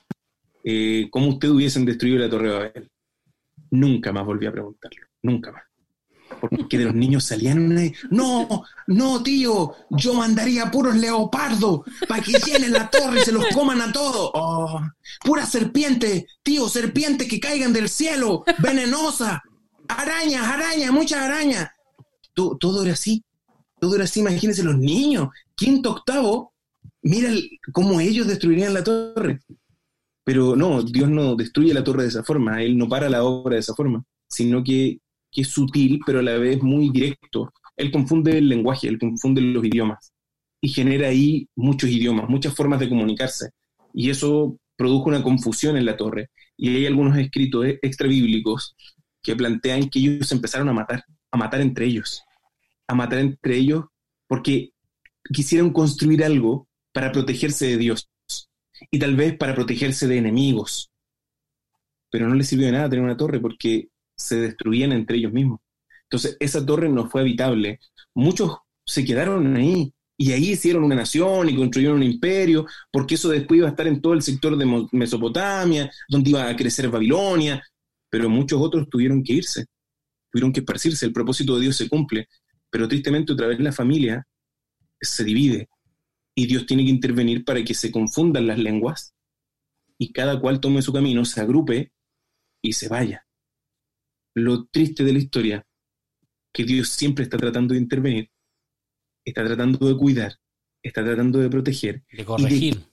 eh, 0.65 1.09
cómo 1.11 1.29
ustedes 1.29 1.55
hubiesen 1.55 1.85
destruido 1.85 2.19
la 2.19 2.29
Torre 2.29 2.49
de 2.49 2.55
Babel. 2.55 2.91
Nunca 3.71 4.13
más 4.13 4.27
volví 4.27 4.47
a 4.47 4.53
preguntarlo, 4.53 5.07
nunca 5.23 5.53
más. 5.53 5.63
Porque 6.41 6.79
de 6.79 6.85
los 6.85 6.95
niños 6.95 7.25
salían 7.25 7.59
una... 7.59 7.83
No, 8.11 8.65
no, 8.87 9.23
tío, 9.23 9.75
yo 9.91 10.15
mandaría 10.15 10.71
puros 10.71 10.97
leopardos 10.97 11.81
para 12.09 12.23
que 12.23 12.33
llenen 12.33 12.73
la 12.73 12.91
torre 12.91 13.21
y 13.21 13.25
se 13.25 13.33
los 13.33 13.47
coman 13.55 13.81
a 13.81 13.93
todos. 13.93 14.31
Oh, 14.35 14.81
pura 15.25 15.47
serpiente, 15.47 16.27
tío, 16.43 16.69
serpientes 16.69 17.29
que 17.29 17.41
caigan 17.41 17.73
del 17.73 17.89
cielo, 17.89 18.45
venenosa. 18.59 19.43
Arañas, 19.89 20.47
arañas, 20.47 20.93
muchas 20.93 21.21
arañas. 21.21 21.71
Todo, 22.35 22.57
todo 22.57 22.83
era 22.83 22.93
así, 22.93 23.25
todo 23.81 23.95
era 23.95 24.05
así. 24.05 24.21
Imagínense 24.21 24.63
los 24.63 24.77
niños, 24.77 25.29
quinto, 25.55 25.91
octavo, 25.93 26.53
mira 27.03 27.31
cómo 27.73 28.01
ellos 28.01 28.27
destruirían 28.27 28.75
la 28.75 28.85
torre. 28.85 29.41
Pero 30.25 30.57
no, 30.57 30.83
Dios 30.83 31.09
no 31.09 31.37
destruye 31.37 31.73
la 31.73 31.85
torre 31.85 32.03
de 32.03 32.09
esa 32.09 32.25
forma, 32.25 32.61
Él 32.61 32.77
no 32.77 32.89
para 32.89 33.09
la 33.09 33.23
obra 33.23 33.55
de 33.55 33.61
esa 33.61 33.75
forma, 33.75 34.05
sino 34.29 34.63
que, 34.65 34.99
es 35.43 35.49
sutil, 35.49 36.01
pero 36.05 36.21
a 36.21 36.23
la 36.23 36.39
vez 36.39 36.63
muy 36.63 36.91
directo. 36.91 37.53
Él 37.77 37.91
confunde 37.91 38.39
el 38.39 38.49
lenguaje, 38.49 38.89
Él 38.89 38.99
confunde 38.99 39.41
los 39.41 39.65
idiomas 39.65 40.13
y 40.61 40.69
genera 40.69 41.09
ahí 41.09 41.49
muchos 41.55 41.91
idiomas, 41.91 42.29
muchas 42.29 42.55
formas 42.55 42.81
de 42.81 42.89
comunicarse. 42.89 43.51
Y 43.93 44.11
eso 44.11 44.59
produjo 44.77 45.09
una 45.09 45.23
confusión 45.23 45.77
en 45.77 45.85
la 45.85 45.97
torre. 45.97 46.31
Y 46.57 46.75
hay 46.75 46.87
algunos 46.87 47.17
escritos 47.19 47.67
extrabíblicos 47.83 48.75
que 49.23 49.37
plantean 49.37 49.89
que 49.91 49.99
ellos 49.99 50.31
empezaron 50.33 50.69
a 50.69 50.73
matar, 50.73 51.05
a 51.31 51.37
matar 51.37 51.61
entre 51.61 51.87
ellos, 51.87 52.23
a 52.87 52.95
matar 52.95 53.19
entre 53.19 53.57
ellos 53.57 53.85
porque 54.27 54.71
quisieron 55.33 55.73
construir 55.73 56.25
algo 56.25 56.69
para 56.93 57.13
protegerse 57.13 57.67
de 57.67 57.77
Dios 57.77 58.09
y 58.91 58.99
tal 58.99 59.17
vez 59.17 59.37
para 59.37 59.55
protegerse 59.55 60.07
de 60.07 60.19
enemigos. 60.19 60.91
Pero 62.11 62.29
no 62.29 62.35
les 62.35 62.49
sirvió 62.49 62.67
de 62.67 62.73
nada 62.73 62.89
tener 62.89 63.05
una 63.05 63.17
torre 63.17 63.41
porque 63.41 63.89
se 64.17 64.41
destruían 64.41 64.93
entre 64.93 65.19
ellos 65.19 65.33
mismos. 65.33 65.61
Entonces, 66.05 66.37
esa 66.41 66.65
torre 66.65 66.89
no 66.89 67.09
fue 67.09 67.23
habitable. 67.23 67.81
Muchos 68.15 68.57
se 68.85 69.05
quedaron 69.05 69.57
ahí 69.57 69.93
y 70.17 70.33
ahí 70.33 70.53
hicieron 70.53 70.85
una 70.85 70.95
nación 70.95 71.49
y 71.49 71.57
construyeron 71.57 71.99
un 71.99 72.03
imperio, 72.03 72.67
porque 72.91 73.17
eso 73.17 73.29
después 73.29 73.59
iba 73.59 73.67
a 73.67 73.71
estar 73.71 73.87
en 73.87 74.01
todo 74.01 74.15
el 74.15 74.23
sector 74.23 74.57
de 74.57 74.89
Mesopotamia, 74.93 75.91
donde 76.09 76.31
iba 76.31 76.49
a 76.49 76.57
crecer 76.57 76.89
Babilonia, 76.89 77.63
pero 78.09 78.31
muchos 78.31 78.61
otros 78.61 78.89
tuvieron 78.89 79.23
que 79.23 79.35
irse, 79.35 79.67
tuvieron 80.31 80.53
que 80.53 80.61
esparcirse, 80.61 81.05
el 81.05 81.13
propósito 81.13 81.57
de 81.57 81.63
Dios 81.63 81.77
se 81.77 81.89
cumple, 81.89 82.29
pero 82.71 82.89
tristemente 82.89 83.33
otra 83.33 83.47
vez 83.47 83.61
la 83.61 83.73
familia 83.73 84.27
se 85.01 85.25
divide 85.25 85.69
y 86.35 86.47
Dios 86.47 86.65
tiene 86.67 86.85
que 86.85 86.91
intervenir 86.91 87.45
para 87.45 87.63
que 87.63 87.75
se 87.75 87.91
confundan 87.91 88.47
las 88.47 88.59
lenguas 88.59 89.15
y 89.99 90.13
cada 90.13 90.41
cual 90.41 90.61
tome 90.61 90.83
su 90.83 90.93
camino, 90.93 91.25
se 91.25 91.41
agrupe 91.41 91.93
y 92.63 92.73
se 92.73 92.89
vaya. 92.89 93.26
Lo 94.37 94.67
triste 94.67 95.03
de 95.03 95.15
la 95.15 95.19
historia, 95.19 95.67
que 96.53 96.65
Dios 96.65 96.91
siempre 96.91 97.25
está 97.25 97.39
tratando 97.39 97.73
de 97.73 97.81
intervenir, 97.81 98.31
está 99.25 99.43
tratando 99.43 99.89
de 99.89 99.97
cuidar, 99.97 100.39
está 100.83 101.03
tratando 101.03 101.39
de 101.39 101.49
proteger. 101.49 102.05
De 102.13 102.23
corregir. 102.23 102.85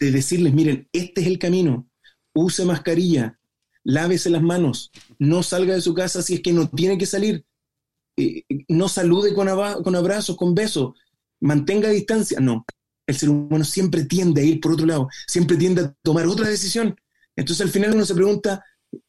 de, 0.00 0.10
decirles, 0.10 0.54
miren, 0.54 0.88
este 0.90 1.20
es 1.20 1.26
el 1.26 1.38
camino, 1.38 1.90
use 2.32 2.64
mascarilla, 2.64 3.38
lávese 3.84 4.30
las 4.30 4.42
manos, 4.42 4.90
no 5.18 5.42
salga 5.42 5.74
de 5.74 5.82
su 5.82 5.92
casa 5.92 6.22
si 6.22 6.36
es 6.36 6.40
que 6.40 6.54
no 6.54 6.70
tiene 6.70 6.96
que 6.96 7.04
salir, 7.04 7.44
eh, 8.16 8.42
no 8.68 8.88
salude 8.88 9.34
con, 9.34 9.48
con 9.82 9.94
abrazos, 9.94 10.36
con 10.38 10.54
besos, 10.54 10.94
mantenga 11.40 11.90
distancia. 11.90 12.40
No, 12.40 12.64
el 13.06 13.14
ser 13.14 13.28
humano 13.28 13.64
siempre 13.64 14.06
tiende 14.06 14.40
a 14.40 14.44
ir 14.44 14.58
por 14.58 14.72
otro 14.72 14.86
lado, 14.86 15.08
siempre 15.26 15.58
tiende 15.58 15.82
a 15.82 15.94
tomar 16.02 16.26
otra 16.26 16.48
decisión. 16.48 16.96
Entonces 17.36 17.60
al 17.60 17.70
final 17.70 17.94
uno 17.94 18.06
se 18.06 18.14
pregunta, 18.14 18.64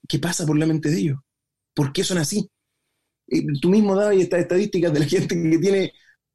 ¿qué 0.10 0.20
pasa 0.20 0.46
por 0.46 0.58
la 0.58 0.66
mente 0.66 0.90
de 0.90 1.00
ellos? 1.00 1.20
¿Por 1.74 1.92
qué 1.92 2.04
son 2.04 2.18
así? 2.18 2.50
tú 3.62 3.70
mismo 3.70 3.96
dabas 3.96 4.16
estas 4.18 4.42
estadísticas 4.42 4.94
de 4.94 5.00
la 5.00 5.06
gente 5.06 5.36
que 5.42 5.58
tiene, 5.58 5.94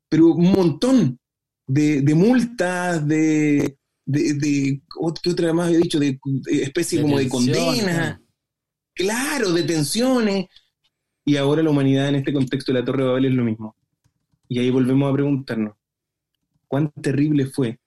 pero 0.09 0.29
un 0.29 0.53
montón 0.53 1.19
de, 1.67 2.15
multas, 2.15 3.07
de, 3.07 3.79
de, 4.05 4.83
¿qué 5.23 5.31
otra 5.31 5.53
más 5.53 5.69
había 5.69 5.79
dicho? 5.79 5.99
De, 5.99 6.19
especie 6.51 7.03
como 7.03 7.19
de 7.19 7.29
condena. 7.29 8.21
Claro, 8.95 9.53
detenciones. 9.53 10.47
Y 11.25 11.37
ahora 11.37 11.63
la 11.63 11.71
humanidad 11.71 12.09
en 12.09 12.17
este 12.17 12.33
contexto 12.33 12.73
de 12.73 12.81
la 12.81 12.85
Torre 12.85 13.03
de 13.03 13.09
Babel 13.09 13.27
es 13.27 13.35
lo 13.35 13.45
mismo. 13.45 13.77
Y 14.49 14.59
ahí 14.59 14.71
volvemos 14.71 15.11
a 15.11 15.15
preguntarnos, 15.15 15.77
cuán 16.67 16.91
terrible 17.03 17.47
fue 17.47 17.79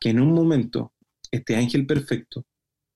que 0.00 0.10
en 0.10 0.20
un 0.20 0.32
momento 0.32 0.94
este 1.30 1.56
ángel 1.56 1.86
perfecto 1.86 2.46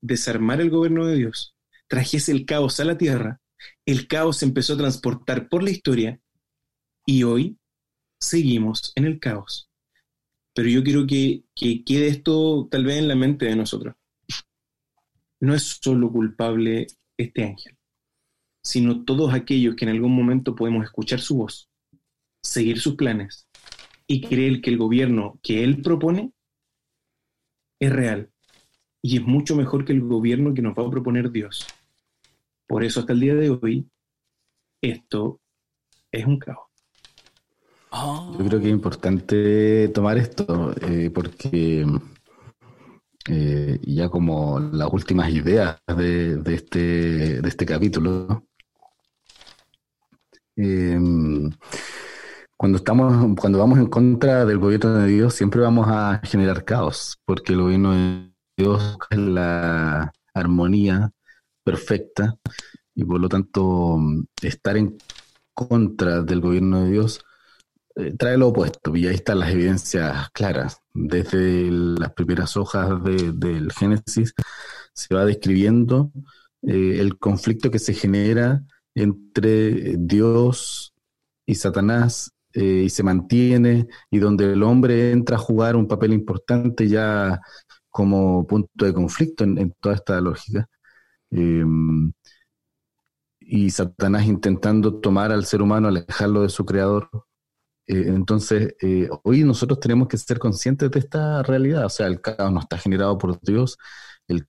desarmara 0.00 0.62
el 0.62 0.70
gobierno 0.70 1.06
de 1.06 1.16
Dios, 1.16 1.54
trajese 1.88 2.32
el 2.32 2.46
caos 2.46 2.80
a 2.80 2.84
la 2.84 2.96
tierra, 2.96 3.39
el 3.86 4.06
caos 4.08 4.38
se 4.38 4.46
empezó 4.46 4.74
a 4.74 4.78
transportar 4.78 5.48
por 5.48 5.62
la 5.62 5.70
historia 5.70 6.20
y 7.06 7.22
hoy 7.22 7.58
seguimos 8.20 8.92
en 8.94 9.04
el 9.04 9.18
caos. 9.18 9.70
Pero 10.54 10.68
yo 10.68 10.82
quiero 10.82 11.06
que, 11.06 11.44
que 11.54 11.84
quede 11.84 12.08
esto 12.08 12.68
tal 12.70 12.84
vez 12.84 12.98
en 12.98 13.08
la 13.08 13.14
mente 13.14 13.46
de 13.46 13.56
nosotros. 13.56 13.94
No 15.40 15.54
es 15.54 15.78
solo 15.80 16.10
culpable 16.10 16.86
este 17.16 17.44
ángel, 17.44 17.76
sino 18.62 19.04
todos 19.04 19.32
aquellos 19.32 19.74
que 19.74 19.84
en 19.84 19.92
algún 19.92 20.14
momento 20.14 20.54
podemos 20.54 20.84
escuchar 20.84 21.20
su 21.20 21.36
voz, 21.36 21.70
seguir 22.42 22.80
sus 22.80 22.96
planes 22.96 23.48
y 24.06 24.20
creer 24.22 24.60
que 24.60 24.70
el 24.70 24.78
gobierno 24.78 25.38
que 25.42 25.64
él 25.64 25.82
propone 25.82 26.32
es 27.80 27.90
real 27.90 28.30
y 29.02 29.16
es 29.16 29.22
mucho 29.22 29.56
mejor 29.56 29.84
que 29.84 29.92
el 29.92 30.02
gobierno 30.02 30.52
que 30.52 30.62
nos 30.62 30.76
va 30.76 30.86
a 30.86 30.90
proponer 30.90 31.30
Dios. 31.30 31.66
Por 32.70 32.84
eso 32.84 33.00
hasta 33.00 33.14
el 33.14 33.18
día 33.18 33.34
de 33.34 33.50
hoy 33.50 33.90
esto 34.80 35.40
es 36.12 36.24
un 36.24 36.38
caos. 36.38 36.68
Ah. 37.90 38.32
Yo 38.38 38.46
creo 38.46 38.60
que 38.60 38.68
es 38.68 38.72
importante 38.72 39.88
tomar 39.88 40.16
esto 40.18 40.72
eh, 40.80 41.10
porque 41.12 41.84
eh, 43.28 43.80
ya 43.82 44.08
como 44.08 44.60
las 44.60 44.88
últimas 44.92 45.30
ideas 45.30 45.80
de, 45.96 46.40
este, 46.46 47.42
de 47.42 47.48
este 47.48 47.66
capítulo, 47.66 48.46
eh, 50.54 50.96
cuando 52.56 52.78
estamos, 52.78 53.36
cuando 53.40 53.58
vamos 53.58 53.80
en 53.80 53.86
contra 53.86 54.44
del 54.44 54.58
gobierno 54.58 54.94
de 54.94 55.08
Dios, 55.08 55.34
siempre 55.34 55.60
vamos 55.60 55.88
a 55.88 56.20
generar 56.22 56.64
caos, 56.64 57.18
porque 57.24 57.52
el 57.52 57.62
gobierno 57.62 57.94
de 57.94 58.32
Dios 58.56 58.96
es 59.10 59.18
la 59.18 60.12
armonía 60.34 61.10
perfecta 61.70 62.36
y 62.94 63.04
por 63.04 63.20
lo 63.20 63.28
tanto 63.28 63.98
estar 64.42 64.76
en 64.76 64.98
contra 65.54 66.22
del 66.22 66.40
gobierno 66.40 66.84
de 66.84 66.90
Dios 66.90 67.20
eh, 67.96 68.14
trae 68.16 68.36
lo 68.36 68.48
opuesto 68.48 68.96
y 68.96 69.06
ahí 69.06 69.14
están 69.14 69.40
las 69.40 69.50
evidencias 69.50 70.30
claras. 70.30 70.78
Desde 70.94 71.70
las 71.70 72.12
primeras 72.12 72.56
hojas 72.56 73.02
del 73.04 73.72
Génesis 73.72 74.34
se 74.92 75.14
va 75.14 75.24
describiendo 75.24 76.12
eh, 76.62 76.98
el 76.98 77.18
conflicto 77.18 77.70
que 77.70 77.78
se 77.78 77.94
genera 77.94 78.62
entre 78.94 79.96
Dios 79.98 80.92
y 81.46 81.54
Satanás 81.54 82.32
eh, 82.52 82.82
y 82.86 82.90
se 82.90 83.02
mantiene 83.02 83.86
y 84.10 84.18
donde 84.18 84.52
el 84.52 84.62
hombre 84.62 85.12
entra 85.12 85.36
a 85.36 85.40
jugar 85.40 85.76
un 85.76 85.86
papel 85.86 86.12
importante 86.12 86.88
ya 86.88 87.40
como 87.90 88.46
punto 88.46 88.84
de 88.84 88.94
conflicto 88.94 89.44
en, 89.44 89.72
toda 89.80 89.96
esta 89.96 90.20
lógica. 90.20 90.68
Em, 91.30 92.12
y 93.40 93.70
Satanás 93.70 94.26
intentando 94.26 95.00
tomar 95.00 95.32
al 95.32 95.44
ser 95.44 95.62
humano, 95.62 95.88
alejarlo 95.88 96.42
de 96.42 96.48
su 96.48 96.64
creador. 96.64 97.08
Eh, 97.86 98.04
entonces, 98.08 98.74
eh, 98.80 99.08
hoy 99.24 99.44
nosotros 99.44 99.80
tenemos 99.80 100.08
que 100.08 100.16
ser 100.18 100.38
conscientes 100.38 100.90
de 100.90 101.00
esta 101.00 101.42
realidad. 101.42 101.86
O 101.86 101.88
sea, 101.88 102.06
el 102.06 102.20
caos 102.20 102.52
no 102.52 102.60
está 102.60 102.78
generado 102.78 103.18
por 103.18 103.40
Dios, 103.40 103.78
el, 104.28 104.46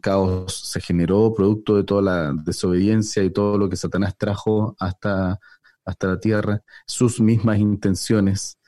caos 0.00 0.54
se 0.70 0.80
generó 0.80 1.32
producto 1.34 1.76
de 1.76 1.84
toda 1.84 2.02
la 2.02 2.32
desobediencia 2.44 3.22
y 3.24 3.30
todo 3.30 3.56
lo 3.58 3.68
que 3.70 3.76
Satanás 3.76 4.16
trajo 4.18 4.76
hasta 4.78 5.38
hasta 5.86 6.08
la 6.08 6.20
tierra, 6.20 6.62
sus 6.86 7.20
mismas 7.20 7.58
intenciones 7.58 8.58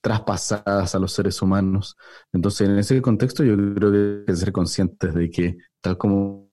traspasadas 0.00 0.94
a 0.94 0.98
los 0.98 1.12
seres 1.12 1.40
humanos. 1.42 1.96
Entonces, 2.32 2.68
en 2.68 2.78
ese 2.78 3.00
contexto 3.00 3.44
yo 3.44 3.54
creo 3.74 3.92
que 3.92 3.98
hay 4.20 4.24
que 4.26 4.36
ser 4.36 4.52
conscientes 4.52 5.14
de 5.14 5.30
que, 5.30 5.58
tal 5.80 5.96
como 5.98 6.50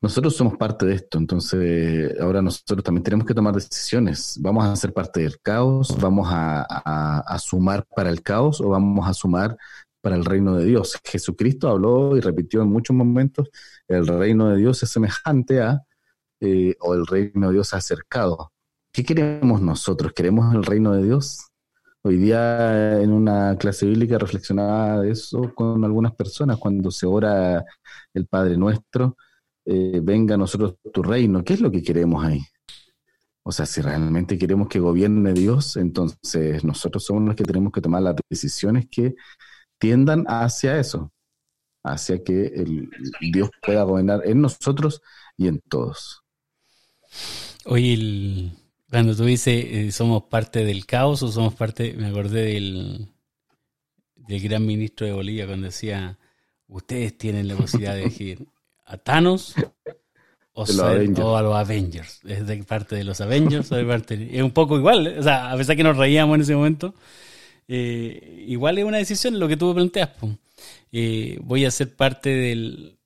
Nosotros 0.00 0.34
somos 0.34 0.56
parte 0.56 0.84
de 0.84 0.94
esto, 0.96 1.18
entonces 1.18 2.18
ahora 2.20 2.42
nosotros 2.42 2.82
también 2.82 3.04
tenemos 3.04 3.26
que 3.26 3.34
tomar 3.34 3.54
decisiones. 3.54 4.36
¿Vamos 4.40 4.64
a 4.64 4.74
ser 4.74 4.92
parte 4.92 5.20
del 5.20 5.40
caos? 5.40 5.96
¿Vamos 6.00 6.28
a, 6.30 6.62
a 7.20 7.38
sumar 7.38 7.86
para 7.94 8.10
el 8.10 8.20
caos 8.22 8.60
o 8.60 8.70
vamos 8.70 9.08
a 9.08 9.14
sumar 9.14 9.56
para 10.00 10.16
el 10.16 10.24
reino 10.24 10.56
de 10.56 10.64
Dios? 10.64 10.98
Jesucristo 11.04 11.68
habló 11.68 12.16
y 12.16 12.20
repitió 12.20 12.62
en 12.62 12.68
muchos 12.68 12.96
momentos, 12.96 13.48
el 13.86 14.06
reino 14.06 14.48
de 14.48 14.56
Dios 14.56 14.82
es 14.82 14.90
semejante 14.90 15.60
a 15.60 15.82
eh, 16.44 16.74
o 16.80 16.94
el 16.94 17.06
reino 17.06 17.46
de 17.46 17.54
Dios 17.54 17.72
ha 17.72 17.76
acercado. 17.76 18.52
¿Qué 18.92 19.04
queremos 19.04 19.62
nosotros? 19.62 20.12
¿Queremos 20.12 20.52
el 20.52 20.64
reino 20.64 20.92
de 20.92 21.04
Dios 21.04 21.51
Hoy 22.04 22.16
día 22.16 23.00
en 23.00 23.12
una 23.12 23.56
clase 23.56 23.86
bíblica 23.86 24.18
reflexionaba 24.18 25.02
de 25.02 25.12
eso 25.12 25.54
con 25.54 25.84
algunas 25.84 26.12
personas 26.16 26.58
cuando 26.58 26.90
se 26.90 27.06
ora 27.06 27.64
el 28.12 28.26
Padre 28.26 28.56
Nuestro, 28.56 29.16
eh, 29.64 30.00
venga 30.02 30.34
a 30.34 30.38
nosotros 30.38 30.74
tu 30.92 31.02
reino. 31.04 31.44
¿Qué 31.44 31.54
es 31.54 31.60
lo 31.60 31.70
que 31.70 31.80
queremos 31.80 32.24
ahí? 32.24 32.40
O 33.44 33.52
sea, 33.52 33.66
si 33.66 33.80
realmente 33.80 34.36
queremos 34.36 34.68
que 34.68 34.80
gobierne 34.80 35.32
Dios, 35.32 35.76
entonces 35.76 36.64
nosotros 36.64 37.04
somos 37.04 37.22
los 37.22 37.36
que 37.36 37.44
tenemos 37.44 37.72
que 37.72 37.80
tomar 37.80 38.02
las 38.02 38.16
decisiones 38.28 38.88
que 38.90 39.14
tiendan 39.78 40.24
hacia 40.26 40.80
eso, 40.80 41.12
hacia 41.84 42.24
que 42.24 42.46
el 42.46 42.90
Dios 43.32 43.50
pueda 43.64 43.84
gobernar 43.84 44.22
en 44.24 44.40
nosotros 44.40 45.02
y 45.36 45.46
en 45.46 45.60
todos. 45.68 46.24
Oye, 47.64 47.94
el, 47.94 48.52
cuando 48.92 49.16
tú 49.16 49.24
dices 49.24 49.64
eh, 49.66 49.90
somos 49.90 50.24
parte 50.24 50.66
del 50.66 50.84
caos 50.84 51.22
o 51.22 51.32
somos 51.32 51.54
parte, 51.54 51.94
me 51.94 52.08
acordé 52.08 52.42
del, 52.42 53.08
del 54.16 54.40
gran 54.42 54.66
ministro 54.66 55.06
de 55.06 55.14
Bolivia 55.14 55.46
cuando 55.46 55.68
decía, 55.68 56.18
ustedes 56.68 57.16
tienen 57.16 57.48
la 57.48 57.56
posibilidad 57.56 57.94
de 57.94 58.02
elegir 58.02 58.46
a 58.84 58.98
Thanos 58.98 59.54
o, 60.52 60.64
a 61.36 61.42
los 61.42 61.56
Avengers. 61.56 62.20
Es 62.26 62.46
de 62.46 62.62
parte 62.64 62.94
de 62.94 63.04
los 63.04 63.22
Avengers 63.22 63.72
o 63.72 63.76
de 63.76 63.84
parte... 63.86 64.28
Es 64.30 64.42
un 64.42 64.50
poco 64.50 64.76
igual, 64.76 65.16
o 65.18 65.22
sea, 65.22 65.50
a 65.50 65.56
pesar 65.56 65.74
que 65.74 65.84
nos 65.84 65.96
reíamos 65.96 66.34
en 66.34 66.40
ese 66.42 66.54
momento, 66.54 66.94
eh, 67.68 68.44
igual 68.46 68.76
es 68.76 68.84
una 68.84 68.98
decisión 68.98 69.40
lo 69.40 69.48
que 69.48 69.56
tú 69.56 69.74
planteas. 69.74 70.10
Eh, 70.92 71.38
voy 71.40 71.64
a 71.64 71.70
ser 71.70 71.96
parte 71.96 72.28
del, 72.28 72.98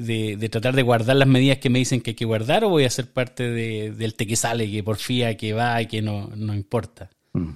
de, 0.00 0.48
tratar 0.48 0.74
de 0.74 0.82
guardar 0.82 1.16
las 1.16 1.28
medidas 1.28 1.58
que 1.58 1.70
me 1.70 1.78
dicen 1.78 2.00
que 2.00 2.10
hay 2.10 2.14
que 2.14 2.24
guardar 2.24 2.64
o 2.64 2.70
voy 2.70 2.84
a 2.84 2.90
ser 2.90 3.10
parte 3.10 3.48
de, 3.50 3.92
del 3.92 4.14
te 4.14 4.26
que 4.26 4.36
sale, 4.36 4.70
que 4.70 4.82
porfía, 4.82 5.36
que 5.36 5.52
va 5.52 5.80
y 5.82 5.86
que 5.86 6.02
no, 6.02 6.30
importa? 6.54 7.10
Mm. 7.32 7.50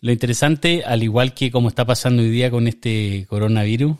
lo 0.00 0.12
interesante, 0.12 0.82
al 0.84 1.02
igual 1.02 1.34
que 1.34 1.50
como 1.50 1.68
está 1.68 1.84
pasando 1.84 2.22
hoy 2.22 2.30
día 2.30 2.50
con 2.50 2.66
este 2.66 3.26
coronavirus, 3.28 3.96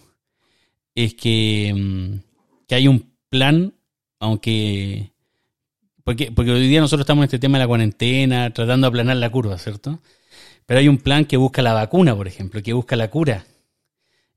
es 0.95 1.15
que, 1.15 1.73
mm, 1.75 2.67
que 2.67 2.75
hay 2.75 2.89
un 2.89 3.13
plan, 3.29 3.75
aunque... 4.19 5.13
Porque, 6.05 6.33
porque 6.33 6.53
hoy 6.53 6.67
día 6.69 6.81
nosotros 6.81 7.05
estamos 7.05 7.23
en 7.23 7.27
este 7.27 7.39
tema 7.39 7.59
de 7.59 7.65
la 7.65 7.69
cuarentena, 7.69 8.51
tratando 8.51 8.87
de 8.87 8.89
aplanar 8.89 9.17
la 9.19 9.31
curva, 9.31 9.59
¿cierto? 9.59 10.01
Pero 10.65 10.81
hay 10.81 10.89
un 10.89 10.99
plan 10.99 11.25
que 11.27 11.37
busca 11.37 11.61
la 11.61 11.75
vacuna, 11.75 12.17
por 12.17 12.27
ejemplo, 12.27 12.63
que 12.63 12.73
busca 12.73 12.97
la 12.97 13.11
cura. 13.11 13.45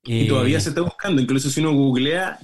Y 0.03 0.27
todavía 0.27 0.59
se 0.59 0.69
está 0.69 0.81
buscando. 0.81 1.21
Incluso 1.21 1.49
si 1.49 1.59
uno 1.59 1.73
googlea 1.73 2.39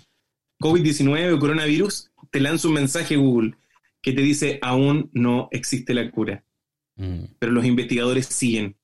COVID-19 0.60 1.34
o 1.34 1.40
coronavirus, 1.40 2.12
te 2.32 2.40
lanza 2.40 2.68
un 2.68 2.76
mensaje 2.76 3.16
Google 3.16 3.56
que 4.02 4.14
te 4.14 4.22
dice 4.22 4.60
aún 4.62 5.10
no 5.14 5.50
existe 5.52 5.94
la 5.94 6.10
cura. 6.12 6.44
Mm. 6.96 7.24
Pero 7.40 7.52
los 7.52 7.66
investigadores 7.66 8.28
siguen 8.28 8.76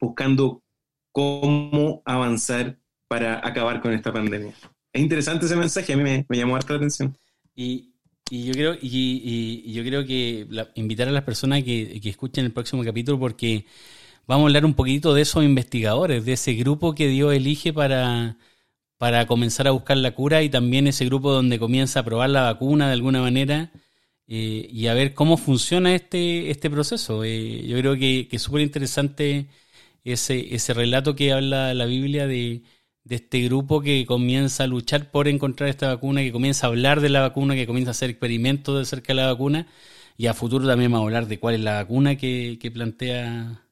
buscando 0.00 0.62
cómo 1.12 2.02
avanzar 2.04 2.78
para 3.08 3.46
acabar 3.46 3.80
con 3.80 3.92
esta 3.92 4.12
pandemia. 4.12 4.54
Es 4.92 5.02
interesante 5.02 5.46
ese 5.46 5.56
mensaje, 5.56 5.92
a 5.92 5.96
mí 5.96 6.02
me, 6.02 6.26
llamó 6.30 6.56
harta 6.56 6.72
la 6.72 6.78
atención. 6.78 7.16
Y, 7.54 7.92
yo 8.30 8.52
creo, 8.52 8.76
y, 8.80 9.72
yo 9.72 9.84
creo 9.84 10.04
que 10.04 10.46
invitar 10.74 11.08
a 11.08 11.12
las 11.12 11.22
personas 11.22 11.62
que, 11.62 12.00
que 12.00 12.10
escuchen 12.10 12.44
el 12.44 12.52
próximo 12.52 12.82
capítulo 12.82 13.18
porque 13.18 13.64
vamos 14.26 14.44
a 14.44 14.46
hablar 14.48 14.64
un 14.64 14.74
poquito 14.74 15.14
de 15.14 15.22
esos 15.22 15.44
investigadores, 15.44 16.24
de 16.24 16.32
ese 16.34 16.54
grupo 16.54 16.94
que 16.94 17.08
Dios 17.08 17.34
elige 17.34 17.72
para, 17.72 18.36
para 18.98 19.26
comenzar 19.26 19.68
a 19.68 19.72
buscar 19.72 19.96
la 19.98 20.12
cura 20.12 20.42
y 20.42 20.50
también 20.50 20.86
ese 20.86 21.04
grupo 21.06 21.32
donde 21.32 21.58
comienza 21.58 22.00
a 22.00 22.04
probar 22.04 22.30
la 22.30 22.42
vacuna 22.42 22.88
de 22.88 22.94
alguna 22.94 23.20
manera 23.20 23.72
eh, 24.28 24.68
y 24.70 24.88
a 24.88 24.94
ver 24.94 25.14
cómo 25.14 25.36
funciona 25.36 25.94
este, 25.94 26.50
este 26.50 26.70
proceso. 26.70 27.24
Eh, 27.24 27.66
yo 27.66 27.78
creo 27.78 27.96
que, 27.96 28.28
es 28.30 28.42
súper 28.42 28.62
interesante 28.62 29.48
ese, 30.04 30.54
ese 30.54 30.74
relato 30.74 31.14
que 31.16 31.32
habla 31.32 31.74
la 31.74 31.86
Biblia 31.86 32.26
de, 32.26 32.62
de 33.04 33.16
este 33.16 33.42
grupo 33.42 33.80
que 33.82 34.04
comienza 34.06 34.64
a 34.64 34.66
luchar 34.66 35.10
por 35.10 35.28
encontrar 35.28 35.70
esta 35.70 35.88
vacuna, 35.88 36.22
que 36.22 36.32
comienza 36.32 36.66
a 36.66 36.70
hablar 36.70 37.00
de 37.00 37.08
la 37.10 37.20
vacuna, 37.20 37.54
que 37.54 37.66
comienza 37.66 37.90
a 37.90 37.92
hacer 37.92 38.10
experimentos 38.10 38.78
de 38.78 38.84
cerca 38.84 39.12
de 39.12 39.22
la 39.22 39.26
vacuna 39.28 39.66
y 40.16 40.26
a 40.26 40.34
futuro 40.34 40.66
también 40.66 40.90
vamos 40.90 41.04
a 41.04 41.08
hablar 41.08 41.26
de 41.28 41.38
cuál 41.38 41.54
es 41.56 41.60
la 41.60 41.74
vacuna 41.74 42.16
que, 42.16 42.58
que 42.60 42.70
plantea 42.70 43.65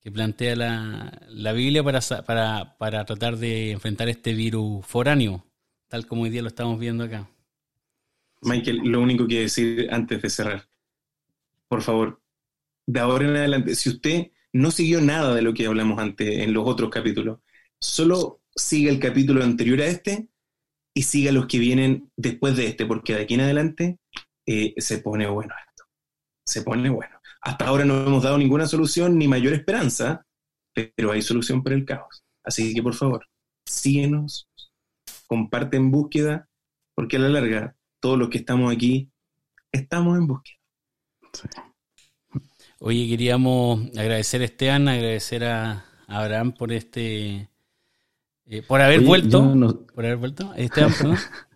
que 0.00 0.10
plantea 0.10 0.56
la, 0.56 1.26
la 1.28 1.52
Biblia 1.52 1.82
para, 1.82 2.00
para, 2.24 2.76
para, 2.78 3.04
tratar 3.04 3.36
de 3.36 3.72
enfrentar 3.72 4.08
este 4.08 4.34
virus 4.34 4.86
foráneo, 4.86 5.44
tal 5.88 6.06
como 6.06 6.22
hoy 6.22 6.30
día 6.30 6.42
lo 6.42 6.48
estamos 6.48 6.78
viendo 6.78 7.04
acá. 7.04 7.28
Michael, 8.42 8.78
lo 8.84 9.00
único 9.00 9.26
que 9.26 9.40
decir 9.40 9.88
antes 9.90 10.22
de 10.22 10.30
cerrar, 10.30 10.68
por 11.66 11.82
favor, 11.82 12.22
de 12.86 13.00
ahora 13.00 13.28
en 13.28 13.36
adelante, 13.36 13.74
si 13.74 13.90
usted 13.90 14.30
no 14.52 14.70
siguió 14.70 15.00
nada 15.00 15.34
de 15.34 15.42
lo 15.42 15.52
que 15.52 15.66
hablamos 15.66 15.98
antes 15.98 16.38
en 16.38 16.52
los 16.52 16.66
otros 16.66 16.90
capítulos, 16.90 17.40
solo 17.80 18.42
siga 18.54 18.90
el 18.90 18.98
capítulo 18.98 19.42
anterior 19.42 19.80
a 19.80 19.86
este 19.86 20.28
y 20.94 21.02
siga 21.02 21.32
los 21.32 21.46
que 21.46 21.58
vienen 21.58 22.10
después 22.16 22.56
de 22.56 22.66
este, 22.66 22.86
porque 22.86 23.14
de 23.14 23.22
aquí 23.22 23.34
en 23.34 23.42
adelante 23.42 23.98
eh, 24.46 24.74
se 24.78 24.98
pone 24.98 25.26
bueno 25.26 25.54
esto. 25.68 25.84
Se 26.44 26.62
pone 26.62 26.88
bueno. 26.88 27.17
Hasta 27.40 27.66
ahora 27.66 27.84
no 27.84 28.06
hemos 28.06 28.22
dado 28.22 28.38
ninguna 28.38 28.66
solución 28.66 29.18
ni 29.18 29.28
mayor 29.28 29.52
esperanza, 29.52 30.26
pero 30.72 31.12
hay 31.12 31.22
solución 31.22 31.62
para 31.62 31.76
el 31.76 31.84
caos. 31.84 32.24
Así 32.42 32.74
que 32.74 32.82
por 32.82 32.94
favor, 32.94 33.26
síguenos, 33.64 34.48
comparte 35.26 35.76
en 35.76 35.90
búsqueda, 35.90 36.48
porque 36.94 37.16
a 37.16 37.20
la 37.20 37.28
larga, 37.28 37.76
todos 38.00 38.18
los 38.18 38.28
que 38.28 38.38
estamos 38.38 38.72
aquí, 38.72 39.10
estamos 39.72 40.18
en 40.18 40.26
búsqueda. 40.26 40.58
Oye, 42.80 43.08
queríamos 43.08 43.88
agradecer 43.96 44.40
a 44.42 44.44
Esteban, 44.44 44.88
agradecer 44.88 45.44
a 45.44 45.84
Abraham 46.06 46.52
por 46.52 46.72
este, 46.72 47.48
eh, 48.46 48.62
por 48.66 48.80
haber 48.80 49.00
vuelto, 49.00 49.84
por 49.94 50.04
haber 50.04 50.16
vuelto. 50.16 50.54
Esteban, 50.54 50.92
perdón. 50.92 51.18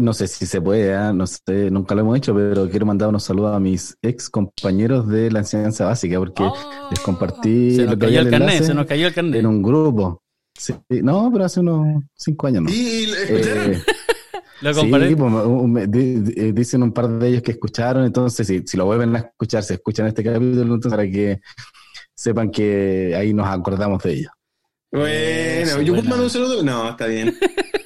No 0.00 0.12
sé 0.12 0.28
si 0.28 0.46
se 0.46 0.60
puede, 0.60 0.94
¿ah? 0.94 1.12
no 1.12 1.26
sé, 1.26 1.70
nunca 1.70 1.94
lo 1.94 2.02
hemos 2.02 2.16
hecho, 2.16 2.34
pero 2.34 2.68
quiero 2.68 2.86
mandar 2.86 3.08
unos 3.08 3.24
saludos 3.24 3.54
a 3.54 3.60
mis 3.60 3.96
ex 4.02 4.30
compañeros 4.30 5.08
de 5.08 5.30
la 5.30 5.40
enseñanza 5.40 5.86
básica, 5.86 6.18
porque 6.18 6.42
les 6.42 7.00
oh. 7.00 7.04
compartí 7.04 7.76
se 7.76 7.84
nos 7.84 7.96
cayó 7.96 8.20
el 8.20 8.30
carnet, 8.30 8.62
se 8.62 8.74
nos 8.74 8.86
cayó 8.86 9.08
el 9.08 9.14
carnet. 9.14 9.40
En 9.40 9.46
un 9.46 9.62
grupo. 9.62 10.22
no, 10.88 11.30
pero 11.32 11.44
hace 11.44 11.60
unos 11.60 12.04
cinco 12.14 12.46
años. 12.46 12.64
¿no? 12.64 12.70
¿Y 12.70 13.04
escucharon? 13.04 13.74
Eh, 13.74 13.82
¿Lo 14.62 14.72
sí, 14.74 14.88
pues, 14.88 15.88
eh, 15.92 16.52
dicen 16.54 16.84
un 16.84 16.92
par 16.92 17.08
de 17.08 17.28
ellos 17.28 17.42
que 17.42 17.50
escucharon, 17.50 18.04
entonces 18.04 18.46
si, 18.46 18.62
si 18.64 18.76
lo 18.76 18.86
vuelven 18.86 19.16
a 19.16 19.18
escuchar, 19.18 19.64
se 19.64 19.74
escuchan 19.74 20.06
este 20.06 20.22
capítulo, 20.22 20.74
entonces 20.74 20.90
para 20.92 21.10
que 21.10 21.40
sepan 22.14 22.48
que 22.50 23.12
ahí 23.16 23.34
nos 23.34 23.48
acordamos 23.48 24.00
de 24.04 24.12
ellos. 24.12 24.32
Bueno, 24.92 25.80
yo 25.80 25.94
puedo 25.94 26.08
mandar 26.08 26.24
un 26.24 26.30
saludo. 26.30 26.62
No, 26.62 26.90
está 26.90 27.06
bien. 27.06 27.34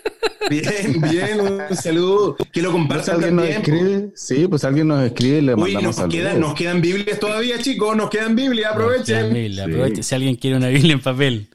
Bien, 0.50 1.00
bien, 1.00 1.40
un 1.40 1.76
saludo. 1.76 2.36
Que 2.52 2.62
lo 2.62 2.72
compartan 2.72 3.16
¿Alguien 3.16 3.36
Nos 3.36 3.48
escribe? 3.48 4.10
Sí, 4.14 4.46
pues 4.48 4.64
alguien 4.64 4.88
nos 4.88 5.04
escribe 5.04 5.38
y 5.38 5.40
le 5.42 5.54
Uy, 5.54 5.72
mandamos 5.74 5.98
nos, 5.98 6.08
quedan, 6.08 6.40
nos 6.40 6.54
quedan 6.54 6.80
Biblias 6.80 7.18
todavía, 7.18 7.58
chicos, 7.58 7.96
nos 7.96 8.10
quedan 8.10 8.36
Biblias, 8.36 8.72
aprovechen. 8.72 10.02
Si 10.02 10.14
alguien 10.14 10.36
quiere 10.36 10.56
una 10.56 10.68
Biblia 10.68 10.92
en 10.92 11.00
papel, 11.00 11.50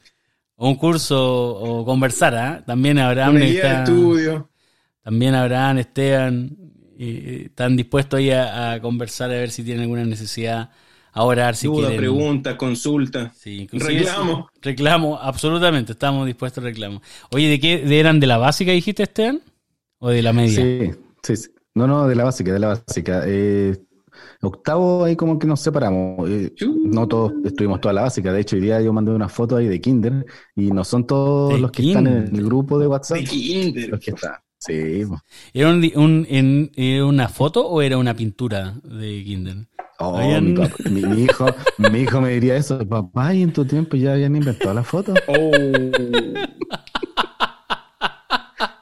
o 0.55 0.69
un 0.69 0.75
curso, 0.75 1.55
o 1.55 1.85
conversar, 1.85 2.35
¿ah? 2.35 2.63
también 2.65 2.99
Abraham 2.99 3.37
está, 3.37 3.83
estudio. 3.83 4.49
También 5.03 5.33
Abraham, 5.33 5.79
Esteban, 5.79 6.57
están 6.97 7.75
dispuestos 7.75 8.19
ahí 8.19 8.29
a, 8.29 8.73
a 8.73 8.81
conversar 8.81 9.31
a 9.31 9.33
ver 9.33 9.49
si 9.49 9.63
tienen 9.63 9.83
alguna 9.83 10.05
necesidad 10.05 10.69
a 11.13 11.23
orar 11.23 11.55
si 11.55 11.67
Duda, 11.67 11.89
pregunta, 11.95 12.57
consulta. 12.57 13.33
Sí, 13.35 13.67
reclamo. 13.71 14.49
reclamo, 14.61 15.17
absolutamente, 15.17 15.91
estamos 15.91 16.25
dispuestos 16.25 16.63
a 16.63 16.67
reclamo. 16.67 17.01
Oye, 17.31 17.49
¿de 17.49 17.59
qué 17.59 17.99
eran 17.99 18.19
de 18.19 18.27
la 18.27 18.37
básica 18.37 18.71
dijiste, 18.71 19.03
Esteban? 19.03 19.41
¿O 19.99 20.09
de 20.09 20.21
la 20.21 20.33
media? 20.33 20.55
Sí, 21.21 21.35
sí, 21.35 21.49
No, 21.75 21.87
no, 21.87 22.07
de 22.07 22.15
la 22.15 22.23
básica, 22.23 22.51
de 22.51 22.59
la 22.59 22.67
básica. 22.67 23.23
Eh, 23.27 23.77
octavo 24.41 25.03
ahí 25.03 25.15
como 25.15 25.37
que 25.37 25.47
nos 25.47 25.59
separamos. 25.59 26.29
Eh, 26.29 26.53
no 26.85 27.07
todos 27.07 27.33
estuvimos 27.45 27.81
toda 27.81 27.93
la 27.93 28.01
básica. 28.03 28.33
De 28.33 28.41
hecho, 28.41 28.55
hoy 28.55 28.61
día 28.63 28.81
yo 28.81 28.93
mandé 28.93 29.11
una 29.11 29.29
foto 29.29 29.57
ahí 29.57 29.67
de 29.67 29.79
Kinder 29.79 30.25
y 30.55 30.71
no 30.71 30.83
son 30.83 31.05
todos 31.05 31.59
los 31.59 31.71
que 31.71 31.87
están 31.87 32.07
en 32.07 32.35
el 32.35 32.45
grupo 32.45 32.79
de 32.79 32.87
WhatsApp. 32.87 33.17
De 33.17 33.23
Kinder. 33.25 33.89
Los 33.89 33.99
que 33.99 34.11
están. 34.11 34.33
Sí. 34.61 35.03
¿Era, 35.53 35.69
un, 35.69 36.27
en, 36.29 36.71
¿Era 36.75 37.05
una 37.05 37.27
foto 37.27 37.67
o 37.67 37.81
era 37.81 37.97
una 37.97 38.15
pintura 38.15 38.75
de 38.83 39.23
Kinder? 39.23 39.57
Oh, 39.97 40.19
mi, 40.89 41.23
hijo, 41.23 41.47
mi 41.77 42.01
hijo 42.01 42.21
me 42.21 42.29
diría 42.29 42.55
eso, 42.55 42.87
papá, 42.87 43.33
y 43.33 43.41
en 43.41 43.53
tu 43.53 43.65
tiempo 43.65 43.97
ya 43.97 44.13
habían 44.13 44.35
inventado 44.35 44.73
la 44.73 44.83
foto. 44.83 45.13
Oh. 45.27 45.51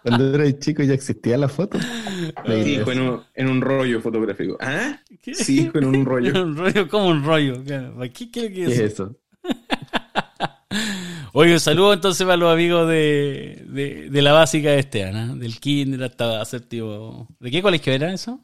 Cuando 0.01 0.34
era 0.34 0.60
chico 0.60 0.81
ya 0.81 0.93
existía 0.93 1.38
la 1.38 1.49
foto. 1.49 1.77
Sí, 1.80 2.53
hijo 2.53 2.91
en 2.91 3.01
un, 3.01 3.22
en 3.35 3.49
un 3.49 3.61
rollo 3.61 4.01
fotográfico. 4.01 4.57
¿Ah? 4.61 4.99
Sí, 5.34 5.64
hijo 5.64 5.77
en 5.77 5.85
un 5.85 6.06
rollo. 6.06 6.43
un 6.43 6.57
rollo, 6.57 6.88
como 6.88 7.10
un 7.10 7.23
rollo. 7.23 7.64
¿Qué, 7.64 8.31
qué, 8.31 8.51
qué 8.51 8.65
es, 8.65 8.80
eso? 8.80 9.18
Oye, 11.34 11.53
un 11.53 11.60
saludo 11.60 11.93
entonces 11.93 12.26
para 12.26 12.38
los 12.38 12.51
amigos 12.53 12.88
de, 12.89 13.64
de, 13.68 14.10
de 14.10 14.22
la 14.22 14.34
básica 14.34 14.69
de 14.72 14.80
este, 14.80 15.11
¿no? 15.11 15.35
del 15.35 15.60
kinder 15.60 16.03
hasta 16.03 16.43
séptimo. 16.45 17.27
¿De 17.39 17.51
qué 17.51 17.61
colegio 17.61 17.93
era 17.93 18.11
eso? 18.14 18.39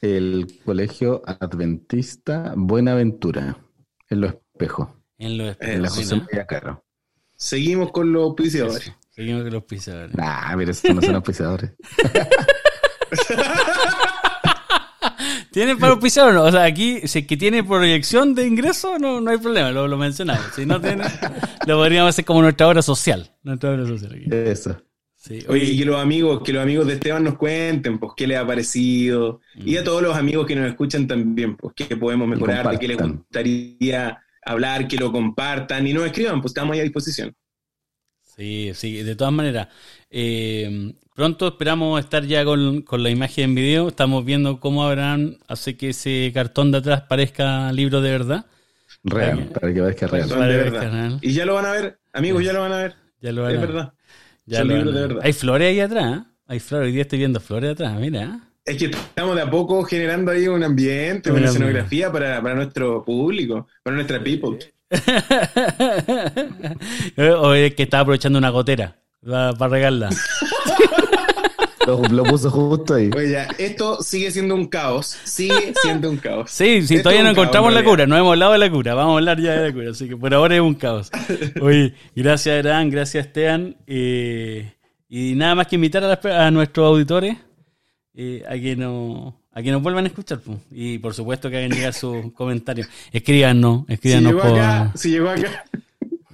el 0.00 0.60
Colegio 0.64 1.22
Adventista 1.24 2.52
Buenaventura. 2.56 3.56
En 4.10 4.20
los 4.20 4.34
espejos. 4.34 4.88
En 5.16 5.38
los 5.38 5.48
Eh, 5.52 5.56
En 5.60 5.80
la 5.82 5.88
espejos. 5.88 5.96
José 6.10 6.14
mira. 6.16 6.26
María 6.26 6.46
Caro. 6.46 6.84
Seguimos 7.36 7.90
con 7.90 8.12
los 8.12 8.22
auspiciadores. 8.24 8.92
Seguimos 9.10 9.44
con 9.44 9.52
los 9.54 9.64
pisadores. 9.64 10.14
Nah, 10.14 10.54
pero 10.58 10.70
estos 10.72 10.94
no 10.94 11.00
son 11.00 11.14
auspiciadores. 11.14 11.72
¿Tiene 15.54 15.76
para 15.76 15.92
auspiciar 15.92 16.28
o 16.28 16.32
no? 16.32 16.42
O 16.42 16.50
sea, 16.50 16.64
aquí, 16.64 17.00
si 17.04 17.20
es 17.20 17.26
que 17.28 17.36
tiene 17.36 17.62
proyección 17.62 18.34
de 18.34 18.44
ingreso, 18.44 18.98
no, 18.98 19.20
no 19.20 19.30
hay 19.30 19.38
problema, 19.38 19.70
lo, 19.70 19.86
lo 19.86 19.96
mencionamos. 19.96 20.46
Si 20.54 20.66
no 20.66 20.80
tiene, 20.80 21.04
lo 21.66 21.76
podríamos 21.76 22.08
hacer 22.10 22.24
como 22.24 22.42
nuestra 22.42 22.66
obra 22.66 22.82
social. 22.82 23.30
Nuestra 23.44 23.70
obra 23.70 23.86
social 23.86 24.12
aquí. 24.12 24.26
Eso. 24.34 24.82
Sí. 25.14 25.38
Oye, 25.48 25.64
y 25.64 25.78
que 25.78 25.84
los 25.84 26.00
amigos, 26.00 26.42
que 26.44 26.52
los 26.52 26.62
amigos 26.62 26.86
de 26.88 26.94
Esteban 26.94 27.22
nos 27.22 27.38
cuenten, 27.38 27.98
pues, 28.00 28.12
qué 28.16 28.26
les 28.26 28.36
ha 28.36 28.46
parecido. 28.46 29.40
Y 29.54 29.76
a 29.76 29.84
todos 29.84 30.02
los 30.02 30.16
amigos 30.16 30.44
que 30.44 30.56
nos 30.56 30.68
escuchan 30.68 31.06
también, 31.06 31.56
pues, 31.56 31.72
qué 31.74 31.96
podemos 31.96 32.26
mejorar, 32.26 32.68
de 32.68 32.78
qué 32.78 32.88
les 32.88 32.98
gustaría 32.98 34.18
hablar, 34.44 34.88
que 34.88 34.96
lo 34.96 35.12
compartan 35.12 35.86
y 35.86 35.92
nos 35.94 36.04
escriban, 36.04 36.40
pues 36.42 36.50
estamos 36.50 36.74
ahí 36.74 36.80
a 36.80 36.82
disposición. 36.82 37.32
Sí, 38.36 38.72
sí, 38.74 39.02
de 39.02 39.14
todas 39.14 39.32
maneras. 39.32 39.68
eh, 40.10 40.92
pronto 41.14 41.48
esperamos 41.48 42.00
estar 42.00 42.24
ya 42.24 42.44
con, 42.44 42.82
con 42.82 43.02
la 43.02 43.10
imagen 43.10 43.44
en 43.50 43.54
video. 43.54 43.88
Estamos 43.88 44.24
viendo 44.24 44.60
cómo 44.60 44.84
Abraham 44.84 45.36
hace 45.48 45.76
que 45.76 45.90
ese 45.90 46.30
cartón 46.34 46.72
de 46.72 46.78
atrás 46.78 47.02
parezca 47.02 47.72
libro 47.72 48.00
de 48.00 48.10
verdad. 48.10 48.46
Real, 49.04 49.48
para 49.52 49.72
que 49.72 49.80
veas 49.80 49.96
que 49.96 50.04
es 50.04 50.10
real. 50.10 50.28
Verdad. 50.28 50.80
que 50.80 50.88
real. 50.90 51.18
Y 51.22 51.32
ya 51.32 51.46
lo 51.46 51.54
van 51.54 51.66
a 51.66 51.72
ver, 51.72 51.98
amigos, 52.12 52.42
ya 52.44 52.52
lo 52.52 52.60
van 52.60 52.72
a 52.72 52.78
ver. 52.78 52.94
Ya 53.20 53.32
lo 53.32 53.42
van 53.42 53.52
Es 53.52 53.58
a- 53.58 53.60
verdad. 53.60 53.92
ya 54.46 54.58
Son 54.58 54.68
libros 54.68 54.94
de 54.94 55.00
verdad. 55.00 55.20
Hay 55.24 55.32
flores 55.32 55.68
ahí 55.68 55.80
atrás. 55.80 56.18
¿eh? 56.18 56.22
Hay 56.46 56.60
flores. 56.60 56.86
Hoy 56.86 56.92
día 56.92 57.02
estoy 57.02 57.18
viendo 57.18 57.40
flores 57.40 57.72
atrás. 57.72 57.98
Mira. 57.98 58.40
Es 58.64 58.76
que 58.78 58.86
estamos 58.86 59.36
de 59.36 59.42
a 59.42 59.50
poco 59.50 59.82
generando 59.84 60.30
ahí 60.30 60.48
un 60.48 60.62
ambiente, 60.64 61.30
Un 61.30 61.38
una 61.38 61.46
escenografía 61.48 62.10
para, 62.10 62.40
para 62.42 62.54
nuestro 62.54 63.04
público, 63.04 63.66
para 63.82 63.94
nuestra 63.96 64.22
people. 64.22 64.58
o 67.40 67.54
es 67.54 67.74
que 67.74 67.82
estaba 67.82 68.02
aprovechando 68.02 68.38
una 68.38 68.50
gotera 68.50 68.96
para 69.24 69.68
regarla. 69.68 70.10
Lo, 71.86 72.00
lo 72.02 72.22
puso 72.24 72.50
justo 72.50 72.94
ahí. 72.94 73.10
Oye, 73.14 73.32
ya, 73.32 73.42
esto 73.58 74.02
sigue 74.02 74.30
siendo 74.30 74.54
un 74.54 74.68
caos, 74.68 75.18
sigue 75.24 75.74
siendo 75.82 76.08
un 76.08 76.16
caos. 76.16 76.50
Sí, 76.50 76.80
sí, 76.86 76.94
Esto 76.94 77.10
todavía 77.10 77.22
no 77.22 77.34
caos, 77.34 77.36
encontramos 77.44 77.68
en 77.68 77.74
la 77.74 77.84
cura, 77.84 78.06
no 78.06 78.16
hemos 78.16 78.30
hablado 78.30 78.52
de 78.52 78.58
la 78.58 78.70
cura, 78.70 78.94
vamos 78.94 79.12
a 79.12 79.18
hablar 79.18 79.38
ya 79.38 79.52
de 79.52 79.68
la 79.68 79.74
cura, 79.74 79.90
así 79.90 80.08
que 80.08 80.16
por 80.16 80.32
ahora 80.32 80.54
es 80.54 80.62
un 80.62 80.72
caos. 80.76 81.10
Oye, 81.60 81.92
gracias 82.16 82.56
Abraham, 82.56 82.88
gracias 82.88 83.26
Esteban, 83.26 83.76
eh, 83.86 84.72
y 85.10 85.34
nada 85.34 85.56
más 85.56 85.66
que 85.66 85.74
invitar 85.74 86.02
a, 86.04 86.08
las- 86.08 86.24
a 86.24 86.50
nuestros 86.50 86.86
auditores 86.88 87.36
eh, 88.14 88.42
a 88.48 88.54
que 88.54 88.76
no 88.76 89.38
a 89.52 89.62
que 89.62 89.70
nos 89.70 89.82
vuelvan 89.82 90.04
a 90.06 90.08
escuchar, 90.08 90.38
pues. 90.40 90.56
y 90.72 90.96
por 90.98 91.12
supuesto 91.12 91.50
que 91.50 91.58
hagan 91.58 91.70
llegar 91.70 91.92
sus 91.92 92.32
comentarios. 92.32 92.88
Escríbanos, 93.12 93.82
Si 93.88 93.92
escríbanos 93.92 94.32
llegó 94.32 94.40
por... 94.48 94.58
acá, 94.58 94.92
si 94.96 95.10
llegó 95.10 95.28
acá, 95.28 95.64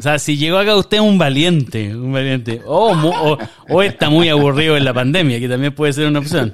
O 0.01 0.03
sea, 0.03 0.19
si 0.19 0.39
llegó 0.39 0.57
acá 0.57 0.75
usted 0.77 0.97
es 0.97 1.03
un 1.03 1.19
valiente, 1.19 1.95
un 1.95 2.11
valiente. 2.13 2.63
O, 2.65 2.95
mu- 2.95 3.11
o, 3.15 3.39
o 3.69 3.83
está 3.83 4.09
muy 4.09 4.31
aburrido 4.31 4.75
en 4.79 4.85
la 4.87 4.95
pandemia, 4.95 5.39
que 5.39 5.47
también 5.49 5.75
puede 5.75 5.93
ser 5.93 6.07
una 6.09 6.21
opción. 6.21 6.53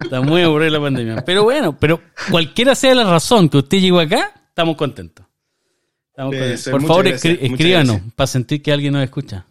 Está 0.00 0.22
muy 0.22 0.40
aburrido 0.40 0.68
en 0.68 0.72
la 0.72 0.80
pandemia. 0.80 1.24
Pero 1.24 1.44
bueno, 1.44 1.78
pero 1.78 2.00
cualquiera 2.30 2.74
sea 2.74 2.94
la 2.94 3.04
razón 3.04 3.50
que 3.50 3.58
usted 3.58 3.78
llegó 3.78 4.00
acá, 4.00 4.32
estamos 4.48 4.74
contentos. 4.76 5.26
Estamos. 6.10 6.34
Por 6.70 6.80
favor, 6.86 7.06
escríbanos 7.06 8.00
para 8.16 8.26
sentir 8.26 8.62
que 8.62 8.72
alguien 8.72 8.94
nos 8.94 9.04
escucha. 9.04 9.44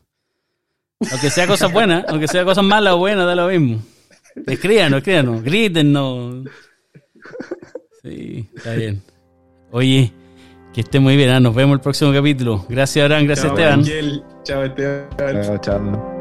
Aunque 1.12 1.30
sea 1.30 1.46
cosas 1.46 1.72
buenas, 1.72 2.06
aunque 2.08 2.28
sea 2.28 2.44
cosas 2.44 2.64
malas 2.64 2.94
o 2.96 2.98
buenas, 2.98 3.28
da 3.28 3.36
lo 3.36 3.48
mismo. 3.50 3.84
Escríbanos, 4.48 4.98
escríbanos, 4.98 5.44
grítenos. 5.44 6.48
Sí, 8.04 8.50
está 8.56 8.74
bien. 8.74 9.02
Oye, 9.72 10.12
que 10.78 10.82
esté 10.82 11.00
muy 11.00 11.18
bien. 11.18 11.32
¿ah? 11.32 11.40
Nos 11.40 11.56
vemos 11.56 11.74
el 11.74 11.80
próximo 11.82 12.14
capítulo. 12.14 12.64
Gracias, 12.70 13.04
Abraham. 13.04 13.26
Gracias, 13.26 13.48
chao, 13.48 13.58
Esteban. 13.58 14.24
Chao 14.44 14.64
Esteban. 14.64 15.44
Chao, 15.44 15.58
chao. 15.58 16.17